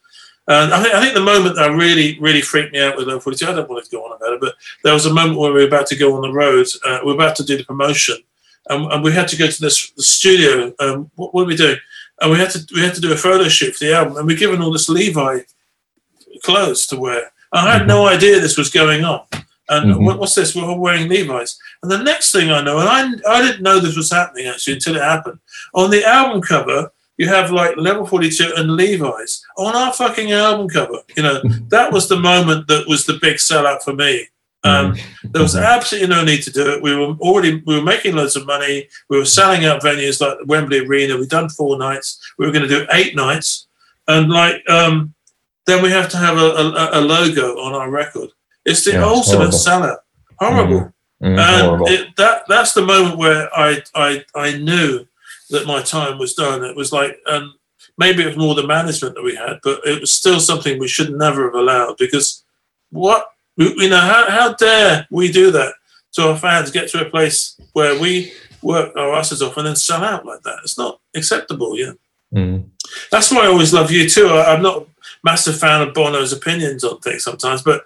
And 0.46 0.72
I 0.72 0.82
think, 0.82 0.94
I 0.94 1.02
think 1.02 1.14
the 1.14 1.20
moment 1.20 1.56
that 1.56 1.72
really, 1.72 2.18
really 2.20 2.40
freaked 2.40 2.72
me 2.72 2.80
out 2.80 2.96
with 2.96 3.06
Level 3.06 3.20
42, 3.20 3.46
I 3.46 3.52
don't 3.52 3.68
want 3.68 3.84
to 3.84 3.90
go 3.90 4.02
on 4.04 4.16
about 4.16 4.32
it, 4.32 4.40
but 4.40 4.54
there 4.82 4.94
was 4.94 5.04
a 5.04 5.12
moment 5.12 5.38
where 5.38 5.52
we 5.52 5.60
were 5.60 5.66
about 5.66 5.86
to 5.88 5.96
go 5.96 6.14
on 6.14 6.22
the 6.22 6.32
road. 6.32 6.66
Uh, 6.86 7.00
we 7.04 7.12
were 7.12 7.22
about 7.22 7.36
to 7.36 7.44
do 7.44 7.58
the 7.58 7.64
promotion, 7.64 8.16
and, 8.70 8.90
and 8.90 9.04
we 9.04 9.12
had 9.12 9.28
to 9.28 9.36
go 9.36 9.46
to 9.46 9.60
this 9.60 9.90
the 9.92 10.02
studio. 10.02 10.72
Um, 10.80 11.10
what, 11.16 11.34
what 11.34 11.42
were 11.42 11.48
we 11.48 11.56
doing? 11.56 11.76
And 12.20 12.30
we 12.30 12.38
had 12.38 12.50
to 12.50 12.66
we 12.74 12.80
had 12.80 12.94
to 12.94 13.00
do 13.00 13.12
a 13.12 13.16
photo 13.16 13.46
shoot 13.48 13.74
for 13.76 13.84
the 13.84 13.94
album, 13.94 14.16
and 14.16 14.26
we 14.26 14.34
are 14.34 14.38
given 14.38 14.62
all 14.62 14.72
this 14.72 14.88
Levi 14.88 15.40
clothes 16.42 16.86
to 16.86 16.96
wear. 16.96 17.30
I 17.52 17.76
had 17.76 17.86
no 17.86 18.06
idea 18.06 18.40
this 18.40 18.58
was 18.58 18.70
going 18.70 19.04
on. 19.04 19.26
And 19.68 19.94
mm-hmm. 19.94 20.18
what's 20.18 20.34
this? 20.34 20.54
We're 20.54 20.64
all 20.64 20.78
wearing 20.78 21.08
Levi's. 21.08 21.58
And 21.82 21.90
the 21.90 22.02
next 22.02 22.32
thing 22.32 22.50
I 22.50 22.62
know, 22.62 22.78
and 22.78 22.88
I, 23.26 23.36
I 23.36 23.42
didn't 23.42 23.62
know 23.62 23.78
this 23.78 23.96
was 23.96 24.10
happening 24.10 24.46
actually 24.46 24.74
until 24.74 24.96
it 24.96 25.02
happened. 25.02 25.38
On 25.74 25.90
the 25.90 26.04
album 26.04 26.40
cover, 26.40 26.90
you 27.18 27.28
have 27.28 27.50
like 27.50 27.76
level 27.76 28.06
42 28.06 28.54
and 28.56 28.76
Levi's 28.76 29.44
on 29.56 29.76
our 29.76 29.92
fucking 29.92 30.32
album 30.32 30.68
cover. 30.68 30.98
You 31.16 31.22
know, 31.22 31.40
that 31.68 31.92
was 31.92 32.08
the 32.08 32.18
moment 32.18 32.68
that 32.68 32.88
was 32.88 33.04
the 33.04 33.18
big 33.20 33.36
sellout 33.36 33.82
for 33.82 33.92
me. 33.92 34.28
Um, 34.64 34.94
mm-hmm. 34.94 35.28
there 35.30 35.42
was 35.42 35.54
absolutely 35.54 36.08
no 36.08 36.24
need 36.24 36.42
to 36.42 36.50
do 36.50 36.70
it. 36.70 36.82
We 36.82 36.94
were 36.94 37.14
already 37.20 37.62
we 37.66 37.76
were 37.76 37.84
making 37.84 38.16
loads 38.16 38.36
of 38.36 38.46
money. 38.46 38.88
We 39.08 39.18
were 39.18 39.24
selling 39.24 39.64
out 39.64 39.82
venues 39.82 40.20
like 40.20 40.38
Wembley 40.46 40.80
Arena. 40.80 41.16
We'd 41.16 41.28
done 41.28 41.48
four 41.48 41.78
nights. 41.78 42.18
We 42.38 42.46
were 42.46 42.52
going 42.52 42.68
to 42.68 42.68
do 42.68 42.86
eight 42.92 43.14
nights, 43.14 43.68
and 44.08 44.30
like 44.30 44.68
um, 44.68 45.14
then 45.66 45.82
we 45.82 45.90
have 45.90 46.08
to 46.08 46.16
have 46.16 46.38
a, 46.38 46.40
a, 46.40 46.90
a 46.94 47.00
logo 47.00 47.58
on 47.60 47.74
our 47.74 47.88
record. 47.88 48.30
It's 48.68 48.84
the 48.84 48.92
yeah, 48.92 49.04
ultimate 49.04 49.54
horrible. 49.54 49.58
sellout. 49.58 49.98
Horrible. 50.38 50.80
Mm, 50.80 50.92
mm, 51.22 51.38
and 51.38 51.66
horrible. 51.66 51.88
It, 51.88 52.16
that 52.16 52.42
that's 52.48 52.72
the 52.72 52.84
moment 52.84 53.18
where 53.18 53.48
I, 53.56 53.82
I 53.94 54.24
I 54.34 54.58
knew 54.58 55.06
that 55.50 55.66
my 55.66 55.82
time 55.82 56.18
was 56.18 56.34
done. 56.34 56.64
It 56.64 56.76
was 56.76 56.92
like, 56.92 57.18
and 57.26 57.52
maybe 57.96 58.22
it 58.22 58.26
was 58.26 58.36
more 58.36 58.54
the 58.54 58.66
management 58.66 59.14
that 59.14 59.24
we 59.24 59.34
had, 59.34 59.58
but 59.62 59.80
it 59.84 60.00
was 60.00 60.12
still 60.12 60.40
something 60.40 60.78
we 60.78 60.88
should 60.88 61.12
never 61.12 61.44
have 61.44 61.54
allowed 61.54 61.96
because 61.96 62.44
what 62.90 63.32
you 63.56 63.88
know 63.88 64.00
how, 64.00 64.30
how 64.30 64.52
dare 64.54 65.06
we 65.10 65.30
do 65.30 65.50
that 65.50 65.74
to 66.12 66.28
our 66.28 66.36
fans 66.36 66.70
get 66.70 66.88
to 66.90 67.06
a 67.06 67.10
place 67.10 67.60
where 67.72 67.98
we 68.00 68.32
work 68.62 68.94
our 68.96 69.14
asses 69.14 69.42
off 69.42 69.56
and 69.56 69.66
then 69.66 69.76
sell 69.76 70.02
out 70.02 70.24
like 70.24 70.42
that 70.42 70.58
it's 70.62 70.78
not 70.78 71.00
acceptable 71.14 71.76
yeah 71.76 71.92
mm. 72.32 72.64
that's 73.10 73.30
why 73.30 73.44
i 73.44 73.46
always 73.46 73.74
love 73.74 73.90
you 73.90 74.08
too 74.08 74.28
I, 74.28 74.54
i'm 74.54 74.62
not 74.62 74.82
a 74.82 74.86
massive 75.22 75.58
fan 75.58 75.82
of 75.82 75.94
bono's 75.94 76.32
opinions 76.32 76.84
on 76.84 77.00
things 77.00 77.24
sometimes 77.24 77.62
but 77.62 77.84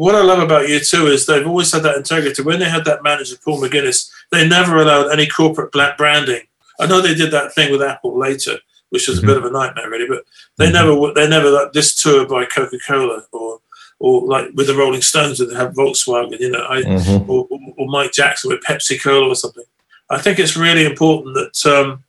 what 0.00 0.14
I 0.14 0.22
love 0.22 0.38
about 0.38 0.66
U2 0.66 1.12
is 1.12 1.26
they've 1.26 1.46
always 1.46 1.70
had 1.70 1.82
that 1.82 1.98
integrity. 1.98 2.40
When 2.40 2.58
they 2.58 2.70
had 2.70 2.86
that 2.86 3.02
manager, 3.02 3.36
Paul 3.44 3.60
McGuinness, 3.60 4.10
they 4.32 4.48
never 4.48 4.78
allowed 4.78 5.12
any 5.12 5.26
corporate 5.26 5.72
black 5.72 5.98
branding. 5.98 6.40
I 6.80 6.86
know 6.86 7.02
they 7.02 7.14
did 7.14 7.30
that 7.32 7.52
thing 7.52 7.70
with 7.70 7.82
Apple 7.82 8.18
later, 8.18 8.56
which 8.88 9.08
was 9.08 9.18
mm-hmm. 9.18 9.28
a 9.28 9.34
bit 9.34 9.36
of 9.36 9.44
a 9.44 9.50
nightmare, 9.50 9.90
really. 9.90 10.08
But 10.08 10.24
they 10.56 10.72
mm-hmm. 10.72 10.72
never, 10.72 11.12
they 11.12 11.28
never 11.28 11.50
like 11.50 11.74
this 11.74 11.94
tour 11.94 12.26
by 12.26 12.46
Coca 12.46 12.78
Cola 12.86 13.24
or, 13.32 13.60
or 13.98 14.26
like 14.26 14.48
with 14.54 14.68
the 14.68 14.74
Rolling 14.74 15.02
Stones 15.02 15.36
that 15.36 15.50
they 15.50 15.54
have 15.54 15.74
Volkswagen, 15.74 16.40
you 16.40 16.50
know, 16.50 16.64
I, 16.66 16.80
mm-hmm. 16.80 17.30
or, 17.30 17.46
or, 17.76 17.86
Mike 17.86 18.12
Jackson 18.12 18.50
with 18.50 18.64
Pepsi 18.64 18.98
Cola 19.02 19.28
or 19.28 19.34
something. 19.34 19.64
I 20.08 20.16
think 20.16 20.38
it's 20.38 20.56
really 20.56 20.86
important 20.86 21.34
that 21.34 21.66
um, 21.66 22.04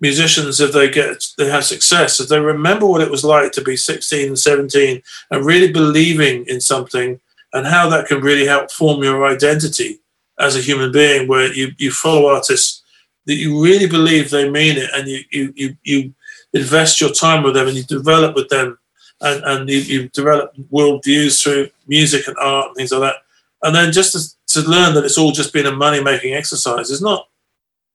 musicians, 0.00 0.60
if 0.60 0.72
they 0.72 0.90
get 0.90 1.24
they 1.38 1.48
have 1.48 1.64
success, 1.64 2.20
if 2.20 2.28
they 2.28 2.40
remember 2.40 2.86
what 2.86 3.00
it 3.00 3.10
was 3.10 3.24
like 3.24 3.52
to 3.52 3.62
be 3.62 3.76
16 3.76 4.28
and 4.28 4.38
17 4.38 5.02
and 5.30 5.44
really 5.44 5.72
believing 5.72 6.44
in 6.46 6.60
something 6.60 7.20
and 7.52 7.66
how 7.66 7.88
that 7.88 8.06
can 8.06 8.20
really 8.20 8.46
help 8.46 8.70
form 8.70 9.02
your 9.02 9.26
identity 9.26 10.00
as 10.38 10.56
a 10.56 10.60
human 10.60 10.92
being, 10.92 11.26
where 11.26 11.52
you, 11.52 11.68
you 11.78 11.90
follow 11.90 12.26
artists 12.26 12.82
that 13.24 13.34
you 13.34 13.62
really 13.62 13.88
believe 13.88 14.30
they 14.30 14.48
mean 14.48 14.76
it 14.76 14.90
and 14.94 15.08
you, 15.08 15.20
you, 15.30 15.52
you, 15.56 15.76
you 15.82 16.14
invest 16.52 17.00
your 17.00 17.10
time 17.10 17.42
with 17.42 17.54
them 17.54 17.66
and 17.66 17.76
you 17.76 17.82
develop 17.84 18.34
with 18.34 18.48
them 18.48 18.78
and, 19.20 19.42
and 19.44 19.68
you, 19.68 19.78
you 19.78 20.08
develop 20.10 20.54
worldviews 20.72 21.42
through 21.42 21.70
music 21.86 22.28
and 22.28 22.36
art 22.38 22.68
and 22.68 22.76
things 22.76 22.92
like 22.92 23.00
that. 23.00 23.16
And 23.62 23.74
then 23.74 23.92
just 23.92 24.38
to, 24.46 24.60
to 24.60 24.68
learn 24.68 24.94
that 24.94 25.04
it's 25.04 25.18
all 25.18 25.32
just 25.32 25.52
been 25.52 25.66
a 25.66 25.72
money 25.72 26.02
making 26.02 26.34
exercise 26.34 26.90
is 26.90 27.02
not 27.02 27.26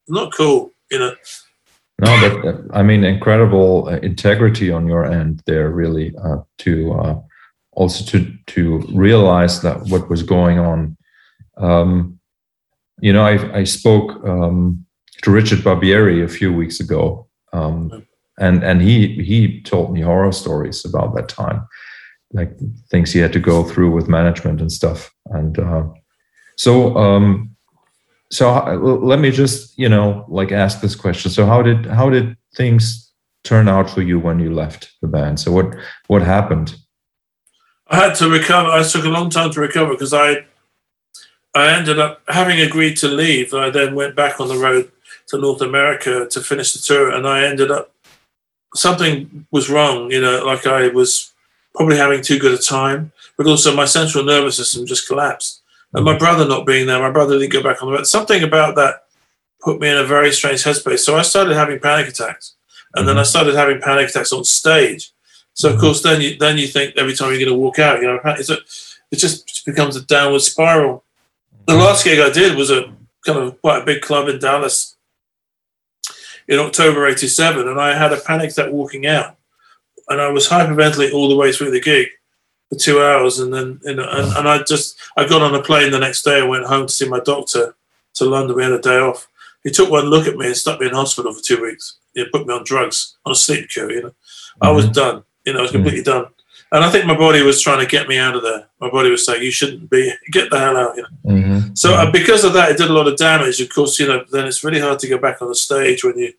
not 0.07 0.33
cool, 0.33 0.71
you 0.89 0.99
know. 0.99 1.15
No, 2.01 2.07
but 2.19 2.45
uh, 2.47 2.57
I 2.73 2.81
mean, 2.81 3.03
incredible 3.03 3.87
uh, 3.87 3.97
integrity 3.97 4.71
on 4.71 4.87
your 4.87 5.05
end 5.05 5.43
there, 5.45 5.69
really, 5.69 6.15
uh, 6.17 6.37
to 6.59 6.93
uh, 6.93 7.19
also 7.73 8.03
to 8.05 8.33
to 8.47 8.79
realize 8.91 9.61
that 9.61 9.81
what 9.87 10.09
was 10.09 10.23
going 10.23 10.57
on. 10.57 10.97
Um, 11.57 12.19
you 13.01 13.13
know, 13.13 13.23
I, 13.23 13.59
I 13.59 13.63
spoke 13.65 14.23
um, 14.27 14.83
to 15.21 15.31
Richard 15.31 15.59
Barbieri 15.59 16.23
a 16.23 16.27
few 16.27 16.51
weeks 16.51 16.79
ago, 16.79 17.27
um, 17.53 18.05
and 18.39 18.63
and 18.63 18.81
he 18.81 19.23
he 19.23 19.61
told 19.61 19.93
me 19.93 20.01
horror 20.01 20.31
stories 20.31 20.83
about 20.83 21.13
that 21.13 21.29
time, 21.29 21.67
like 22.33 22.51
things 22.89 23.11
he 23.11 23.19
had 23.19 23.33
to 23.33 23.39
go 23.39 23.63
through 23.63 23.91
with 23.91 24.07
management 24.09 24.59
and 24.59 24.71
stuff. 24.71 25.13
And 25.25 25.59
uh, 25.59 25.83
so 26.57 26.97
um, 26.97 27.50
so 28.31 28.53
let 29.03 29.19
me 29.19 29.29
just 29.29 29.77
you 29.77 29.89
know 29.89 30.25
like 30.27 30.51
ask 30.51 30.81
this 30.81 30.95
question. 30.95 31.29
So 31.31 31.45
how 31.45 31.61
did 31.61 31.85
how 31.85 32.09
did 32.09 32.37
things 32.55 33.11
turn 33.43 33.67
out 33.67 33.89
for 33.89 34.01
you 34.01 34.19
when 34.19 34.39
you 34.39 34.53
left 34.53 34.91
the 35.01 35.07
band? 35.07 35.39
So 35.39 35.51
what 35.51 35.75
what 36.07 36.21
happened? 36.21 36.75
I 37.87 37.97
had 37.97 38.15
to 38.15 38.29
recover 38.29 38.69
i 38.69 38.83
took 38.83 39.03
a 39.03 39.09
long 39.09 39.29
time 39.29 39.51
to 39.51 39.59
recover 39.59 39.91
because 39.91 40.13
i 40.13 40.45
i 41.53 41.73
ended 41.77 41.99
up 41.99 42.21
having 42.29 42.59
agreed 42.61 42.95
to 42.97 43.09
leave. 43.09 43.53
I 43.53 43.69
then 43.69 43.95
went 43.95 44.15
back 44.15 44.39
on 44.39 44.47
the 44.47 44.57
road 44.57 44.91
to 45.27 45.37
north 45.37 45.61
america 45.61 46.27
to 46.29 46.41
finish 46.41 46.73
the 46.73 46.79
tour 46.79 47.11
and 47.11 47.27
i 47.27 47.45
ended 47.45 47.69
up 47.71 47.91
something 48.75 49.45
was 49.51 49.69
wrong 49.69 50.11
you 50.11 50.21
know 50.21 50.43
like 50.45 50.65
i 50.65 50.87
was 50.87 51.33
probably 51.75 51.97
having 51.97 52.21
too 52.21 52.39
good 52.39 52.57
a 52.57 52.61
time 52.61 53.11
but 53.37 53.47
also 53.47 53.75
my 53.75 53.85
central 53.85 54.23
nervous 54.23 54.57
system 54.57 54.85
just 54.85 55.07
collapsed 55.07 55.60
and 55.93 56.05
my 56.05 56.17
brother 56.17 56.47
not 56.47 56.65
being 56.65 56.87
there, 56.87 56.99
my 56.99 57.11
brother 57.11 57.37
didn't 57.37 57.51
go 57.51 57.63
back 57.63 57.81
on 57.81 57.89
the 57.89 57.97
road. 57.97 58.07
Something 58.07 58.43
about 58.43 58.75
that 58.75 59.03
put 59.61 59.79
me 59.79 59.89
in 59.89 59.97
a 59.97 60.03
very 60.03 60.31
strange 60.31 60.63
headspace. 60.63 60.99
So 60.99 61.17
I 61.17 61.21
started 61.21 61.55
having 61.55 61.79
panic 61.79 62.07
attacks, 62.07 62.55
and 62.93 63.01
mm-hmm. 63.01 63.07
then 63.07 63.17
I 63.17 63.21
mm-hmm. 63.21 63.29
started 63.29 63.55
having 63.55 63.81
panic 63.81 64.09
attacks 64.09 64.33
on 64.33 64.43
stage. 64.43 65.11
So 65.53 65.69
of 65.69 65.75
mm-hmm. 65.75 65.81
course, 65.81 66.01
then 66.01 66.21
you 66.21 66.37
then 66.37 66.57
you 66.57 66.67
think 66.67 66.95
every 66.97 67.13
time 67.13 67.29
you're 67.29 67.39
going 67.39 67.49
to 67.49 67.55
walk 67.55 67.79
out, 67.79 68.01
you 68.01 68.07
know, 68.07 68.19
it's 68.25 68.49
a, 68.49 68.57
it 69.11 69.17
just 69.17 69.65
becomes 69.65 69.95
a 69.95 70.05
downward 70.05 70.41
spiral. 70.41 71.03
The 71.65 71.73
mm-hmm. 71.73 71.81
last 71.81 72.05
gig 72.05 72.19
I 72.19 72.31
did 72.31 72.55
was 72.55 72.71
a 72.71 72.93
kind 73.25 73.39
of 73.39 73.61
quite 73.61 73.83
a 73.83 73.85
big 73.85 74.01
club 74.01 74.27
in 74.29 74.39
Dallas 74.39 74.95
in 76.47 76.57
October 76.57 77.05
'87, 77.05 77.67
and 77.67 77.79
I 77.79 77.97
had 77.97 78.13
a 78.13 78.17
panic 78.21 78.51
attack 78.51 78.71
walking 78.71 79.05
out, 79.05 79.35
and 80.07 80.21
I 80.21 80.29
was 80.29 80.47
hyperventilating 80.47 81.13
all 81.13 81.27
the 81.27 81.35
way 81.35 81.51
through 81.51 81.71
the 81.71 81.81
gig 81.81 82.07
for 82.71 82.79
two 82.79 83.01
hours, 83.01 83.39
and 83.39 83.53
then 83.53 83.79
you 83.83 83.95
know, 83.95 84.07
and, 84.09 84.37
and 84.37 84.47
I 84.47 84.63
just 84.63 84.97
I 85.17 85.27
got 85.27 85.41
on 85.41 85.53
a 85.53 85.61
plane 85.61 85.91
the 85.91 85.99
next 85.99 86.23
day. 86.23 86.39
I 86.39 86.45
went 86.45 86.65
home 86.65 86.87
to 86.87 86.93
see 86.93 87.07
my 87.07 87.19
doctor 87.19 87.75
to 88.15 88.25
London. 88.25 88.55
We 88.55 88.63
had 88.63 88.71
a 88.71 88.79
day 88.79 88.97
off, 88.97 89.27
he 89.63 89.69
took 89.69 89.89
one 89.89 90.05
look 90.05 90.27
at 90.27 90.35
me 90.35 90.47
and 90.47 90.57
stuck 90.57 90.79
me 90.79 90.87
in 90.87 90.93
hospital 90.93 91.33
for 91.33 91.41
two 91.41 91.61
weeks. 91.61 91.97
He 92.13 92.25
put 92.25 92.47
me 92.47 92.53
on 92.53 92.63
drugs, 92.63 93.17
on 93.25 93.31
a 93.31 93.35
sleep 93.35 93.69
cure. 93.69 93.91
You 93.91 94.01
know, 94.01 94.09
mm-hmm. 94.09 94.63
I 94.63 94.71
was 94.71 94.85
mm-hmm. 94.85 94.93
done. 94.93 95.23
You 95.45 95.53
know, 95.53 95.59
I 95.59 95.61
was 95.63 95.71
completely 95.71 96.01
mm-hmm. 96.01 96.23
done. 96.23 96.31
And 96.73 96.85
I 96.85 96.89
think 96.89 97.05
my 97.05 97.17
body 97.17 97.41
was 97.41 97.61
trying 97.61 97.79
to 97.79 97.91
get 97.91 98.07
me 98.07 98.17
out 98.17 98.35
of 98.35 98.43
there. 98.43 98.67
My 98.79 98.89
body 98.89 99.09
was 99.09 99.25
saying, 99.25 99.43
"You 99.43 99.51
shouldn't 99.51 99.89
be. 99.89 100.11
Get 100.31 100.49
the 100.49 100.59
hell 100.59 100.77
out." 100.77 100.95
You 100.95 101.03
know. 101.03 101.33
Mm-hmm. 101.33 101.73
So 101.75 101.93
uh, 101.93 102.09
because 102.11 102.43
of 102.43 102.53
that, 102.53 102.71
it 102.71 102.77
did 102.77 102.89
a 102.89 102.93
lot 102.93 103.07
of 103.07 103.17
damage. 103.17 103.59
Of 103.59 103.69
course, 103.69 103.99
you 103.99 104.07
know, 104.07 104.23
then 104.31 104.47
it's 104.47 104.63
really 104.63 104.79
hard 104.79 104.99
to 104.99 105.07
go 105.07 105.17
back 105.17 105.41
on 105.41 105.49
the 105.49 105.55
stage 105.55 106.03
when 106.03 106.17
you 106.17 106.33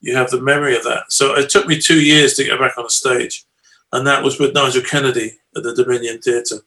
you 0.00 0.16
have 0.16 0.30
the 0.30 0.40
memory 0.40 0.76
of 0.76 0.84
that. 0.84 1.12
So 1.12 1.36
it 1.36 1.50
took 1.50 1.66
me 1.66 1.78
two 1.78 2.00
years 2.00 2.34
to 2.34 2.44
get 2.44 2.58
back 2.58 2.76
on 2.78 2.84
the 2.84 2.90
stage, 2.90 3.44
and 3.94 4.06
that 4.06 4.22
was 4.22 4.38
with 4.38 4.54
Nigel 4.54 4.82
Kennedy 4.82 5.38
at 5.56 5.62
the 5.62 5.74
Dominion 5.74 6.20
Theatre. 6.20 6.60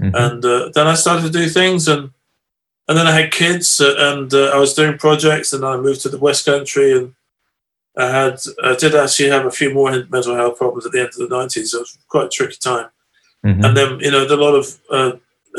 Mm-hmm. 0.00 0.14
And 0.14 0.44
uh, 0.44 0.70
then 0.74 0.86
I 0.86 0.94
started 0.94 1.24
to 1.26 1.38
do 1.38 1.48
things, 1.48 1.88
and 1.88 2.10
and 2.88 2.96
then 2.96 3.06
I 3.06 3.12
had 3.20 3.32
kids, 3.32 3.80
uh, 3.80 3.94
and 3.98 4.32
uh, 4.32 4.52
I 4.54 4.58
was 4.58 4.74
doing 4.74 4.96
projects, 4.96 5.52
and 5.52 5.64
I 5.64 5.76
moved 5.76 6.00
to 6.02 6.08
the 6.08 6.18
West 6.18 6.46
Country, 6.46 6.96
and 6.96 7.14
I 7.96 8.06
had 8.06 8.40
I 8.62 8.76
did 8.76 8.94
actually 8.94 9.30
have 9.30 9.44
a 9.44 9.50
few 9.50 9.74
more 9.74 9.90
mental 10.08 10.36
health 10.36 10.56
problems 10.56 10.86
at 10.86 10.92
the 10.92 11.00
end 11.00 11.08
of 11.08 11.28
the 11.28 11.36
nineties. 11.36 11.74
It 11.74 11.80
was 11.80 11.98
quite 12.08 12.26
a 12.26 12.30
tricky 12.30 12.56
time. 12.60 12.90
Mm-hmm. 13.44 13.64
And 13.64 13.76
then 13.76 14.00
you 14.00 14.12
know, 14.12 14.24
a 14.24 14.36
lot 14.36 14.54
of 14.54 14.78
uh, 14.90 15.12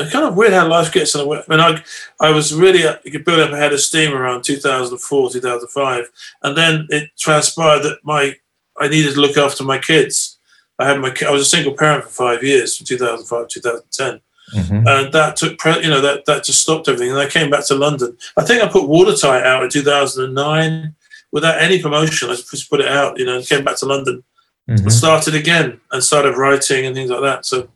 kind 0.10 0.26
of 0.26 0.38
weird 0.38 0.54
how 0.54 0.68
life 0.68 0.94
gets 0.94 1.16
in 1.16 1.22
the 1.22 1.28
way. 1.28 1.40
I 1.46 1.52
mean, 1.52 1.60
I 1.60 1.84
I 2.22 2.32
was 2.32 2.54
really 2.54 2.88
uh, 2.88 2.96
building 3.26 3.48
up 3.48 3.52
a 3.52 3.58
head 3.58 3.74
of 3.74 3.82
steam 3.82 4.14
around 4.14 4.44
2004, 4.44 5.32
2005, 5.32 6.12
and 6.44 6.58
then 6.58 6.88
it 6.90 7.10
transpired 7.18 7.84
that 7.84 8.00
my 8.04 8.38
I 8.80 8.88
needed 8.88 9.16
to 9.16 9.22
look 9.22 9.38
after 9.38 9.66
my 9.66 9.78
kids. 9.78 10.39
I 10.80 10.88
had 10.88 11.00
my 11.00 11.14
I 11.28 11.32
was 11.32 11.42
a 11.42 11.46
single 11.46 11.74
parent 11.74 12.06
for 12.06 12.10
five 12.10 12.44
years 12.44 12.78
from 12.78 12.86
2005 12.86 13.48
2010. 13.48 14.22
Mm-hmm. 14.54 14.88
And 14.88 15.14
that 15.14 15.36
took, 15.36 15.64
you 15.84 15.90
know, 15.90 16.02
that, 16.02 16.26
that 16.26 16.44
just 16.44 16.62
stopped 16.62 16.88
everything. 16.88 17.12
And 17.12 17.20
I 17.20 17.30
came 17.30 17.52
back 17.52 17.68
to 17.68 17.76
London. 17.76 18.18
I 18.36 18.44
think 18.44 18.64
I 18.64 18.68
put 18.68 18.90
Watertight 18.90 19.46
out 19.46 19.64
in 19.64 19.70
2009 19.70 20.96
without 21.32 21.62
any 21.62 21.82
promotion. 21.82 22.30
I 22.30 22.36
just 22.36 22.70
put 22.70 22.80
it 22.80 22.88
out, 22.88 23.20
you 23.20 23.26
know, 23.26 23.38
and 23.38 23.46
came 23.46 23.64
back 23.64 23.78
to 23.78 23.86
London 23.86 24.24
mm-hmm. 24.68 24.84
and 24.84 24.94
started 24.94 25.36
again 25.36 25.80
and 25.92 26.04
started 26.04 26.36
writing 26.38 26.86
and 26.86 26.96
things 26.96 27.12
like 27.12 27.22
that. 27.22 27.46
So 27.46 27.70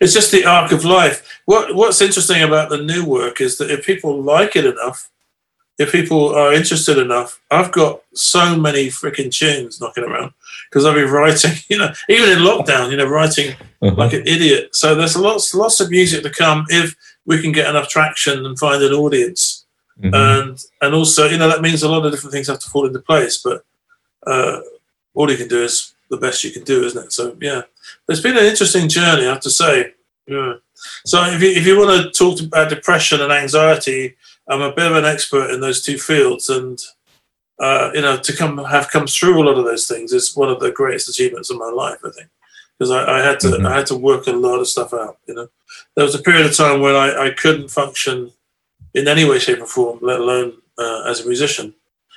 it's 0.00 0.14
just 0.14 0.32
the 0.32 0.44
arc 0.44 0.72
of 0.72 0.84
life. 0.84 1.40
What 1.44 1.74
What's 1.74 2.00
interesting 2.00 2.42
about 2.42 2.70
the 2.70 2.82
new 2.82 3.04
work 3.04 3.40
is 3.40 3.58
that 3.58 3.70
if 3.70 3.84
people 3.84 4.22
like 4.22 4.56
it 4.56 4.66
enough, 4.66 5.10
if 5.80 5.92
people 5.92 6.34
are 6.34 6.52
interested 6.52 6.98
enough, 6.98 7.40
I've 7.50 7.72
got 7.72 8.02
so 8.12 8.54
many 8.54 8.88
freaking 8.88 9.34
tunes 9.34 9.80
knocking 9.80 10.04
around 10.04 10.34
because 10.68 10.84
I've 10.84 10.94
been 10.94 11.10
writing, 11.10 11.52
you 11.70 11.78
know, 11.78 11.90
even 12.06 12.28
in 12.28 12.38
lockdown, 12.40 12.90
you 12.90 12.98
know, 12.98 13.06
writing 13.06 13.54
uh-huh. 13.80 13.94
like 13.96 14.12
an 14.12 14.26
idiot. 14.26 14.76
So 14.76 14.94
there's 14.94 15.16
lots 15.16 15.54
lots 15.54 15.80
of 15.80 15.90
music 15.90 16.22
to 16.22 16.30
come 16.30 16.66
if 16.68 16.94
we 17.24 17.40
can 17.40 17.50
get 17.50 17.68
enough 17.68 17.88
traction 17.88 18.44
and 18.44 18.58
find 18.58 18.82
an 18.82 18.92
audience. 18.92 19.64
Mm-hmm. 19.98 20.14
And 20.14 20.58
and 20.82 20.94
also, 20.94 21.26
you 21.26 21.38
know, 21.38 21.48
that 21.48 21.62
means 21.62 21.82
a 21.82 21.88
lot 21.88 22.04
of 22.04 22.12
different 22.12 22.34
things 22.34 22.48
have 22.48 22.58
to 22.58 22.68
fall 22.68 22.86
into 22.86 22.98
place. 23.00 23.38
But 23.42 23.64
uh, 24.26 24.60
all 25.14 25.30
you 25.30 25.38
can 25.38 25.48
do 25.48 25.62
is 25.62 25.94
the 26.10 26.18
best 26.18 26.44
you 26.44 26.50
can 26.50 26.64
do, 26.64 26.84
isn't 26.84 27.06
it? 27.06 27.12
So 27.12 27.38
yeah, 27.40 27.62
it's 28.06 28.20
been 28.20 28.36
an 28.36 28.44
interesting 28.44 28.86
journey, 28.86 29.24
I 29.24 29.30
have 29.30 29.40
to 29.40 29.50
say. 29.50 29.94
Yeah. 30.26 30.56
So 31.06 31.24
if 31.24 31.42
you 31.42 31.50
if 31.52 31.66
you 31.66 31.78
want 31.78 32.02
to 32.02 32.10
talk 32.10 32.38
about 32.42 32.68
depression 32.68 33.22
and 33.22 33.32
anxiety, 33.32 34.16
I'm 34.50 34.62
a 34.62 34.72
bit 34.72 34.90
of 34.90 34.96
an 34.96 35.04
expert 35.04 35.50
in 35.50 35.60
those 35.60 35.80
two 35.80 35.96
fields, 35.96 36.48
and 36.48 36.78
uh, 37.60 37.90
you 37.94 38.00
know, 38.00 38.18
to 38.18 38.36
come 38.36 38.58
have 38.58 38.90
come 38.90 39.06
through 39.06 39.42
a 39.42 39.44
lot 39.44 39.58
of 39.58 39.64
those 39.64 39.86
things 39.86 40.12
is 40.12 40.36
one 40.36 40.48
of 40.48 40.60
the 40.60 40.72
greatest 40.72 41.08
achievements 41.08 41.50
of 41.50 41.58
my 41.58 41.70
life, 41.70 41.98
I 42.04 42.10
think, 42.10 42.28
because 42.78 42.90
I, 42.90 43.18
I, 43.18 43.22
had 43.22 43.38
to 43.40 43.48
mm-hmm. 43.48 43.66
I 43.66 43.76
had 43.76 43.86
to 43.86 43.96
work 43.96 44.26
a 44.26 44.32
lot 44.32 44.58
of 44.58 44.66
stuff 44.66 44.92
out. 44.92 45.18
You 45.26 45.34
know, 45.34 45.48
there 45.94 46.04
was 46.04 46.14
a 46.14 46.22
period 46.22 46.46
of 46.46 46.56
time 46.56 46.80
when 46.80 46.96
I, 46.96 47.26
I 47.26 47.30
couldn't 47.30 47.68
function 47.68 48.32
in 48.94 49.06
any 49.06 49.24
way, 49.24 49.38
shape, 49.38 49.60
or 49.60 49.66
form, 49.66 49.98
let 50.02 50.20
alone 50.20 50.54
uh, 50.78 51.04
as 51.06 51.20
a 51.20 51.26
musician. 51.26 51.74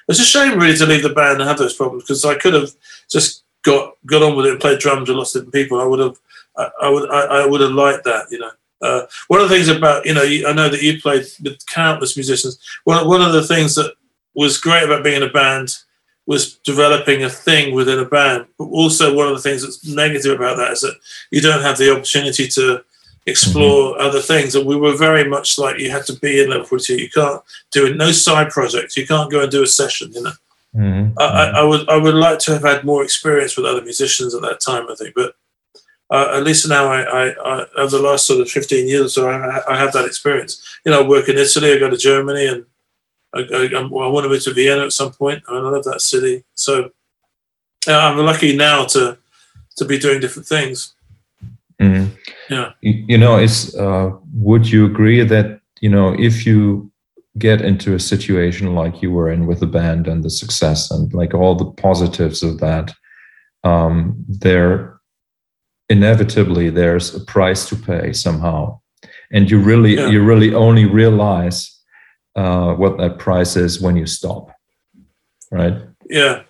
It's 0.08 0.20
a 0.20 0.26
shame, 0.26 0.60
really, 0.60 0.78
to 0.78 0.86
leave 0.86 1.04
the 1.04 1.10
band 1.10 1.40
and 1.40 1.48
have 1.48 1.58
those 1.58 1.76
problems 1.76 2.04
because 2.04 2.26
I 2.26 2.36
could 2.36 2.54
have 2.54 2.72
just 3.10 3.44
got 3.64 3.96
got 4.06 4.24
on 4.24 4.36
with 4.36 4.46
it 4.46 4.54
and 4.54 4.62
played 4.62 4.80
drums 4.80 5.08
with 5.08 5.18
lots 5.18 5.36
of 5.36 5.42
different 5.42 5.54
people. 5.54 5.80
I 5.80 5.86
would 5.86 6.00
have, 6.00 6.18
I, 6.58 6.70
I 6.84 6.90
would, 6.90 7.10
I, 7.10 7.20
I, 7.20 7.46
would 7.46 7.62
have 7.62 7.72
liked 7.72 8.04
that, 8.06 8.26
you 8.32 8.40
know. 8.40 8.52
Uh, 8.84 9.08
one 9.28 9.42
of 9.42 9.50
the 9.50 9.56
things 9.56 9.68
about, 9.70 10.06
you 10.06 10.14
know, 10.14 10.24
I 10.24 10.54
know 10.54 10.70
that 10.70 10.82
you 10.82 11.02
played 11.02 11.26
with 11.42 11.66
countless 11.68 12.18
musicians. 12.18 12.60
One, 12.84 13.08
one 13.08 13.22
of 13.22 13.34
the 13.34 13.44
things 13.44 13.76
that 13.76 13.94
was 14.36 14.58
great 14.58 14.84
about 14.84 15.04
being 15.04 15.18
in 15.18 15.24
a 15.24 15.32
band 15.32 15.78
was 16.26 16.56
developing 16.60 17.24
a 17.24 17.30
thing 17.30 17.74
within 17.74 18.00
a 18.00 18.06
band. 18.06 18.46
But 18.58 18.66
also, 18.66 19.14
one 19.14 19.28
of 19.28 19.36
the 19.36 19.42
things 19.42 19.62
that's 19.62 19.86
negative 19.88 20.36
about 20.36 20.58
that 20.58 20.72
is 20.72 20.82
that 20.82 20.96
you 21.32 21.42
don't 21.42 21.62
have 21.62 21.78
the 21.78 21.92
opportunity 21.92 22.48
to 22.50 22.84
explore 23.26 23.94
mm-hmm. 23.94 24.02
other 24.02 24.22
things. 24.22 24.56
And 24.56 24.66
we 24.66 24.76
were 24.76 24.96
very 24.96 25.28
much 25.28 25.58
like 25.58 25.80
you 25.80 25.92
had 25.92 26.06
to 26.06 26.14
be 26.20 26.42
in 26.42 26.50
level 26.50 26.66
42. 26.66 27.02
You 27.02 27.10
can't 27.10 27.42
do 27.72 27.88
it, 27.88 27.98
no 27.98 28.12
side 28.12 28.50
projects. 28.50 28.98
You 28.98 29.08
can't 29.08 29.32
go 29.32 29.42
and 29.42 29.52
do 29.52 29.64
a 29.64 29.68
session, 29.68 30.12
you 30.14 30.24
know. 30.24 30.32
Mm-hmm. 30.76 31.20
I, 31.20 31.52
I, 31.60 31.64
would 31.64 31.88
I 31.88 31.98
would 31.98 32.16
like 32.16 32.40
to 32.40 32.54
have 32.54 32.64
had 32.64 32.84
more 32.84 33.04
experience 33.04 33.56
with 33.56 33.66
other 33.66 33.84
musicians 33.84 34.34
at 34.34 34.42
that 34.42 34.60
time, 34.60 34.90
I 34.90 34.96
think. 34.96 35.14
But 35.16 35.36
uh, 36.14 36.38
at 36.38 36.44
least 36.44 36.70
now, 36.70 36.92
I, 36.92 37.02
I, 37.02 37.30
I, 37.30 37.66
over 37.76 37.98
the 37.98 38.04
last 38.04 38.28
sort 38.28 38.40
of 38.40 38.48
15 38.48 38.88
years 38.88 39.06
or 39.06 39.10
so, 39.10 39.30
I, 39.30 39.74
I 39.74 39.76
have 39.76 39.94
that 39.94 40.06
experience. 40.06 40.64
You 40.86 40.92
know, 40.92 41.04
I 41.04 41.08
work 41.08 41.28
in 41.28 41.40
Italy, 41.40 41.74
I 41.74 41.80
go 41.80 41.90
to 41.90 41.98
Germany, 41.98 42.46
and 42.46 42.66
I, 43.34 43.40
I, 43.40 43.80
I 43.80 43.82
want 43.88 44.24
to 44.24 44.30
move 44.30 44.44
to 44.44 44.54
Vienna 44.54 44.86
at 44.86 44.94
some 44.94 45.12
point. 45.12 45.42
I 45.50 45.58
love 45.58 45.84
that 45.86 46.02
city. 46.02 46.44
So 46.54 46.92
I'm 47.88 48.18
lucky 48.20 48.56
now 48.56 48.86
to 48.86 49.18
to 49.78 49.86
be 49.86 49.98
doing 49.98 50.20
different 50.20 50.48
things. 50.48 50.94
Mm-hmm. 51.82 52.14
Yeah. 52.48 52.74
You, 52.82 53.06
you, 53.08 53.18
know, 53.18 53.38
it's. 53.38 53.76
Uh, 53.76 54.12
would 54.36 54.70
you 54.70 54.86
agree 54.86 55.24
that 55.24 55.62
you 55.82 55.90
know 55.90 56.14
if 56.20 56.46
you 56.46 56.92
get 57.40 57.62
into 57.62 57.96
a 57.96 58.00
situation 58.00 58.76
like 58.76 59.02
you 59.02 59.12
were 59.12 59.32
in 59.32 59.48
with 59.48 59.62
the 59.62 59.66
band 59.66 60.08
and 60.08 60.24
the 60.24 60.30
success 60.30 60.92
and 60.92 61.12
like 61.16 61.34
all 61.34 61.56
the 61.56 61.72
positives 61.72 62.44
of 62.44 62.60
that, 62.60 62.94
um, 63.64 64.24
there 64.28 64.93
inevitably 65.98 66.70
there's 66.70 67.16
a 67.16 67.22
price 67.36 67.70
to 67.70 67.76
pay 67.76 68.14
somehow, 68.14 68.80
and 69.32 69.50
you 69.50 69.60
really 69.72 69.96
yeah. 69.96 70.10
you 70.12 70.20
really 70.32 70.54
only 70.54 70.86
realize 70.86 71.58
uh, 72.36 72.74
what 72.82 72.98
that 72.98 73.20
price 73.20 73.56
is 73.56 73.82
when 73.82 73.96
you 73.96 74.06
stop, 74.06 74.46
right? 75.52 75.78
Yeah. 76.10 76.44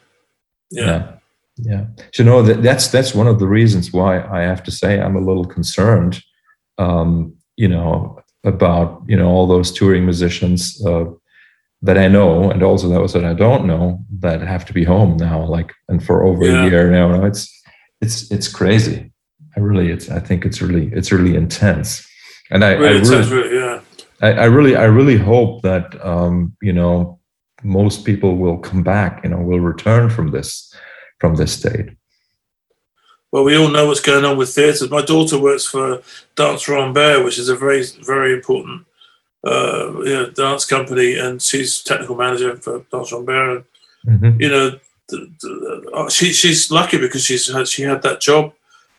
Yeah. 0.72 0.86
yeah. 0.86 1.14
Yeah. 1.58 1.86
So, 2.14 2.24
you 2.24 2.30
know, 2.30 2.42
that, 2.42 2.64
that's 2.64 2.88
that's 2.88 3.14
one 3.14 3.28
of 3.28 3.38
the 3.40 3.48
reasons 3.48 3.94
why 3.94 4.24
I 4.38 4.42
have 4.42 4.64
to 4.64 4.72
say 4.72 5.00
I'm 5.00 5.16
a 5.16 5.28
little 5.30 5.46
concerned, 5.46 6.22
um, 6.80 7.36
you 7.58 7.68
know, 7.68 8.20
about 8.44 9.04
you 9.08 9.16
know 9.16 9.30
all 9.30 9.48
those 9.48 9.72
touring 9.72 10.04
musicians 10.04 10.84
uh, 10.86 11.06
that 11.84 11.98
I 11.98 12.08
know, 12.08 12.50
and 12.50 12.64
also 12.64 12.90
those 12.90 13.14
that 13.14 13.26
I 13.26 13.34
don't 13.34 13.68
know 13.68 14.00
that 14.20 14.42
have 14.42 14.66
to 14.66 14.74
be 14.74 14.84
home 14.84 15.18
now, 15.18 15.46
like 15.46 15.72
and 15.90 16.04
for 16.04 16.26
over 16.26 16.44
yeah. 16.44 16.66
a 16.66 16.70
year 16.70 16.90
now. 16.90 17.24
It's 17.26 17.48
it's 18.02 18.32
it's 18.32 18.48
crazy. 18.48 19.13
I 19.56 19.60
really, 19.60 19.90
it's 19.90 20.10
I 20.10 20.20
think 20.20 20.46
it's 20.46 20.62
really 20.62 20.92
it's 20.94 21.12
really 21.12 21.36
intense, 21.36 22.08
and 22.52 22.64
I, 22.64 22.74
really, 22.74 22.98
I 22.98 23.02
really, 23.02 23.30
really 23.30 23.56
yeah. 23.56 23.80
I, 24.22 24.32
I, 24.32 24.46
really 24.46 24.76
I 24.76 24.86
really 24.86 25.18
hope 25.18 25.62
that 25.64 26.04
um, 26.06 26.56
you 26.62 26.74
know 26.74 27.20
most 27.64 28.06
people 28.06 28.38
will 28.38 28.58
come 28.58 28.84
back, 28.84 29.24
you 29.24 29.30
know, 29.30 29.42
will 29.42 29.60
return 29.60 30.10
from 30.10 30.32
this 30.32 30.74
from 31.20 31.36
this 31.36 31.54
state? 31.54 31.90
Well, 33.32 33.44
we 33.44 33.58
all 33.58 33.70
know 33.70 33.88
what's 33.88 34.00
going 34.00 34.26
on 34.26 34.38
with 34.38 34.54
theatres. 34.54 34.92
My 34.92 35.02
daughter 35.02 35.40
works 35.40 35.66
for 35.66 36.04
Dance 36.36 36.68
Rambert, 36.68 37.24
which 37.26 37.40
is 37.40 37.50
a 37.50 37.56
very, 37.56 37.84
very 38.02 38.34
important 38.34 38.86
uh, 39.46 39.92
you 40.04 40.14
know, 40.14 40.30
dance 40.30 40.66
company, 40.66 41.18
and 41.18 41.42
she's 41.42 41.82
technical 41.82 42.16
manager 42.16 42.56
for 42.58 42.86
Dance 42.92 43.12
Rambert. 43.12 43.66
Mm-hmm. 44.06 44.42
You 44.42 44.50
know, 44.50 44.80
the, 45.10 45.34
the, 45.42 45.92
uh, 45.94 46.10
she 46.10 46.32
she's 46.32 46.72
lucky 46.72 46.98
because 46.98 47.24
she's 47.24 47.52
had, 47.52 47.68
she 47.68 47.84
had 47.84 48.02
that 48.04 48.22
job. 48.22 48.54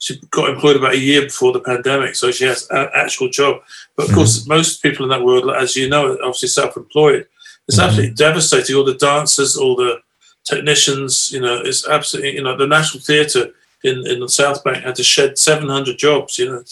She 0.05 0.21
got 0.33 0.51
employed 0.51 0.77
about 0.77 0.93
a 0.93 0.99
year 0.99 1.23
before 1.23 1.55
the 1.55 1.61
pandemic, 1.61 2.15
so 2.15 2.31
she 2.31 2.45
has 2.45 2.69
an 2.69 2.89
actual 2.95 3.31
job. 3.31 3.63
But 3.97 4.03
of 4.03 4.09
mm-hmm. 4.09 4.19
course, 4.19 4.47
most 4.47 4.83
people 4.83 5.05
in 5.05 5.09
that 5.09 5.25
world, 5.25 5.51
as 5.51 5.77
you 5.77 5.89
know, 5.89 6.13
are 6.13 6.23
obviously 6.23 6.49
self-employed. 6.49 7.27
It's 7.67 7.79
mm-hmm. 7.79 7.87
absolutely 7.87 8.15
devastating. 8.15 8.77
All 8.77 8.85
the 8.85 8.99
dancers, 8.99 9.57
all 9.57 9.75
the 9.75 10.03
technicians. 10.45 11.33
You 11.33 11.41
know, 11.41 11.57
it's 11.65 11.89
absolutely 11.89 12.35
you 12.35 12.43
know 12.43 12.55
the 12.55 12.67
National 12.67 13.03
Theatre 13.03 13.55
in 13.83 14.07
in 14.07 14.21
the 14.21 14.29
South 14.29 14.63
Bank 14.63 14.85
had 14.85 14.95
to 14.97 15.03
shed 15.03 15.39
700 15.39 15.97
jobs. 15.97 16.39
You 16.39 16.51
know, 16.51 16.63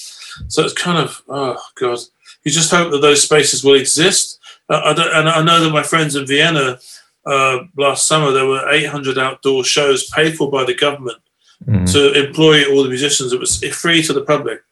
so 0.49 0.63
it's 0.63 0.75
kind 0.75 0.99
of 0.99 1.23
oh 1.31 1.59
god. 1.81 2.01
You 2.45 2.51
just 2.51 2.71
hope 2.71 2.93
that 2.93 3.01
those 3.01 3.23
spaces 3.23 3.65
will 3.65 3.77
exist. 3.77 4.41
Uh, 4.69 4.93
I 4.95 5.19
and 5.19 5.29
I 5.31 5.43
know 5.43 5.65
that 5.65 5.73
my 5.73 5.83
friends 5.83 6.17
in 6.17 6.27
Vienna 6.27 6.79
uh, 7.25 7.61
last 7.79 8.07
summer 8.07 8.31
there 8.31 8.47
were 8.47 8.71
800 8.71 9.17
outdoor 9.17 9.65
shows 9.65 10.11
paid 10.11 10.37
for 10.37 10.51
by 10.51 10.65
the 10.65 10.75
government 10.75 11.17
mm. 11.65 11.93
to 11.93 12.27
employ 12.27 12.71
all 12.71 12.83
the 12.83 12.89
musicians. 12.89 13.33
It 13.33 13.41
was 13.41 13.63
free 13.75 14.03
to 14.03 14.13
the 14.13 14.23
public. 14.23 14.63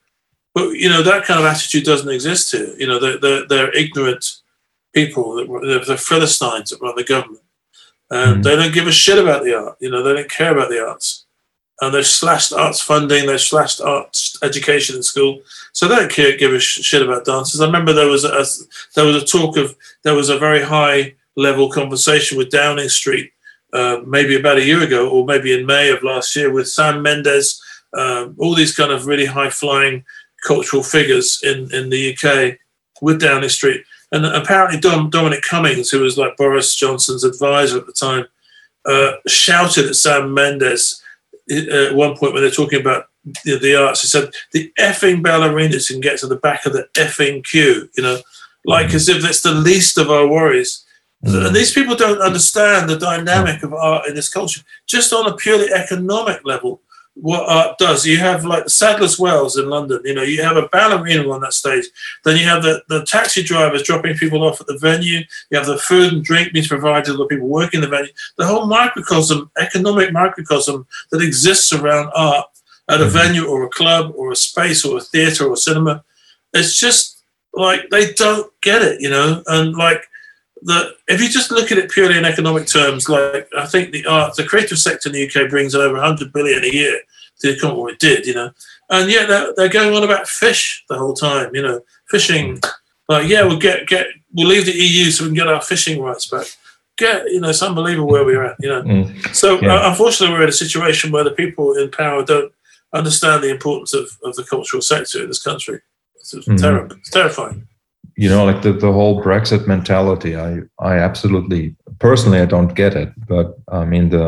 But 0.54 0.70
you 0.70 0.88
know 0.88 1.02
that 1.02 1.24
kind 1.24 1.38
of 1.38 1.46
attitude 1.46 1.84
doesn't 1.84 2.10
exist 2.10 2.52
here. 2.52 2.74
You 2.76 2.86
know 2.86 2.98
they're, 2.98 3.18
they're, 3.18 3.46
they're 3.46 3.76
ignorant 3.76 4.38
people. 4.92 5.36
They're, 5.36 5.84
they're 5.84 5.96
Philistines 5.96 6.70
that 6.70 6.80
run 6.80 6.96
the 6.96 7.04
government. 7.04 7.42
And 8.10 8.40
mm. 8.40 8.42
they 8.42 8.56
don't 8.56 8.74
give 8.74 8.88
a 8.88 8.92
shit 8.92 9.18
about 9.18 9.44
the 9.44 9.56
art. 9.56 9.76
You 9.80 9.90
know, 9.90 10.02
they 10.02 10.14
don't 10.14 10.30
care 10.30 10.52
about 10.52 10.68
the 10.68 10.84
arts. 10.84 11.26
And 11.80 11.94
they've 11.94 12.06
slashed 12.06 12.52
arts 12.52 12.80
funding, 12.80 13.26
they've 13.26 13.40
slashed 13.40 13.80
arts 13.80 14.36
education 14.42 14.96
in 14.96 15.02
school. 15.02 15.40
So 15.72 15.88
they 15.88 15.96
don't 15.96 16.10
care, 16.10 16.36
give 16.36 16.52
a 16.52 16.60
shit 16.60 17.00
about 17.00 17.24
dancers. 17.24 17.60
I 17.60 17.66
remember 17.66 17.94
there 17.94 18.08
was 18.08 18.24
a, 18.24 18.44
there 18.94 19.06
was 19.06 19.22
a 19.22 19.24
talk 19.24 19.56
of 19.56 19.74
there 20.02 20.14
was 20.14 20.28
a 20.28 20.38
very 20.38 20.62
high 20.62 21.14
level 21.36 21.70
conversation 21.70 22.36
with 22.36 22.50
Downing 22.50 22.90
Street, 22.90 23.32
uh, 23.72 24.00
maybe 24.06 24.36
about 24.36 24.58
a 24.58 24.64
year 24.64 24.82
ago, 24.82 25.08
or 25.08 25.24
maybe 25.24 25.52
in 25.52 25.66
May 25.66 25.90
of 25.90 26.02
last 26.02 26.34
year, 26.34 26.52
with 26.52 26.68
Sam 26.68 27.02
Mendes, 27.02 27.62
um, 27.96 28.34
all 28.38 28.54
these 28.54 28.76
kind 28.76 28.92
of 28.92 29.06
really 29.06 29.26
high 29.26 29.50
flying 29.50 30.04
cultural 30.46 30.82
figures 30.82 31.42
in, 31.42 31.72
in 31.74 31.90
the 31.90 32.14
UK 32.14 32.58
with 33.02 33.20
Downing 33.20 33.48
Street. 33.48 33.82
And 34.12 34.26
apparently, 34.26 34.80
Dom, 34.80 35.10
Dominic 35.10 35.42
Cummings, 35.42 35.90
who 35.90 36.00
was 36.00 36.18
like 36.18 36.36
Boris 36.36 36.74
Johnson's 36.74 37.24
advisor 37.24 37.78
at 37.78 37.86
the 37.86 37.92
time, 37.92 38.26
uh, 38.84 39.12
shouted 39.26 39.86
at 39.86 39.96
Sam 39.96 40.34
Mendes 40.34 41.02
uh, 41.50 41.86
at 41.88 41.94
one 41.94 42.16
point 42.16 42.32
when 42.32 42.42
they're 42.42 42.50
talking 42.50 42.80
about 42.80 43.06
the, 43.44 43.58
the, 43.58 43.76
arts. 43.76 44.02
He 44.02 44.08
said, 44.08 44.30
"The 44.52 44.72
effing 44.78 45.22
ballerinas 45.22 45.90
can 45.90 46.00
get 46.00 46.18
to 46.20 46.26
the 46.26 46.36
back 46.36 46.66
of 46.66 46.72
the 46.72 46.88
effing 46.94 47.44
queue," 47.44 47.88
you 47.96 48.02
know, 48.02 48.18
like 48.64 48.88
mm. 48.88 48.94
as 48.94 49.08
if 49.08 49.24
it's 49.24 49.42
the 49.42 49.52
least 49.52 49.98
of 49.98 50.10
our 50.10 50.26
worries. 50.26 50.84
Mm. 51.24 51.48
And 51.48 51.56
these 51.56 51.72
people 51.72 51.96
don't 51.96 52.20
understand 52.20 52.88
the 52.88 52.98
dynamic 52.98 53.62
of 53.62 53.74
art 53.74 54.08
in 54.08 54.14
this 54.14 54.28
culture, 54.28 54.62
just 54.86 55.12
on 55.12 55.26
a 55.26 55.36
purely 55.36 55.70
economic 55.72 56.44
level 56.44 56.80
what 57.14 57.48
art 57.48 57.78
does. 57.78 58.06
You 58.06 58.18
have 58.18 58.44
like 58.44 58.64
the 58.64 58.70
Sadler's 58.70 59.18
Wells 59.18 59.56
in 59.56 59.68
London, 59.68 60.00
you 60.04 60.14
know, 60.14 60.22
you 60.22 60.42
have 60.42 60.56
a 60.56 60.68
ballerina 60.68 61.28
on 61.30 61.40
that 61.40 61.52
stage. 61.52 61.86
Then 62.24 62.36
you 62.36 62.44
have 62.44 62.62
the, 62.62 62.82
the 62.88 63.04
taxi 63.04 63.42
drivers 63.42 63.82
dropping 63.82 64.16
people 64.16 64.42
off 64.42 64.60
at 64.60 64.66
the 64.66 64.78
venue. 64.78 65.20
You 65.50 65.58
have 65.58 65.66
the 65.66 65.78
food 65.78 66.12
and 66.12 66.24
drink 66.24 66.52
being 66.52 66.64
provided 66.64 67.06
to 67.06 67.16
the 67.16 67.26
people 67.26 67.48
working 67.48 67.80
the 67.80 67.88
venue. 67.88 68.12
The 68.38 68.46
whole 68.46 68.66
microcosm, 68.66 69.50
economic 69.58 70.12
microcosm 70.12 70.86
that 71.10 71.22
exists 71.22 71.72
around 71.72 72.10
art 72.14 72.46
at 72.88 73.00
a 73.00 73.04
mm-hmm. 73.04 73.12
venue 73.12 73.46
or 73.46 73.64
a 73.64 73.70
club 73.70 74.12
or 74.16 74.32
a 74.32 74.36
space 74.36 74.84
or 74.84 74.98
a 74.98 75.02
theatre 75.02 75.46
or 75.46 75.54
a 75.54 75.56
cinema. 75.56 76.04
It's 76.52 76.78
just 76.78 77.22
like 77.52 77.90
they 77.90 78.12
don't 78.12 78.50
get 78.62 78.82
it, 78.82 79.00
you 79.00 79.10
know, 79.10 79.42
and 79.46 79.74
like 79.74 80.04
the 80.62 80.94
if 81.08 81.20
you 81.20 81.28
just 81.28 81.50
look 81.50 81.72
at 81.72 81.78
it 81.78 81.90
purely 81.90 82.18
in 82.18 82.24
economic 82.24 82.66
terms, 82.66 83.08
like 83.08 83.48
I 83.56 83.66
think 83.66 83.92
the 83.92 84.06
art, 84.06 84.36
the 84.36 84.44
creative 84.44 84.78
sector 84.78 85.08
in 85.08 85.14
the 85.14 85.26
UK 85.26 85.50
brings 85.50 85.74
in 85.74 85.80
over 85.80 85.94
100 85.94 86.32
billion 86.32 86.64
a 86.64 86.68
year 86.68 87.00
to 87.40 87.46
the 87.46 87.56
economy. 87.56 87.92
It 87.92 87.98
did, 87.98 88.26
you 88.26 88.34
know, 88.34 88.50
and 88.90 89.10
yet 89.10 89.28
they're, 89.28 89.52
they're 89.56 89.68
going 89.68 89.94
on 89.94 90.04
about 90.04 90.28
fish 90.28 90.84
the 90.88 90.98
whole 90.98 91.14
time, 91.14 91.54
you 91.54 91.62
know, 91.62 91.80
fishing. 92.08 92.60
Like, 93.08 93.28
yeah, 93.28 93.42
we'll 93.42 93.58
get 93.58 93.86
get 93.86 94.06
we'll 94.32 94.48
leave 94.48 94.66
the 94.66 94.72
EU 94.72 95.10
so 95.10 95.24
we 95.24 95.30
can 95.30 95.36
get 95.36 95.48
our 95.48 95.62
fishing 95.62 96.00
rights 96.00 96.26
back. 96.26 96.46
Get, 96.98 97.30
you 97.30 97.40
know, 97.40 97.48
it's 97.48 97.62
unbelievable 97.62 98.08
where 98.08 98.24
we're 98.24 98.44
at, 98.44 98.56
you 98.60 98.68
know. 98.68 98.82
Mm. 98.82 99.34
So 99.34 99.60
yeah. 99.60 99.74
uh, 99.74 99.90
unfortunately, 99.90 100.36
we're 100.36 100.42
in 100.42 100.50
a 100.50 100.52
situation 100.52 101.10
where 101.10 101.24
the 101.24 101.30
people 101.30 101.72
in 101.74 101.90
power 101.90 102.24
don't 102.24 102.52
understand 102.92 103.42
the 103.42 103.50
importance 103.50 103.94
of, 103.94 104.10
of 104.22 104.36
the 104.36 104.44
cultural 104.44 104.82
sector 104.82 105.22
in 105.22 105.28
this 105.28 105.42
country. 105.42 105.80
It's 106.16 106.34
mm. 106.34 106.60
terrible. 106.60 106.96
It's 106.96 107.10
terrifying 107.10 107.66
you 108.20 108.28
know 108.28 108.44
like 108.44 108.60
the, 108.62 108.72
the 108.72 108.92
whole 108.92 109.16
brexit 109.22 109.66
mentality 109.66 110.32
i 110.36 110.50
i 110.78 110.94
absolutely 111.08 111.74
personally 111.98 112.40
i 112.40 112.48
don't 112.54 112.74
get 112.74 112.94
it 113.02 113.10
but 113.26 113.46
i 113.80 113.84
mean 113.84 114.10
the 114.10 114.26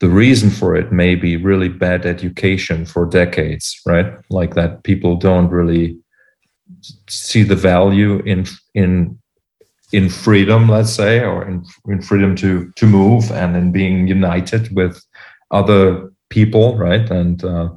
the 0.00 0.08
reason 0.08 0.50
for 0.50 0.76
it 0.76 0.92
may 0.92 1.14
be 1.14 1.36
really 1.36 1.68
bad 1.68 2.04
education 2.04 2.84
for 2.84 3.06
decades 3.06 3.80
right? 3.86 4.12
Like 4.28 4.54
that 4.54 4.82
people 4.82 5.16
don't 5.16 5.48
really 5.48 5.96
see 7.08 7.42
the 7.42 7.56
value 7.56 8.18
in 8.32 8.46
in 8.74 9.18
in 9.92 10.08
freedom 10.08 10.68
let's 10.68 10.92
say 10.92 11.20
or 11.20 11.48
in, 11.48 11.64
in 11.88 12.02
freedom 12.02 12.34
to 12.36 12.70
to 12.76 12.86
move 12.86 13.30
and 13.30 13.56
in 13.56 13.72
being 13.72 14.08
united 14.08 14.74
with 14.74 15.02
other 15.50 16.10
people 16.28 16.76
right? 16.76 17.08
And 17.10 17.42
uh, 17.44 17.70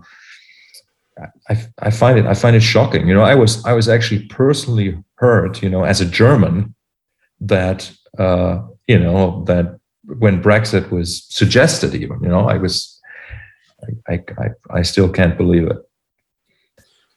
I, 1.50 1.66
I 1.80 1.90
find 1.90 2.20
it 2.20 2.26
I 2.26 2.34
find 2.34 2.56
it 2.56 2.62
shocking. 2.62 3.08
You 3.08 3.14
know, 3.14 3.24
I 3.24 3.36
was 3.36 3.64
I 3.66 3.74
was 3.74 3.90
actually 3.90 4.26
personally 4.26 4.98
hurt. 5.16 5.62
You 5.62 5.70
know, 5.70 5.84
as 5.84 6.02
a 6.02 6.06
German, 6.06 6.76
that 7.40 7.92
uh, 8.18 8.62
you 8.88 9.00
know 9.00 9.44
that 9.46 9.80
when 10.04 10.42
Brexit 10.42 10.92
was 10.92 11.24
suggested, 11.30 11.96
even 11.96 12.20
you 12.22 12.30
know, 12.30 12.48
I 12.48 12.58
was 12.58 13.00
I 14.08 14.24
I, 14.38 14.50
I 14.70 14.82
still 14.82 15.10
can't 15.10 15.38
believe 15.38 15.68
it. 15.68 15.78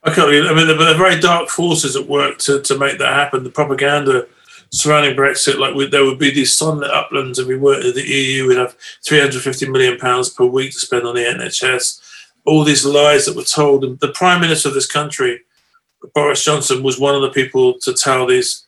Okay, 0.06 0.22
I 0.22 0.54
mean, 0.54 0.66
there 0.66 0.80
are 0.80 0.94
very 0.94 1.20
dark 1.20 1.50
forces 1.50 1.94
at 1.94 2.08
work 2.08 2.38
to, 2.38 2.62
to 2.62 2.78
make 2.78 2.98
that 2.98 3.12
happen. 3.12 3.44
The 3.44 3.50
propaganda 3.50 4.26
surrounding 4.72 5.14
Brexit, 5.14 5.58
like 5.58 5.74
we, 5.74 5.86
there 5.86 6.04
would 6.04 6.18
be 6.18 6.30
these 6.30 6.56
sunlit 6.56 6.90
uplands, 6.90 7.38
and 7.38 7.46
we 7.46 7.56
worked 7.56 7.84
in 7.84 7.94
the 7.94 8.02
EU, 8.02 8.48
we'd 8.48 8.56
have 8.56 8.76
350 9.04 9.68
million 9.68 9.98
pounds 9.98 10.30
per 10.30 10.46
week 10.46 10.72
to 10.72 10.78
spend 10.78 11.06
on 11.06 11.14
the 11.14 11.20
NHS 11.20 12.00
all 12.46 12.64
these 12.64 12.84
lies 12.84 13.26
that 13.26 13.36
were 13.36 13.42
told. 13.42 13.84
And 13.84 13.98
the 14.00 14.08
prime 14.12 14.40
minister 14.40 14.68
of 14.68 14.74
this 14.74 14.90
country, 14.90 15.40
Boris 16.14 16.44
Johnson, 16.44 16.82
was 16.82 16.98
one 16.98 17.14
of 17.14 17.22
the 17.22 17.30
people 17.30 17.78
to 17.80 17.92
tell 17.92 18.26
these 18.26 18.64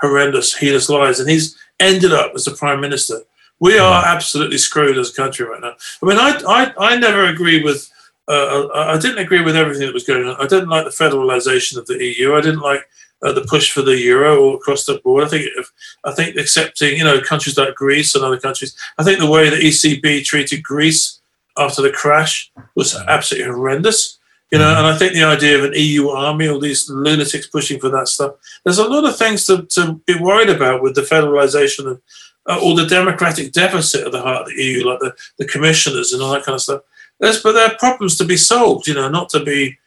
horrendous, 0.00 0.54
heinous 0.54 0.88
lies, 0.88 1.20
and 1.20 1.28
he's 1.28 1.56
ended 1.80 2.12
up 2.12 2.32
as 2.34 2.44
the 2.44 2.50
prime 2.52 2.80
minister. 2.80 3.20
We 3.58 3.78
are 3.78 4.04
absolutely 4.04 4.58
screwed 4.58 4.98
as 4.98 5.10
a 5.10 5.14
country 5.14 5.46
right 5.46 5.60
now. 5.60 5.74
I 6.02 6.06
mean, 6.06 6.18
I 6.18 6.40
I, 6.46 6.92
I 6.92 6.96
never 6.96 7.26
agree 7.26 7.62
with. 7.62 7.90
Uh, 8.28 8.66
I 8.74 8.98
didn't 8.98 9.18
agree 9.18 9.40
with 9.40 9.56
everything 9.56 9.86
that 9.86 9.94
was 9.94 10.04
going 10.04 10.26
on. 10.26 10.36
I 10.36 10.48
didn't 10.48 10.68
like 10.68 10.84
the 10.84 10.90
federalisation 10.90 11.76
of 11.76 11.86
the 11.86 12.04
EU. 12.04 12.34
I 12.34 12.40
didn't 12.40 12.60
like 12.60 12.80
uh, 13.22 13.32
the 13.32 13.42
push 13.42 13.70
for 13.70 13.82
the 13.82 13.96
euro 13.96 14.42
or 14.42 14.56
across 14.56 14.84
the 14.84 14.98
board. 14.98 15.24
I 15.24 15.28
think 15.28 15.48
if, 15.56 15.72
I 16.04 16.12
think 16.12 16.36
accepting 16.36 16.98
you 16.98 17.04
know 17.04 17.20
countries 17.20 17.56
like 17.56 17.74
Greece 17.74 18.14
and 18.14 18.24
other 18.24 18.38
countries. 18.38 18.76
I 18.98 19.04
think 19.04 19.20
the 19.20 19.30
way 19.30 19.48
the 19.48 19.56
ECB 19.56 20.24
treated 20.24 20.62
Greece 20.62 21.15
after 21.58 21.82
the 21.82 21.90
crash 21.90 22.50
was 22.74 22.94
absolutely 22.94 23.52
horrendous. 23.52 24.18
You 24.52 24.58
know, 24.58 24.64
mm-hmm. 24.64 24.78
and 24.78 24.86
I 24.86 24.96
think 24.96 25.14
the 25.14 25.24
idea 25.24 25.58
of 25.58 25.64
an 25.64 25.72
EU 25.74 26.08
army, 26.10 26.48
all 26.48 26.60
these 26.60 26.88
lunatics 26.88 27.48
pushing 27.48 27.80
for 27.80 27.88
that 27.88 28.08
stuff, 28.08 28.34
there's 28.62 28.78
a 28.78 28.88
lot 28.88 29.04
of 29.04 29.16
things 29.16 29.44
to, 29.46 29.62
to 29.62 29.94
be 30.06 30.14
worried 30.14 30.50
about 30.50 30.82
with 30.82 30.94
the 30.94 31.02
federalization 31.02 31.90
of 31.90 32.00
uh, 32.48 32.58
all 32.62 32.76
the 32.76 32.86
democratic 32.86 33.52
deficit 33.52 34.06
at 34.06 34.12
the 34.12 34.22
heart 34.22 34.42
of 34.42 34.48
the 34.48 34.62
EU, 34.62 34.86
like 34.86 35.00
the, 35.00 35.12
the 35.38 35.46
commissioners 35.46 36.12
and 36.12 36.22
all 36.22 36.32
that 36.32 36.44
kind 36.44 36.54
of 36.54 36.62
stuff. 36.62 36.82
There's, 37.18 37.42
but 37.42 37.52
there 37.52 37.66
are 37.66 37.78
problems 37.78 38.16
to 38.18 38.24
be 38.24 38.36
solved, 38.36 38.86
you 38.86 38.94
know, 38.94 39.08
not 39.08 39.30
to 39.30 39.42
be, 39.42 39.78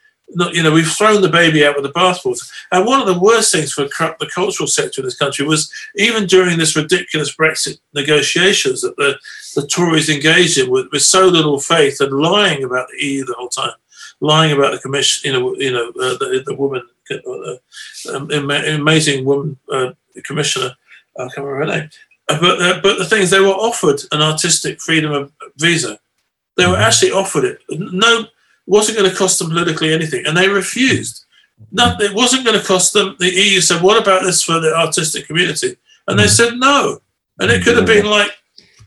you 0.51 0.61
know, 0.61 0.71
we've 0.71 0.91
thrown 0.91 1.21
the 1.21 1.29
baby 1.29 1.65
out 1.65 1.75
with 1.75 1.83
the 1.83 1.99
bathwater. 1.99 2.49
And 2.71 2.85
one 2.85 3.01
of 3.01 3.07
the 3.07 3.19
worst 3.19 3.51
things 3.51 3.73
for 3.73 3.85
the 3.85 4.29
cultural 4.33 4.67
sector 4.67 5.01
in 5.01 5.05
this 5.05 5.17
country 5.17 5.45
was 5.45 5.71
even 5.95 6.27
during 6.27 6.57
this 6.57 6.75
ridiculous 6.75 7.35
Brexit 7.35 7.79
negotiations 7.93 8.81
that 8.81 8.95
the 8.97 9.17
the 9.55 9.65
Tories 9.65 10.09
engaged 10.09 10.57
in 10.57 10.69
with, 10.69 10.87
with 10.91 11.01
so 11.01 11.27
little 11.27 11.59
faith 11.59 12.01
and 12.01 12.13
lying 12.13 12.63
about 12.63 12.87
the 12.89 13.05
EU 13.05 13.25
the 13.25 13.33
whole 13.33 13.49
time, 13.49 13.73
lying 14.19 14.51
about 14.51 14.71
the 14.71 14.79
commission, 14.79 15.31
you 15.31 15.39
know, 15.39 15.55
you 15.55 15.71
know, 15.71 15.89
uh, 15.89 16.17
the, 16.17 16.43
the 16.45 16.53
woman, 16.53 16.83
uh, 17.11 18.15
um, 18.15 18.29
amazing 18.29 19.25
woman 19.25 19.57
uh, 19.71 19.91
commissioner, 20.23 20.75
I 21.17 21.23
can't 21.23 21.37
remember 21.37 21.73
her 21.73 21.79
name. 21.79 21.89
Uh, 22.29 22.39
but 22.39 22.61
uh, 22.61 22.79
but 22.81 22.97
the 22.99 23.05
thing 23.05 23.23
is, 23.23 23.31
they 23.31 23.39
were 23.39 23.47
offered 23.47 24.01
an 24.11 24.21
artistic 24.21 24.79
freedom 24.79 25.11
of 25.11 25.31
visa. 25.57 25.99
They 26.57 26.67
were 26.67 26.77
actually 26.77 27.11
offered 27.11 27.45
it. 27.45 27.61
No, 27.69 28.27
wasn't 28.69 28.97
going 28.97 29.09
to 29.09 29.15
cost 29.15 29.39
them 29.39 29.49
politically 29.49 29.93
anything, 29.93 30.25
and 30.25 30.37
they 30.37 30.47
refused. 30.47 31.25
No, 31.71 31.95
it 31.99 32.13
wasn't 32.13 32.45
going 32.45 32.57
to 32.57 32.65
cost 32.65 32.93
them. 32.93 33.15
The 33.19 33.29
EU 33.29 33.59
said, 33.59 33.81
"What 33.81 34.01
about 34.01 34.23
this 34.23 34.41
for 34.43 34.59
the 34.59 34.73
artistic 34.73 35.27
community?" 35.27 35.75
And 36.07 36.17
they 36.17 36.25
mm. 36.25 36.29
said 36.29 36.55
no. 36.55 37.01
And 37.41 37.51
it 37.51 37.63
could 37.63 37.77
have 37.77 37.85
been 37.85 38.05
like 38.05 38.31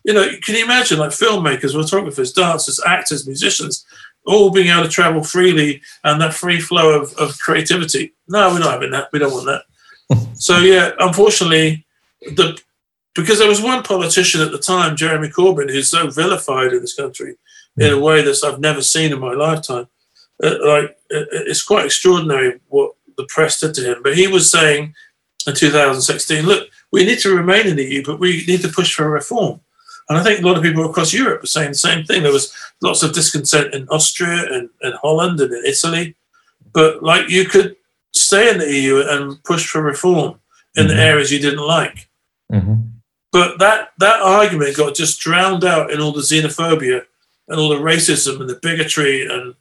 you 0.04 0.12
know, 0.12 0.28
can 0.42 0.56
you 0.56 0.64
imagine 0.64 0.98
like 0.98 1.10
filmmakers, 1.10 1.72
photographers, 1.72 2.32
dancers, 2.32 2.80
actors, 2.84 3.26
musicians, 3.26 3.86
all 4.26 4.50
being 4.50 4.68
able 4.68 4.82
to 4.82 4.88
travel 4.88 5.22
freely 5.22 5.80
and 6.04 6.20
that 6.20 6.34
free 6.34 6.60
flow 6.60 7.00
of, 7.00 7.12
of 7.14 7.38
creativity? 7.38 8.12
No, 8.28 8.50
we're 8.50 8.58
not 8.58 8.72
having 8.72 8.90
that. 8.92 9.08
We 9.12 9.18
don't 9.18 9.32
want 9.32 9.46
that. 9.46 10.28
so 10.34 10.58
yeah, 10.58 10.92
unfortunately, 10.98 11.86
the 12.20 12.58
because 13.14 13.38
there 13.38 13.48
was 13.48 13.60
one 13.60 13.82
politician 13.82 14.40
at 14.40 14.52
the 14.52 14.58
time, 14.58 14.96
Jeremy 14.96 15.28
Corbyn, 15.28 15.70
who's 15.70 15.90
so 15.90 16.08
vilified 16.08 16.72
in 16.72 16.80
this 16.80 16.94
country 16.94 17.36
in 17.78 17.92
a 17.92 17.98
way 17.98 18.22
that 18.22 18.44
I've 18.44 18.60
never 18.60 18.82
seen 18.82 19.12
in 19.12 19.20
my 19.20 19.32
lifetime. 19.32 19.88
Uh, 20.42 20.56
like 20.66 20.98
it's 21.10 21.62
quite 21.62 21.86
extraordinary 21.86 22.60
what 22.68 22.92
the 23.16 23.26
press 23.28 23.60
did 23.60 23.74
to 23.74 23.82
him. 23.82 24.02
But 24.02 24.16
he 24.16 24.26
was 24.26 24.50
saying 24.50 24.94
in 25.46 25.54
2016, 25.54 26.44
look, 26.44 26.68
we 26.90 27.04
need 27.04 27.18
to 27.20 27.34
remain 27.34 27.66
in 27.66 27.76
the 27.76 27.84
EU, 27.84 28.04
but 28.04 28.20
we 28.20 28.44
need 28.46 28.62
to 28.62 28.68
push 28.68 28.94
for 28.94 29.08
reform. 29.08 29.60
And 30.08 30.18
I 30.18 30.22
think 30.22 30.40
a 30.40 30.46
lot 30.46 30.56
of 30.56 30.62
people 30.62 30.84
across 30.88 31.12
Europe 31.12 31.42
were 31.42 31.46
saying 31.46 31.70
the 31.70 31.76
same 31.76 32.04
thing. 32.04 32.22
There 32.22 32.32
was 32.32 32.52
lots 32.82 33.02
of 33.02 33.14
discontent 33.14 33.72
in 33.72 33.88
Austria 33.88 34.52
and, 34.52 34.68
and 34.82 34.94
Holland 34.96 35.40
and 35.40 35.52
in 35.52 35.64
Italy. 35.64 36.16
But 36.72 37.02
like 37.02 37.28
you 37.28 37.44
could 37.44 37.76
stay 38.12 38.50
in 38.50 38.58
the 38.58 38.70
EU 38.70 39.00
and 39.00 39.42
push 39.44 39.66
for 39.66 39.80
reform 39.80 40.40
in 40.76 40.86
mm-hmm. 40.86 40.96
the 40.96 41.02
areas 41.02 41.32
you 41.32 41.38
didn't 41.38 41.66
like. 41.66 42.08
Mm-hmm. 42.52 42.74
But 43.30 43.58
that, 43.60 43.92
that 43.98 44.20
argument 44.20 44.76
got 44.76 44.94
just 44.94 45.20
drowned 45.20 45.64
out 45.64 45.90
in 45.90 46.00
all 46.00 46.12
the 46.12 46.20
xenophobia 46.20 47.04
and 47.52 47.60
all 47.60 47.68
the 47.68 47.76
racism 47.76 48.40
and 48.40 48.48
the 48.48 48.58
bigotry 48.62 49.26
and 49.26 49.54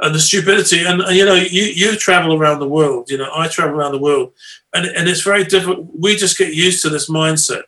and 0.00 0.14
the 0.14 0.20
stupidity. 0.20 0.84
And, 0.84 1.00
and, 1.00 1.16
you 1.16 1.24
know, 1.24 1.34
you 1.34 1.62
you 1.62 1.96
travel 1.96 2.34
around 2.34 2.58
the 2.58 2.68
world. 2.68 3.10
You 3.10 3.18
know, 3.18 3.30
I 3.34 3.48
travel 3.48 3.76
around 3.76 3.92
the 3.92 3.98
world, 3.98 4.32
and 4.74 4.86
and 4.86 5.08
it's 5.08 5.22
very 5.22 5.44
different. 5.44 5.98
We 5.98 6.16
just 6.16 6.38
get 6.38 6.54
used 6.54 6.82
to 6.82 6.90
this 6.90 7.08
mindset. 7.08 7.62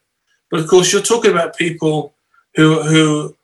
But 0.51 0.61
of 0.61 0.69
course, 0.69 0.93
you're 0.93 1.03
talking 1.03 1.31
about 1.31 1.57
people 1.57 2.15
who 2.55 2.83
who 2.83 3.35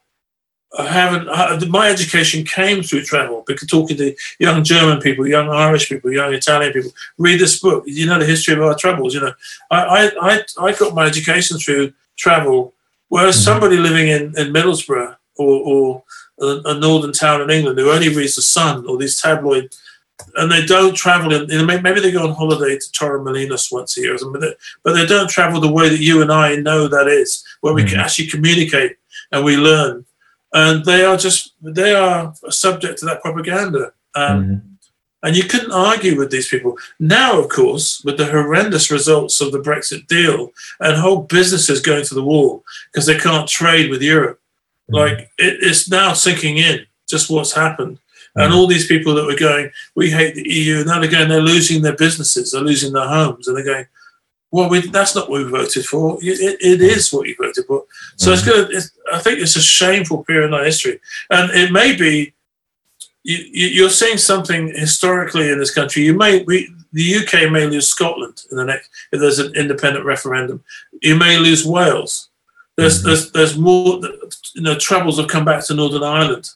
haven't. 0.78 1.28
I, 1.28 1.58
my 1.66 1.88
education 1.88 2.44
came 2.44 2.82
through 2.82 3.04
travel 3.04 3.44
because 3.46 3.66
talking 3.68 3.96
to 3.96 4.14
young 4.38 4.62
German 4.62 5.00
people, 5.00 5.26
young 5.26 5.48
Irish 5.48 5.88
people, 5.88 6.12
young 6.12 6.34
Italian 6.34 6.72
people. 6.72 6.90
Read 7.16 7.40
this 7.40 7.58
book. 7.58 7.84
You 7.86 8.06
know 8.06 8.18
the 8.18 8.26
history 8.26 8.54
of 8.54 8.62
our 8.62 8.76
troubles. 8.76 9.14
You 9.14 9.20
know, 9.20 9.32
I 9.70 10.10
I 10.20 10.42
I, 10.58 10.72
got 10.72 10.94
my 10.94 11.06
education 11.06 11.58
through 11.58 11.92
travel, 12.18 12.74
whereas 13.08 13.36
mm-hmm. 13.36 13.44
somebody 13.44 13.76
living 13.76 14.08
in 14.08 14.22
in 14.36 14.52
Middlesbrough 14.52 15.16
or 15.40 15.60
or 15.72 16.02
a, 16.40 16.70
a, 16.70 16.74
northern 16.78 17.12
town 17.12 17.40
in 17.42 17.50
England 17.50 17.78
who 17.78 17.90
only 17.90 18.08
reads 18.08 18.36
the 18.36 18.42
Sun 18.42 18.86
or 18.86 18.96
these 18.96 19.20
tabloid, 19.20 19.74
and 20.36 20.50
they 20.50 20.64
don't 20.64 20.94
travel 20.94 21.32
in. 21.32 21.48
You 21.48 21.64
know, 21.64 21.80
maybe 21.80 22.00
they 22.00 22.12
go 22.12 22.26
on 22.28 22.34
holiday 22.34 22.78
to 22.78 22.90
Torremolinos 22.92 23.72
once 23.72 23.96
a 23.96 24.02
year 24.02 24.14
or 24.14 24.18
something, 24.18 24.52
but 24.82 24.92
they 24.92 25.06
don't 25.06 25.30
travel 25.30 25.60
the 25.60 25.72
way 25.72 25.88
that 25.88 26.00
you 26.00 26.22
and 26.22 26.32
I 26.32 26.56
know 26.56 26.88
that 26.88 27.08
is, 27.08 27.44
where 27.60 27.74
we 27.74 27.82
mm-hmm. 27.82 27.90
can 27.90 28.00
actually 28.00 28.28
communicate 28.28 28.96
and 29.32 29.44
we 29.44 29.56
learn 29.56 30.04
and 30.52 30.84
they 30.84 31.04
are 31.04 31.16
just 31.16 31.54
they 31.60 31.94
are 31.94 32.34
subject 32.48 32.98
to 32.98 33.06
that 33.06 33.22
propaganda. 33.22 33.92
Um, 34.14 34.44
mm-hmm. 34.44 34.66
And 35.22 35.36
you 35.36 35.44
couldn't 35.44 35.72
argue 35.72 36.16
with 36.16 36.30
these 36.30 36.48
people. 36.48 36.78
Now, 36.98 37.38
of 37.38 37.50
course, 37.50 38.02
with 38.04 38.16
the 38.16 38.24
horrendous 38.24 38.90
results 38.90 39.42
of 39.42 39.52
the 39.52 39.58
Brexit 39.58 40.06
deal 40.06 40.50
and 40.80 40.96
whole 40.96 41.24
businesses 41.24 41.82
going 41.82 42.06
to 42.06 42.14
the 42.14 42.22
wall 42.22 42.64
because 42.90 43.04
they 43.04 43.18
can't 43.18 43.46
trade 43.46 43.90
with 43.90 44.00
Europe. 44.00 44.39
Like 44.90 45.30
it, 45.38 45.58
it's 45.60 45.90
now 45.90 46.12
sinking 46.12 46.58
in 46.58 46.86
just 47.08 47.30
what's 47.30 47.52
happened. 47.52 47.98
And 48.36 48.52
all 48.52 48.68
these 48.68 48.86
people 48.86 49.14
that 49.16 49.26
were 49.26 49.36
going, 49.36 49.70
we 49.96 50.08
hate 50.08 50.36
the 50.36 50.48
EU, 50.48 50.84
now 50.84 51.00
they're 51.00 51.10
going, 51.10 51.28
they're 51.28 51.42
losing 51.42 51.82
their 51.82 51.96
businesses, 51.96 52.52
they're 52.52 52.62
losing 52.62 52.92
their 52.92 53.08
homes, 53.08 53.48
and 53.48 53.56
they're 53.56 53.64
going, 53.64 53.86
well, 54.52 54.68
we, 54.68 54.80
that's 54.88 55.14
not 55.14 55.28
what 55.28 55.44
we 55.44 55.50
voted 55.50 55.84
for. 55.84 56.18
It, 56.22 56.58
it 56.60 56.80
is 56.80 57.12
what 57.12 57.26
you 57.26 57.34
voted 57.38 57.66
for. 57.66 57.84
So 58.16 58.30
mm. 58.30 58.34
it's 58.34 58.44
good. 58.44 58.70
It's, 58.72 58.92
I 59.12 59.18
think 59.18 59.40
it's 59.40 59.56
a 59.56 59.62
shameful 59.62 60.24
period 60.24 60.46
in 60.46 60.54
our 60.54 60.64
history, 60.64 61.00
and 61.30 61.50
it 61.50 61.72
may 61.72 61.94
be 61.96 62.32
you, 63.22 63.86
are 63.86 63.90
seeing 63.90 64.16
something 64.16 64.68
historically 64.74 65.50
in 65.50 65.58
this 65.58 65.74
country. 65.74 66.02
You 66.02 66.14
may 66.14 66.42
we, 66.44 66.72
the 66.92 67.16
UK 67.16 67.50
may 67.50 67.66
lose 67.66 67.88
Scotland 67.88 68.42
in 68.50 68.56
the 68.56 68.64
next 68.64 68.90
if 69.12 69.20
there's 69.20 69.38
an 69.38 69.54
independent 69.54 70.04
referendum. 70.04 70.64
You 71.02 71.16
may 71.16 71.38
lose 71.38 71.64
Wales. 71.64 72.29
There's 72.76 73.02
mm. 73.02 73.04
there's 73.04 73.32
there's 73.32 73.58
more. 73.58 74.00
You 74.54 74.62
know, 74.62 74.76
troubles 74.76 75.18
have 75.18 75.28
come 75.28 75.44
back 75.44 75.64
to 75.66 75.74
Northern 75.74 76.02
Ireland, 76.02 76.50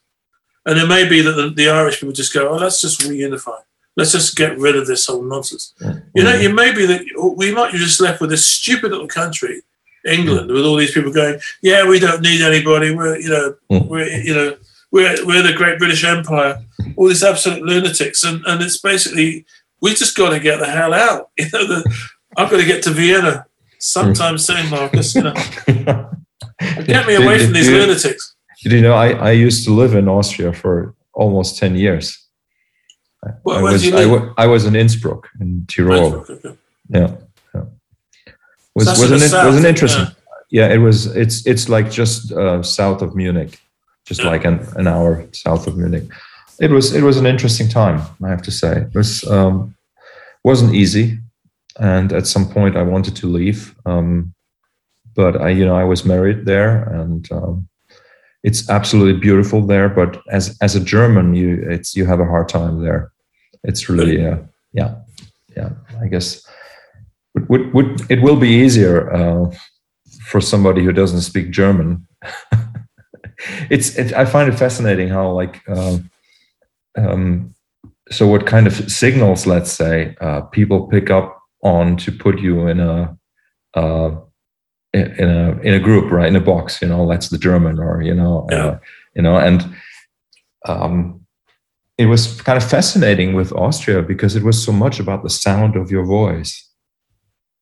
and 0.67 0.79
it 0.79 0.87
may 0.87 1.09
be 1.09 1.21
that 1.23 1.33
the, 1.33 1.51
the 1.51 1.69
Irish 1.69 2.01
people 2.01 2.13
just 2.13 2.35
go, 2.35 2.49
"Oh, 2.49 2.57
let's 2.57 2.81
just 2.81 3.01
reunify." 3.01 3.59
Let's 3.97 4.13
just 4.13 4.35
get 4.35 4.59
rid 4.59 4.75
of 4.75 4.89
this 4.89 5.07
whole 5.07 5.23
nonsense. 5.23 5.73
You 6.15 6.25
know, 6.25 6.35
you 6.35 6.53
may 6.53 6.75
be 6.75 6.85
that 6.87 7.35
we 7.37 7.55
might 7.55 7.71
be 7.71 7.79
just 7.79 8.01
left 8.01 8.21
with 8.21 8.31
this 8.31 8.45
stupid 8.45 8.91
little 8.91 9.07
country, 9.07 9.63
England, 10.05 10.51
with 10.51 10.65
all 10.65 10.75
these 10.75 10.91
people 10.91 11.13
going, 11.13 11.39
"Yeah, 11.63 11.87
we 11.89 12.01
don't 12.01 12.21
need 12.21 12.43
anybody. 12.43 12.93
We're, 12.93 13.19
you 13.19 13.29
know, 13.29 13.55
mm. 13.71 13.89
we're, 13.89 14.09
you 14.09 14.35
know, 14.35 14.57
we're 14.91 15.25
we're 15.25 15.43
the 15.43 15.53
Great 15.53 15.79
British 15.79 16.05
Empire." 16.05 16.61
All 16.97 17.09
these 17.09 17.23
absolute 17.23 17.63
lunatics, 17.63 18.25
and 18.25 18.45
and 18.47 18.63
it's 18.63 18.79
basically 18.79 19.47
we 19.81 19.95
just 19.95 20.17
got 20.17 20.31
to 20.31 20.41
get 20.41 20.59
the 20.59 20.67
hell 20.67 20.95
out. 20.95 21.31
You 21.39 21.47
know, 21.53 21.67
the, 21.67 21.97
I've 22.37 22.51
got 22.51 22.57
to 22.57 22.67
get 22.67 22.83
to 22.85 22.91
Vienna 22.91 23.47
sometime 23.85 24.39
soon, 24.39 24.69
Marcus. 24.71 25.15
You 25.15 25.23
know, 25.23 25.35
get 26.85 27.07
me 27.07 27.15
away 27.15 27.45
from 27.45 27.53
these 27.53 27.69
lunatics. 27.69 28.35
You 28.61 28.81
know, 28.81 28.95
I 28.95 29.11
I 29.11 29.31
used 29.31 29.65
to 29.65 29.73
live 29.73 29.95
in 29.95 30.09
Austria 30.09 30.53
for 30.53 30.95
almost 31.15 31.59
ten 31.59 31.77
years 31.77 32.25
I, 33.25 33.63
was, 33.63 33.93
I, 33.93 34.33
I, 34.39 34.47
was 34.47 34.67
in 34.67 34.77
Innsbruck 34.77 35.29
in 35.41 35.67
Tyrol. 35.67 36.27
Okay. 36.29 36.57
Yeah, 36.89 37.17
yeah. 37.55 37.63
Was 38.75 38.87
was 38.87 39.11
an 39.11 39.21
south, 39.21 39.47
was 39.47 39.57
an 39.57 39.65
interesting. 39.65 40.07
Yeah. 40.51 40.69
yeah. 40.69 40.75
it 40.75 40.79
was. 40.79 41.07
It's 41.17 41.47
it's 41.47 41.69
like 41.69 41.91
just 41.91 42.33
uh, 42.33 42.63
south 42.63 43.03
of 43.03 43.15
Munich, 43.15 43.59
just 44.05 44.23
yeah. 44.23 44.31
like 44.31 44.45
an, 44.45 44.67
an 44.77 44.87
hour 44.87 45.27
south 45.33 45.67
of 45.67 45.77
Munich. 45.77 46.05
It 46.61 46.71
was 46.71 46.95
it 46.95 47.03
was 47.03 47.17
an 47.17 47.27
interesting 47.27 47.69
time. 47.69 48.03
I 48.23 48.29
have 48.29 48.43
to 48.43 48.51
say, 48.51 48.83
it 48.83 48.95
was 48.95 49.25
um, 49.31 49.75
wasn't 50.43 50.75
easy, 50.75 51.19
and 51.79 52.13
at 52.13 52.27
some 52.27 52.49
point 52.49 52.77
I 52.77 52.83
wanted 52.83 53.17
to 53.17 53.27
leave. 53.27 53.75
Um, 53.87 54.35
but 55.15 55.41
I, 55.41 55.51
you 55.51 55.65
know, 55.65 55.77
I 55.77 55.85
was 55.85 56.05
married 56.05 56.45
there, 56.45 56.83
and 56.85 57.31
um, 57.31 57.69
it's 58.43 58.69
absolutely 58.69 59.21
beautiful 59.21 59.65
there. 59.67 59.89
But 59.89 60.21
as 60.31 60.57
as 60.61 60.75
a 60.75 60.85
German, 60.85 61.35
you 61.35 61.65
it's 61.69 61.95
you 61.95 62.07
have 62.07 62.21
a 62.21 62.27
hard 62.27 62.49
time 62.49 62.83
there 62.83 63.13
it's 63.65 63.89
really 63.89 64.25
uh, 64.25 64.37
yeah 64.73 64.95
yeah 65.57 65.71
i 66.01 66.07
guess 66.07 66.47
would, 67.35 67.49
would, 67.49 67.75
would 67.75 68.11
it 68.11 68.23
will 68.23 68.37
be 68.37 68.49
easier 68.49 69.13
uh, 69.13 69.51
for 70.23 70.41
somebody 70.41 70.85
who 70.85 70.93
doesn't 70.93 71.23
speak 71.23 71.51
german 71.51 72.07
it's 73.71 73.97
it, 73.97 74.13
i 74.13 74.25
find 74.25 74.53
it 74.53 74.57
fascinating 74.57 75.09
how 75.09 75.31
like 75.31 75.63
uh, 75.69 75.99
um, 76.97 77.53
so 78.11 78.27
what 78.29 78.47
kind 78.47 78.67
of 78.67 78.75
signals 78.91 79.47
let's 79.47 79.73
say 79.73 80.15
uh, 80.21 80.43
people 80.43 80.87
pick 80.87 81.11
up 81.11 81.34
on 81.65 81.97
to 81.97 82.13
put 82.13 82.39
you 82.39 82.69
in 82.69 82.79
a 82.79 83.17
uh, 83.75 84.11
in 84.93 85.29
a 85.29 85.59
in 85.63 85.75
a 85.75 85.81
group 85.81 86.11
right 86.11 86.29
in 86.29 86.37
a 86.37 86.41
box 86.41 86.81
you 86.81 86.87
know 86.87 87.09
that's 87.09 87.31
the 87.31 87.39
german 87.39 87.81
or 87.81 88.01
you 88.01 88.15
know 88.15 88.47
uh, 88.53 88.79
you 89.17 89.23
know 89.23 89.37
and 89.37 89.75
um, 90.67 91.21
it 91.99 92.07
was 92.07 92.41
kind 92.41 92.57
of 92.57 92.69
fascinating 92.69 93.35
with 93.35 93.53
Austria 93.53 94.03
because 94.03 94.35
it 94.35 94.43
was 94.43 94.63
so 94.63 94.73
much 94.73 94.99
about 94.99 95.23
the 95.23 95.31
sound 95.31 95.77
of 95.77 95.91
your 95.91 96.05
voice. 96.05 96.69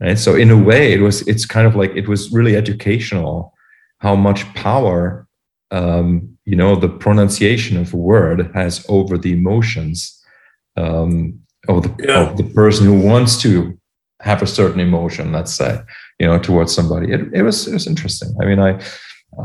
Right. 0.01 0.19
So 0.19 0.35
in 0.35 0.51
a 0.51 0.57
way, 0.57 0.93
it 0.93 1.01
was 1.01 1.27
it's 1.29 1.45
kind 1.45 1.67
of 1.67 1.77
like 1.77 1.93
it 1.95 2.09
was 2.09 2.33
really 2.33 2.57
educational 2.57 3.53
how 3.99 4.17
much 4.17 4.53
power 4.55 5.29
um, 5.71 6.37
you 6.45 6.57
know 6.57 6.75
the 6.75 6.89
pronunciation 6.89 7.77
of 7.77 7.95
a 7.95 7.97
word 7.97 8.51
has 8.55 8.85
over 8.89 9.17
the 9.17 9.33
emotions 9.33 10.21
um, 10.77 11.39
of 11.69 11.85
the 11.85 12.05
yeah. 12.07 12.23
of 12.23 12.37
the 12.37 12.45
person 12.45 12.87
who 12.87 13.01
wants 13.01 13.41
to 13.43 13.79
have 14.23 14.43
a 14.43 14.47
certain 14.47 14.81
emotion. 14.81 15.33
Let's 15.33 15.55
say 15.55 15.81
you 16.19 16.27
know 16.27 16.39
towards 16.39 16.75
somebody. 16.75 17.13
It, 17.13 17.21
it 17.33 17.43
was 17.43 17.69
it 17.69 17.75
was 17.75 17.87
interesting. 17.87 18.35
I 18.41 18.45
mean, 18.45 18.59
I 18.59 18.81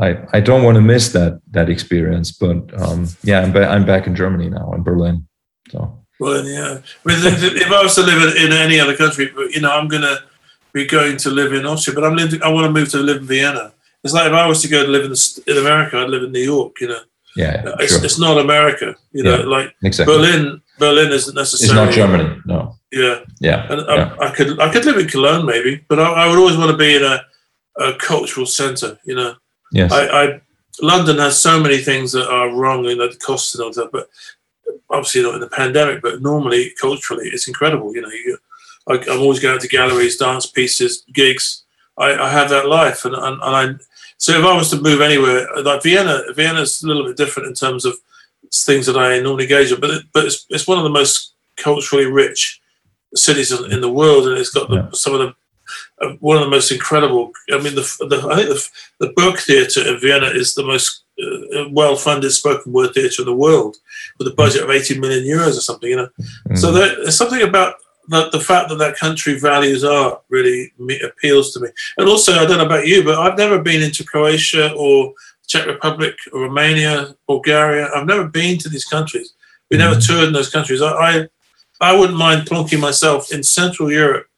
I, 0.00 0.16
I 0.32 0.40
don't 0.40 0.64
want 0.64 0.76
to 0.76 0.82
miss 0.82 1.12
that 1.12 1.40
that 1.50 1.68
experience. 1.68 2.32
But 2.32 2.58
um, 2.80 3.08
yeah, 3.22 3.40
I'm, 3.40 3.52
ba- 3.52 3.68
I'm 3.68 3.84
back 3.84 4.06
in 4.06 4.14
Germany 4.14 4.50
now 4.50 4.72
in 4.72 4.82
Berlin. 4.82 5.26
So 5.70 6.04
well, 6.20 6.44
yeah. 6.44 6.80
I 6.80 7.08
mean, 7.08 7.18
if 7.24 7.70
I 7.70 7.82
was 7.82 7.94
to 7.94 8.02
live 8.02 8.36
in, 8.36 8.46
in 8.46 8.52
any 8.52 8.80
other 8.80 8.96
country, 8.96 9.30
you 9.50 9.60
know, 9.60 9.70
I'm 9.70 9.88
gonna 9.88 10.18
be 10.72 10.86
going 10.86 11.16
to 11.16 11.30
live 11.30 11.52
in 11.52 11.66
Austria, 11.66 11.94
but 11.94 12.04
I'm 12.04 12.14
living, 12.14 12.42
I 12.42 12.48
want 12.48 12.66
to 12.66 12.72
move 12.72 12.90
to 12.90 12.98
live 12.98 13.18
in 13.18 13.26
Vienna. 13.26 13.72
It's 14.04 14.14
like 14.14 14.26
if 14.26 14.32
I 14.32 14.46
was 14.46 14.62
to 14.62 14.68
go 14.68 14.84
to 14.84 14.90
live 14.90 15.04
in, 15.04 15.14
in 15.46 15.58
America, 15.58 15.98
I'd 15.98 16.08
live 16.08 16.22
in 16.22 16.32
New 16.32 16.40
York. 16.40 16.80
You 16.80 16.88
know. 16.88 17.00
Yeah, 17.36 17.62
it's, 17.78 17.92
sure. 17.92 18.04
it's 18.04 18.18
not 18.18 18.38
America. 18.38 18.96
You 19.12 19.22
know, 19.22 19.38
yeah, 19.38 19.44
like 19.44 19.74
exactly. 19.82 20.16
Berlin. 20.16 20.62
Berlin 20.78 21.12
isn't 21.12 21.34
necessarily. 21.34 21.90
It's 21.90 21.96
not 21.96 22.08
Germany. 22.08 22.40
No. 22.46 22.76
Yeah. 22.90 23.20
Yeah. 23.40 23.70
And 23.70 23.84
yeah. 23.86 24.16
I, 24.20 24.28
I 24.28 24.34
could 24.34 24.60
I 24.60 24.72
could 24.72 24.84
live 24.84 24.98
in 24.98 25.08
Cologne 25.08 25.46
maybe, 25.46 25.84
but 25.88 25.98
I, 25.98 26.24
I 26.24 26.28
would 26.28 26.38
always 26.38 26.56
want 26.56 26.70
to 26.70 26.76
be 26.76 26.96
in 26.96 27.02
a, 27.02 27.20
a 27.78 27.94
cultural 27.94 28.46
center. 28.46 28.98
You 29.04 29.14
know. 29.14 29.34
Yes. 29.72 29.92
I, 29.92 30.06
I, 30.06 30.40
London 30.80 31.18
has 31.18 31.40
so 31.40 31.60
many 31.60 31.78
things 31.78 32.12
that 32.12 32.30
are 32.30 32.54
wrong 32.54 32.86
in 32.86 32.98
the 32.98 33.14
costs 33.20 33.54
and 33.54 33.64
all 33.64 33.72
that, 33.72 33.92
but 33.92 34.08
obviously 34.90 35.22
not 35.22 35.34
in 35.34 35.40
the 35.40 35.48
pandemic. 35.48 36.00
But 36.02 36.22
normally, 36.22 36.72
culturally, 36.80 37.28
it's 37.28 37.48
incredible. 37.48 37.94
You 37.94 38.02
know, 38.02 38.08
you, 38.08 38.38
I, 38.86 38.94
am 39.12 39.20
always 39.20 39.40
going 39.40 39.58
to 39.58 39.68
galleries, 39.68 40.16
dance 40.16 40.46
pieces, 40.46 41.04
gigs. 41.12 41.64
I, 41.98 42.14
I 42.14 42.30
have 42.30 42.48
that 42.50 42.66
life, 42.66 43.04
and, 43.04 43.14
and, 43.14 43.42
and 43.42 43.42
I. 43.42 43.74
So 44.18 44.38
if 44.38 44.44
I 44.44 44.56
was 44.56 44.70
to 44.70 44.80
move 44.80 45.00
anywhere, 45.00 45.46
like 45.62 45.82
Vienna, 45.82 46.22
Vienna's 46.34 46.82
a 46.82 46.86
little 46.86 47.04
bit 47.04 47.16
different 47.16 47.48
in 47.48 47.54
terms 47.54 47.84
of 47.84 47.94
things 48.52 48.86
that 48.86 48.96
I 48.96 49.20
normally 49.20 49.44
engage 49.44 49.70
with, 49.70 49.80
but 49.80 49.90
it, 49.90 50.04
but 50.12 50.24
it's, 50.24 50.46
it's 50.50 50.66
one 50.66 50.78
of 50.78 50.84
the 50.84 50.90
most 50.90 51.34
culturally 51.56 52.06
rich 52.06 52.60
cities 53.14 53.52
in 53.52 53.80
the 53.80 53.92
world, 53.92 54.26
and 54.26 54.38
it's 54.38 54.50
got 54.50 54.68
the, 54.68 54.76
yeah. 54.76 54.88
some 54.92 55.14
of 55.14 55.20
the 55.20 55.34
uh, 56.00 56.14
one 56.20 56.36
of 56.36 56.44
the 56.44 56.50
most 56.50 56.70
incredible. 56.70 57.32
I 57.50 57.58
mean, 57.58 57.74
the, 57.74 57.82
the 58.08 58.28
I 58.30 58.36
think 58.36 58.48
the, 58.48 58.68
the 59.00 59.12
Burg 59.12 59.38
Theatre 59.38 59.86
in 59.86 60.00
Vienna 60.00 60.26
is 60.26 60.54
the 60.54 60.64
most 60.64 61.02
uh, 61.22 61.68
well-funded 61.70 62.32
spoken 62.32 62.72
word 62.72 62.94
theatre 62.94 63.22
in 63.22 63.26
the 63.26 63.34
world, 63.34 63.76
with 64.18 64.28
a 64.28 64.34
budget 64.34 64.62
of 64.62 64.70
80 64.70 65.00
million 65.00 65.24
euros 65.24 65.58
or 65.58 65.60
something. 65.60 65.90
You 65.90 65.96
know, 65.96 66.08
mm-hmm. 66.20 66.56
so 66.56 66.72
there's 66.72 67.16
something 67.16 67.42
about 67.42 67.74
the, 68.08 68.30
the 68.30 68.40
fact 68.40 68.68
that 68.70 68.78
that 68.78 68.96
country 68.96 69.38
values 69.38 69.84
art 69.84 70.22
really 70.28 70.72
appeals 71.04 71.52
to 71.52 71.60
me. 71.60 71.68
And 71.98 72.08
also, 72.08 72.32
I 72.32 72.46
don't 72.46 72.58
know 72.58 72.66
about 72.66 72.86
you, 72.86 73.04
but 73.04 73.18
I've 73.18 73.38
never 73.38 73.60
been 73.60 73.82
into 73.82 74.04
Croatia 74.04 74.72
or 74.72 75.12
Czech 75.48 75.66
Republic 75.66 76.14
Romania, 76.32 77.14
Bulgaria. 77.26 77.90
I've 77.94 78.06
never 78.06 78.28
been 78.28 78.58
to 78.58 78.68
these 78.68 78.84
countries. 78.84 79.32
We 79.70 79.76
mm-hmm. 79.76 79.88
never 79.88 80.00
toured 80.00 80.28
in 80.28 80.32
those 80.32 80.50
countries. 80.50 80.80
I, 80.80 80.92
I 81.10 81.28
I 81.80 81.96
wouldn't 81.96 82.18
mind 82.18 82.48
plonking 82.48 82.80
myself 82.80 83.32
in 83.32 83.42
Central 83.42 83.90
Europe 83.90 84.28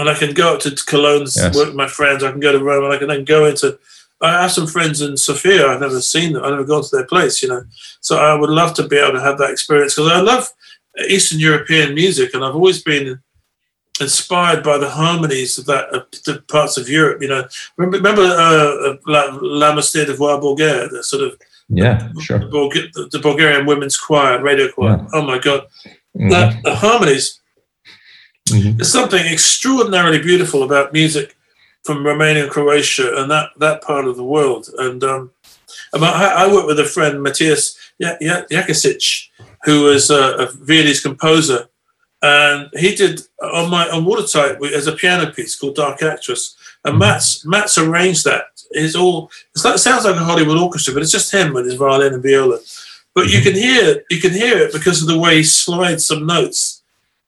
and 0.00 0.08
I 0.08 0.14
can 0.14 0.32
go 0.32 0.54
up 0.54 0.60
to 0.60 0.74
Cologne, 0.86 1.26
yes. 1.36 1.54
work 1.54 1.66
with 1.66 1.74
my 1.74 1.86
friends. 1.86 2.24
I 2.24 2.30
can 2.30 2.40
go 2.40 2.52
to 2.52 2.64
Rome, 2.64 2.84
and 2.84 2.92
I 2.92 2.98
can 2.98 3.08
then 3.08 3.24
go 3.24 3.44
into. 3.44 3.78
I 4.22 4.42
have 4.42 4.52
some 4.52 4.66
friends 4.66 5.00
in 5.00 5.16
Sofia. 5.16 5.66
I've 5.66 5.80
never 5.80 6.00
seen 6.00 6.32
them. 6.32 6.42
I've 6.42 6.50
never 6.50 6.64
gone 6.64 6.82
to 6.82 6.96
their 6.96 7.06
place. 7.06 7.42
You 7.42 7.50
know, 7.50 7.62
so 8.00 8.18
I 8.18 8.34
would 8.34 8.50
love 8.50 8.74
to 8.74 8.88
be 8.88 8.96
able 8.96 9.12
to 9.12 9.20
have 9.20 9.38
that 9.38 9.50
experience 9.50 9.94
because 9.94 10.10
I 10.10 10.20
love 10.20 10.48
Eastern 11.08 11.38
European 11.38 11.94
music, 11.94 12.32
and 12.32 12.44
I've 12.44 12.54
always 12.54 12.82
been 12.82 13.20
inspired 14.00 14.62
by 14.62 14.78
the 14.78 14.90
harmonies 14.90 15.58
of 15.58 15.66
that 15.66 15.88
of 15.94 16.06
the 16.24 16.42
parts 16.48 16.76
of 16.76 16.88
Europe. 16.88 17.22
You 17.22 17.28
know, 17.28 17.48
remember, 17.76 17.96
remember 17.98 18.22
uh, 18.22 18.96
La, 19.06 19.38
La 19.40 19.74
de 19.74 20.14
Voir 20.14 20.40
Bulgaire, 20.40 20.88
the 20.88 21.02
sort 21.02 21.22
of 21.22 21.38
Yeah, 21.68 22.10
sure. 22.20 22.38
The, 22.38 23.08
the, 23.12 23.18
Bulgarian 23.18 23.66
women's 23.66 23.96
choir, 23.96 24.42
radio 24.42 24.68
choir. 24.72 24.98
Yeah. 24.98 25.08
Oh 25.14 25.22
my 25.22 25.38
God, 25.38 25.66
mm-hmm. 26.18 26.60
the 26.62 26.74
harmonies. 26.74 27.40
Mm-hmm. 28.48 28.78
There's 28.78 28.92
something 28.92 29.24
extraordinarily 29.24 30.20
beautiful 30.20 30.64
about 30.64 30.92
music 30.92 31.36
from 31.84 32.04
Romania 32.04 32.42
and 32.44 32.52
Croatia 32.52 33.22
and 33.22 33.30
that 33.30 33.50
that 33.58 33.82
part 33.82 34.06
of 34.06 34.16
the 34.16 34.24
world. 34.24 34.68
And 34.78 35.02
um, 35.04 35.30
I, 35.94 36.44
I 36.44 36.52
worked 36.52 36.66
with 36.66 36.80
a 36.80 36.84
friend, 36.84 37.22
Matthias 37.22 37.76
Jakisic, 38.00 39.28
who 39.64 39.84
was 39.84 40.10
a, 40.10 40.34
a 40.34 40.46
Viennese 40.52 41.00
composer, 41.00 41.68
and 42.22 42.70
he 42.74 42.94
did 42.94 43.22
on 43.42 43.70
my 43.70 43.88
on 43.90 44.04
Watertight 44.04 44.62
as 44.72 44.86
a 44.86 44.92
piano 44.92 45.32
piece 45.32 45.56
called 45.56 45.76
Dark 45.76 46.02
Actress. 46.02 46.56
And 46.84 46.92
mm-hmm. 46.92 47.00
Matt's 47.00 47.46
Matt's 47.46 47.78
arranged 47.78 48.24
that. 48.24 48.44
It's 48.72 48.94
all 48.94 49.30
it's 49.54 49.64
like, 49.64 49.76
it 49.76 49.78
sounds 49.78 50.04
like 50.04 50.16
a 50.16 50.24
Hollywood 50.24 50.58
orchestra, 50.58 50.94
but 50.94 51.02
it's 51.02 51.12
just 51.12 51.32
him 51.32 51.52
with 51.52 51.66
his 51.66 51.74
violin 51.74 52.14
and 52.14 52.22
viola. 52.22 52.58
But 53.14 53.28
you 53.28 53.40
mm-hmm. 53.40 53.48
can 53.48 53.54
hear 53.54 54.04
you 54.10 54.20
can 54.20 54.32
hear 54.32 54.58
it 54.58 54.72
because 54.72 55.02
of 55.02 55.08
the 55.08 55.18
way 55.18 55.36
he 55.36 55.44
slides 55.44 56.06
some 56.06 56.26
notes 56.26 56.80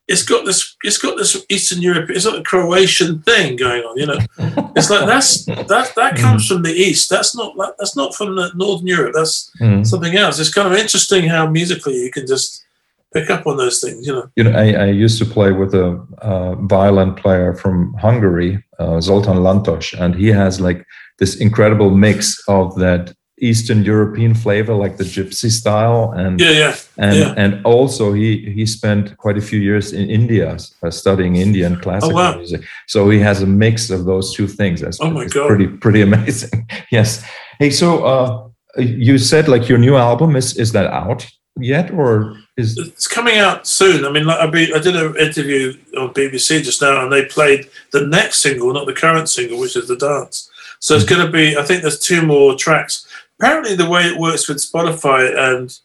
it's 0.09 0.24
got 0.24 0.44
this 0.44 0.77
it's 0.82 0.98
got 0.98 1.16
this 1.16 1.44
Eastern 1.48 1.81
Europe 1.81 2.10
it's 2.10 2.27
like 2.27 2.40
a 2.40 2.43
Croatian 2.43 3.23
thing 3.23 3.56
going 3.56 3.82
on, 3.82 3.98
you 3.98 4.06
know. 4.06 4.19
It's 4.74 4.89
like 4.89 5.06
that's 5.06 5.44
that 5.44 5.93
that 5.97 6.16
comes 6.16 6.48
from 6.48 6.62
the 6.62 6.73
East. 6.73 7.10
That's 7.10 7.36
not 7.36 7.55
that's 7.78 7.94
not 7.94 8.14
from 8.14 8.36
the 8.36 8.51
Northern 8.55 8.86
Europe. 8.86 9.12
That's 9.14 9.51
mm. 9.60 9.86
something 9.86 10.16
else. 10.16 10.39
It's 10.39 10.52
kind 10.52 10.66
of 10.66 10.78
interesting 10.78 11.28
how 11.28 11.47
musically 11.47 12.02
you 12.02 12.10
can 12.10 12.27
just 12.27 12.64
pick 13.12 13.30
up 13.30 13.47
on 13.47 13.56
those 13.56 13.80
things, 13.80 14.06
you 14.06 14.12
know. 14.12 14.30
You 14.36 14.44
know, 14.44 14.52
I, 14.52 14.72
I 14.72 14.86
used 14.86 15.18
to 15.18 15.24
play 15.24 15.52
with 15.52 15.74
a 15.74 16.05
uh, 16.18 16.55
violin 16.56 17.14
player 17.14 17.55
from 17.55 17.94
Hungary, 17.94 18.62
uh, 18.78 19.01
Zoltan 19.01 19.39
Lantos, 19.39 19.98
and 19.98 20.14
he 20.14 20.28
has 20.28 20.60
like 20.60 20.86
this 21.18 21.36
incredible 21.36 21.90
mix 21.90 22.43
of 22.48 22.74
that 22.76 23.14
Eastern 23.43 23.84
European 23.84 24.34
flavor, 24.34 24.74
like 24.74 24.98
the 24.98 25.05
gypsy 25.05 25.51
style, 25.51 26.12
and 26.12 26.40
yeah, 26.40 26.51
yeah, 26.51 26.76
and 26.97 27.16
yeah. 27.16 27.34
and 27.36 27.64
also 27.64 28.12
he 28.12 28.52
he 28.52 28.64
spent 28.64 29.16
quite 29.16 29.36
a 29.36 29.40
few 29.40 29.59
years 29.59 29.93
in 29.93 30.09
India 30.09 30.56
uh, 30.82 30.90
studying 30.90 31.36
Indian 31.36 31.76
classical 31.80 32.16
oh, 32.16 32.22
wow. 32.22 32.36
music. 32.36 32.62
So 32.86 33.10
he 33.10 33.18
has 33.18 33.43
a 33.43 33.47
mix 33.47 33.90
of 33.90 34.05
those 34.05 34.34
two 34.34 34.47
things. 34.47 34.80
That's 34.80 35.01
oh 35.01 35.10
my 35.10 35.26
god, 35.26 35.48
pretty 35.48 35.66
pretty 35.66 36.02
amazing. 36.02 36.68
yes. 36.93 37.24
Hey, 37.59 37.70
so 37.70 38.05
uh, 38.05 38.48
you 38.78 39.18
said 39.18 39.48
like 39.48 39.68
your 39.68 39.78
new 39.78 39.97
album 39.97 40.36
is 40.36 40.56
is 40.56 40.70
that 40.72 40.86
out 40.86 41.26
yet 41.59 41.90
or 41.90 42.36
is 42.57 42.77
it's 42.79 43.09
coming 43.09 43.39
out 43.39 43.66
soon? 43.66 44.05
I 44.05 44.11
mean, 44.11 44.27
like 44.27 44.41
I, 44.41 44.47
be, 44.47 44.74
I 44.74 44.79
did 44.79 44.97
an 44.97 45.16
interview 45.16 45.74
on 45.99 46.12
BBC 46.12 46.62
just 46.62 46.83
now, 46.83 47.03
and 47.03 47.12
they 47.12 47.24
played 47.24 47.70
the 47.93 48.07
next 48.07 48.41
single, 48.41 48.73
not 48.73 48.87
the 48.87 48.93
current 48.93 49.29
single, 49.29 49.59
which 49.59 49.77
is 49.77 49.89
the 49.89 49.97
dance. 49.97 50.51
So 50.79 50.95
it's 50.95 51.05
mm-hmm. 51.05 51.15
going 51.15 51.27
to 51.27 51.33
be. 51.33 51.57
I 51.57 51.62
think 51.62 51.83
there's 51.83 51.99
two 51.99 52.27
more 52.27 52.57
tracks 52.57 53.07
apparently 53.43 53.74
the 53.74 53.91
way 53.91 54.05
it 54.05 54.16
works 54.16 54.49
with 54.49 54.59
Spotify 54.59 55.37
and 55.53 55.77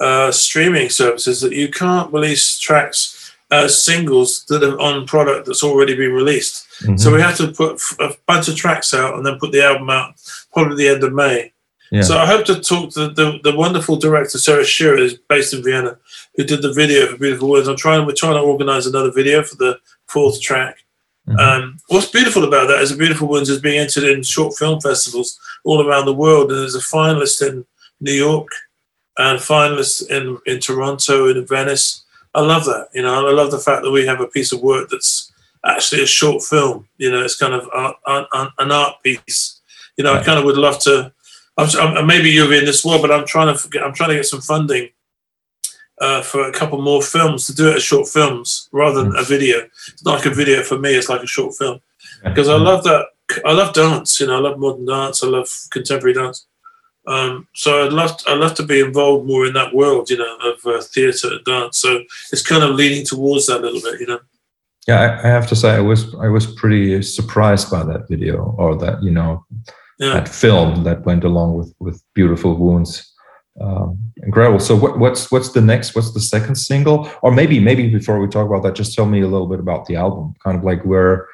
uh, 0.00 0.32
streaming 0.32 0.90
services 0.90 1.40
that 1.40 1.52
you 1.52 1.68
can't 1.68 2.12
release 2.12 2.58
tracks 2.58 3.32
as 3.52 3.80
singles 3.80 4.44
that 4.46 4.64
are 4.64 4.80
on 4.80 5.06
product 5.06 5.46
that's 5.46 5.62
already 5.62 5.94
been 5.94 6.12
released. 6.12 6.66
Mm-hmm. 6.82 6.96
So 6.96 7.14
we 7.14 7.20
have 7.20 7.36
to 7.36 7.52
put 7.52 7.80
a 8.00 8.16
bunch 8.26 8.48
of 8.48 8.56
tracks 8.56 8.92
out 8.92 9.14
and 9.14 9.24
then 9.24 9.38
put 9.38 9.52
the 9.52 9.64
album 9.64 9.90
out 9.90 10.14
probably 10.52 10.76
the 10.76 10.92
end 10.92 11.04
of 11.04 11.12
May. 11.12 11.52
Yeah. 11.90 12.02
So 12.02 12.18
I 12.18 12.26
hope 12.26 12.44
to 12.46 12.60
talk 12.60 12.90
to 12.94 13.08
the, 13.08 13.40
the 13.42 13.56
wonderful 13.56 13.96
director 13.96 14.38
Sarah 14.38 14.64
Shearer, 14.64 14.96
who's 14.98 15.16
based 15.16 15.54
in 15.54 15.62
Vienna, 15.62 15.98
who 16.36 16.44
did 16.44 16.62
the 16.62 16.72
video 16.72 17.06
for 17.06 17.16
Beautiful 17.16 17.48
Words. 17.48 17.68
I'm 17.68 17.76
trying. 17.76 18.06
We're 18.06 18.12
trying 18.12 18.34
to 18.34 18.40
organise 18.40 18.86
another 18.86 19.10
video 19.10 19.42
for 19.42 19.56
the 19.56 19.78
fourth 20.06 20.40
track. 20.40 20.84
Mm-hmm. 21.26 21.38
Um, 21.38 21.78
what's 21.88 22.10
beautiful 22.10 22.44
about 22.44 22.68
that 22.68 22.80
is 22.80 22.90
the 22.90 22.96
Beautiful 22.96 23.28
Words 23.28 23.48
is 23.48 23.60
being 23.60 23.78
entered 23.78 24.04
in 24.04 24.22
short 24.22 24.54
film 24.56 24.80
festivals 24.80 25.38
all 25.64 25.86
around 25.86 26.06
the 26.06 26.14
world, 26.14 26.50
and 26.50 26.60
there's 26.60 26.74
a 26.74 26.80
finalist 26.80 27.46
in 27.46 27.64
New 28.00 28.12
York 28.12 28.48
and 29.16 29.38
finalists 29.38 30.08
in 30.10 30.38
in 30.46 30.60
Toronto 30.60 31.28
and 31.28 31.38
in 31.38 31.46
Venice. 31.46 32.04
I 32.34 32.40
love 32.40 32.64
that. 32.66 32.88
You 32.94 33.02
know, 33.02 33.26
I 33.26 33.32
love 33.32 33.50
the 33.50 33.58
fact 33.58 33.82
that 33.82 33.90
we 33.90 34.06
have 34.06 34.20
a 34.20 34.26
piece 34.26 34.52
of 34.52 34.60
work 34.62 34.90
that's 34.90 35.32
actually 35.64 36.02
a 36.02 36.06
short 36.06 36.42
film. 36.42 36.88
You 36.98 37.10
know, 37.10 37.22
it's 37.22 37.36
kind 37.36 37.54
of 37.54 37.68
art, 37.72 37.96
art, 38.06 38.28
an 38.58 38.72
art 38.72 39.02
piece. 39.02 39.60
You 39.96 40.04
know, 40.04 40.14
I 40.14 40.22
kind 40.22 40.38
of 40.38 40.44
would 40.44 40.56
love 40.56 40.78
to. 40.80 41.12
I'm, 41.58 41.96
I'm, 41.96 42.06
maybe 42.06 42.30
you're 42.30 42.52
in 42.54 42.64
this 42.64 42.84
world, 42.84 43.02
but 43.02 43.10
I'm 43.10 43.26
trying 43.26 43.54
to. 43.54 43.84
I'm 43.84 43.92
trying 43.92 44.10
to 44.10 44.16
get 44.16 44.26
some 44.26 44.40
funding 44.40 44.90
uh, 46.00 46.22
for 46.22 46.48
a 46.48 46.52
couple 46.52 46.80
more 46.80 47.02
films 47.02 47.46
to 47.46 47.54
do 47.54 47.68
it 47.68 47.76
as 47.76 47.82
short 47.82 48.08
films 48.08 48.68
rather 48.72 49.02
than 49.02 49.16
a 49.16 49.24
video. 49.24 49.58
It's 49.88 50.04
not 50.04 50.16
like 50.16 50.26
a 50.26 50.34
video 50.34 50.62
for 50.62 50.78
me; 50.78 50.94
it's 50.94 51.08
like 51.08 51.22
a 51.22 51.26
short 51.26 51.54
film 51.56 51.80
because 52.24 52.48
I 52.48 52.56
love 52.56 52.84
that. 52.84 53.06
I 53.44 53.52
love 53.52 53.74
dance. 53.74 54.20
You 54.20 54.28
know, 54.28 54.36
I 54.36 54.40
love 54.40 54.58
modern 54.58 54.86
dance. 54.86 55.22
I 55.22 55.26
love 55.26 55.48
contemporary 55.70 56.14
dance. 56.14 56.46
Um, 57.08 57.48
so 57.54 57.84
I'd 57.84 57.92
love 57.92 58.18
to, 58.18 58.30
I'd 58.30 58.38
love 58.38 58.54
to 58.56 58.62
be 58.62 58.80
involved 58.80 59.26
more 59.26 59.46
in 59.46 59.54
that 59.54 59.74
world, 59.74 60.10
you 60.10 60.18
know, 60.18 60.36
of 60.44 60.64
uh, 60.66 60.82
theatre 60.82 61.28
and 61.32 61.44
dance. 61.44 61.78
So 61.78 62.02
it's 62.32 62.46
kind 62.46 62.62
of 62.62 62.76
leaning 62.76 63.04
towards 63.04 63.46
that 63.46 63.60
a 63.60 63.62
little 63.62 63.80
bit, 63.80 64.00
you 64.00 64.06
know. 64.06 64.20
Yeah, 64.86 65.00
I, 65.00 65.26
I 65.26 65.30
have 65.30 65.46
to 65.48 65.56
say 65.56 65.70
I 65.70 65.80
was 65.80 66.14
I 66.16 66.28
was 66.28 66.46
pretty 66.46 67.02
surprised 67.02 67.70
by 67.70 67.82
that 67.84 68.08
video 68.08 68.54
or 68.58 68.76
that 68.76 69.02
you 69.02 69.10
know 69.10 69.44
yeah. 69.98 70.14
that 70.14 70.28
film 70.28 70.84
that 70.84 71.04
went 71.04 71.24
along 71.24 71.56
with 71.56 71.74
with 71.78 72.02
Beautiful 72.14 72.54
Words 72.54 73.12
um, 73.60 74.12
incredible. 74.22 74.60
So 74.60 74.76
what, 74.76 74.98
what's 74.98 75.30
what's 75.30 75.52
the 75.52 75.60
next? 75.60 75.94
What's 75.94 76.12
the 76.12 76.20
second 76.20 76.56
single? 76.56 77.10
Or 77.22 77.32
maybe 77.32 77.58
maybe 77.58 77.88
before 77.88 78.20
we 78.20 78.28
talk 78.28 78.46
about 78.46 78.62
that, 78.62 78.74
just 78.74 78.94
tell 78.94 79.06
me 79.06 79.20
a 79.20 79.26
little 79.26 79.48
bit 79.48 79.58
about 79.58 79.86
the 79.86 79.96
album. 79.96 80.34
Kind 80.44 80.58
of 80.58 80.64
like 80.64 80.82
where, 80.84 81.28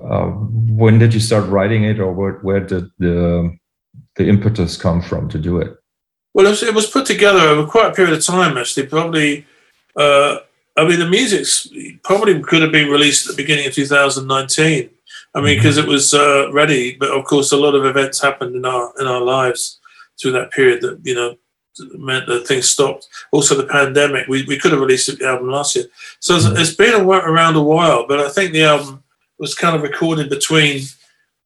uh, 0.00 0.26
when 0.28 0.98
did 0.98 1.12
you 1.12 1.20
start 1.20 1.48
writing 1.48 1.84
it, 1.84 1.98
or 1.98 2.12
where 2.12 2.34
where 2.42 2.60
did 2.60 2.84
the 2.98 3.56
the 4.16 4.28
impetus 4.28 4.76
come 4.76 5.02
from 5.02 5.28
to 5.30 5.38
do 5.38 5.58
it? 5.58 5.76
Well, 6.34 6.46
it 6.46 6.50
was, 6.50 6.62
it 6.62 6.74
was 6.74 6.86
put 6.86 7.06
together 7.06 7.40
over 7.40 7.68
quite 7.68 7.90
a 7.90 7.94
period 7.94 8.16
of 8.16 8.24
time. 8.24 8.56
Actually, 8.56 8.86
probably. 8.86 9.46
Uh, 9.96 10.38
I 10.76 10.88
mean, 10.88 10.98
the 10.98 11.08
music's 11.08 11.68
probably 12.02 12.40
could 12.42 12.60
have 12.60 12.72
been 12.72 12.90
released 12.90 13.28
at 13.28 13.36
the 13.36 13.42
beginning 13.42 13.66
of 13.66 13.74
2019. 13.74 14.90
I 15.34 15.40
mean, 15.40 15.58
because 15.58 15.78
mm-hmm. 15.78 15.88
it 15.88 15.92
was 15.92 16.14
uh, 16.14 16.50
ready, 16.52 16.96
but 16.96 17.10
of 17.10 17.24
course, 17.24 17.52
a 17.52 17.56
lot 17.56 17.74
of 17.74 17.84
events 17.84 18.22
happened 18.22 18.54
in 18.54 18.64
our 18.64 18.92
in 19.00 19.06
our 19.06 19.20
lives 19.20 19.80
through 20.20 20.32
that 20.32 20.52
period 20.52 20.80
that 20.82 21.00
you 21.02 21.14
know 21.14 21.36
meant 21.94 22.26
that 22.26 22.46
things 22.46 22.70
stopped. 22.70 23.08
Also, 23.32 23.54
the 23.56 23.66
pandemic. 23.66 24.28
We, 24.28 24.44
we 24.44 24.58
could 24.58 24.72
have 24.72 24.80
released 24.80 25.18
the 25.18 25.26
album 25.26 25.50
last 25.50 25.76
year, 25.76 25.86
so 26.20 26.36
it's, 26.36 26.46
it's 26.46 26.74
been 26.74 26.94
a, 26.94 27.04
around 27.04 27.56
a 27.56 27.62
while. 27.62 28.06
But 28.06 28.20
I 28.20 28.28
think 28.28 28.52
the 28.52 28.64
album 28.64 29.02
was 29.38 29.54
kind 29.54 29.74
of 29.74 29.82
recorded 29.82 30.30
between 30.30 30.82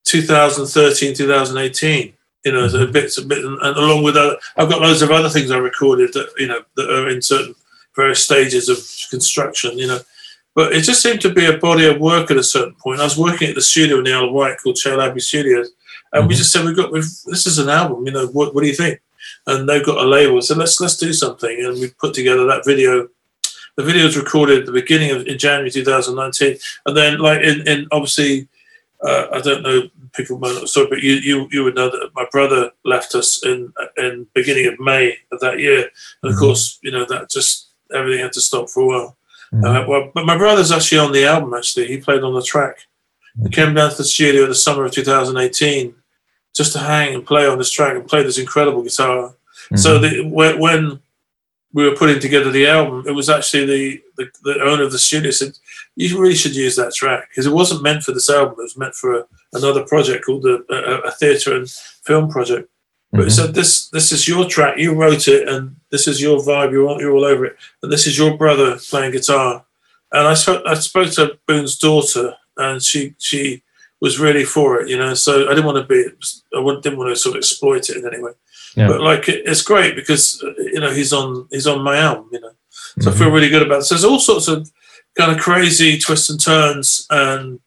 2013 0.05 1.15
2018. 1.15 2.13
You 2.45 2.53
know, 2.53 2.65
a 2.67 2.87
bit, 2.87 3.17
a 3.19 3.23
bit, 3.23 3.45
and 3.45 3.59
along 3.61 4.05
with 4.05 4.17
other, 4.17 4.37
I've 4.57 4.69
got 4.69 4.81
loads 4.81 5.03
of 5.03 5.11
other 5.11 5.29
things 5.29 5.51
I 5.51 5.59
recorded 5.59 6.13
that 6.13 6.33
you 6.39 6.47
know 6.47 6.61
that 6.77 6.91
are 6.91 7.09
in 7.09 7.21
certain 7.21 7.55
various 7.97 8.23
stages 8.23 8.69
of 8.69 8.79
construction. 9.11 9.79
You 9.79 9.89
know, 9.89 10.01
but 10.59 10.73
it 10.73 10.83
just 10.83 11.01
seemed 11.01 11.21
to 11.21 11.33
be 11.33 11.47
a 11.47 11.57
body 11.57 11.87
of 11.87 12.01
work 12.01 12.33
at 12.33 12.37
a 12.37 12.43
certain 12.43 12.75
point. 12.75 12.99
I 12.99 13.05
was 13.05 13.17
working 13.17 13.49
at 13.49 13.55
the 13.55 13.61
studio 13.61 13.99
in 13.99 14.03
the 14.03 14.13
Isle 14.13 14.25
of 14.25 14.33
Wight 14.33 14.57
called 14.61 14.75
Chale 14.75 15.01
Abbey 15.01 15.21
Studios, 15.21 15.71
and 16.13 16.23
mm-hmm. 16.23 16.29
we 16.31 16.35
just 16.35 16.51
said 16.51 16.65
we've 16.65 16.75
got 16.75 16.91
we've, 16.91 17.05
this 17.27 17.47
is 17.47 17.59
an 17.61 17.69
album. 17.69 18.05
You 18.05 18.11
know, 18.11 18.27
what, 18.27 18.57
what 18.57 18.63
do 18.63 18.67
you 18.67 18.75
think? 18.75 19.01
And 19.47 19.69
they've 19.69 19.87
got 19.87 20.05
a 20.05 20.09
label, 20.09 20.43
so 20.43 20.57
let's 20.57 20.81
let's 20.81 20.97
do 20.97 21.13
something. 21.13 21.65
And 21.65 21.79
we 21.79 21.91
put 21.91 22.13
together 22.13 22.45
that 22.47 22.65
video. 22.65 23.07
The 23.77 23.85
video 23.85 24.07
was 24.07 24.17
recorded 24.17 24.59
at 24.59 24.67
the 24.67 24.73
beginning 24.73 25.13
of 25.13 25.29
in 25.29 25.39
January 25.39 25.71
2019, 25.71 26.59
and 26.87 26.97
then 26.97 27.21
like 27.21 27.41
in, 27.41 27.69
in 27.69 27.87
obviously, 27.93 28.49
uh, 29.07 29.29
I 29.33 29.41
don't 29.41 29.63
know 29.63 29.83
people 30.13 30.41
might 30.41 30.57
not 30.57 30.69
sorry, 30.69 30.89
but 30.91 31.05
you, 31.05 31.15
you 31.15 31.49
you 31.53 31.63
would 31.63 31.77
know 31.77 31.89
that 31.89 32.11
my 32.17 32.27
brother 32.33 32.73
left 32.85 33.15
us 33.15 33.47
in 33.47 33.73
in 33.97 34.27
beginning 34.35 34.67
of 34.67 34.81
May 34.81 35.19
of 35.31 35.39
that 35.39 35.61
year, 35.61 35.89
and 36.23 36.33
of 36.33 36.33
mm-hmm. 36.33 36.41
course 36.41 36.81
you 36.83 36.91
know 36.91 37.05
that 37.05 37.31
just 37.31 37.69
everything 37.95 38.25
had 38.25 38.33
to 38.33 38.41
stop 38.41 38.69
for 38.69 38.83
a 38.83 38.87
while. 38.87 39.18
Mm-hmm. 39.53 39.65
Uh, 39.65 39.87
well, 39.87 40.11
but 40.15 40.27
my 40.27 40.37
brother's 40.37 40.73
actually 40.73 40.99
on 40.99 41.13
the 41.13 41.25
album. 41.25 41.55
Actually, 41.55 41.87
he 41.87 41.99
played 41.99 42.23
on 42.23 42.35
the 42.35 42.43
track. 42.43 42.79
He 43.43 43.51
came 43.51 43.75
down 43.75 43.91
to 43.91 43.97
the 43.97 44.05
studio 44.05 44.43
in 44.43 44.49
the 44.49 44.55
summer 44.55 44.85
of 44.85 44.93
2018 44.93 45.95
just 46.55 46.73
to 46.73 46.81
hang 46.81 47.15
and 47.15 47.25
play 47.25 47.47
on 47.47 47.57
this 47.57 47.71
track 47.71 47.95
and 47.95 48.09
play 48.09 48.23
this 48.23 48.39
incredible 48.39 48.83
guitar. 48.83 49.29
Mm-hmm. 49.29 49.77
So 49.77 49.99
the, 49.99 50.29
when, 50.29 50.59
when, 50.59 51.01
we 51.73 51.89
were 51.89 51.97
putting 51.97 52.19
together 52.19 52.51
the 52.51 52.67
album, 52.67 53.05
it 53.07 53.13
was 53.13 53.29
actually 53.29 53.67
the, 53.67 54.03
the, 54.17 54.31
the 54.43 54.63
owner 54.63 54.85
of 54.85 54.93
the 54.93 54.99
studio 54.99 55.31
said, 55.31 55.53
"You 55.97 56.19
really 56.19 56.35
should 56.35 56.57
use 56.57 56.77
that 56.77 56.95
track 56.95 57.29
because 57.29 57.47
it 57.47 57.53
wasn't 57.53 57.83
meant 57.83 58.03
for 58.03 58.13
this 58.13 58.31
album. 58.31 58.57
It 58.59 58.63
was 58.63 58.79
meant 58.79 58.95
for 58.95 59.19
a, 59.19 59.27
another 59.53 59.85
project 59.85 60.25
called 60.25 60.47
a, 60.47 60.63
a, 60.71 61.01
a 61.01 61.11
theatre 61.13 61.55
and 61.55 61.69
film 61.69 62.31
project." 62.31 62.71
But 63.11 63.21
mm-hmm. 63.21 63.31
said, 63.31 63.55
"This 63.55 63.89
this 63.89 64.13
is 64.13 64.29
your 64.29 64.45
track. 64.47 64.79
You 64.79 64.95
wrote 64.95 65.29
it, 65.29 65.49
and 65.49 65.77
this 65.91 66.07
is 66.07 66.21
your 66.21 66.41
vibe. 66.41 66.73
You're 66.73 66.87
all, 66.87 67.01
you're 67.01 67.15
all 67.15 67.25
over 67.25 67.47
it. 67.47 67.57
And 67.83 67.91
this 67.91 68.07
is 68.07 68.19
your 68.19 68.37
brother 68.37 68.77
playing 68.91 69.13
guitar." 69.13 69.65
And 70.13 70.27
I 70.27 70.35
spoke 70.35 70.63
I 70.67 70.75
spoke 70.75 71.11
to 71.13 71.39
Boon's 71.47 71.79
daughter, 71.79 72.35
and 72.57 72.83
she 72.83 73.15
she 73.19 73.63
was 74.01 74.19
really 74.19 74.45
for 74.45 74.81
it, 74.81 74.89
you 74.89 74.97
know. 74.97 75.15
So 75.15 75.47
I 75.47 75.51
didn't 75.51 75.65
want 75.65 75.79
to 75.79 75.85
be, 75.85 76.05
I 76.57 76.81
didn't 76.81 76.99
want 76.99 77.11
to 77.11 77.17
sort 77.17 77.35
of 77.35 77.41
exploit 77.41 77.91
it 77.91 77.97
in 77.97 78.07
any 78.07 78.23
way. 78.23 78.33
Yeah. 78.77 78.89
But 78.89 79.01
like, 79.01 79.29
it's 79.29 79.63
great 79.63 79.97
because 79.97 80.43
you 80.59 80.81
know 80.81 80.91
he's 80.91 81.13
on 81.13 81.49
he's 81.51 81.67
on 81.67 81.83
my 81.83 81.97
album, 81.97 82.29
you 82.33 82.41
know. 82.41 82.53
So 83.01 83.11
mm-hmm. 83.11 83.11
I 83.11 83.19
feel 83.19 83.31
really 83.31 83.49
good 83.49 83.63
about 83.63 83.81
it. 83.81 83.85
So 83.85 83.95
there's 83.95 84.05
all 84.05 84.21
sorts 84.21 84.49
of 84.49 84.71
kind 85.17 85.33
of 85.33 85.39
crazy 85.39 85.99
twists 85.99 86.31
and 86.31 86.41
turns, 86.41 87.07
and 87.11 87.61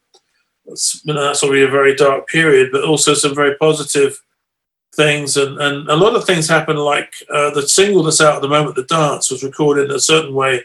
you 0.65 1.13
know 1.13 1.23
that's 1.23 1.43
already 1.43 1.63
a 1.63 1.68
very 1.68 1.95
dark 1.95 2.27
period, 2.27 2.69
but 2.72 2.84
also 2.84 3.13
some 3.13 3.35
very 3.35 3.55
positive 3.57 4.22
things, 4.93 5.38
and, 5.38 5.59
and 5.59 5.88
a 5.89 5.95
lot 5.95 6.15
of 6.15 6.26
things 6.26 6.47
happen. 6.47 6.77
Like 6.77 7.13
uh, 7.30 7.51
the 7.51 7.68
single 7.68 8.03
that's 8.03 8.22
out 8.22 8.35
at 8.35 8.41
the 8.41 8.49
moment, 8.49 8.76
"The 8.76 8.84
Dance," 8.84 9.31
was 9.31 9.43
recorded 9.43 9.89
in 9.89 9.95
a 9.95 9.99
certain 9.99 10.34
way. 10.34 10.63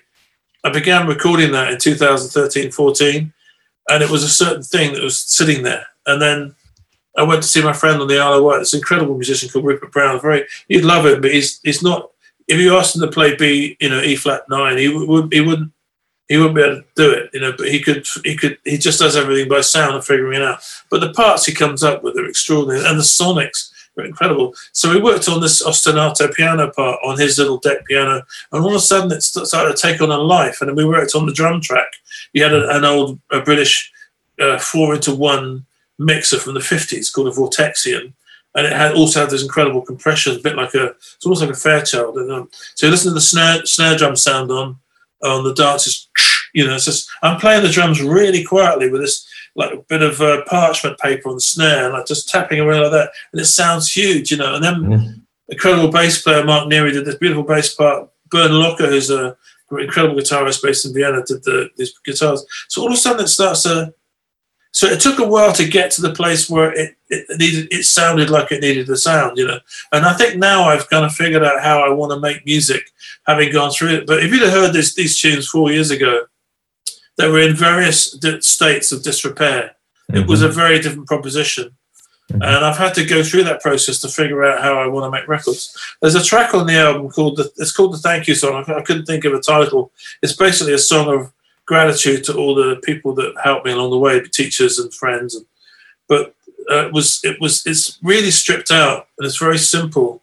I 0.65 0.71
began 0.71 1.07
recording 1.07 1.53
that 1.53 1.73
in 1.73 1.79
2013, 1.79 2.73
14, 2.73 3.33
and 3.89 4.03
it 4.03 4.11
was 4.11 4.25
a 4.25 4.29
certain 4.29 4.63
thing 4.63 4.95
that 4.95 5.03
was 5.03 5.19
sitting 5.21 5.63
there. 5.63 5.87
And 6.07 6.21
then 6.21 6.55
I 7.17 7.23
went 7.23 7.43
to 7.43 7.49
see 7.49 7.63
my 7.63 7.73
friend 7.73 8.01
on 8.01 8.09
the 8.09 8.19
Isle 8.19 8.35
of 8.35 8.45
Wight. 8.45 8.59
This 8.59 8.75
incredible 8.75 9.15
musician 9.15 9.49
called 9.49 9.65
Rupert 9.65 9.93
Brown. 9.93 10.21
Very, 10.21 10.45
you'd 10.69 10.85
love 10.85 11.07
him, 11.07 11.21
but 11.21 11.33
he's 11.33 11.61
he's 11.63 11.83
not. 11.83 12.11
If 12.49 12.61
you 12.61 12.77
asked 12.77 12.95
him 12.95 13.03
to 13.03 13.09
play 13.09 13.35
B, 13.35 13.77
you 13.81 13.89
know, 13.89 14.01
E 14.01 14.17
flat 14.17 14.43
nine, 14.49 14.77
he 14.79 14.89
would 14.89 15.33
he 15.33 15.41
wouldn't 15.41 15.73
he 16.29 16.37
wouldn't 16.37 16.57
be 16.57 16.63
able 16.63 16.77
to 16.77 16.85
do 16.97 17.11
it, 17.11 17.31
you 17.33 17.41
know. 17.41 17.53
But 17.57 17.69
he 17.69 17.81
could 17.81 18.07
he 18.25 18.37
could 18.37 18.59
he 18.65 18.77
just 18.79 18.99
does 18.99 19.17
everything 19.17 19.49
by 19.49 19.61
sound 19.61 19.95
and 19.95 20.05
figuring 20.05 20.41
it 20.41 20.47
out. 20.47 20.61
But 20.91 21.01
the 21.01 21.13
parts 21.13 21.47
he 21.47 21.55
comes 21.55 21.83
up 21.83 22.03
with 22.03 22.19
are 22.19 22.27
extraordinary, 22.27 22.85
and 22.85 22.99
the 22.99 23.05
sonics 23.05 23.71
incredible. 24.05 24.55
So 24.73 24.93
we 24.93 25.01
worked 25.01 25.29
on 25.29 25.41
this 25.41 25.63
ostinato 25.63 26.33
piano 26.35 26.71
part 26.71 26.99
on 27.05 27.19
his 27.19 27.39
little 27.39 27.59
deck 27.59 27.87
piano, 27.87 28.23
and 28.53 28.63
all 28.63 28.71
of 28.71 28.75
a 28.75 28.81
sudden 28.81 29.13
it 29.13 29.23
started 29.23 29.77
to 29.77 29.81
take 29.81 30.01
on 30.01 30.11
a 30.11 30.19
life. 30.19 30.61
And 30.61 30.69
then 30.69 30.77
we 30.77 30.85
worked 30.85 31.15
on 31.15 31.27
the 31.27 31.33
drum 31.33 31.61
track. 31.61 31.89
He 32.33 32.41
had 32.41 32.53
a, 32.53 32.77
an 32.77 32.85
old 32.85 33.19
British 33.45 33.91
uh, 34.41 34.59
four 34.59 34.95
into 34.95 35.15
one 35.15 35.65
mixer 35.99 36.39
from 36.39 36.55
the 36.55 36.61
50s 36.61 37.13
called 37.13 37.29
a 37.29 37.31
Vortexion. 37.31 38.13
And 38.55 38.67
it 38.67 38.73
had 38.73 38.95
also 38.95 39.21
had 39.21 39.31
this 39.31 39.43
incredible 39.43 39.83
compression, 39.83 40.37
a 40.37 40.41
bit 40.41 40.57
like 40.57 40.75
a, 40.75 40.87
it's 40.87 41.27
almost 41.27 41.43
like 41.43 41.51
a 41.51 41.55
Fairchild. 41.55 42.17
And, 42.17 42.33
um, 42.33 42.49
so 42.75 42.87
you 42.87 42.91
listen 42.91 43.11
to 43.11 43.15
the 43.15 43.21
snare, 43.21 43.65
snare 43.67 43.97
drum 43.97 44.17
sound 44.17 44.51
on, 44.51 44.77
on 45.23 45.45
the 45.45 45.55
dances, 45.55 46.09
you 46.55 46.67
know, 46.67 46.75
it's 46.75 46.87
just, 46.87 47.09
I'm 47.23 47.39
playing 47.39 47.63
the 47.63 47.69
drums 47.69 48.03
really 48.03 48.43
quietly 48.45 48.91
with 48.91 49.03
this 49.03 49.26
like 49.57 49.73
a 49.73 49.83
bit 49.89 50.03
of 50.03 50.21
uh, 50.21 50.43
parchment 50.47 50.99
paper 50.99 51.29
on 51.29 51.37
the 51.37 51.41
snare 51.41 51.87
and 51.87 51.95
like 51.95 52.07
just 52.07 52.29
tapping 52.29 52.61
around 52.61 52.83
like 52.83 52.93
that. 52.93 53.11
And 53.33 53.41
it 53.41 53.47
sounds 53.47 53.93
huge, 53.93 54.31
you 54.31 54.37
know. 54.37 54.55
And 54.55 54.65
then 54.65 54.75
mm. 54.75 55.21
incredible 55.49 55.91
bass 55.91 56.23
player 56.23 56.45
Mark 56.45 56.69
Neary 56.69 56.93
did 56.93 57.05
this 57.05 57.17
beautiful 57.17 57.45
bass 57.45 57.75
part. 57.75 58.11
Bern 58.31 58.53
Locker, 58.53 58.87
who's 58.87 59.11
a 59.11 59.37
incredible 59.71 60.17
guitarist 60.17 60.63
based 60.63 60.85
in 60.85 60.95
Vienna, 60.95 61.23
did 61.27 61.43
the, 61.45 61.71
these 61.77 61.97
guitars. 62.05 62.45
So 62.69 62.83
all 62.83 62.89
of 62.89 62.95
a 62.95 62.97
sudden 62.97 63.25
it 63.25 63.29
starts 63.29 63.63
to 63.65 63.95
so 64.77 64.87
it 64.89 65.01
took 65.01 65.21
a 65.21 65.27
while 65.27 65.55
to 65.55 65.67
get 65.67 65.91
to 65.93 66.03
the 66.03 66.13
place 66.13 66.51
where 66.51 66.71
it, 66.71 66.97
it 67.09 67.25
needed, 67.39 67.69
it 67.73 67.85
sounded 67.85 68.29
like 68.29 68.53
it 68.53 68.61
needed 68.61 68.87
the 68.87 68.99
sound, 68.99 69.39
you 69.39 69.47
know. 69.47 69.59
And 69.91 70.05
I 70.05 70.13
think 70.13 70.37
now 70.37 70.65
I've 70.65 70.91
kind 70.91 71.07
of 71.07 71.13
figured 71.13 71.43
out 71.43 71.63
how 71.63 71.81
I 71.81 71.89
want 71.89 72.13
to 72.13 72.21
make 72.21 72.45
music, 72.45 72.83
having 73.27 73.51
gone 73.51 73.71
through 73.71 73.95
it. 73.95 74.07
But 74.07 74.23
if 74.23 74.31
you'd 74.31 74.43
have 74.43 74.53
heard 74.53 74.75
this, 74.75 74.95
these 74.95 75.19
tunes 75.19 75.49
four 75.49 75.71
years 75.73 75.91
ago, 75.91 76.27
they 77.17 77.29
were 77.29 77.41
in 77.41 77.55
various 77.55 78.17
states 78.41 78.93
of 78.93 79.03
disrepair. 79.03 79.77
Mm-hmm. 80.11 80.23
It 80.23 80.29
was 80.29 80.43
a 80.43 80.47
mm-hmm. 80.47 80.57
very 80.57 80.81
different 80.81 81.09
proposition. 81.09 81.77
Mm-hmm. 82.31 82.43
And 82.43 82.65
I've 82.65 82.77
had 82.77 82.95
to 82.95 83.05
go 83.05 83.23
through 83.23 83.45
that 83.45 83.63
process 83.63 84.01
to 84.01 84.09
figure 84.09 84.45
out 84.45 84.61
how 84.61 84.79
I 84.79 84.87
want 84.87 85.05
to 85.05 85.11
make 85.11 85.29
records. 85.29 85.77
There's 86.01 86.17
a 86.17 86.25
track 86.25 86.55
on 86.55 86.67
the 86.67 86.75
album 86.75 87.09
called 87.09 87.37
the, 87.37 87.51
it's 87.57 87.73
called 87.73 87.95
the 87.95 87.99
Thank 87.99 88.27
You 88.27 88.35
song. 88.35 88.65
I 88.67 88.83
couldn't 88.83 89.07
think 89.07 89.25
of 89.25 89.33
a 89.33 89.41
title. 89.41 89.93
It's 90.23 90.35
basically 90.35 90.73
a 90.73 90.79
song 90.79 91.09
of 91.09 91.33
gratitude 91.67 92.25
to 92.25 92.37
all 92.37 92.55
the 92.55 92.81
people 92.85 93.15
that 93.15 93.35
helped 93.43 93.67
me 93.67 93.73
along 93.73 93.91
the 93.91 93.99
way, 93.99 94.19
the 94.19 94.29
teachers 94.29 94.79
and 94.79 94.93
friends. 94.93 95.35
And, 95.35 95.47
but 96.09 96.35
uh, 96.71 96.87
it 96.87 96.93
was 96.93 97.21
it 97.23 97.41
was 97.41 97.65
it's 97.67 97.99
really 98.03 98.31
stripped 98.31 98.71
out 98.71 99.09
and 99.19 99.27
it's 99.27 99.39
very 99.39 99.59
simple. 99.59 100.23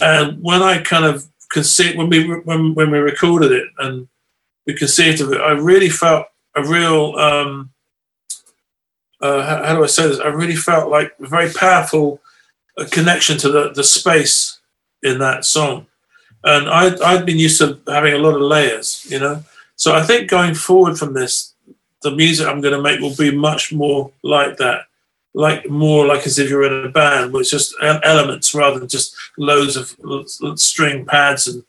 And 0.00 0.42
when 0.42 0.62
I 0.62 0.78
kind 0.78 1.04
of 1.04 1.26
conceived 1.50 1.98
when 1.98 2.08
we 2.08 2.26
when 2.40 2.74
when 2.74 2.90
we 2.90 2.98
recorded 2.98 3.52
it 3.52 3.66
and 3.78 4.08
we 4.66 4.74
conceived 4.74 5.20
of 5.20 5.32
it, 5.32 5.40
I 5.40 5.52
really 5.52 5.90
felt 5.90 6.26
a 6.54 6.62
real 6.62 7.16
um, 7.16 7.70
uh, 9.22 9.46
how, 9.46 9.64
how, 9.64 9.74
do 9.76 9.84
I 9.84 9.86
say 9.86 10.08
this? 10.08 10.18
I 10.18 10.28
really 10.28 10.56
felt 10.56 10.90
like 10.90 11.14
a 11.20 11.26
very 11.28 11.50
powerful 11.52 12.20
uh, 12.76 12.86
connection 12.90 13.38
to 13.38 13.48
the 13.48 13.70
the 13.70 13.84
space 13.84 14.58
in 15.02 15.18
that 15.20 15.44
song. 15.44 15.86
And 16.44 16.68
I 16.68 16.96
I'd 17.04 17.24
been 17.24 17.38
used 17.38 17.58
to 17.58 17.78
having 17.86 18.14
a 18.14 18.18
lot 18.18 18.34
of 18.34 18.42
layers, 18.42 19.06
you 19.08 19.20
know. 19.20 19.44
So 19.76 19.94
I 19.94 20.02
think 20.02 20.28
going 20.28 20.54
forward 20.54 20.98
from 20.98 21.14
this, 21.14 21.54
the 22.02 22.10
music 22.10 22.46
I'm 22.46 22.60
going 22.60 22.74
to 22.74 22.82
make 22.82 23.00
will 23.00 23.14
be 23.14 23.34
much 23.34 23.72
more 23.72 24.10
like 24.22 24.56
that, 24.56 24.86
like 25.34 25.68
more 25.70 26.04
like 26.06 26.26
as 26.26 26.38
if 26.38 26.50
you're 26.50 26.64
in 26.64 26.86
a 26.86 26.90
band, 26.90 27.32
with 27.32 27.48
just 27.48 27.74
elements 27.80 28.54
rather 28.54 28.80
than 28.80 28.88
just 28.88 29.14
loads 29.38 29.76
of 29.76 29.96
string 30.58 31.06
pads. 31.06 31.46
And 31.46 31.62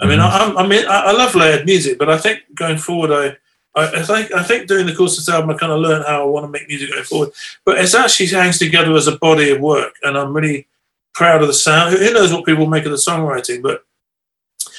I 0.00 0.06
mean, 0.06 0.18
mm-hmm. 0.18 0.58
I, 0.58 0.62
I, 0.62 0.66
mean, 0.66 0.84
I 0.86 1.12
love 1.12 1.34
layered 1.34 1.64
music, 1.64 1.98
but 1.98 2.10
I 2.10 2.18
think 2.18 2.42
going 2.54 2.76
forward, 2.76 3.10
I. 3.10 3.36
I, 3.74 4.02
think 4.02 4.32
I 4.32 4.42
think 4.42 4.66
during 4.66 4.86
the 4.86 4.94
course 4.94 5.16
of 5.16 5.24
this 5.24 5.32
album, 5.32 5.50
I 5.50 5.58
kind 5.58 5.72
of 5.72 5.80
learned 5.80 6.04
how 6.04 6.22
I 6.22 6.24
want 6.24 6.44
to 6.44 6.50
make 6.50 6.68
music 6.68 6.90
going 6.90 7.04
forward. 7.04 7.30
But 7.64 7.78
it 7.78 7.94
actually 7.94 8.26
hangs 8.26 8.58
together 8.58 8.92
as 8.94 9.06
a 9.06 9.16
body 9.16 9.50
of 9.50 9.60
work, 9.60 9.94
and 10.02 10.18
I'm 10.18 10.34
really 10.34 10.66
proud 11.14 11.42
of 11.42 11.48
the 11.48 11.54
sound. 11.54 11.96
Who 11.96 12.12
knows 12.12 12.32
what 12.32 12.44
people 12.44 12.66
make 12.66 12.84
of 12.84 12.90
the 12.90 12.96
songwriting? 12.96 13.62
But 13.62 13.84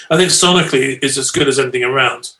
I 0.10 0.18
think 0.18 0.30
sonically 0.30 1.02
is 1.04 1.18
as 1.18 1.32
good 1.32 1.48
as 1.48 1.60
anything 1.60 1.84
around. 1.84 2.32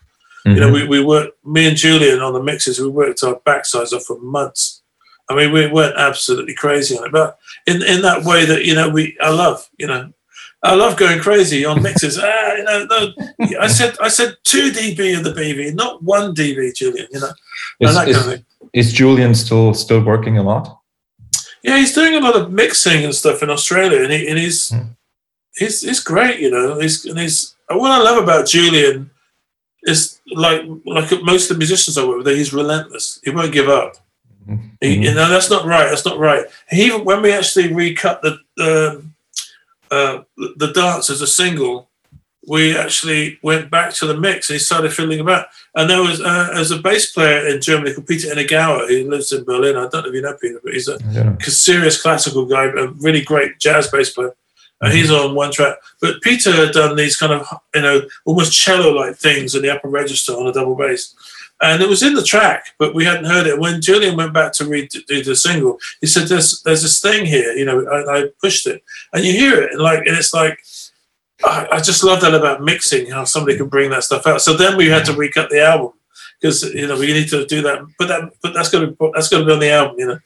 Mm-hmm. 0.46 0.50
You 0.50 0.60
know, 0.60 0.72
mm-hmm. 0.72 0.90
we, 0.90 1.00
we 1.00 1.04
worked, 1.04 1.44
me 1.44 1.68
and 1.68 1.76
Julian 1.76 2.20
on 2.20 2.32
the 2.32 2.42
mixes, 2.42 2.80
we 2.80 2.88
worked 2.88 3.22
our 3.22 3.36
backsides 3.36 3.92
off 3.92 4.04
for 4.04 4.18
months. 4.18 4.82
I 5.28 5.36
mean, 5.36 5.52
we 5.52 5.68
weren't 5.68 5.96
absolutely 5.96 6.54
crazy 6.54 6.98
on 6.98 7.06
it, 7.06 7.12
but 7.12 7.38
in, 7.66 7.82
in 7.82 8.02
that 8.02 8.24
way 8.24 8.44
that, 8.44 8.64
you 8.64 8.74
know, 8.74 8.90
we, 8.90 9.16
I 9.20 9.30
love, 9.30 9.68
you 9.78 9.86
know, 9.86 10.12
I 10.62 10.74
love 10.74 10.96
going 10.96 11.20
crazy 11.20 11.64
on 11.64 11.82
mixes. 11.82 12.18
ah, 12.22 12.52
you 12.54 12.64
know, 12.64 12.86
no, 12.86 13.60
I 13.60 13.66
said, 13.66 13.96
I 14.00 14.08
said 14.08 14.36
two 14.44 14.70
dB 14.70 15.16
of 15.16 15.24
the 15.24 15.32
BV, 15.32 15.74
not 15.74 16.02
one 16.02 16.34
dB, 16.34 16.74
Julian, 16.74 17.08
you 17.10 17.20
know, 17.20 17.32
is, 17.80 17.90
is, 17.90 17.96
kind 17.96 18.32
of 18.32 18.44
is 18.72 18.92
Julian 18.92 19.34
still, 19.34 19.74
still 19.74 20.02
working 20.04 20.38
a 20.38 20.42
lot? 20.42 20.80
Yeah, 21.62 21.78
he's 21.78 21.94
doing 21.94 22.14
a 22.14 22.20
lot 22.20 22.36
of 22.36 22.52
mixing 22.52 23.04
and 23.04 23.14
stuff 23.14 23.42
in 23.42 23.50
Australia, 23.50 24.02
and, 24.02 24.12
he, 24.12 24.28
and 24.28 24.38
he's, 24.38 24.70
mm. 24.70 24.88
he's, 25.56 25.80
he's 25.80 26.00
great, 26.00 26.40
you 26.40 26.50
know, 26.50 26.78
he's, 26.78 27.04
and 27.06 27.18
he's, 27.18 27.56
what 27.68 27.90
I 27.90 27.98
love 27.98 28.22
about 28.22 28.46
Julian 28.46 29.10
is 29.84 30.20
like 30.34 30.62
like 30.86 31.10
most 31.22 31.50
of 31.50 31.56
the 31.56 31.58
musicians 31.58 31.98
I 31.98 32.06
work 32.06 32.18
with, 32.18 32.36
he's 32.36 32.52
relentless. 32.52 33.20
He 33.24 33.30
won't 33.30 33.52
give 33.52 33.68
up. 33.68 33.94
Mm-hmm. 34.48 34.68
He, 34.80 34.94
you 35.08 35.14
know, 35.14 35.28
that's 35.28 35.50
not 35.50 35.66
right. 35.66 35.88
That's 35.88 36.04
not 36.04 36.18
right. 36.18 36.46
He 36.70 36.90
when 36.90 37.22
we 37.22 37.32
actually 37.32 37.72
recut 37.72 38.22
the 38.22 38.38
the, 38.56 39.04
uh, 39.92 40.22
the 40.56 40.72
dance 40.74 41.10
as 41.10 41.20
a 41.20 41.26
single, 41.26 41.88
we 42.48 42.76
actually 42.76 43.38
went 43.42 43.70
back 43.70 43.92
to 43.94 44.06
the 44.06 44.16
mix 44.16 44.50
and 44.50 44.54
he 44.56 44.58
started 44.58 44.92
fiddling 44.92 45.20
about. 45.20 45.46
And 45.76 45.88
there 45.88 46.02
was 46.02 46.20
uh, 46.20 46.48
as 46.54 46.70
a 46.72 46.78
bass 46.78 47.12
player 47.12 47.46
in 47.46 47.60
Germany 47.60 47.94
called 47.94 48.08
Peter 48.08 48.28
Inagauer, 48.28 48.88
who 48.88 49.08
lives 49.08 49.32
in 49.32 49.44
Berlin. 49.44 49.76
I 49.76 49.88
don't 49.88 50.02
know 50.02 50.08
if 50.08 50.14
you 50.14 50.22
know 50.22 50.36
Peter, 50.40 50.60
but 50.64 50.72
he's 50.72 50.88
a 50.88 50.98
yeah. 51.10 51.36
serious 51.40 52.00
classical 52.02 52.46
guy, 52.46 52.64
a 52.64 52.88
really 52.88 53.22
great 53.22 53.60
jazz 53.60 53.88
bass 53.88 54.10
player. 54.10 54.34
Uh, 54.80 54.90
he's 54.90 55.12
on 55.12 55.36
one 55.36 55.52
track. 55.52 55.76
But 56.00 56.20
Peter 56.22 56.50
had 56.52 56.74
done 56.74 56.96
these 56.96 57.16
kind 57.16 57.32
of, 57.32 57.46
you 57.74 57.82
know, 57.82 58.00
almost 58.24 58.52
cello-like 58.52 59.14
things 59.14 59.54
in 59.54 59.62
the 59.62 59.70
upper 59.70 59.88
register 59.88 60.32
on 60.32 60.48
a 60.48 60.52
double 60.52 60.74
bass. 60.74 61.14
And 61.62 61.80
it 61.80 61.88
was 61.88 62.02
in 62.02 62.14
the 62.14 62.24
track, 62.24 62.74
but 62.76 62.92
we 62.92 63.04
hadn't 63.04 63.26
heard 63.26 63.46
it. 63.46 63.58
When 63.58 63.80
Julian 63.80 64.16
went 64.16 64.32
back 64.32 64.52
to 64.54 64.64
read 64.66 64.90
the 65.08 65.36
single, 65.36 65.78
he 66.00 66.08
said, 66.08 66.26
"There's 66.26 66.60
there's 66.62 66.82
this 66.82 67.00
thing 67.00 67.24
here, 67.24 67.52
you 67.52 67.64
know." 67.64 67.86
I, 67.86 68.18
I 68.18 68.24
pushed 68.40 68.66
it, 68.66 68.82
and 69.12 69.24
you 69.24 69.32
hear 69.32 69.62
it, 69.62 69.70
and 69.70 69.80
like, 69.80 70.00
and 70.00 70.16
it's 70.16 70.34
like, 70.34 70.58
I, 71.44 71.68
I, 71.72 71.80
just 71.80 72.02
love 72.02 72.20
that 72.22 72.34
about 72.34 72.62
mixing, 72.62 73.10
how 73.10 73.24
somebody 73.24 73.56
can 73.56 73.68
bring 73.68 73.90
that 73.90 74.02
stuff 74.02 74.26
out. 74.26 74.42
So 74.42 74.56
then 74.56 74.76
we 74.76 74.88
had 74.88 75.04
to 75.04 75.12
recut 75.12 75.50
the 75.50 75.64
album 75.64 75.92
because 76.40 76.64
you 76.74 76.88
know 76.88 76.98
we 76.98 77.12
need 77.12 77.28
to 77.28 77.46
do 77.46 77.62
that. 77.62 77.86
But 77.96 78.08
that, 78.08 78.32
but 78.42 78.54
that's 78.54 78.68
going 78.68 78.96
to 78.96 79.12
that's 79.14 79.28
to 79.28 79.44
be 79.44 79.52
on 79.52 79.60
the 79.60 79.70
album, 79.70 79.96
you 79.98 80.06
know. 80.06 80.18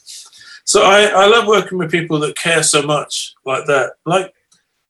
So 0.65 0.85
I, 0.85 1.03
I 1.05 1.27
love 1.27 1.47
working 1.47 1.77
with 1.77 1.91
people 1.91 2.19
that 2.21 2.37
care 2.37 2.63
so 2.63 2.83
much 2.83 3.35
like 3.45 3.67
that. 3.67 3.93
Like 4.07 4.33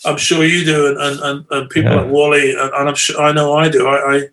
I'm 0.05 0.17
sure 0.17 0.45
you 0.45 0.65
do, 0.65 0.87
and 0.89 0.99
and, 0.99 1.21
and, 1.21 1.47
and 1.51 1.71
people 1.71 1.91
yeah. 1.91 2.03
like 2.03 2.11
Wally, 2.11 2.53
and, 2.53 2.73
and, 2.73 2.89
I'm 2.89 2.95
sure 2.95 3.21
I 3.21 3.33
know 3.33 3.55
I 3.55 3.69
do. 3.69 3.87
I, 3.87 4.17
I 4.17 4.29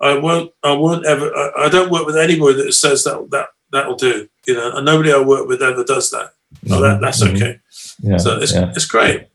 I 0.00 0.18
won't 0.18 0.52
I 0.62 0.72
won't 0.72 1.06
ever 1.06 1.34
I, 1.34 1.66
I, 1.66 1.68
don't 1.68 1.90
work 1.90 2.06
with 2.06 2.16
anybody 2.16 2.62
that 2.62 2.72
says 2.72 3.04
that 3.04 3.28
that 3.30 3.48
that'll 3.72 3.96
do. 3.96 4.28
You 4.46 4.54
know, 4.54 4.76
and 4.76 4.86
nobody 4.86 5.12
I 5.12 5.20
work 5.20 5.48
with 5.48 5.62
ever 5.62 5.84
does 5.84 6.10
that. 6.10 6.32
Mm-hmm. 6.64 6.72
Oh, 6.72 6.80
that 6.82 7.00
that's 7.00 7.22
mm-hmm. 7.22 7.36
okay. 7.36 7.60
Yeah. 8.00 8.16
So 8.16 8.38
it's 8.38 8.54
yeah. 8.54 8.70
it's 8.70 8.86
great. 8.86 9.26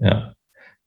Yeah, 0.00 0.30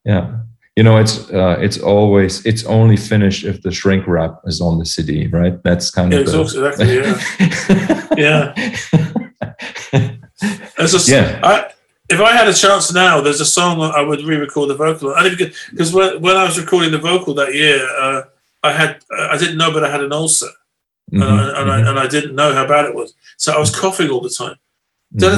yeah. 0.04 0.40
You 0.76 0.84
know, 0.84 0.98
it's 0.98 1.30
uh, 1.30 1.58
it's 1.60 1.80
always 1.80 2.45
it's 2.45 2.66
only 2.66 2.98
finished 2.98 3.45
if 3.45 3.62
the 3.62 3.72
shrink 3.72 4.08
wrap 4.08 4.40
is 4.45 4.60
on 4.60 4.80
the 4.80 4.86
CD, 4.86 5.28
right? 5.28 5.62
That's 5.64 5.91
kind 5.91 6.12
yeah, 6.12 6.20
of 6.20 6.28
exactly. 6.28 6.95
Yeah, 6.95 8.54
yeah. 9.94 10.18
As 10.78 10.94
a, 10.94 11.12
yeah. 11.12 11.40
I, 11.44 11.72
if 12.10 12.20
I 12.20 12.34
had 12.34 12.48
a 12.48 12.54
chance 12.54 12.94
now, 12.94 13.22
there's 13.22 13.40
a 13.40 13.45
song 13.45 13.80
I 13.82 14.02
would 14.02 14.22
re-record 14.22 14.70
the 14.70 14.76
vocal. 14.76 15.16
And 15.16 15.38
because 15.72 15.94
when, 15.94 16.22
when 16.22 16.36
I 16.36 16.44
was 16.44 16.60
recording 16.60 16.91
the 16.91 16.98
vocal 16.98 17.34
that 17.36 17.54
year, 17.54 17.88
uh, 17.98 18.24
I 18.64 18.72
had 18.72 19.03
I 19.11 19.38
didn't 19.38 19.57
know, 19.57 19.72
but 19.72 19.84
I 19.84 19.91
had 19.91 20.03
an 20.03 20.14
ulcer, 20.14 20.48
mm-hmm, 21.11 21.22
and, 21.22 21.31
I, 21.31 21.48
and, 21.48 21.56
mm-hmm. 21.56 21.69
I, 21.69 21.90
and, 21.90 21.99
I, 21.99 22.07
didn't 22.07 22.35
know 22.35 22.53
how 22.53 22.68
bad 22.68 22.85
it 22.85 22.95
was. 22.95 23.14
So 23.38 23.53
I 23.53 23.60
was 23.60 23.76
coughing 23.76 24.10
all 24.10 24.22
the 24.22 24.30
time, 24.30 24.56
mm-hmm. 25.15 25.30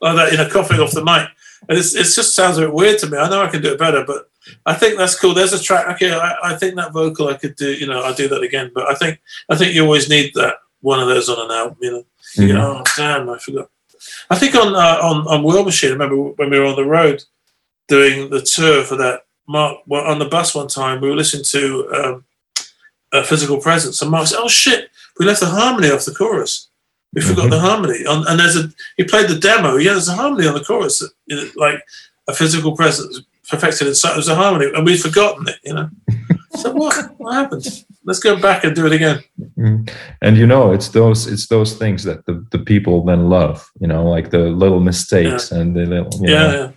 like 0.00 0.16
that, 0.16 0.32
you 0.32 0.38
know, 0.38 0.48
coughing 0.50 0.80
off 0.80 0.92
the 0.92 1.04
mic. 1.04 1.28
And 1.68 1.78
it's, 1.78 1.94
it 1.94 2.04
just 2.04 2.34
sounds 2.34 2.58
a 2.58 2.62
bit 2.62 2.74
weird 2.74 2.98
to 3.00 3.08
me. 3.08 3.16
I 3.16 3.28
know 3.28 3.42
I 3.42 3.48
can 3.48 3.62
do 3.62 3.72
it 3.72 3.78
better, 3.78 4.04
but 4.06 4.28
I 4.66 4.74
think 4.74 4.98
that's 4.98 5.18
cool. 5.18 5.32
There's 5.32 5.54
a 5.54 5.62
track. 5.62 5.86
Okay, 5.94 6.12
I, 6.12 6.34
I 6.42 6.56
think 6.56 6.76
that 6.76 6.92
vocal 6.92 7.28
I 7.28 7.34
could 7.34 7.56
do. 7.56 7.72
You 7.72 7.86
know, 7.86 8.02
I'll 8.02 8.14
do 8.14 8.28
that 8.28 8.42
again. 8.42 8.70
But 8.74 8.90
I 8.90 8.94
think 8.94 9.20
I 9.48 9.56
think 9.56 9.74
you 9.74 9.82
always 9.82 10.08
need 10.08 10.32
that 10.34 10.56
one 10.82 11.00
of 11.00 11.08
those 11.08 11.28
on 11.28 11.44
an 11.44 11.56
album. 11.56 11.78
You 11.80 11.90
know, 11.90 11.98
mm-hmm. 12.00 12.42
you 12.42 12.52
go, 12.52 12.60
oh 12.60 12.82
damn, 12.96 13.30
I 13.30 13.38
forgot 13.38 13.70
I 14.30 14.36
think 14.36 14.54
on 14.54 14.74
uh, 14.74 14.98
on 15.02 15.26
on 15.26 15.42
World 15.42 15.66
Machine. 15.66 15.90
I 15.90 15.92
remember 15.94 16.16
when 16.16 16.50
we 16.50 16.58
were 16.58 16.66
on 16.66 16.76
the 16.76 16.84
road 16.84 17.22
doing 17.88 18.30
the 18.30 18.40
tour 18.40 18.84
for 18.84 18.96
that. 18.96 19.22
Mark 19.46 19.78
well, 19.86 20.04
on 20.04 20.18
the 20.18 20.24
bus 20.24 20.54
one 20.54 20.68
time, 20.68 21.00
we 21.00 21.08
were 21.08 21.16
listening 21.16 21.44
to 21.44 21.90
um, 21.94 22.24
a 23.12 23.22
physical 23.24 23.60
presence, 23.60 24.00
and 24.00 24.10
Mark 24.10 24.26
said, 24.26 24.38
"Oh 24.40 24.48
shit, 24.48 24.90
we 25.18 25.26
left 25.26 25.40
the 25.40 25.46
harmony 25.46 25.90
off 25.90 26.04
the 26.04 26.14
chorus. 26.14 26.68
We 27.12 27.20
forgot 27.20 27.42
mm-hmm. 27.42 27.50
the 27.50 27.60
harmony." 27.60 28.06
On, 28.06 28.26
and 28.26 28.40
there's 28.40 28.56
a 28.56 28.70
he 28.96 29.04
played 29.04 29.28
the 29.28 29.38
demo. 29.38 29.76
Yeah, 29.76 29.92
there's 29.92 30.08
a 30.08 30.14
harmony 30.14 30.46
on 30.46 30.54
the 30.54 30.64
chorus, 30.64 31.02
like 31.56 31.82
a 32.28 32.34
physical 32.34 32.74
presence 32.74 33.20
perfected 33.48 33.88
inside. 33.88 34.14
There's 34.14 34.28
a 34.28 34.34
harmony, 34.34 34.70
and 34.74 34.84
we'd 34.84 35.00
forgotten 35.00 35.48
it. 35.48 35.56
You 35.64 35.74
know. 35.74 35.90
so 36.56 36.72
what? 36.72 37.14
What 37.18 37.34
happened? 37.34 37.84
Let's 38.04 38.20
go 38.20 38.38
back 38.38 38.64
and 38.64 38.76
do 38.76 38.86
it 38.86 38.92
again. 38.92 39.22
Mm-hmm. 39.58 39.94
And 40.22 40.36
you 40.36 40.46
know, 40.46 40.72
it's 40.72 40.88
those 40.88 41.26
it's 41.26 41.46
those 41.48 41.74
things 41.74 42.04
that 42.04 42.26
the, 42.26 42.44
the 42.50 42.58
people 42.58 43.04
then 43.04 43.28
love. 43.28 43.70
You 43.78 43.86
know, 43.86 44.04
like 44.08 44.30
the 44.30 44.50
little 44.50 44.80
mistakes 44.80 45.50
yeah. 45.50 45.58
and 45.58 45.76
the 45.76 45.86
little 45.86 46.10
yeah, 46.20 46.52
yeah, 46.52 46.70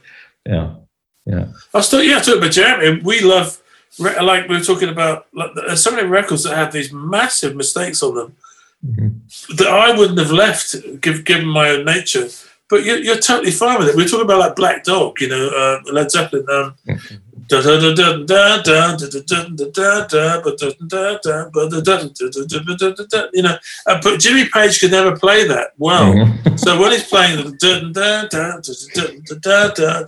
yeah, 0.45 0.75
yeah. 1.27 1.47
I 1.73 1.81
still 1.81 2.01
yeah, 2.01 2.19
talk 2.19 2.37
about 2.37 2.51
Jeremy. 2.51 3.01
We 3.03 3.19
love 3.21 3.61
like 3.99 4.47
we 4.47 4.57
were 4.57 4.63
talking 4.63 4.89
about. 4.89 5.27
Like, 5.33 5.51
there's 5.55 5.83
so 5.83 5.91
many 5.91 6.07
records 6.07 6.43
that 6.43 6.55
have 6.55 6.71
these 6.71 6.93
massive 6.93 7.55
mistakes 7.55 8.01
on 8.01 8.15
them 8.15 8.35
mm-hmm. 8.85 9.55
that 9.55 9.67
I 9.67 9.97
wouldn't 9.97 10.19
have 10.19 10.31
left, 10.31 10.75
given 11.01 11.45
my 11.45 11.69
own 11.69 11.85
nature. 11.85 12.29
But 12.69 12.83
you're, 12.83 12.97
you're 12.97 13.17
totally 13.17 13.51
fine 13.51 13.79
with 13.79 13.89
it. 13.89 13.95
We 13.95 14.05
are 14.05 14.07
talking 14.07 14.25
about 14.25 14.39
like 14.39 14.55
Black 14.55 14.83
Dog, 14.83 15.21
you 15.21 15.29
know, 15.29 15.47
uh, 15.49 15.91
Led 15.91 16.11
Zeppelin. 16.11 16.45
Um, 16.49 16.75
you 23.33 23.41
know, 23.41 23.57
but 23.85 24.19
Jimmy 24.19 24.49
Page 24.49 24.79
could 24.79 24.91
never 24.91 25.15
play 25.17 25.47
that 25.47 25.71
well. 25.77 26.33
So 26.57 26.81
when 26.81 26.91
he's 26.91 27.03
playing 27.03 27.37
the, 27.37 27.51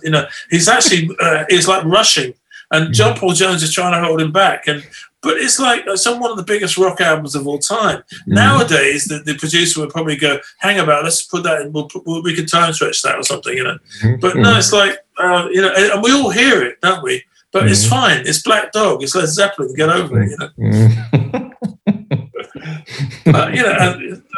you 0.02 0.10
know, 0.10 0.26
he's 0.50 0.68
actually 0.68 1.08
uh, 1.20 1.44
he's 1.48 1.68
like 1.68 1.84
rushing, 1.84 2.34
and 2.72 2.92
John 2.92 3.16
Paul 3.16 3.34
Jones 3.34 3.62
is 3.62 3.72
trying 3.72 3.92
to 3.92 4.04
hold 4.04 4.20
him 4.20 4.32
back, 4.32 4.66
and 4.66 4.84
but 5.22 5.36
it's 5.36 5.60
like 5.60 5.84
some 5.94 6.18
one 6.18 6.30
of 6.30 6.36
the 6.36 6.42
biggest 6.42 6.76
rock 6.76 7.00
albums 7.00 7.34
of 7.34 7.46
all 7.46 7.58
time. 7.58 7.98
Mm-hmm. 7.98 8.34
Nowadays, 8.34 9.04
the, 9.04 9.18
the 9.18 9.36
producer 9.36 9.80
would 9.80 9.90
probably 9.90 10.16
go, 10.16 10.38
"Hang 10.58 10.80
about, 10.80 11.04
let's 11.04 11.22
put 11.22 11.44
that 11.44 11.62
in. 11.62 11.72
We'll, 11.72 11.88
we'll, 12.06 12.22
we 12.22 12.34
can 12.34 12.46
time 12.46 12.72
stretch 12.72 13.02
that 13.02 13.16
or 13.16 13.22
something," 13.22 13.56
you 13.56 13.64
know. 13.64 13.78
Mm-hmm. 14.02 14.20
But 14.20 14.36
no, 14.36 14.58
it's 14.58 14.72
like 14.72 14.98
uh, 15.18 15.48
you 15.52 15.60
know, 15.60 15.72
and 15.76 16.02
we 16.02 16.12
all 16.12 16.30
hear 16.30 16.62
it, 16.62 16.80
don't 16.80 17.02
we? 17.02 17.22
But 17.52 17.64
mm-hmm. 17.64 17.72
it's 17.72 17.86
fine. 17.86 18.26
It's 18.26 18.42
Black 18.42 18.72
Dog. 18.72 19.02
It's 19.02 19.14
Led 19.14 19.28
Zeppelin. 19.28 19.74
Get 19.74 19.88
over 19.88 20.22
it, 20.22 20.30
you 20.30 20.36
know. 20.38 21.50
uh, 23.26 23.50
you 23.52 23.62
know, 23.62 23.74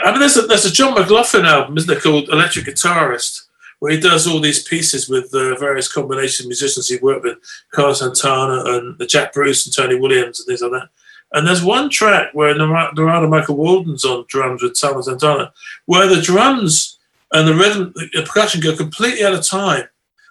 I 0.05 0.11
mean, 0.11 0.21
there's 0.21 0.37
a, 0.37 0.43
there's 0.43 0.65
a 0.65 0.73
John 0.73 0.95
McLaughlin 0.95 1.45
album, 1.45 1.77
isn't 1.77 1.89
there, 1.89 2.01
called 2.01 2.29
Electric 2.31 2.67
Guitarist, 2.67 3.43
where 3.81 3.93
he 3.93 4.01
does 4.01 4.27
all 4.27 4.41
these 4.41 4.63
pieces 4.63 5.09
with 5.09 5.35
uh, 5.35 5.57
various 5.57 5.93
combination 5.93 6.47
musicians 6.47 6.89
he 6.89 6.97
worked 6.99 7.25
with, 7.25 7.39
Carlos 7.73 7.99
Santana 7.99 8.63
and 8.65 8.99
the 8.99 9.07
Jack 9.07 9.33
Bruce 9.33 9.67
and 9.67 9.75
Tony 9.75 9.99
Williams 9.99 10.41
and 10.41 10.47
things 10.47 10.63
like 10.63 10.73
that. 10.73 10.89
And 11.33 11.47
there's 11.47 11.65
one 11.65 11.89
track 11.89 12.29
where 12.35 12.55
Narada 12.55 13.29
Michael 13.29 13.57
Walden's 13.57 14.05
on 14.05 14.25
drums 14.29 14.63
with 14.63 14.79
Carlos 14.79 15.07
Santana, 15.07 15.53
where 15.87 16.07
the 16.07 16.21
drums 16.21 16.99
and 17.33 17.49
the 17.49 17.55
rhythm, 17.55 17.93
the 17.95 18.23
percussion 18.23 18.61
go 18.61 18.77
completely 18.77 19.25
out 19.25 19.35
of 19.35 19.45
time 19.45 19.85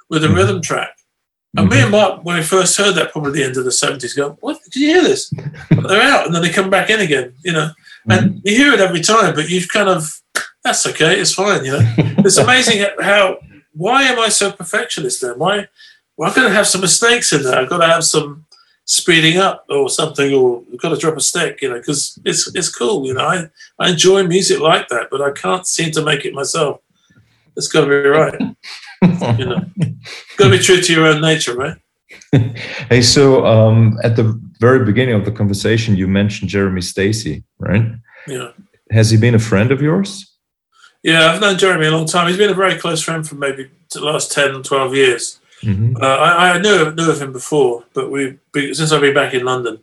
with 0.10 0.22
the 0.22 0.28
mm-hmm. 0.28 0.38
rhythm 0.38 0.62
track. 0.62 0.96
And 1.58 1.68
mm-hmm. 1.68 1.78
me 1.78 1.84
and 1.84 1.92
Mark, 1.92 2.24
when 2.24 2.38
we 2.38 2.44
first 2.44 2.78
heard 2.78 2.94
that, 2.96 3.12
probably 3.12 3.34
the 3.34 3.44
end 3.44 3.58
of 3.58 3.66
the 3.66 3.72
70s, 3.72 4.16
go, 4.16 4.38
What? 4.40 4.64
Did 4.64 4.76
you 4.76 4.88
hear 4.88 5.02
this? 5.02 5.30
they're 5.70 6.02
out 6.02 6.26
and 6.26 6.34
then 6.34 6.42
they 6.42 6.50
come 6.50 6.70
back 6.70 6.90
in 6.90 7.02
again, 7.02 7.34
you 7.44 7.52
know. 7.52 7.72
And 8.10 8.32
mm-hmm. 8.32 8.40
you 8.46 8.56
hear 8.56 8.74
it 8.74 8.80
every 8.80 9.02
time, 9.02 9.36
but 9.36 9.50
you've 9.50 9.68
kind 9.68 9.90
of, 9.90 10.22
that's 10.64 10.86
okay, 10.88 11.20
it's 11.20 11.34
fine, 11.34 11.66
you 11.66 11.74
know. 11.74 11.94
it's 11.98 12.38
amazing 12.38 12.86
how, 13.02 13.38
why 13.74 14.04
am 14.04 14.20
I 14.20 14.30
so 14.30 14.52
perfectionist 14.52 15.22
then? 15.22 15.38
Why, 15.40 15.68
well, 16.16 16.30
I've 16.30 16.36
got 16.36 16.44
to 16.44 16.54
have 16.54 16.68
some 16.68 16.82
mistakes 16.82 17.34
in 17.34 17.44
there. 17.44 17.60
I've 17.60 17.70
got 17.70 17.80
to 17.80 17.88
have 17.88 18.06
some 18.06 18.46
speeding 18.86 19.38
up 19.38 19.66
or 19.70 19.90
something, 19.90 20.34
or 20.34 20.64
I've 20.72 20.80
got 20.80 20.90
to 20.90 20.98
drop 20.98 21.18
a 21.18 21.22
stick, 21.22 21.62
you 21.62 21.70
know, 21.70 21.80
because 21.80 22.18
it's, 22.24 22.54
it's 22.56 22.74
cool, 22.74 23.06
you 23.06 23.14
know. 23.14 23.26
I, 23.26 23.50
I 23.78 23.90
enjoy 23.90 24.24
music 24.24 24.62
like 24.62 24.88
that, 24.88 25.10
but 25.12 25.22
I 25.22 25.32
can't 25.32 25.68
seem 25.68 25.92
to 25.92 26.02
make 26.02 26.24
it 26.24 26.34
myself. 26.34 26.80
It's 27.58 27.68
got 27.68 27.82
to 27.82 27.88
be 27.88 28.08
right. 28.08 28.40
you 29.02 29.46
know, 29.46 29.66
got 30.38 30.46
to 30.46 30.50
be 30.50 30.60
true 30.60 30.82
to 30.82 30.94
your 30.94 31.08
own 31.08 31.22
nature, 31.22 31.56
right? 31.56 31.78
hey, 32.90 33.02
so 33.02 33.46
um, 33.46 33.98
at 34.04 34.16
the 34.16 34.40
very 34.60 34.86
beginning 34.86 35.16
of 35.16 35.26
the 35.26 35.32
conversation, 35.32 35.96
you 35.96 36.08
mentioned 36.08 36.50
Jeremy 36.50 36.82
Stacey, 36.82 37.44
right? 37.60 37.84
Yeah. 38.28 38.52
Has 38.92 39.10
he 39.10 39.18
been 39.18 39.36
a 39.36 39.40
friend 39.40 39.72
of 39.72 39.82
yours? 39.82 40.28
Yeah, 41.04 41.32
I've 41.32 41.42
known 41.42 41.58
Jeremy 41.58 41.88
a 41.88 41.92
long 41.92 42.06
time. 42.06 42.28
He's 42.28 42.38
been 42.38 42.52
a 42.52 42.56
very 42.56 42.78
close 42.78 43.02
friend 43.02 43.28
for 43.28 43.36
maybe 43.36 43.70
the 43.92 44.02
last 44.02 44.32
10, 44.32 44.64
12 44.64 44.96
years. 44.96 45.40
Mm-hmm. 45.64 45.98
Uh, 46.02 46.06
I, 46.06 46.52
I, 46.54 46.60
knew 46.60 46.92
knew 46.94 47.10
of 47.10 47.22
him 47.22 47.32
before, 47.32 47.84
but 47.94 48.10
we 48.10 48.38
since 48.54 48.92
I've 48.92 49.02
been 49.02 49.14
back 49.14 49.36
in 49.36 49.46
London, 49.46 49.80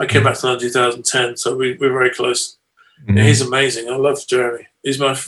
I 0.00 0.06
came 0.06 0.24
back 0.24 0.38
to 0.38 0.46
London 0.46 0.68
2010, 0.68 1.36
so 1.36 1.54
we, 1.54 1.74
we're 1.74 1.92
very 1.92 2.10
close. 2.10 2.56
Mm-hmm. 3.02 3.18
Yeah, 3.18 3.24
he's 3.24 3.42
amazing. 3.42 3.90
I 3.90 3.96
love 3.96 4.18
Jeremy. 4.26 4.66
He's 4.82 4.98
my 4.98 5.18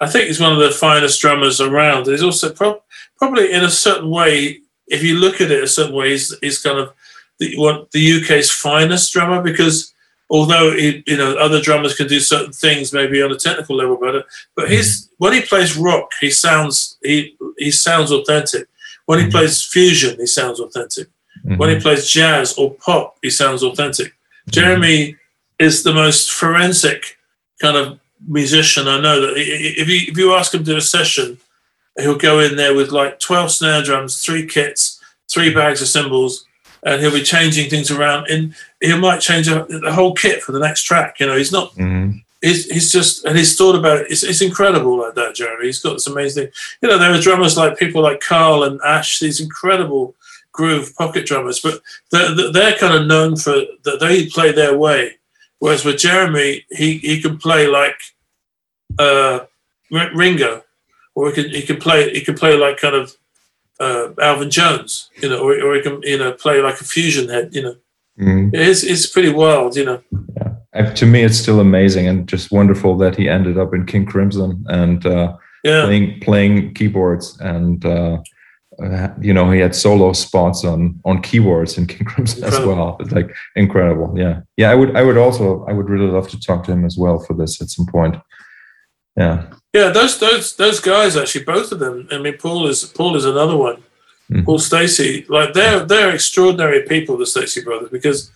I 0.00 0.08
think 0.08 0.26
he's 0.26 0.40
one 0.40 0.52
of 0.52 0.58
the 0.58 0.70
finest 0.70 1.20
drummers 1.20 1.60
around. 1.60 2.06
He's 2.06 2.22
also 2.22 2.52
pro- 2.52 2.82
probably 3.16 3.52
in 3.52 3.64
a 3.64 3.70
certain 3.70 4.10
way, 4.10 4.60
if 4.88 5.02
you 5.02 5.16
look 5.16 5.40
at 5.40 5.50
it 5.50 5.62
a 5.62 5.68
certain 5.68 5.94
way, 5.94 6.10
he's, 6.10 6.36
he's 6.40 6.60
kind 6.60 6.78
of 6.78 6.92
the, 7.38 7.56
what 7.56 7.90
the 7.92 8.20
UK's 8.20 8.50
finest 8.50 9.12
drummer 9.12 9.42
because 9.42 9.94
although 10.30 10.72
he, 10.72 11.02
you 11.06 11.16
know 11.16 11.36
other 11.36 11.60
drummers 11.60 11.94
can 11.94 12.06
do 12.06 12.20
certain 12.20 12.52
things 12.52 12.92
maybe 12.92 13.22
on 13.22 13.32
a 13.32 13.36
technical 13.36 13.76
level 13.76 13.96
better, 13.96 14.24
but 14.56 14.70
he's 14.70 15.10
when 15.18 15.32
he 15.32 15.40
plays 15.40 15.76
rock, 15.76 16.10
he 16.20 16.30
sounds 16.30 16.96
he 17.02 17.36
he 17.58 17.70
sounds 17.70 18.10
authentic. 18.10 18.68
When 19.06 19.18
he 19.18 19.24
mm-hmm. 19.26 19.32
plays 19.32 19.64
fusion, 19.64 20.18
he 20.18 20.26
sounds 20.26 20.60
authentic. 20.60 21.08
Mm-hmm. 21.44 21.56
When 21.56 21.70
he 21.70 21.80
plays 21.80 22.08
jazz 22.08 22.56
or 22.56 22.74
pop, 22.74 23.16
he 23.22 23.30
sounds 23.30 23.62
authentic. 23.62 24.08
Mm-hmm. 24.08 24.50
Jeremy 24.50 25.16
is 25.58 25.82
the 25.82 25.92
most 25.92 26.32
forensic 26.32 27.18
kind 27.60 27.76
of 27.76 28.00
musician, 28.26 28.88
I 28.88 29.00
know 29.00 29.20
that 29.20 29.34
if 29.36 29.88
you 29.88 30.12
if 30.12 30.16
you 30.16 30.34
ask 30.34 30.54
him 30.54 30.64
to 30.64 30.72
do 30.72 30.76
a 30.76 30.80
session, 30.80 31.38
he'll 31.98 32.18
go 32.18 32.40
in 32.40 32.56
there 32.56 32.74
with 32.74 32.90
like 32.90 33.20
twelve 33.20 33.50
snare 33.50 33.82
drums, 33.82 34.24
three 34.24 34.46
kits, 34.46 35.00
three 35.30 35.52
bags 35.52 35.82
of 35.82 35.88
cymbals, 35.88 36.46
and 36.82 37.00
he'll 37.00 37.12
be 37.12 37.22
changing 37.22 37.70
things 37.70 37.90
around. 37.90 38.28
And 38.28 38.54
he 38.80 38.96
might 38.96 39.20
change 39.20 39.46
the 39.46 39.92
whole 39.92 40.14
kit 40.14 40.42
for 40.42 40.52
the 40.52 40.60
next 40.60 40.82
track. 40.84 41.20
You 41.20 41.26
know, 41.26 41.36
he's 41.36 41.52
not. 41.52 41.72
Mm-hmm. 41.72 42.18
He's, 42.40 42.70
he's 42.70 42.92
just 42.92 43.24
and 43.24 43.38
he's 43.38 43.56
thought 43.56 43.74
about 43.74 44.02
it. 44.02 44.10
It's, 44.10 44.22
it's 44.22 44.42
incredible 44.42 44.98
like 44.98 45.14
that, 45.14 45.34
Jeremy. 45.34 45.64
He's 45.64 45.80
got 45.80 45.94
this 45.94 46.06
amazing. 46.06 46.48
You 46.82 46.90
know, 46.90 46.98
there 46.98 47.10
are 47.10 47.20
drummers 47.20 47.56
like 47.56 47.78
people 47.78 48.02
like 48.02 48.20
Carl 48.20 48.64
and 48.64 48.78
Ash. 48.84 49.18
These 49.18 49.40
incredible 49.40 50.14
groove 50.52 50.94
pocket 50.96 51.26
drummers, 51.26 51.60
but 51.60 51.80
they're, 52.10 52.52
they're 52.52 52.76
kind 52.76 52.94
of 52.94 53.06
known 53.06 53.36
for 53.36 53.54
that 53.84 53.98
they 53.98 54.26
play 54.26 54.52
their 54.52 54.76
way. 54.76 55.18
Whereas 55.58 55.84
with 55.84 55.98
Jeremy, 55.98 56.64
he, 56.70 56.98
he 56.98 57.20
can 57.20 57.38
play 57.38 57.66
like 57.66 57.96
uh, 58.98 59.40
Ringo, 59.90 60.62
or 61.14 61.30
he 61.30 61.34
can 61.34 61.50
he 61.50 61.62
can 61.62 61.76
play 61.76 62.12
he 62.12 62.20
can 62.20 62.34
play 62.34 62.56
like 62.56 62.78
kind 62.78 62.94
of 62.94 63.16
uh, 63.80 64.12
Elvin 64.20 64.50
Jones, 64.50 65.10
you 65.22 65.28
know, 65.28 65.38
or, 65.38 65.60
or 65.62 65.74
he 65.74 65.82
can 65.82 66.00
you 66.02 66.18
know 66.18 66.32
play 66.32 66.60
like 66.60 66.80
a 66.80 66.84
fusion 66.84 67.28
head, 67.28 67.54
you 67.54 67.62
know. 67.62 67.76
Mm. 68.18 68.50
It's 68.52 68.82
it's 68.82 69.06
pretty 69.06 69.30
wild, 69.30 69.76
you 69.76 69.84
know. 69.84 70.02
Yeah. 70.36 70.92
To 70.94 71.06
me, 71.06 71.22
it's 71.22 71.38
still 71.38 71.60
amazing 71.60 72.08
and 72.08 72.28
just 72.28 72.50
wonderful 72.50 72.96
that 72.98 73.14
he 73.14 73.28
ended 73.28 73.58
up 73.58 73.74
in 73.74 73.86
King 73.86 74.06
Crimson 74.06 74.64
and 74.68 75.06
uh, 75.06 75.36
yeah. 75.62 75.84
playing 75.84 76.20
playing 76.20 76.74
keyboards 76.74 77.38
and 77.40 77.84
uh, 77.84 78.18
uh, 78.82 79.08
you 79.20 79.32
know 79.32 79.50
he 79.50 79.60
had 79.60 79.74
solo 79.74 80.12
spots 80.12 80.64
on 80.64 81.00
on 81.04 81.22
keyboards 81.22 81.78
in 81.78 81.86
King 81.86 82.06
Crimson 82.06 82.44
incredible. 82.44 82.72
as 82.72 82.76
well. 82.76 82.96
It's 83.00 83.12
like 83.12 83.34
incredible. 83.56 84.14
Yeah, 84.16 84.40
yeah. 84.56 84.70
I 84.70 84.74
would 84.74 84.96
I 84.96 85.02
would 85.02 85.16
also 85.16 85.64
I 85.66 85.72
would 85.72 85.88
really 85.88 86.10
love 86.10 86.28
to 86.30 86.40
talk 86.40 86.64
to 86.64 86.72
him 86.72 86.84
as 86.84 86.96
well 86.96 87.18
for 87.18 87.34
this 87.34 87.60
at 87.62 87.68
some 87.68 87.86
point. 87.86 88.16
Yeah. 89.16 89.46
Yeah, 89.72 89.88
those 89.88 90.20
those 90.20 90.54
those 90.54 90.78
guys 90.78 91.16
actually, 91.16 91.44
both 91.44 91.72
of 91.72 91.80
them. 91.80 92.06
I 92.12 92.18
mean, 92.18 92.36
Paul 92.38 92.68
is 92.68 92.84
Paul 92.84 93.16
is 93.16 93.24
another 93.24 93.56
one. 93.56 93.82
Mm-hmm. 94.30 94.44
Paul 94.44 94.60
Stacey, 94.60 95.26
like 95.28 95.52
they're 95.52 95.84
they're 95.84 96.14
extraordinary 96.14 96.82
people, 96.82 97.16
the 97.16 97.26
Stacey 97.26 97.62
brothers, 97.62 97.90
because 97.90 98.30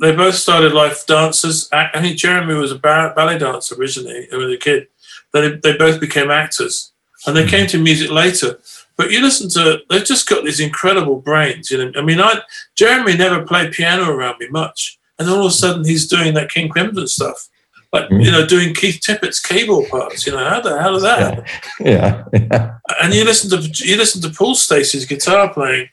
they 0.00 0.14
both 0.14 0.34
started 0.34 0.72
life 0.72 1.06
dancers. 1.06 1.68
I 1.72 2.00
think 2.00 2.18
Jeremy 2.18 2.54
was 2.54 2.72
a 2.72 2.78
ballet 2.78 3.38
dancer 3.38 3.76
originally 3.76 4.26
when 4.30 4.40
he 4.40 4.46
was 4.46 4.54
a 4.54 4.58
kid. 4.58 4.88
Then 5.32 5.60
they 5.62 5.76
both 5.76 6.00
became 6.00 6.32
actors, 6.32 6.92
and 7.26 7.36
they 7.36 7.42
mm-hmm. 7.42 7.50
came 7.50 7.66
to 7.68 7.78
music 7.78 8.10
later. 8.10 8.58
But 8.96 9.10
you 9.12 9.22
listen 9.22 9.48
to, 9.50 9.82
they've 9.88 10.04
just 10.04 10.28
got 10.28 10.44
these 10.44 10.60
incredible 10.60 11.16
brains. 11.20 11.70
You 11.70 11.78
know, 11.78 11.92
I 11.96 12.02
mean, 12.02 12.20
I 12.20 12.40
Jeremy 12.74 13.16
never 13.16 13.46
played 13.46 13.72
piano 13.72 14.10
around 14.10 14.38
me 14.40 14.48
much, 14.48 14.98
and 15.20 15.28
all 15.30 15.40
of 15.40 15.46
a 15.46 15.50
sudden 15.52 15.84
he's 15.84 16.08
doing 16.08 16.34
that 16.34 16.50
King 16.50 16.68
Crimson 16.68 17.06
stuff 17.06 17.48
like 17.92 18.08
mm. 18.08 18.24
you 18.24 18.30
know 18.30 18.46
doing 18.46 18.74
Keith 18.74 19.00
Tippett's 19.00 19.40
keyboard 19.40 19.88
parts. 19.90 20.26
You 20.26 20.32
know 20.32 20.48
how 20.48 20.60
the 20.60 20.80
hell 20.80 20.96
is 20.96 21.02
that? 21.02 21.48
Yeah. 21.80 22.24
yeah. 22.32 22.78
And 23.00 23.12
you 23.12 23.24
listen 23.24 23.50
to 23.50 23.84
you 23.84 23.96
listen 23.96 24.22
to 24.22 24.30
Paul 24.30 24.54
Stacey's 24.54 25.06
guitar 25.06 25.52
playing. 25.52 25.88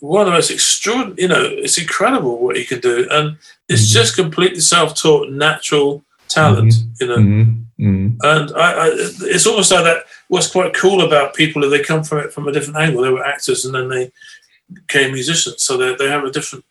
One 0.00 0.22
of 0.22 0.26
the 0.26 0.32
most 0.32 0.50
extraordinary, 0.50 1.22
you 1.22 1.28
know, 1.28 1.42
it's 1.42 1.76
incredible 1.76 2.38
what 2.38 2.56
he 2.56 2.64
can 2.64 2.78
do, 2.78 3.08
and 3.10 3.36
it's 3.68 3.82
mm-hmm. 3.82 3.98
just 3.98 4.14
completely 4.14 4.60
self-taught, 4.60 5.30
natural 5.30 6.04
talent. 6.28 6.72
Mm-hmm. 6.72 6.88
You 7.00 7.06
know, 7.08 7.16
mm-hmm. 7.16 7.62
Mm. 7.80 8.18
And 8.22 8.56
I, 8.56 8.72
I, 8.72 8.90
it's 8.92 9.46
almost 9.46 9.70
like 9.70 9.84
that. 9.84 10.04
What's 10.28 10.50
quite 10.50 10.74
cool 10.74 11.02
about 11.02 11.34
people 11.34 11.64
is 11.64 11.70
they 11.70 11.82
come 11.82 12.04
from 12.04 12.18
it 12.18 12.32
from 12.32 12.48
a 12.48 12.52
different 12.52 12.78
angle. 12.78 13.02
They 13.02 13.10
were 13.10 13.24
actors 13.24 13.64
and 13.64 13.74
then 13.74 13.88
they 13.88 14.12
became 14.72 15.12
musicians, 15.12 15.62
so 15.62 15.76
they 15.76 15.94
they 15.94 16.08
have 16.08 16.24
a 16.24 16.30
different 16.30 16.64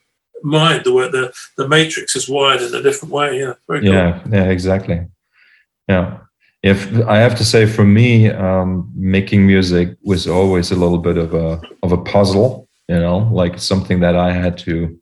mind. 0.44 0.84
The 0.84 0.94
way 0.94 1.10
the 1.10 1.34
the 1.58 1.68
matrix 1.68 2.16
is 2.16 2.30
wired 2.30 2.62
in 2.62 2.74
a 2.74 2.82
different 2.82 3.14
way. 3.14 3.40
Yeah, 3.40 3.54
very 3.68 3.82
cool. 3.82 3.94
Yeah, 3.94 4.24
yeah, 4.30 4.46
exactly. 4.46 5.06
Yeah. 5.88 6.20
If 6.64 7.08
I 7.08 7.18
have 7.18 7.36
to 7.38 7.46
say, 7.46 7.66
for 7.66 7.86
me, 7.86 8.30
um, 8.32 8.92
making 8.96 9.46
music 9.46 9.96
was 10.02 10.28
always 10.28 10.72
a 10.72 10.76
little 10.76 10.98
bit 10.98 11.18
of 11.18 11.34
a 11.34 11.62
of 11.84 11.92
a 11.92 11.98
puzzle. 11.98 12.68
You 12.88 13.00
know, 13.00 13.30
like 13.32 13.60
something 13.60 14.00
that 14.00 14.16
I 14.16 14.32
had 14.32 14.58
to 14.60 14.98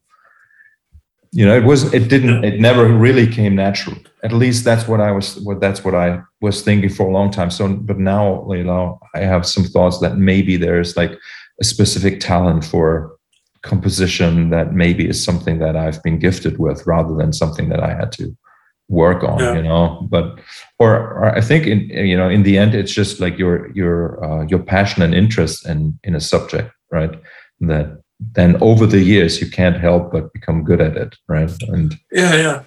you 1.36 1.46
know 1.46 1.56
it 1.56 1.66
was 1.66 1.94
it 1.94 2.08
didn't 2.08 2.46
it 2.46 2.62
never 2.62 2.88
really 2.88 3.28
came 3.28 3.56
natural 3.56 3.98
at 4.24 4.32
least 4.32 4.64
that's 4.64 4.88
what 4.88 5.02
i 5.02 5.12
was 5.12 5.38
what 5.42 5.60
that's 5.60 5.84
what 5.84 5.94
i 5.94 6.22
was 6.40 6.62
thinking 6.62 6.90
for 6.90 7.08
a 7.08 7.12
long 7.12 7.30
time 7.30 7.52
so 7.52 7.68
but 7.68 8.00
now 8.00 8.50
you 8.54 8.64
know 8.64 8.98
i 9.14 9.20
have 9.20 9.46
some 9.46 9.66
thoughts 9.66 10.00
that 10.00 10.16
maybe 10.18 10.56
there's 10.56 10.96
like 10.96 11.12
a 11.60 11.66
specific 11.66 12.22
talent 12.22 12.64
for 12.64 13.15
composition 13.66 14.50
that 14.50 14.74
maybe 14.74 15.08
is 15.08 15.22
something 15.22 15.60
that 15.60 15.76
i've 15.76 16.02
been 16.04 16.20
gifted 16.20 16.58
with 16.58 16.86
rather 16.88 17.14
than 17.16 17.34
something 17.34 17.70
that 17.70 17.82
i 17.84 17.94
had 17.94 18.12
to 18.12 18.36
work 18.88 19.24
on 19.24 19.40
yeah. 19.40 19.56
you 19.56 19.64
know? 19.64 20.08
But 20.10 20.40
or, 20.80 20.96
or, 20.96 21.36
i 21.36 21.42
think 21.42 21.66
in 21.66 21.90
you 21.90 22.18
know 22.18 22.30
in 22.30 22.44
the 22.44 22.58
end 22.58 22.76
it's 22.76 22.94
just 22.94 23.20
like 23.20 23.38
your 23.38 23.72
your 23.72 24.24
uh, 24.24 24.46
your 24.46 24.60
passion 24.60 25.02
and 25.02 25.14
interest 25.14 25.66
in 25.68 26.00
in 26.04 26.16
a 26.16 26.20
subject 26.20 26.72
right? 26.92 27.20
That 27.62 28.02
then 28.20 28.62
over 28.62 28.86
the 28.86 29.02
years 29.02 29.42
you 29.42 29.50
can't 29.50 29.78
help 29.78 30.12
but 30.12 30.32
become 30.34 30.64
good 30.64 30.82
at 30.82 30.96
it 30.98 31.16
right? 31.28 31.52
And 31.70 31.96
yeah 32.12 32.36
yeah. 32.36 32.64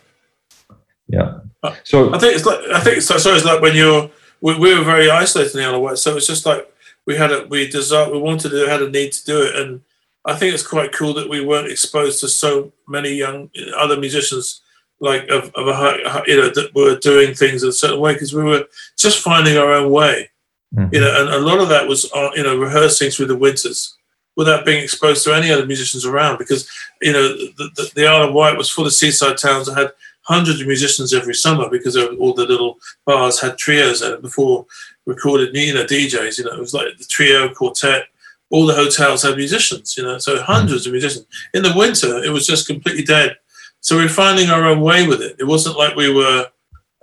Yeah. 1.11 1.39
Uh, 1.63 1.75
so 1.85 2.15
i 2.15 2.19
think 2.19 2.37
it's 2.37 2.47
like 2.47 2.61
i 2.73 2.81
think 2.81 2.97
like, 2.97 3.21
so 3.21 3.35
it's 3.35 3.45
like 3.45 3.63
when 3.63 3.75
you're 3.75 4.11
we, 4.41 4.59
we 4.59 4.75
were 4.77 4.85
very 4.85 5.11
isolated 5.11 5.55
in 5.55 5.61
the 5.61 5.67
isle 5.67 5.89
of 5.89 5.99
so 5.99 6.17
it's 6.17 6.27
just 6.27 6.47
like 6.47 6.71
we 7.07 7.17
had 7.17 7.33
a 7.33 7.47
we 7.49 7.69
desired 7.69 8.13
we 8.13 8.19
wanted 8.19 8.51
to 8.51 8.67
had 8.67 8.83
a 8.83 8.91
need 8.91 9.13
to 9.13 9.25
do 9.25 9.43
it 9.43 9.57
and 9.57 9.81
i 10.29 10.35
think 10.35 10.55
it's 10.55 10.67
quite 10.67 10.93
cool 10.93 11.15
that 11.15 11.29
we 11.29 11.41
weren't 11.41 11.71
exposed 11.71 12.21
to 12.21 12.29
so 12.29 12.73
many 12.87 13.11
young 13.11 13.51
other 13.77 13.97
musicians 13.97 14.63
like 15.01 15.29
of, 15.29 15.51
of 15.55 15.69
a 15.69 16.23
you 16.27 16.37
know 16.37 16.51
that 16.51 16.75
were 16.75 16.99
doing 16.99 17.35
things 17.35 17.63
in 17.63 17.69
a 17.69 17.73
certain 17.73 18.01
way 18.01 18.13
because 18.13 18.35
we 18.35 18.43
were 18.43 18.65
just 18.97 19.21
finding 19.21 19.57
our 19.57 19.73
own 19.73 19.91
way 19.91 20.29
mm-hmm. 20.75 20.93
you 20.95 21.01
know 21.01 21.21
and 21.21 21.31
a 21.31 21.39
lot 21.39 21.61
of 21.61 21.69
that 21.69 21.87
was 21.87 22.11
uh, 22.15 22.31
you 22.35 22.43
know 22.43 22.57
rehearsing 22.59 23.11
through 23.11 23.27
the 23.27 23.37
winters 23.37 23.97
without 24.37 24.65
being 24.65 24.83
exposed 24.83 25.25
to 25.25 25.35
any 25.35 25.51
other 25.51 25.67
musicians 25.67 26.05
around 26.05 26.39
because 26.39 26.71
you 27.03 27.13
know 27.13 27.29
the, 27.29 27.71
the, 27.77 27.91
the 27.95 28.07
Isle 28.07 28.29
of 28.29 28.35
Wight 28.35 28.57
was 28.57 28.71
full 28.71 28.87
of 28.87 28.93
seaside 28.93 29.37
towns 29.37 29.67
that 29.67 29.79
had 29.79 29.93
hundreds 30.23 30.61
of 30.61 30.67
musicians 30.67 31.15
every 31.15 31.35
summer 31.35 31.69
because 31.71 31.97
all 31.97 32.35
the 32.35 32.47
little 32.47 32.79
bars 33.07 33.41
had 33.41 33.57
trios 33.57 34.03
in 34.03 34.13
it 34.13 34.23
before 34.23 34.67
recorded 35.07 35.55
you 35.57 35.75
know 35.75 35.85
DJs 35.85 36.39
you 36.39 36.45
know 36.45 36.53
it 36.53 36.61
was 36.61 36.75
like 36.75 36.97
the 36.99 37.05
trio 37.05 37.53
quartet 37.55 38.05
all 38.51 38.67
the 38.67 38.75
hotels 38.75 39.23
had 39.23 39.37
musicians 39.37 39.97
you 39.97 40.03
know 40.03 40.19
so 40.19 40.41
hundreds 40.43 40.87
of 40.87 40.93
musicians 40.93 41.27
in 41.55 41.63
the 41.63 41.75
winter 41.77 42.23
it 42.25 42.31
was 42.31 42.47
just 42.47 42.67
completely 42.67 43.05
dead 43.05 43.37
so 43.81 43.97
we 43.97 44.05
are 44.05 44.09
finding 44.09 44.51
our 44.51 44.65
own 44.65 44.81
way 44.81 45.07
with 45.07 45.21
it 45.21 45.37
it 45.39 45.45
wasn't 45.45 45.77
like 45.77 45.95
we 45.97 46.13
were 46.13 46.47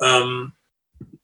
um, 0.02 0.54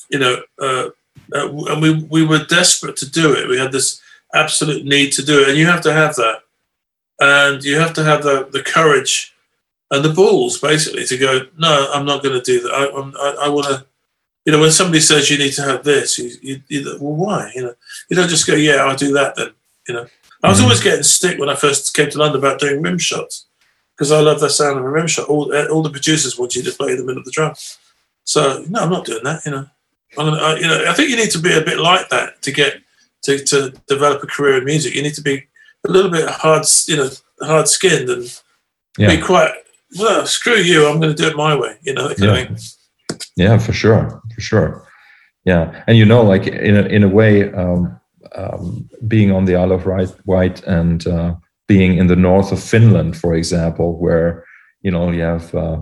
you 0.10 0.20
know 0.20 0.42
uh, 0.62 0.90
uh, 1.34 1.66
and 1.68 1.82
we 1.82 2.04
we 2.04 2.26
were 2.26 2.44
desperate 2.46 2.98
to 2.98 3.10
do 3.10 3.34
it 3.34 3.48
we 3.48 3.58
had 3.58 3.72
this 3.72 4.02
absolute 4.34 4.86
need 4.86 5.12
to 5.14 5.26
do 5.26 5.42
it, 5.42 5.50
and 5.50 5.58
you 5.58 5.66
have 5.66 5.82
to 5.82 5.94
have 5.94 6.16
that, 6.16 6.40
and 7.20 7.64
you 7.64 7.78
have 7.80 7.94
to 7.94 8.04
have 8.04 8.24
the 8.24 8.48
the 8.52 8.64
courage 8.64 9.34
and 9.90 10.04
the 10.04 10.14
balls 10.14 10.58
basically 10.58 11.06
to 11.06 11.18
go. 11.18 11.48
No, 11.58 11.92
I'm 11.94 12.06
not 12.06 12.24
going 12.24 12.40
to 12.40 12.42
do 12.42 12.62
that. 12.62 12.74
I 12.74 13.46
I, 13.46 13.46
I 13.46 13.50
want 13.50 13.68
to. 13.68 13.86
You 14.46 14.52
know, 14.52 14.60
when 14.60 14.72
somebody 14.72 15.02
says 15.02 15.30
you 15.30 15.38
need 15.38 15.54
to 15.54 15.62
have 15.62 15.84
this, 15.84 16.18
you, 16.18 16.32
you, 16.42 16.62
you, 16.68 16.98
well, 17.00 17.14
why? 17.14 17.52
You 17.54 17.62
know, 17.62 17.76
you 18.10 18.16
don't 18.16 18.28
just 18.28 18.48
go, 18.48 18.56
yeah, 18.56 18.78
I'll 18.78 18.96
do 18.96 19.14
that 19.14 19.36
then. 19.36 19.52
You 19.88 19.96
know, 19.96 20.06
I 20.44 20.50
was 20.50 20.58
mm-hmm. 20.58 20.66
always 20.66 20.84
getting 20.84 21.04
stick 21.04 21.40
when 21.40 21.50
I 21.50 21.56
first 21.56 21.94
came 21.94 22.10
to 22.10 22.18
London 22.18 22.40
about 22.40 22.60
doing 22.60 22.82
rim 22.82 22.98
shots 22.98 23.48
because 23.96 24.12
I 24.12 24.22
love 24.22 24.40
the 24.40 24.50
sound 24.50 24.80
of 24.80 24.86
a 24.86 24.90
rim 24.90 25.08
shot. 25.08 25.30
All, 25.30 25.54
all 25.72 25.82
the 25.82 25.90
producers 25.90 26.38
want 26.38 26.56
you 26.56 26.64
to 26.64 26.72
play 26.72 26.96
the 26.96 27.04
middle 27.04 27.20
of 27.20 27.26
the 27.26 27.32
drum. 27.32 27.54
So 28.24 28.64
no, 28.70 28.82
I'm 28.82 28.92
not 28.92 29.06
doing 29.06 29.24
that. 29.24 29.46
You 29.46 29.52
know, 29.52 29.66
I'm 30.18 30.26
gonna, 30.26 30.38
I, 30.38 30.56
you 30.58 30.68
know, 30.68 30.86
I 30.88 30.94
think 30.94 31.10
you 31.10 31.16
need 31.16 31.32
to 31.32 31.40
be 31.40 31.54
a 31.54 31.62
bit 31.62 31.80
like 31.80 32.10
that 32.10 32.42
to 32.44 32.52
get 32.52 32.82
to, 33.24 33.38
to 33.46 33.72
develop 33.88 34.24
a 34.24 34.28
career 34.28 34.58
in 34.58 34.66
music. 34.66 34.96
You 34.96 35.04
need 35.04 35.14
to 35.16 35.22
be 35.22 35.48
a 35.88 35.92
little 35.92 36.12
bit 36.12 36.28
hard, 36.28 36.66
you 36.88 36.98
know, 36.98 37.10
hard 37.42 37.68
skinned 37.68 38.10
and 38.10 38.42
yeah. 38.98 39.16
be 39.16 39.22
quite, 39.22 39.54
well, 39.98 40.26
screw 40.26 40.56
you, 40.56 40.88
I'm 40.88 41.00
going 41.00 41.16
to 41.16 41.22
do 41.22 41.30
it 41.30 41.36
my 41.36 41.56
way, 41.56 41.78
you 41.82 41.94
know, 41.94 42.14
yeah. 42.18 42.56
yeah, 43.36 43.58
for 43.58 43.74
sure. 43.74 44.22
For 44.34 44.42
sure. 44.42 44.88
Yeah. 45.46 45.84
And, 45.88 45.98
you 45.98 46.06
know, 46.06 46.24
like 46.24 46.48
in 46.48 46.78
a, 46.78 46.82
in 46.84 47.04
a 47.04 47.08
way, 47.08 47.52
um, 47.54 48.00
um, 48.36 48.90
being 49.08 49.32
on 49.32 49.46
the 49.46 49.56
Isle 49.56 49.72
of 49.72 49.86
Wight 50.26 50.64
and 50.64 51.06
uh, 51.08 51.36
being 51.68 51.98
in 51.98 52.08
the 52.08 52.16
north 52.16 52.52
of 52.52 52.62
Finland, 52.62 53.18
for 53.18 53.34
example, 53.34 53.98
where, 53.98 54.46
you 54.82 54.92
know, 54.92 55.12
you 55.12 55.22
have 55.22 55.54
uh, 55.56 55.82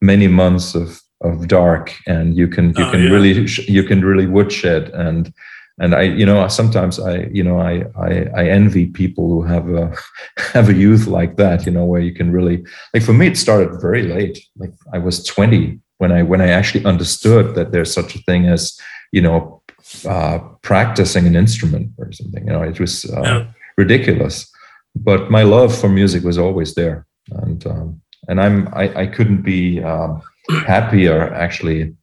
many 0.00 0.28
months 0.28 0.74
of, 0.74 1.00
of 1.22 1.48
dark 1.48 1.94
and 2.06 2.36
you 2.36 2.48
can, 2.48 2.74
you 2.76 2.84
oh, 2.84 2.90
can 2.90 3.02
yeah. 3.02 3.10
really, 3.10 3.48
you 3.68 3.82
can 3.82 4.04
really 4.04 4.26
woodshed 4.26 4.90
and, 4.90 5.32
and 5.80 5.94
I, 5.94 6.02
you 6.02 6.26
know, 6.26 6.46
sometimes 6.48 7.00
I, 7.00 7.30
you 7.32 7.42
know, 7.42 7.58
I, 7.58 7.84
I, 7.98 8.26
I 8.36 8.48
envy 8.48 8.86
people 8.86 9.28
who 9.28 9.42
have 9.42 9.70
a 9.70 9.96
have 10.52 10.68
a 10.68 10.74
youth 10.74 11.06
like 11.06 11.36
that, 11.36 11.64
you 11.64 11.72
know, 11.72 11.86
where 11.86 12.02
you 12.02 12.12
can 12.12 12.30
really 12.30 12.62
like. 12.92 13.02
For 13.02 13.14
me, 13.14 13.28
it 13.28 13.38
started 13.38 13.80
very 13.80 14.02
late. 14.02 14.38
Like 14.58 14.74
I 14.92 14.98
was 14.98 15.24
20 15.24 15.80
when 15.96 16.12
I 16.12 16.22
when 16.22 16.42
I 16.42 16.48
actually 16.48 16.84
understood 16.84 17.54
that 17.54 17.72
there's 17.72 17.94
such 17.94 18.14
a 18.14 18.18
thing 18.18 18.44
as, 18.44 18.78
you 19.10 19.22
know, 19.22 19.59
uh, 20.08 20.38
practicing 20.62 21.26
an 21.26 21.36
instrument 21.36 21.90
or 21.98 22.12
something. 22.12 22.46
You 22.46 22.52
know, 22.52 22.62
it 22.62 22.80
was 22.80 23.04
uh, 23.04 23.22
yeah. 23.22 23.46
ridiculous, 23.76 24.50
but 24.94 25.30
my 25.30 25.42
love 25.42 25.76
for 25.76 25.88
music 25.88 26.24
was 26.24 26.38
always 26.38 26.74
there, 26.74 27.06
and 27.30 27.66
um, 27.66 28.00
and 28.28 28.40
I'm 28.40 28.68
I, 28.72 29.02
I 29.02 29.06
couldn't 29.06 29.42
be 29.42 29.82
um, 29.82 30.22
happier 30.66 31.32
actually 31.34 31.94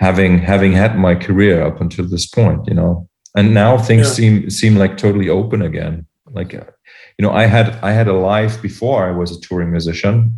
having 0.00 0.38
having 0.38 0.72
had 0.72 0.96
my 0.96 1.14
career 1.14 1.62
up 1.62 1.80
until 1.80 2.06
this 2.06 2.26
point 2.26 2.66
you 2.66 2.74
know 2.74 3.08
and 3.36 3.54
now 3.54 3.76
things 3.78 4.06
yeah. 4.06 4.14
seem 4.14 4.50
seem 4.50 4.76
like 4.76 4.96
totally 4.96 5.28
open 5.28 5.62
again 5.62 6.06
like 6.32 6.54
uh, 6.54 6.64
you 7.18 7.22
know 7.24 7.32
i 7.32 7.44
had 7.44 7.68
i 7.82 7.92
had 7.92 8.08
a 8.08 8.12
life 8.12 8.60
before 8.62 9.04
i 9.04 9.10
was 9.10 9.30
a 9.30 9.40
touring 9.40 9.70
musician 9.70 10.34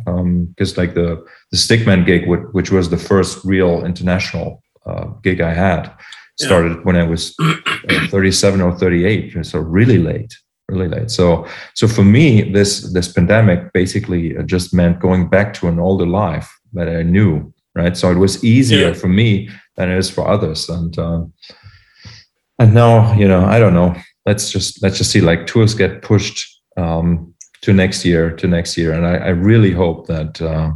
because 0.49 0.77
um, 0.77 0.77
like 0.77 0.93
the 0.93 1.23
the 1.51 1.57
stickman 1.57 2.05
gig 2.05 2.27
which 2.27 2.71
was 2.71 2.89
the 2.89 2.97
first 2.97 3.43
real 3.45 3.85
international 3.85 4.61
uh, 4.85 5.05
gig 5.23 5.39
i 5.39 5.53
had 5.53 5.91
started 6.39 6.73
yeah. 6.77 6.83
when 6.83 6.95
i 6.95 7.03
was 7.03 7.35
uh, 7.39 8.07
37 8.09 8.61
or 8.61 8.75
38 8.77 9.45
so 9.45 9.59
really 9.59 9.97
late 9.97 10.33
really 10.69 10.87
late 10.87 11.11
so 11.11 11.45
so 11.73 11.87
for 11.87 12.03
me 12.03 12.51
this 12.51 12.91
this 12.93 13.11
pandemic 13.11 13.71
basically 13.73 14.37
uh, 14.37 14.43
just 14.43 14.73
meant 14.73 14.99
going 14.99 15.29
back 15.29 15.53
to 15.53 15.67
an 15.67 15.79
older 15.79 16.07
life 16.07 16.49
that 16.73 16.87
i 16.87 17.03
knew 17.03 17.53
right? 17.75 17.95
So 17.97 18.11
it 18.11 18.17
was 18.17 18.43
easier 18.43 18.89
yeah. 18.89 18.93
for 18.93 19.07
me 19.07 19.49
than 19.75 19.89
it 19.89 19.97
is 19.97 20.09
for 20.09 20.27
others. 20.27 20.69
And 20.69 20.97
um, 20.99 21.33
and 22.59 22.73
now, 22.73 23.13
you 23.15 23.27
know, 23.27 23.45
I 23.45 23.59
don't 23.59 23.73
know. 23.73 23.95
Let's 24.25 24.51
just 24.51 24.81
let's 24.81 24.97
just 24.97 25.11
see. 25.11 25.21
Like 25.21 25.47
tours 25.47 25.73
get 25.73 26.01
pushed 26.01 26.61
um, 26.77 27.33
to 27.61 27.73
next 27.73 28.05
year, 28.05 28.31
to 28.37 28.47
next 28.47 28.77
year, 28.77 28.93
and 28.93 29.05
I, 29.05 29.15
I 29.15 29.29
really 29.29 29.71
hope 29.71 30.07
that. 30.07 30.41
Uh, 30.41 30.71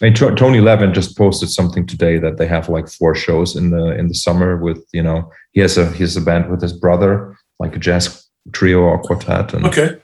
I 0.00 0.04
mean, 0.04 0.14
Tony 0.14 0.60
Levin 0.60 0.92
just 0.92 1.16
posted 1.16 1.48
something 1.48 1.86
today 1.86 2.18
that 2.18 2.36
they 2.36 2.46
have 2.46 2.68
like 2.68 2.88
four 2.88 3.14
shows 3.14 3.56
in 3.56 3.70
the 3.70 3.96
in 3.98 4.08
the 4.08 4.14
summer 4.14 4.56
with 4.56 4.84
you 4.92 5.02
know 5.02 5.30
he 5.52 5.60
has 5.60 5.78
a 5.78 5.90
he 5.92 6.02
has 6.02 6.16
a 6.16 6.20
band 6.20 6.50
with 6.50 6.60
his 6.60 6.72
brother 6.72 7.36
like 7.58 7.74
a 7.74 7.78
jazz 7.78 8.28
trio 8.52 8.80
or 8.80 9.00
quartet 9.00 9.54
and 9.54 9.64
okay 9.64 9.96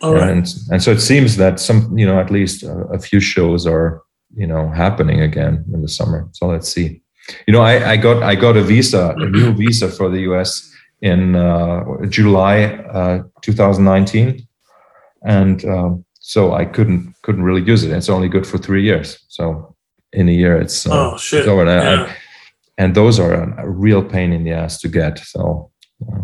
all 0.00 0.14
right. 0.14 0.30
and 0.30 0.46
and 0.70 0.82
so 0.82 0.90
it 0.90 1.00
seems 1.00 1.36
that 1.36 1.60
some 1.60 1.96
you 1.96 2.04
know 2.04 2.20
at 2.20 2.30
least 2.30 2.62
a, 2.62 2.72
a 2.92 2.98
few 2.98 3.20
shows 3.20 3.66
are 3.66 4.02
you 4.34 4.46
know 4.46 4.68
happening 4.70 5.20
again 5.20 5.64
in 5.72 5.82
the 5.82 5.88
summer. 5.88 6.28
So 6.32 6.46
let's 6.46 6.68
see. 6.68 7.02
You 7.46 7.52
know, 7.52 7.60
I, 7.60 7.92
I 7.92 7.96
got 7.96 8.22
I 8.22 8.34
got 8.34 8.56
a 8.56 8.62
visa, 8.62 9.14
a 9.16 9.28
new 9.28 9.52
visa 9.52 9.88
for 9.88 10.08
the 10.08 10.20
U.S. 10.20 10.72
in 11.00 11.34
uh, 11.34 11.84
July 12.08 12.64
uh, 12.64 13.22
2019, 13.42 14.46
and 15.22 15.64
um, 15.64 16.04
so 16.26 16.52
I 16.52 16.64
couldn't 16.64 17.14
couldn't 17.22 17.44
really 17.44 17.62
use 17.62 17.84
it. 17.84 17.92
It's 17.92 18.08
only 18.08 18.28
good 18.28 18.46
for 18.46 18.58
three 18.58 18.82
years. 18.82 19.16
So 19.28 19.76
in 20.12 20.28
a 20.28 20.32
year, 20.32 20.60
it's 20.60 20.84
uh, 20.84 21.12
oh 21.12 21.16
shit. 21.16 21.40
It's 21.40 21.48
over. 21.48 21.64
And, 21.64 21.70
yeah. 21.70 22.06
I, 22.06 22.16
and 22.78 22.96
those 22.96 23.20
are 23.20 23.32
a, 23.32 23.64
a, 23.64 23.70
real 23.70 24.02
pain 24.02 24.32
in 24.32 24.42
the 24.42 24.50
ass 24.50 24.80
to 24.80 24.88
get. 24.88 25.20
So, 25.20 25.70
uh, 26.02 26.22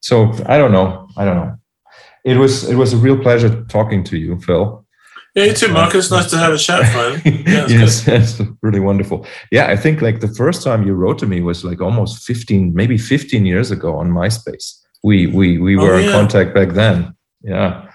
so 0.00 0.30
I 0.44 0.58
don't 0.58 0.72
know. 0.72 1.08
I 1.16 1.24
don't 1.24 1.36
know. 1.36 1.56
It 2.26 2.36
was 2.36 2.68
it 2.68 2.76
was 2.76 2.92
a 2.92 2.98
real 2.98 3.18
pleasure 3.18 3.64
talking 3.64 4.04
to 4.04 4.18
you, 4.18 4.38
Phil. 4.40 4.84
Yeah, 5.34 5.44
you 5.44 5.54
too, 5.54 5.68
Marcus. 5.68 6.10
Nice 6.10 6.30
to 6.30 6.36
have 6.36 6.52
a 6.52 6.58
chat, 6.58 6.84
finally. 6.92 7.44
Yeah, 7.46 7.66
yes, 7.68 8.06
yes, 8.06 8.42
really 8.60 8.80
wonderful. 8.80 9.26
Yeah, 9.50 9.68
I 9.68 9.76
think 9.76 10.02
like 10.02 10.20
the 10.20 10.34
first 10.34 10.62
time 10.62 10.86
you 10.86 10.92
wrote 10.92 11.18
to 11.20 11.26
me 11.26 11.40
was 11.40 11.64
like 11.64 11.80
almost 11.80 12.26
15, 12.26 12.74
maybe 12.74 12.98
15 12.98 13.46
years 13.46 13.70
ago 13.70 13.96
on 13.96 14.10
MySpace. 14.10 14.82
We 15.02 15.26
we 15.28 15.56
we 15.56 15.78
oh, 15.78 15.82
were 15.82 15.94
oh, 15.94 15.98
yeah. 15.98 16.06
in 16.06 16.12
contact 16.12 16.54
back 16.54 16.74
then. 16.74 17.14
Yeah. 17.40 17.86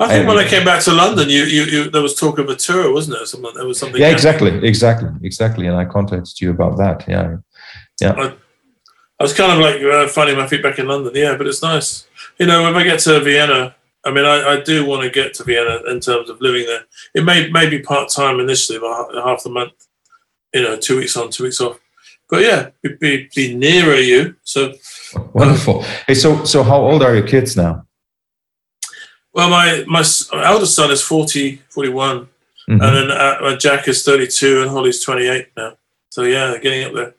I 0.00 0.08
think 0.08 0.24
I, 0.24 0.28
when 0.28 0.38
I 0.38 0.48
came 0.48 0.64
back 0.64 0.82
to 0.84 0.92
London, 0.92 1.28
you, 1.28 1.44
you, 1.44 1.62
you, 1.64 1.90
there 1.90 2.00
was 2.00 2.14
talk 2.14 2.38
of 2.38 2.48
a 2.48 2.56
tour, 2.56 2.90
wasn't 2.92 3.18
there? 3.18 3.26
Someone, 3.26 3.54
there 3.54 3.66
was 3.66 3.78
something. 3.78 4.00
Yeah, 4.00 4.08
exactly, 4.08 4.66
exactly, 4.66 5.10
exactly. 5.22 5.66
And 5.66 5.76
I 5.76 5.84
contacted 5.84 6.40
you 6.40 6.50
about 6.50 6.78
that. 6.78 7.04
Yeah, 7.06 7.36
yeah. 8.00 8.12
I, 8.12 8.34
I 9.18 9.22
was 9.22 9.34
kind 9.34 9.52
of 9.52 9.58
like 9.58 9.82
uh, 9.82 10.08
finding 10.08 10.38
my 10.38 10.46
feet 10.46 10.62
back 10.62 10.78
in 10.78 10.88
London. 10.88 11.12
Yeah, 11.14 11.36
but 11.36 11.46
it's 11.46 11.62
nice. 11.62 12.06
You 12.38 12.46
know, 12.46 12.62
when 12.62 12.74
I 12.76 12.82
get 12.82 13.00
to 13.00 13.20
Vienna, 13.20 13.76
I 14.02 14.10
mean, 14.10 14.24
I, 14.24 14.54
I 14.54 14.60
do 14.62 14.86
want 14.86 15.02
to 15.02 15.10
get 15.10 15.34
to 15.34 15.44
Vienna 15.44 15.82
in 15.90 16.00
terms 16.00 16.30
of 16.30 16.40
living 16.40 16.64
there. 16.64 16.84
It 17.14 17.24
may, 17.24 17.50
may 17.50 17.68
be 17.68 17.80
part 17.80 18.08
time 18.08 18.40
initially, 18.40 18.78
about 18.78 19.14
half 19.14 19.42
the 19.42 19.50
month. 19.50 19.72
You 20.54 20.62
know, 20.62 20.76
two 20.78 20.96
weeks 20.96 21.16
on, 21.16 21.30
two 21.30 21.44
weeks 21.44 21.60
off. 21.60 21.78
But 22.30 22.42
yeah, 22.42 22.70
be, 22.82 22.96
be, 22.98 23.28
be 23.36 23.54
nearer 23.54 23.96
you. 23.96 24.36
So 24.44 24.72
wonderful. 25.34 25.82
Hey, 26.06 26.14
so 26.14 26.44
so 26.44 26.62
how 26.62 26.80
old 26.80 27.02
are 27.02 27.14
your 27.14 27.26
kids 27.26 27.54
now? 27.56 27.84
Well, 29.32 29.48
my 29.48 29.84
my 29.86 30.04
eldest 30.32 30.74
son 30.74 30.90
is 30.90 31.02
40, 31.02 31.62
41, 31.68 32.18
mm-hmm. 32.18 32.72
and 32.72 32.80
then 32.80 33.10
uh, 33.10 33.56
Jack 33.56 33.86
is 33.88 34.04
32 34.04 34.62
and 34.62 34.70
Holly's 34.70 35.02
28 35.02 35.48
now. 35.56 35.76
So 36.10 36.22
yeah, 36.22 36.48
they're 36.48 36.60
getting 36.60 36.84
up 36.84 36.94
there. 36.94 37.14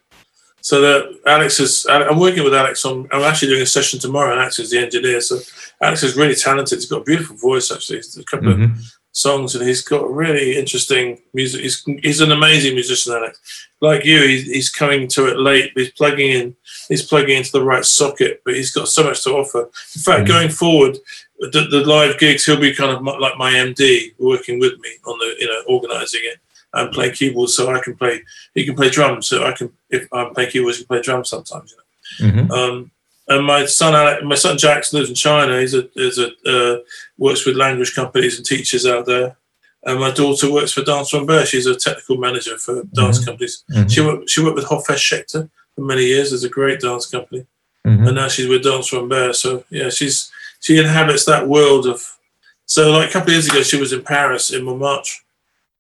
So 0.62 0.80
that 0.82 1.20
Alex 1.26 1.60
is, 1.60 1.88
I'm 1.90 2.20
working 2.20 2.44
with 2.44 2.54
Alex 2.54 2.86
on, 2.86 3.08
I'm 3.12 3.24
actually 3.24 3.50
doing 3.50 3.64
a 3.64 3.66
session 3.66 4.00
tomorrow. 4.00 4.32
And 4.32 4.42
Alex 4.42 4.60
is 4.60 4.70
the 4.70 4.80
engineer. 4.80 5.20
So 5.22 5.40
Alex 5.82 6.04
is 6.04 6.16
really 6.16 6.36
talented. 6.36 6.78
He's 6.78 6.90
got 6.90 7.02
a 7.02 7.04
beautiful 7.04 7.36
voice, 7.36 7.72
actually. 7.72 7.98
He's 7.98 8.18
a 8.18 8.24
couple 8.24 8.54
mm-hmm. 8.54 8.64
of 8.76 8.94
songs 9.12 9.56
and 9.56 9.68
he's 9.68 9.82
got 9.82 10.10
really 10.10 10.58
interesting 10.58 11.20
music. 11.34 11.62
He's, 11.62 11.84
he's 12.04 12.22
an 12.22 12.32
amazing 12.32 12.76
musician, 12.76 13.14
Alex. 13.14 13.68
Like 13.82 14.06
you, 14.06 14.22
he's, 14.22 14.46
he's 14.46 14.70
coming 14.70 15.08
to 15.10 15.28
it 15.28 15.40
late. 15.40 15.72
He's 15.74 15.92
plugging 15.92 16.30
in, 16.30 16.56
he's 16.88 17.02
plugging 17.02 17.38
into 17.38 17.52
the 17.52 17.64
right 17.64 17.84
socket, 17.84 18.42
but 18.46 18.54
he's 18.54 18.72
got 18.72 18.88
so 18.88 19.04
much 19.04 19.24
to 19.24 19.32
offer. 19.32 19.64
In 19.64 20.02
fact, 20.02 20.20
mm-hmm. 20.20 20.28
going 20.28 20.50
forward, 20.50 20.98
the, 21.42 21.68
the, 21.70 21.84
live 21.86 22.20
gigs, 22.20 22.46
he'll 22.46 22.60
be 22.60 22.74
kind 22.74 22.92
of 22.92 23.02
like 23.02 23.38
my 23.38 23.52
MD 23.52 24.14
working 24.20 24.60
with 24.60 24.80
me 24.80 24.90
on 25.06 25.18
the, 25.18 25.36
you 25.40 25.48
know, 25.48 25.62
organizing 25.68 26.22
it 26.24 26.40
and 26.74 26.92
play 26.92 27.12
keyboards 27.12 27.56
so 27.56 27.74
I 27.74 27.82
can 27.82 27.96
play, 27.96 28.22
he 28.54 28.66
can 28.66 28.76
play 28.76 28.90
drums. 28.90 29.28
So 29.28 29.44
I 29.44 29.52
can, 29.52 29.72
if 29.90 30.08
I'm 30.14 30.34
playing 30.34 30.52
keyboards, 30.52 30.78
he 30.78 30.84
can 30.84 30.96
play 30.96 31.02
drums 31.02 31.30
sometimes. 31.30 31.76
You 32.20 32.28
know? 32.28 32.34
Mm-hmm. 32.34 32.52
um, 32.52 32.92
and 33.28 33.46
my 33.46 33.66
son, 33.66 34.28
my 34.28 34.36
son 34.36 34.58
Jax 34.58 34.94
lives 34.94 35.10
in 35.10 35.16
China. 35.16 35.60
He's 35.60 35.74
a, 35.74 35.90
he's 35.94 36.18
a 36.18 36.32
uh, 36.46 36.80
works 37.18 37.46
with 37.46 37.56
language 37.56 37.96
companies 37.96 38.38
and 38.38 38.46
teachers 38.46 38.86
out 38.86 39.06
there. 39.06 39.38
And 39.84 40.00
my 40.00 40.12
daughter 40.12 40.52
works 40.52 40.74
for 40.74 40.84
Dance 40.84 41.14
Rambert. 41.14 41.48
She's 41.48 41.66
a 41.66 41.76
technical 41.76 42.18
manager 42.18 42.58
for 42.58 42.84
dance 42.94 43.18
mm-hmm. 43.18 43.26
companies. 43.26 43.64
Mm-hmm. 43.72 43.88
She 43.88 44.02
worked 44.02 44.30
she 44.30 44.44
worked 44.44 44.56
with 44.56 44.66
Hofesh 44.66 44.98
Shechter 44.98 45.50
for 45.76 45.82
many 45.82 46.04
years. 46.06 46.30
There's 46.30 46.44
a 46.44 46.50
great 46.50 46.82
dance 46.82 47.08
company, 47.08 47.46
mm-hmm. 47.86 48.06
and 48.06 48.16
now 48.16 48.28
she's 48.28 48.48
with 48.48 48.64
Dance 48.64 48.94
Rambert. 48.94 49.36
So 49.36 49.64
yeah, 49.70 49.90
she's 49.90 50.32
she 50.62 50.80
inhabits 50.80 51.26
that 51.26 51.48
world 51.48 51.86
of. 51.86 52.18
So 52.66 52.92
like 52.92 53.10
a 53.10 53.12
couple 53.12 53.30
of 53.30 53.34
years 53.34 53.50
ago, 53.50 53.64
she 53.64 53.80
was 53.80 53.92
in 53.92 54.02
Paris 54.02 54.52
in 54.52 54.64
Montmartre 54.64 55.12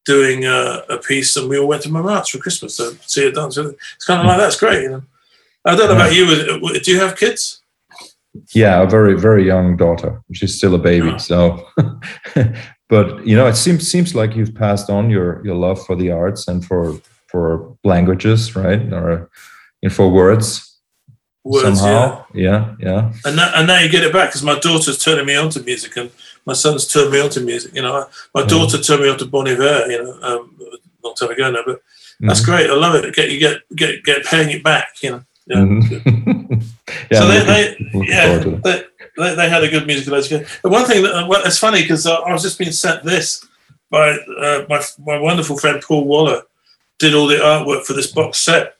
doing 0.05 0.45
a, 0.45 0.83
a 0.89 0.97
piece, 0.97 1.37
and 1.37 1.47
we 1.47 1.57
all 1.57 1.67
went 1.67 1.83
to 1.83 1.89
Montmartre 1.89 2.37
for 2.37 2.41
Christmas 2.41 2.77
to 2.77 2.97
see 3.01 3.23
her 3.23 3.31
dance. 3.31 3.57
It's 3.57 4.05
kind 4.05 4.19
of 4.19 4.25
like 4.25 4.37
that's 4.37 4.59
great, 4.59 4.83
you 4.83 4.89
know. 4.89 5.03
I 5.63 5.75
don't 5.75 5.87
know 5.87 5.95
about 5.95 6.13
you. 6.13 6.79
Do 6.79 6.91
you 6.91 6.99
have 6.99 7.15
kids? 7.15 7.61
Yeah, 8.53 8.81
a 8.81 8.89
very 8.89 9.13
very 9.19 9.45
young 9.45 9.77
daughter. 9.77 10.21
She's 10.33 10.55
still 10.55 10.73
a 10.75 10.79
baby. 10.79 11.09
Oh. 11.09 11.17
So, 11.17 11.67
but 12.89 13.25
you 13.27 13.35
know, 13.35 13.47
it 13.47 13.55
seems 13.55 13.87
seems 13.87 14.15
like 14.15 14.35
you've 14.35 14.55
passed 14.55 14.89
on 14.89 15.09
your 15.09 15.45
your 15.45 15.55
love 15.55 15.85
for 15.85 15.95
the 15.95 16.11
arts 16.11 16.47
and 16.47 16.65
for 16.65 16.99
for 17.27 17.77
languages, 17.83 18.55
right? 18.55 18.81
Or 18.91 19.29
for 19.89 20.09
words. 20.09 20.70
Words, 21.43 21.79
somehow. 21.79 22.25
Yeah, 22.33 22.75
yeah. 22.79 23.11
yeah. 23.11 23.13
And 23.25 23.35
now, 23.35 23.51
and 23.55 23.67
now 23.67 23.79
you 23.79 23.89
get 23.89 24.03
it 24.03 24.13
back 24.13 24.29
because 24.29 24.43
my 24.43 24.59
daughter's 24.59 25.03
turning 25.03 25.25
me 25.25 25.35
on 25.35 25.49
to 25.51 25.63
music, 25.63 25.97
and 25.97 26.11
my 26.45 26.53
son's 26.53 26.87
turned 26.87 27.11
me 27.11 27.19
on 27.19 27.29
to 27.31 27.41
music. 27.41 27.73
You 27.73 27.81
know, 27.81 28.07
my 28.35 28.45
daughter 28.45 28.77
mm. 28.77 28.85
turned 28.85 29.01
me 29.01 29.09
on 29.09 29.17
to 29.17 29.25
Bon 29.25 29.47
Iver. 29.47 29.91
You 29.91 30.03
know, 30.03 30.11
um, 30.21 30.55
a 30.59 31.07
long 31.07 31.15
time 31.15 31.31
ago 31.31 31.49
now, 31.49 31.61
but 31.65 31.81
that's 32.19 32.41
mm. 32.41 32.45
great. 32.45 32.69
I 32.69 32.75
love 32.75 32.95
it. 32.95 33.15
Get 33.15 33.31
you 33.31 33.39
get 33.39 33.61
get 33.75 34.03
get 34.03 34.23
paying 34.25 34.51
it 34.51 34.63
back. 34.63 35.01
You 35.01 35.11
know. 35.11 35.23
Yeah. 35.47 35.57
Mm-hmm. 35.57 36.53
yeah 37.11 37.19
so 37.19 37.27
they, 37.27 37.43
they 37.43 37.77
yeah, 38.07 38.37
they, 38.37 38.83
they, 39.17 39.35
they, 39.35 39.49
had 39.49 39.63
a 39.63 39.69
good 39.69 39.87
musical 39.87 40.13
education. 40.15 40.45
The 40.61 40.69
one 40.69 40.85
thing 40.85 41.01
that 41.03 41.27
well, 41.27 41.41
it's 41.43 41.57
funny 41.57 41.81
because 41.81 42.05
uh, 42.05 42.21
I 42.21 42.31
was 42.31 42.43
just 42.43 42.59
being 42.59 42.71
sent 42.71 43.03
this 43.03 43.45
by 43.89 44.11
uh, 44.11 44.65
my 44.69 44.81
my 44.99 45.19
wonderful 45.19 45.57
friend 45.57 45.81
Paul 45.81 46.05
Waller 46.05 46.43
did 46.99 47.15
all 47.15 47.27
the 47.27 47.35
artwork 47.35 47.85
for 47.85 47.93
this 47.93 48.11
box 48.11 48.37
set, 48.37 48.75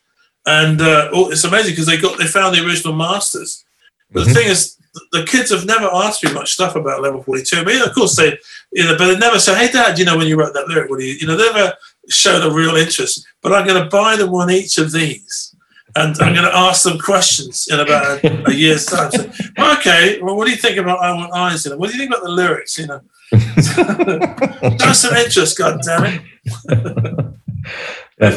and 0.45 0.81
uh, 0.81 1.09
oh, 1.13 1.31
it's 1.31 1.43
amazing 1.43 1.71
because 1.71 1.85
they 1.85 1.97
got 1.97 2.17
they 2.17 2.27
found 2.27 2.55
the 2.55 2.65
original 2.65 2.95
masters. 2.95 3.63
But 4.11 4.21
mm-hmm. 4.21 4.29
the 4.29 4.35
thing 4.35 4.47
is, 4.49 4.77
the 5.11 5.23
kids 5.25 5.51
have 5.51 5.65
never 5.65 5.89
asked 5.93 6.23
me 6.23 6.33
much 6.33 6.53
stuff 6.53 6.75
about 6.75 7.01
level 7.01 7.23
42. 7.23 7.57
I 7.57 7.63
mean, 7.63 7.81
of 7.81 7.93
course 7.93 8.15
they, 8.15 8.37
you 8.71 8.83
know, 8.83 8.97
but 8.97 9.07
they 9.07 9.17
never 9.17 9.39
say, 9.39 9.55
"Hey, 9.55 9.71
Dad, 9.71 9.97
you 9.99 10.05
know 10.05 10.17
when 10.17 10.27
you 10.27 10.37
wrote 10.37 10.53
that 10.53 10.67
lyric, 10.67 10.89
what 10.89 10.99
do 10.99 11.05
you?" 11.05 11.13
You 11.13 11.27
know, 11.27 11.37
they 11.37 11.51
never 11.51 11.73
showed 12.09 12.45
a 12.45 12.53
real 12.53 12.75
interest. 12.75 13.25
But 13.41 13.53
I'm 13.53 13.67
going 13.67 13.81
to 13.81 13.89
buy 13.89 14.15
them 14.15 14.31
one 14.31 14.51
each 14.51 14.77
of 14.77 14.91
these 14.91 15.51
and 15.95 16.17
I'm 16.21 16.33
going 16.33 16.45
to 16.45 16.55
ask 16.55 16.83
them 16.83 16.97
questions 16.99 17.67
in 17.69 17.79
about 17.79 18.23
a, 18.23 18.49
a 18.49 18.53
year's 18.53 18.85
time. 18.85 19.11
So, 19.11 19.29
okay, 19.59 20.21
well, 20.21 20.35
what 20.37 20.45
do 20.45 20.51
you 20.51 20.57
think 20.57 20.77
about 20.77 20.99
I 20.99 21.13
Want 21.13 21.33
Eyes? 21.33 21.65
You 21.65 21.71
know, 21.71 21.77
what 21.77 21.89
do 21.89 21.97
you 21.97 21.99
think 21.99 22.11
about 22.11 22.23
the 22.23 22.29
lyrics? 22.29 22.77
You 22.77 22.87
know, 22.87 23.01
show 24.77 24.93
some 24.93 25.15
interest, 25.15 25.57
God 25.57 25.81
damn 25.83 26.05
it. 26.05 26.21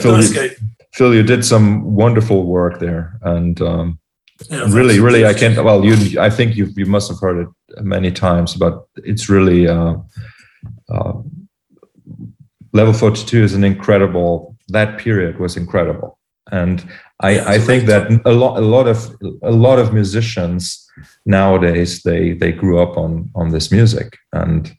Phil, 0.01 0.23
you, 0.23 0.51
Phil, 0.95 1.15
you 1.15 1.23
did 1.23 1.45
some 1.45 1.95
wonderful 1.95 2.45
work 2.47 2.79
there, 2.79 3.19
and 3.23 3.61
um, 3.61 3.99
yeah, 4.51 4.65
really, 4.69 5.01
really, 5.01 5.27
I 5.27 5.35
can't. 5.35 5.63
Well, 5.63 5.85
you, 5.85 6.21
I 6.21 6.31
think 6.31 6.57
you 6.57 6.69
you 6.77 6.87
must 6.87 7.11
have 7.11 7.21
heard 7.21 7.39
it 7.45 7.85
many 7.85 8.11
times, 8.11 8.55
but 8.55 8.87
it's 8.97 9.29
really. 9.29 9.69
Uh, 9.69 9.97
uh, 10.89 11.15
level 12.73 12.93
42 12.93 13.45
is 13.45 13.55
an 13.55 13.65
incredible 13.65 14.57
that 14.69 14.99
period 14.99 15.39
was 15.39 15.57
incredible 15.57 16.19
and 16.53 16.87
I, 17.21 17.55
I 17.55 17.59
think 17.59 17.87
that 17.87 18.21
a 18.27 18.33
lot 18.33 18.59
a 18.59 18.67
lot 18.67 18.87
of 18.87 19.17
a 19.43 19.51
lot 19.51 19.79
of 19.79 19.95
musicians 19.95 20.87
nowadays 21.25 22.03
they 22.03 22.33
they 22.33 22.53
grew 22.53 22.79
up 22.83 22.99
on 22.99 23.31
on 23.35 23.51
this 23.51 23.71
music 23.71 24.19
and 24.33 24.71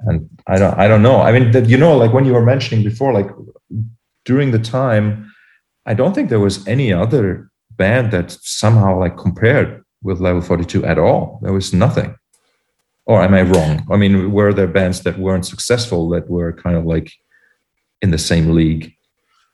and 0.00 0.28
I 0.46 0.58
don't 0.58 0.78
I 0.78 0.86
don't 0.86 1.02
know 1.02 1.20
I 1.20 1.32
mean 1.32 1.50
that 1.52 1.68
you 1.68 1.76
know 1.76 1.96
like 1.96 2.12
when 2.12 2.24
you 2.24 2.34
were 2.34 2.44
mentioning 2.44 2.84
before 2.84 3.12
like 3.12 3.30
during 4.28 4.50
the 4.52 4.64
time 4.80 5.32
I 5.90 5.94
don't 5.94 6.14
think 6.14 6.28
there 6.28 6.46
was 6.48 6.66
any 6.68 6.92
other 6.92 7.50
band 7.82 8.12
that 8.12 8.30
somehow 8.42 8.98
like 9.02 9.16
compared 9.16 9.68
with 10.02 10.20
level 10.20 10.42
42 10.42 10.84
at 10.84 10.98
all 10.98 11.40
there 11.42 11.54
was 11.54 11.72
nothing 11.72 12.14
or 13.06 13.22
am 13.22 13.34
I 13.34 13.42
wrong 13.42 13.72
I 13.90 13.96
mean 13.96 14.30
were 14.30 14.52
there 14.52 14.76
bands 14.80 15.00
that 15.04 15.18
weren't 15.18 15.46
successful 15.46 16.10
that 16.10 16.28
were 16.28 16.52
kind 16.52 16.76
of 16.76 16.84
like 16.84 17.08
in 18.02 18.10
the 18.10 18.24
same 18.30 18.54
league 18.60 18.94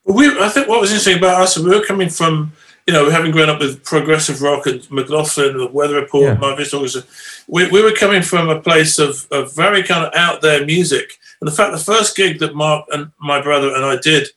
we, 0.05 0.27
I 0.39 0.49
think 0.49 0.67
what 0.67 0.81
was 0.81 0.91
interesting 0.91 1.17
about 1.17 1.41
us, 1.41 1.57
we 1.57 1.69
were 1.69 1.83
coming 1.83 2.09
from, 2.09 2.53
you 2.85 2.93
know, 2.93 3.09
having 3.09 3.31
grown 3.31 3.49
up 3.49 3.59
with 3.59 3.83
progressive 3.83 4.41
rock 4.41 4.67
and 4.67 4.89
McLaughlin, 4.91 5.57
the 5.57 5.67
Weather 5.67 5.95
Report, 5.95 6.25
yeah. 6.25 6.33
my 6.35 6.55
vision 6.55 6.79
we, 7.47 7.67
we 7.71 7.81
were 7.81 7.91
coming 7.91 8.21
from 8.21 8.47
a 8.49 8.61
place 8.61 8.99
of, 8.99 9.27
of 9.31 9.55
very 9.55 9.81
kind 9.81 10.05
of 10.05 10.13
out 10.13 10.41
there 10.41 10.63
music. 10.63 11.13
And 11.41 11.47
the 11.47 11.55
fact 11.55 11.71
the 11.71 11.79
first 11.79 12.15
gig 12.15 12.39
that 12.39 12.55
Mark 12.55 12.85
and 12.91 13.11
my 13.19 13.41
brother 13.41 13.73
and 13.75 13.83
I 13.83 13.97
did 13.97 14.27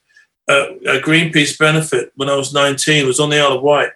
a 0.48 1.00
Greenpeace 1.00 1.58
benefit 1.58 2.12
when 2.16 2.28
I 2.28 2.36
was 2.36 2.54
19 2.54 3.06
was 3.06 3.20
on 3.20 3.30
the 3.30 3.38
Isle 3.38 3.58
of 3.58 3.62
Wight. 3.62 3.90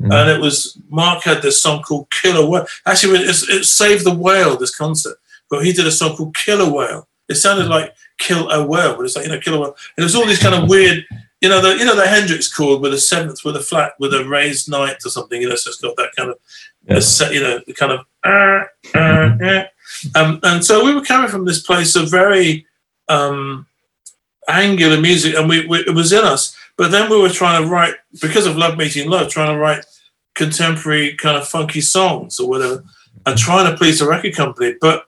Mm. 0.00 0.12
And 0.12 0.30
it 0.30 0.40
was, 0.40 0.78
Mark 0.90 1.24
had 1.24 1.42
this 1.42 1.62
song 1.62 1.82
called 1.82 2.10
Killer 2.10 2.46
Whale. 2.46 2.66
Actually, 2.84 3.20
it, 3.20 3.30
it 3.48 3.64
saved 3.64 4.04
the 4.04 4.14
whale, 4.14 4.56
this 4.56 4.76
concert. 4.76 5.16
But 5.48 5.64
he 5.64 5.72
did 5.72 5.86
a 5.86 5.90
song 5.90 6.16
called 6.16 6.36
Killer 6.36 6.70
Whale. 6.70 7.08
It 7.28 7.36
sounded 7.36 7.68
like 7.68 7.94
kill 8.18 8.48
a 8.50 8.64
whale, 8.64 8.96
but 8.96 9.04
it's 9.04 9.16
like 9.16 9.26
you 9.26 9.32
know 9.32 9.40
kill 9.40 9.54
a 9.54 9.60
whale. 9.60 9.76
And 9.96 10.02
there's 10.02 10.14
all 10.14 10.26
these 10.26 10.42
kind 10.42 10.54
of 10.54 10.68
weird, 10.68 11.04
you 11.40 11.48
know, 11.48 11.60
the 11.60 11.76
you 11.76 11.84
know 11.84 11.96
the 11.96 12.06
Hendrix 12.06 12.52
chord 12.52 12.80
with 12.80 12.94
a 12.94 12.98
seventh 12.98 13.44
with 13.44 13.56
a 13.56 13.60
flat 13.60 13.92
with 13.98 14.14
a 14.14 14.24
raised 14.24 14.70
ninth 14.70 15.04
or 15.04 15.10
something. 15.10 15.40
You 15.40 15.48
know, 15.48 15.56
so 15.56 15.70
it's 15.70 15.80
got 15.80 15.96
that 15.96 16.10
kind 16.16 16.30
of, 16.30 16.38
yeah. 16.86 17.30
you 17.30 17.40
know, 17.40 17.60
the 17.66 17.74
kind 17.74 17.92
of. 17.92 18.00
Uh, 18.22 18.64
uh, 18.94 19.44
uh. 19.44 19.64
Um, 20.14 20.40
and 20.42 20.64
so 20.64 20.84
we 20.84 20.94
were 20.94 21.02
coming 21.02 21.30
from 21.30 21.44
this 21.44 21.62
place 21.62 21.96
of 21.96 22.10
very 22.10 22.66
um, 23.08 23.66
angular 24.48 25.00
music, 25.00 25.34
and 25.34 25.48
we, 25.48 25.66
we, 25.66 25.78
it 25.80 25.94
was 25.94 26.12
in 26.12 26.24
us. 26.24 26.56
But 26.76 26.90
then 26.90 27.10
we 27.10 27.20
were 27.20 27.28
trying 27.28 27.62
to 27.62 27.68
write 27.68 27.94
because 28.20 28.46
of 28.46 28.56
Love 28.56 28.76
Meeting 28.76 29.08
Love, 29.08 29.30
trying 29.30 29.54
to 29.54 29.58
write 29.58 29.84
contemporary 30.34 31.14
kind 31.14 31.36
of 31.36 31.48
funky 31.48 31.80
songs 31.80 32.38
or 32.38 32.48
whatever, 32.48 32.84
and 33.24 33.38
trying 33.38 33.70
to 33.70 33.76
please 33.76 33.98
the 33.98 34.08
record 34.08 34.34
company. 34.34 34.74
But 34.80 35.06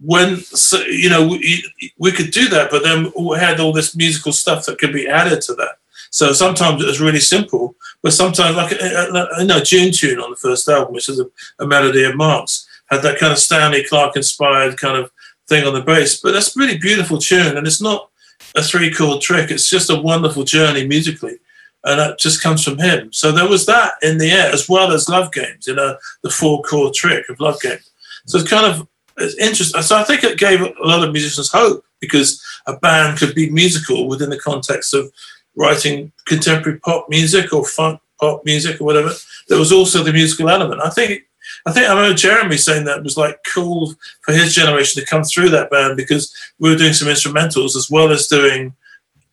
when 0.00 0.36
so, 0.36 0.80
you 0.82 1.10
know 1.10 1.26
we, 1.26 1.64
we 1.98 2.12
could 2.12 2.30
do 2.30 2.48
that, 2.48 2.70
but 2.70 2.82
then 2.82 3.12
we 3.18 3.38
had 3.38 3.60
all 3.60 3.72
this 3.72 3.96
musical 3.96 4.32
stuff 4.32 4.66
that 4.66 4.78
could 4.78 4.92
be 4.92 5.08
added 5.08 5.40
to 5.42 5.54
that. 5.54 5.78
So 6.10 6.32
sometimes 6.32 6.82
it 6.82 6.86
was 6.86 7.00
really 7.00 7.20
simple, 7.20 7.74
but 8.02 8.12
sometimes 8.12 8.56
like 8.56 8.72
uh, 8.72 9.10
uh, 9.12 9.26
you 9.38 9.46
know 9.46 9.60
Dune 9.60 9.92
Tune 9.92 10.20
on 10.20 10.30
the 10.30 10.36
first 10.36 10.68
album, 10.68 10.94
which 10.94 11.08
is 11.08 11.20
a, 11.20 11.26
a 11.58 11.66
melody 11.66 12.04
of 12.04 12.16
Mark's, 12.16 12.68
had 12.86 13.02
that 13.02 13.18
kind 13.18 13.32
of 13.32 13.38
Stanley 13.38 13.84
Clarke 13.84 14.16
inspired 14.16 14.76
kind 14.76 14.96
of 14.96 15.10
thing 15.48 15.66
on 15.66 15.74
the 15.74 15.80
bass. 15.80 16.20
But 16.20 16.32
that's 16.32 16.56
really 16.56 16.78
beautiful 16.78 17.18
tune, 17.18 17.56
and 17.56 17.66
it's 17.66 17.82
not 17.82 18.10
a 18.58 18.62
three 18.62 18.92
chord 18.92 19.20
trick. 19.20 19.50
It's 19.50 19.70
just 19.70 19.90
a 19.90 20.00
wonderful 20.00 20.44
journey 20.44 20.86
musically, 20.86 21.38
and 21.84 21.98
that 22.00 22.18
just 22.18 22.42
comes 22.42 22.64
from 22.64 22.78
him. 22.78 23.12
So 23.12 23.32
there 23.32 23.48
was 23.48 23.66
that 23.66 23.94
in 24.02 24.18
the 24.18 24.30
air 24.30 24.52
as 24.52 24.68
well 24.68 24.92
as 24.92 25.08
Love 25.08 25.32
Games, 25.32 25.66
you 25.66 25.74
know, 25.74 25.96
the 26.22 26.30
four 26.30 26.62
chord 26.62 26.94
trick 26.94 27.28
of 27.28 27.40
Love 27.40 27.60
Games. 27.60 27.90
So 28.26 28.38
it's 28.38 28.50
kind 28.50 28.66
of 28.66 28.86
it's 29.16 29.36
interesting. 29.36 29.82
So 29.82 29.96
I 29.96 30.04
think 30.04 30.24
it 30.24 30.38
gave 30.38 30.60
a 30.60 30.72
lot 30.80 31.02
of 31.02 31.12
musicians 31.12 31.50
hope 31.50 31.84
because 32.00 32.42
a 32.66 32.76
band 32.76 33.18
could 33.18 33.34
be 33.34 33.50
musical 33.50 34.08
within 34.08 34.30
the 34.30 34.38
context 34.38 34.94
of 34.94 35.12
writing 35.56 36.12
contemporary 36.26 36.78
pop 36.80 37.08
music 37.08 37.52
or 37.52 37.64
funk 37.64 38.00
pop 38.20 38.44
music 38.44 38.80
or 38.80 38.84
whatever. 38.84 39.10
There 39.48 39.58
was 39.58 39.72
also 39.72 40.02
the 40.02 40.12
musical 40.12 40.48
element. 40.48 40.80
I 40.82 40.90
think 40.90 41.22
I 41.68 41.72
think 41.72 41.86
I 41.86 41.94
remember 41.94 42.16
Jeremy 42.16 42.56
saying 42.56 42.86
that 42.86 42.98
it 42.98 43.04
was 43.04 43.18
like 43.18 43.40
cool 43.52 43.92
for 44.22 44.32
his 44.32 44.54
generation 44.54 45.00
to 45.00 45.08
come 45.08 45.22
through 45.22 45.50
that 45.50 45.70
band 45.70 45.98
because 45.98 46.34
we 46.58 46.70
were 46.70 46.76
doing 46.76 46.94
some 46.94 47.08
instrumentals 47.08 47.76
as 47.76 47.90
well 47.90 48.10
as 48.10 48.26
doing 48.26 48.74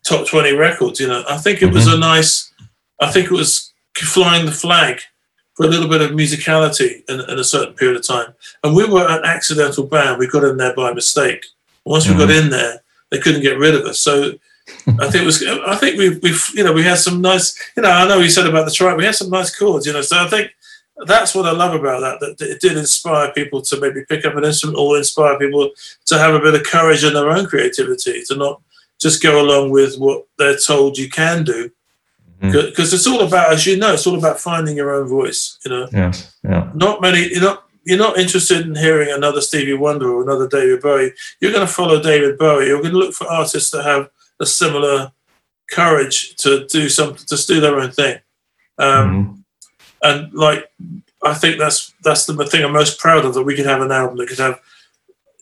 top 0.04 0.28
20 0.28 0.52
records. 0.54 1.00
You 1.00 1.08
know, 1.08 1.24
I 1.30 1.38
think 1.38 1.62
it 1.62 1.72
was 1.72 1.86
mm-hmm. 1.86 1.96
a 1.96 2.00
nice, 2.00 2.52
I 3.00 3.10
think 3.10 3.28
it 3.28 3.32
was 3.32 3.72
flying 3.96 4.46
the 4.46 4.52
flag 4.52 5.00
for 5.54 5.66
a 5.66 5.70
little 5.70 5.88
bit 5.88 6.02
of 6.02 6.12
musicality 6.12 7.04
in, 7.08 7.22
in, 7.22 7.40
a 7.40 7.44
certain 7.44 7.74
period 7.74 7.96
of 7.96 8.06
time. 8.06 8.34
And 8.66 8.76
we 8.76 8.86
were 8.86 9.08
an 9.08 9.24
accidental 9.24 9.86
band. 9.86 10.20
We 10.20 10.28
got 10.28 10.44
in 10.44 10.58
there 10.58 10.76
by 10.76 10.92
mistake. 10.92 11.46
Once 11.86 12.06
mm-hmm. 12.06 12.18
we 12.18 12.26
got 12.26 12.34
mm-hmm. 12.34 12.46
in 12.46 12.50
there, 12.50 12.82
they 13.12 13.20
couldn't 13.20 13.44
get 13.44 13.58
rid 13.58 13.76
of 13.76 13.86
us. 13.86 14.02
So 14.02 14.34
I 15.00 15.10
think 15.10 15.24
it 15.24 15.26
was. 15.26 15.44
I 15.44 15.76
think 15.76 15.98
we 15.98 16.18
we 16.18 16.36
you 16.56 16.64
know 16.64 16.74
we 16.74 16.82
had 16.82 16.98
some 16.98 17.22
nice. 17.22 17.56
You 17.78 17.84
know, 17.84 17.92
I 17.92 18.08
know 18.08 18.18
you 18.18 18.32
said 18.32 18.48
about 18.48 18.66
the 18.66 18.72
tribe. 18.72 18.98
We 18.98 19.06
had 19.06 19.14
some 19.14 19.30
nice 19.30 19.56
chords. 19.56 19.86
You 19.86 19.94
know, 19.94 20.02
so 20.02 20.18
I 20.18 20.28
think 20.28 20.55
that's 21.06 21.36
what 21.36 21.46
I 21.46 21.52
love 21.52 21.74
about 21.74 22.02
that. 22.02 22.20
That 22.20 22.50
it 22.50 22.62
did 22.62 22.78
inspire 22.78 23.32
people 23.34 23.62
to 23.64 23.80
maybe 23.80 24.06
pick 24.08 24.26
up 24.26 24.36
an 24.36 24.46
instrument 24.46 24.80
or 24.80 24.98
inspire 24.98 25.38
people 25.38 25.72
to 26.06 26.18
have 26.18 26.34
a 26.34 26.40
bit 26.40 26.56
of 26.56 26.64
courage 26.64 27.04
in 27.04 27.14
their 27.14 27.30
own 27.30 27.46
creativity, 27.46 28.24
to 28.24 28.36
not 28.36 28.62
just 29.00 29.22
go 29.22 29.42
along 29.42 29.72
with 29.72 29.98
what 29.98 30.26
they're 30.38 30.58
told 30.58 30.98
you 30.98 31.10
can 31.10 31.44
do. 31.44 31.70
Because 32.40 32.64
mm-hmm. 32.64 32.96
it's 32.96 33.08
all 33.08 33.22
about, 33.22 33.54
as 33.54 33.66
you 33.66 33.78
know, 33.78 33.94
it's 33.94 34.08
all 34.08 34.18
about 34.18 34.40
finding 34.40 34.78
your 34.78 34.94
own 34.94 35.08
voice. 35.08 35.60
You 35.66 35.72
know, 35.72 35.88
yes, 35.92 36.36
yeah. 36.44 36.72
Not 36.74 37.02
many. 37.02 37.30
You're 37.32 37.42
not. 37.42 37.64
You're 37.88 38.00
not 38.00 38.18
interested 38.18 38.66
in 38.66 38.74
hearing 38.74 39.12
another 39.12 39.42
Stevie 39.42 39.74
Wonder 39.74 40.12
or 40.12 40.24
another 40.24 40.48
David 40.48 40.82
Bowie. 40.82 41.14
You're 41.40 41.52
going 41.52 41.68
to 41.68 41.72
follow 41.72 42.02
David 42.02 42.36
Bowie. 42.36 42.66
You're 42.66 42.82
going 42.82 42.94
to 42.94 42.98
look 42.98 43.14
for 43.14 43.28
artists 43.28 43.70
that 43.70 43.84
have 43.84 44.10
a 44.40 44.46
similar 44.48 45.12
courage 45.70 46.36
to 46.38 46.66
do 46.66 46.90
something, 46.90 47.24
to 47.28 47.46
do 47.46 47.60
their 47.60 47.80
own 47.80 47.92
thing. 47.92 48.18
Um, 48.80 48.88
mm-hmm 48.88 49.42
and 50.06 50.34
like 50.34 50.72
I 51.24 51.34
think 51.34 51.58
that's 51.58 51.94
that's 52.04 52.26
the 52.26 52.46
thing 52.46 52.64
I'm 52.64 52.74
most 52.74 53.00
proud 53.00 53.26
of 53.26 53.34
that 53.34 53.44
we 53.44 53.56
could 53.56 53.66
have 53.66 53.82
an 53.82 53.92
album 53.92 54.18
that 54.18 54.30
could 54.30 54.40
have 54.40 54.62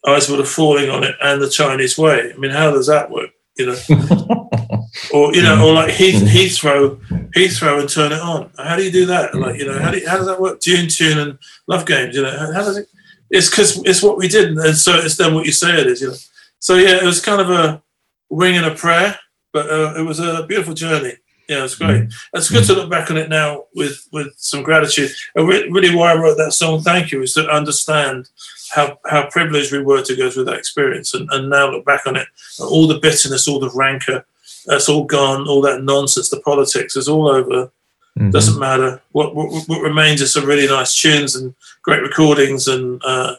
Eyes 0.07 0.27
Waterfalling 0.27 0.93
on 0.93 1.03
it 1.03 1.15
and 1.21 1.41
the 1.41 1.49
Chinese 1.49 1.97
Way. 1.97 2.33
I 2.33 2.37
mean, 2.37 2.51
how 2.51 2.71
does 2.71 2.87
that 2.87 3.11
work? 3.11 3.31
You 3.57 3.67
know, 3.67 3.77
or 5.13 5.33
you 5.35 5.43
know, 5.43 5.63
or 5.63 5.73
like 5.73 5.91
Heath, 5.91 6.23
Heathrow, 6.23 6.99
Heathrow, 7.35 7.79
and 7.79 7.89
turn 7.89 8.11
it 8.11 8.19
on. 8.19 8.49
How 8.57 8.75
do 8.75 8.83
you 8.83 8.91
do 8.91 9.05
that? 9.07 9.35
Like 9.35 9.59
you 9.59 9.65
know, 9.65 9.77
how 9.79 9.91
do 9.91 9.99
you, 9.99 10.07
how 10.07 10.17
does 10.17 10.25
that 10.25 10.41
work? 10.41 10.59
Tune, 10.59 10.87
tune, 10.87 11.19
and 11.19 11.37
love 11.67 11.85
games. 11.85 12.15
You 12.15 12.23
know, 12.23 12.31
how, 12.31 12.51
how 12.51 12.63
does 12.63 12.77
it? 12.77 12.87
It's 13.29 13.49
because 13.49 13.83
it's 13.85 14.01
what 14.01 14.17
we 14.17 14.27
did, 14.27 14.57
and 14.57 14.75
so 14.75 14.95
it's 14.95 15.17
then 15.17 15.35
what 15.35 15.45
you 15.45 15.51
say 15.51 15.79
it 15.79 15.87
is. 15.87 16.01
You 16.01 16.09
know, 16.09 16.15
so 16.59 16.75
yeah, 16.75 16.97
it 16.97 17.03
was 17.03 17.21
kind 17.21 17.41
of 17.41 17.49
a 17.51 17.83
wing 18.29 18.57
and 18.57 18.65
a 18.65 18.73
prayer, 18.73 19.19
but 19.51 19.69
uh, 19.69 19.93
it 19.97 20.01
was 20.01 20.19
a 20.19 20.45
beautiful 20.47 20.73
journey. 20.73 21.13
Yeah, 21.49 21.65
it's 21.65 21.75
great. 21.75 22.05
It's 22.33 22.49
good 22.49 22.63
to 22.65 22.73
look 22.73 22.89
back 22.89 23.11
on 23.11 23.17
it 23.17 23.29
now 23.29 23.65
with 23.75 24.07
with 24.11 24.33
some 24.37 24.63
gratitude. 24.63 25.11
And 25.35 25.47
really, 25.47 25.93
why 25.93 26.13
I 26.13 26.15
wrote 26.15 26.37
that 26.37 26.53
song, 26.53 26.81
"Thank 26.81 27.11
You," 27.11 27.21
is 27.21 27.33
to 27.33 27.49
understand 27.49 28.29
how 28.71 28.97
how 29.05 29.29
privileged 29.29 29.71
we 29.71 29.83
were 29.83 30.01
to 30.03 30.15
go 30.15 30.29
through 30.29 30.45
that 30.45 30.57
experience, 30.57 31.13
and, 31.13 31.29
and 31.31 31.49
now 31.49 31.69
look 31.69 31.85
back 31.85 32.07
on 32.07 32.15
it, 32.15 32.27
all 32.59 32.87
the 32.87 32.99
bitterness, 32.99 33.47
all 33.47 33.59
the 33.59 33.71
rancor, 33.71 34.25
that's 34.65 34.87
all 34.87 35.03
gone. 35.03 35.47
All 35.47 35.61
that 35.61 35.83
nonsense, 35.83 36.29
the 36.29 36.39
politics 36.39 36.95
is 36.95 37.09
all 37.09 37.27
over. 37.27 37.71
Mm-hmm. 38.17 38.29
Doesn't 38.29 38.59
matter. 38.59 39.01
What, 39.11 39.35
what, 39.35 39.67
what 39.67 39.81
remains 39.81 40.21
is 40.21 40.31
some 40.31 40.45
really 40.45 40.67
nice 40.67 40.95
tunes 40.95 41.35
and 41.35 41.55
great 41.81 42.03
recordings 42.03 42.67
and 42.67 43.01
uh, 43.03 43.35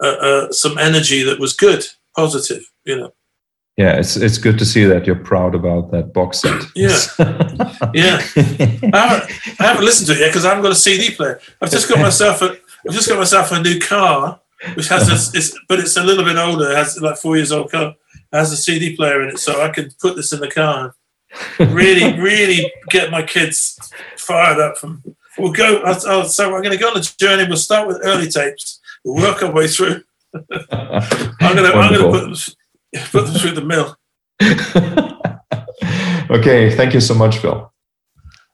uh, 0.00 0.06
uh, 0.06 0.52
some 0.52 0.78
energy 0.78 1.24
that 1.24 1.40
was 1.40 1.52
good, 1.52 1.84
positive. 2.14 2.70
You 2.84 2.96
know 2.96 3.12
yeah, 3.76 3.98
it's 3.98 4.16
it's 4.16 4.38
good 4.38 4.58
to 4.58 4.64
see 4.64 4.84
that 4.84 5.04
you're 5.06 5.16
proud 5.16 5.54
about 5.54 5.90
that 5.90 6.12
box 6.12 6.40
set. 6.40 6.62
Yeah, 6.76 6.96
yeah. 7.92 8.22
I 8.92 8.98
haven't, 8.98 9.60
I 9.60 9.64
haven't 9.64 9.84
listened 9.84 10.06
to 10.08 10.12
it 10.14 10.20
yet 10.20 10.28
because 10.28 10.44
I 10.44 10.50
haven't 10.50 10.62
got 10.62 10.72
a 10.72 10.76
CD 10.76 11.14
player. 11.14 11.40
I've 11.60 11.70
just 11.70 11.88
got 11.88 11.98
myself 11.98 12.42
a 12.42 12.56
I've 12.86 12.94
just 12.94 13.08
got 13.08 13.18
myself 13.18 13.50
a 13.50 13.60
new 13.60 13.80
car, 13.80 14.40
which 14.74 14.88
has 14.88 15.08
a, 15.08 15.36
it's 15.36 15.58
but 15.68 15.80
it's 15.80 15.96
a 15.96 16.04
little 16.04 16.24
bit 16.24 16.36
older. 16.36 16.70
It 16.70 16.76
has 16.76 17.00
like 17.00 17.16
four 17.16 17.36
years 17.36 17.50
old 17.50 17.72
car. 17.72 17.94
It 18.14 18.36
has 18.36 18.52
a 18.52 18.56
CD 18.56 18.94
player 18.94 19.22
in 19.22 19.30
it, 19.30 19.38
so 19.38 19.60
I 19.60 19.70
could 19.70 19.98
put 19.98 20.14
this 20.14 20.32
in 20.32 20.40
the 20.40 20.50
car. 20.50 20.94
really, 21.58 22.12
really 22.20 22.72
get 22.90 23.10
my 23.10 23.22
kids 23.22 23.78
fired 24.16 24.60
up. 24.60 24.76
From 24.76 25.02
we'll 25.36 25.52
go. 25.52 25.82
I'll, 25.82 26.00
I'll, 26.06 26.24
so 26.24 26.52
we're 26.52 26.62
going 26.62 26.76
to 26.76 26.82
go 26.82 26.90
on 26.90 26.98
a 26.98 27.00
journey. 27.00 27.46
We'll 27.48 27.56
start 27.56 27.88
with 27.88 28.00
early 28.04 28.28
tapes. 28.28 28.80
We'll 29.04 29.22
work 29.22 29.42
our 29.42 29.50
way 29.50 29.66
through. 29.66 30.02
I'm 30.34 31.56
going 31.56 31.70
to. 31.70 31.76
I'm 31.76 31.92
going 31.92 32.12
to 32.12 32.36
put 32.36 32.54
put 33.10 33.26
them 33.26 33.34
through 33.34 33.52
the 33.52 33.64
mill. 33.64 33.96
okay, 36.30 36.74
thank 36.74 36.94
you 36.94 37.00
so 37.00 37.14
much, 37.14 37.38
Phil. 37.38 37.72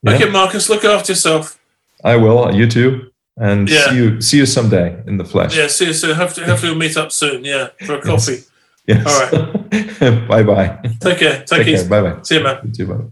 Okay, 0.07 0.25
yeah? 0.25 0.31
Marcus, 0.31 0.69
look 0.69 0.83
after 0.83 1.13
yourself. 1.13 1.59
I 2.03 2.15
will. 2.17 2.53
You 2.53 2.67
too. 2.67 3.11
And 3.37 3.69
yeah. 3.69 3.89
see 3.89 3.95
you 3.95 4.21
see 4.21 4.37
you 4.37 4.45
someday 4.45 5.01
in 5.07 5.17
the 5.17 5.25
flesh. 5.25 5.55
Yeah, 5.57 5.67
see 5.67 5.85
you 5.85 5.93
soon. 5.93 6.15
Hopefully, 6.15 6.45
hopefully 6.45 6.71
we'll 6.71 6.79
meet 6.79 6.97
up 6.97 7.11
soon. 7.11 7.45
Yeah, 7.45 7.69
for 7.85 7.95
a 7.95 8.01
coffee. 8.01 8.43
Yes. 8.85 9.05
yes. 9.05 9.33
All 9.33 9.41
right. 9.41 10.27
bye 10.27 10.43
bye. 10.43 10.79
Take 10.99 11.19
care. 11.19 11.43
Take, 11.43 11.65
Take 11.65 11.75
care. 11.77 11.87
Bye 11.87 12.01
bye. 12.01 12.21
See 12.23 12.37
you, 12.37 12.43
man. 12.43 12.59
You 12.63 12.71
too. 12.71 12.87
Bye. 12.87 13.05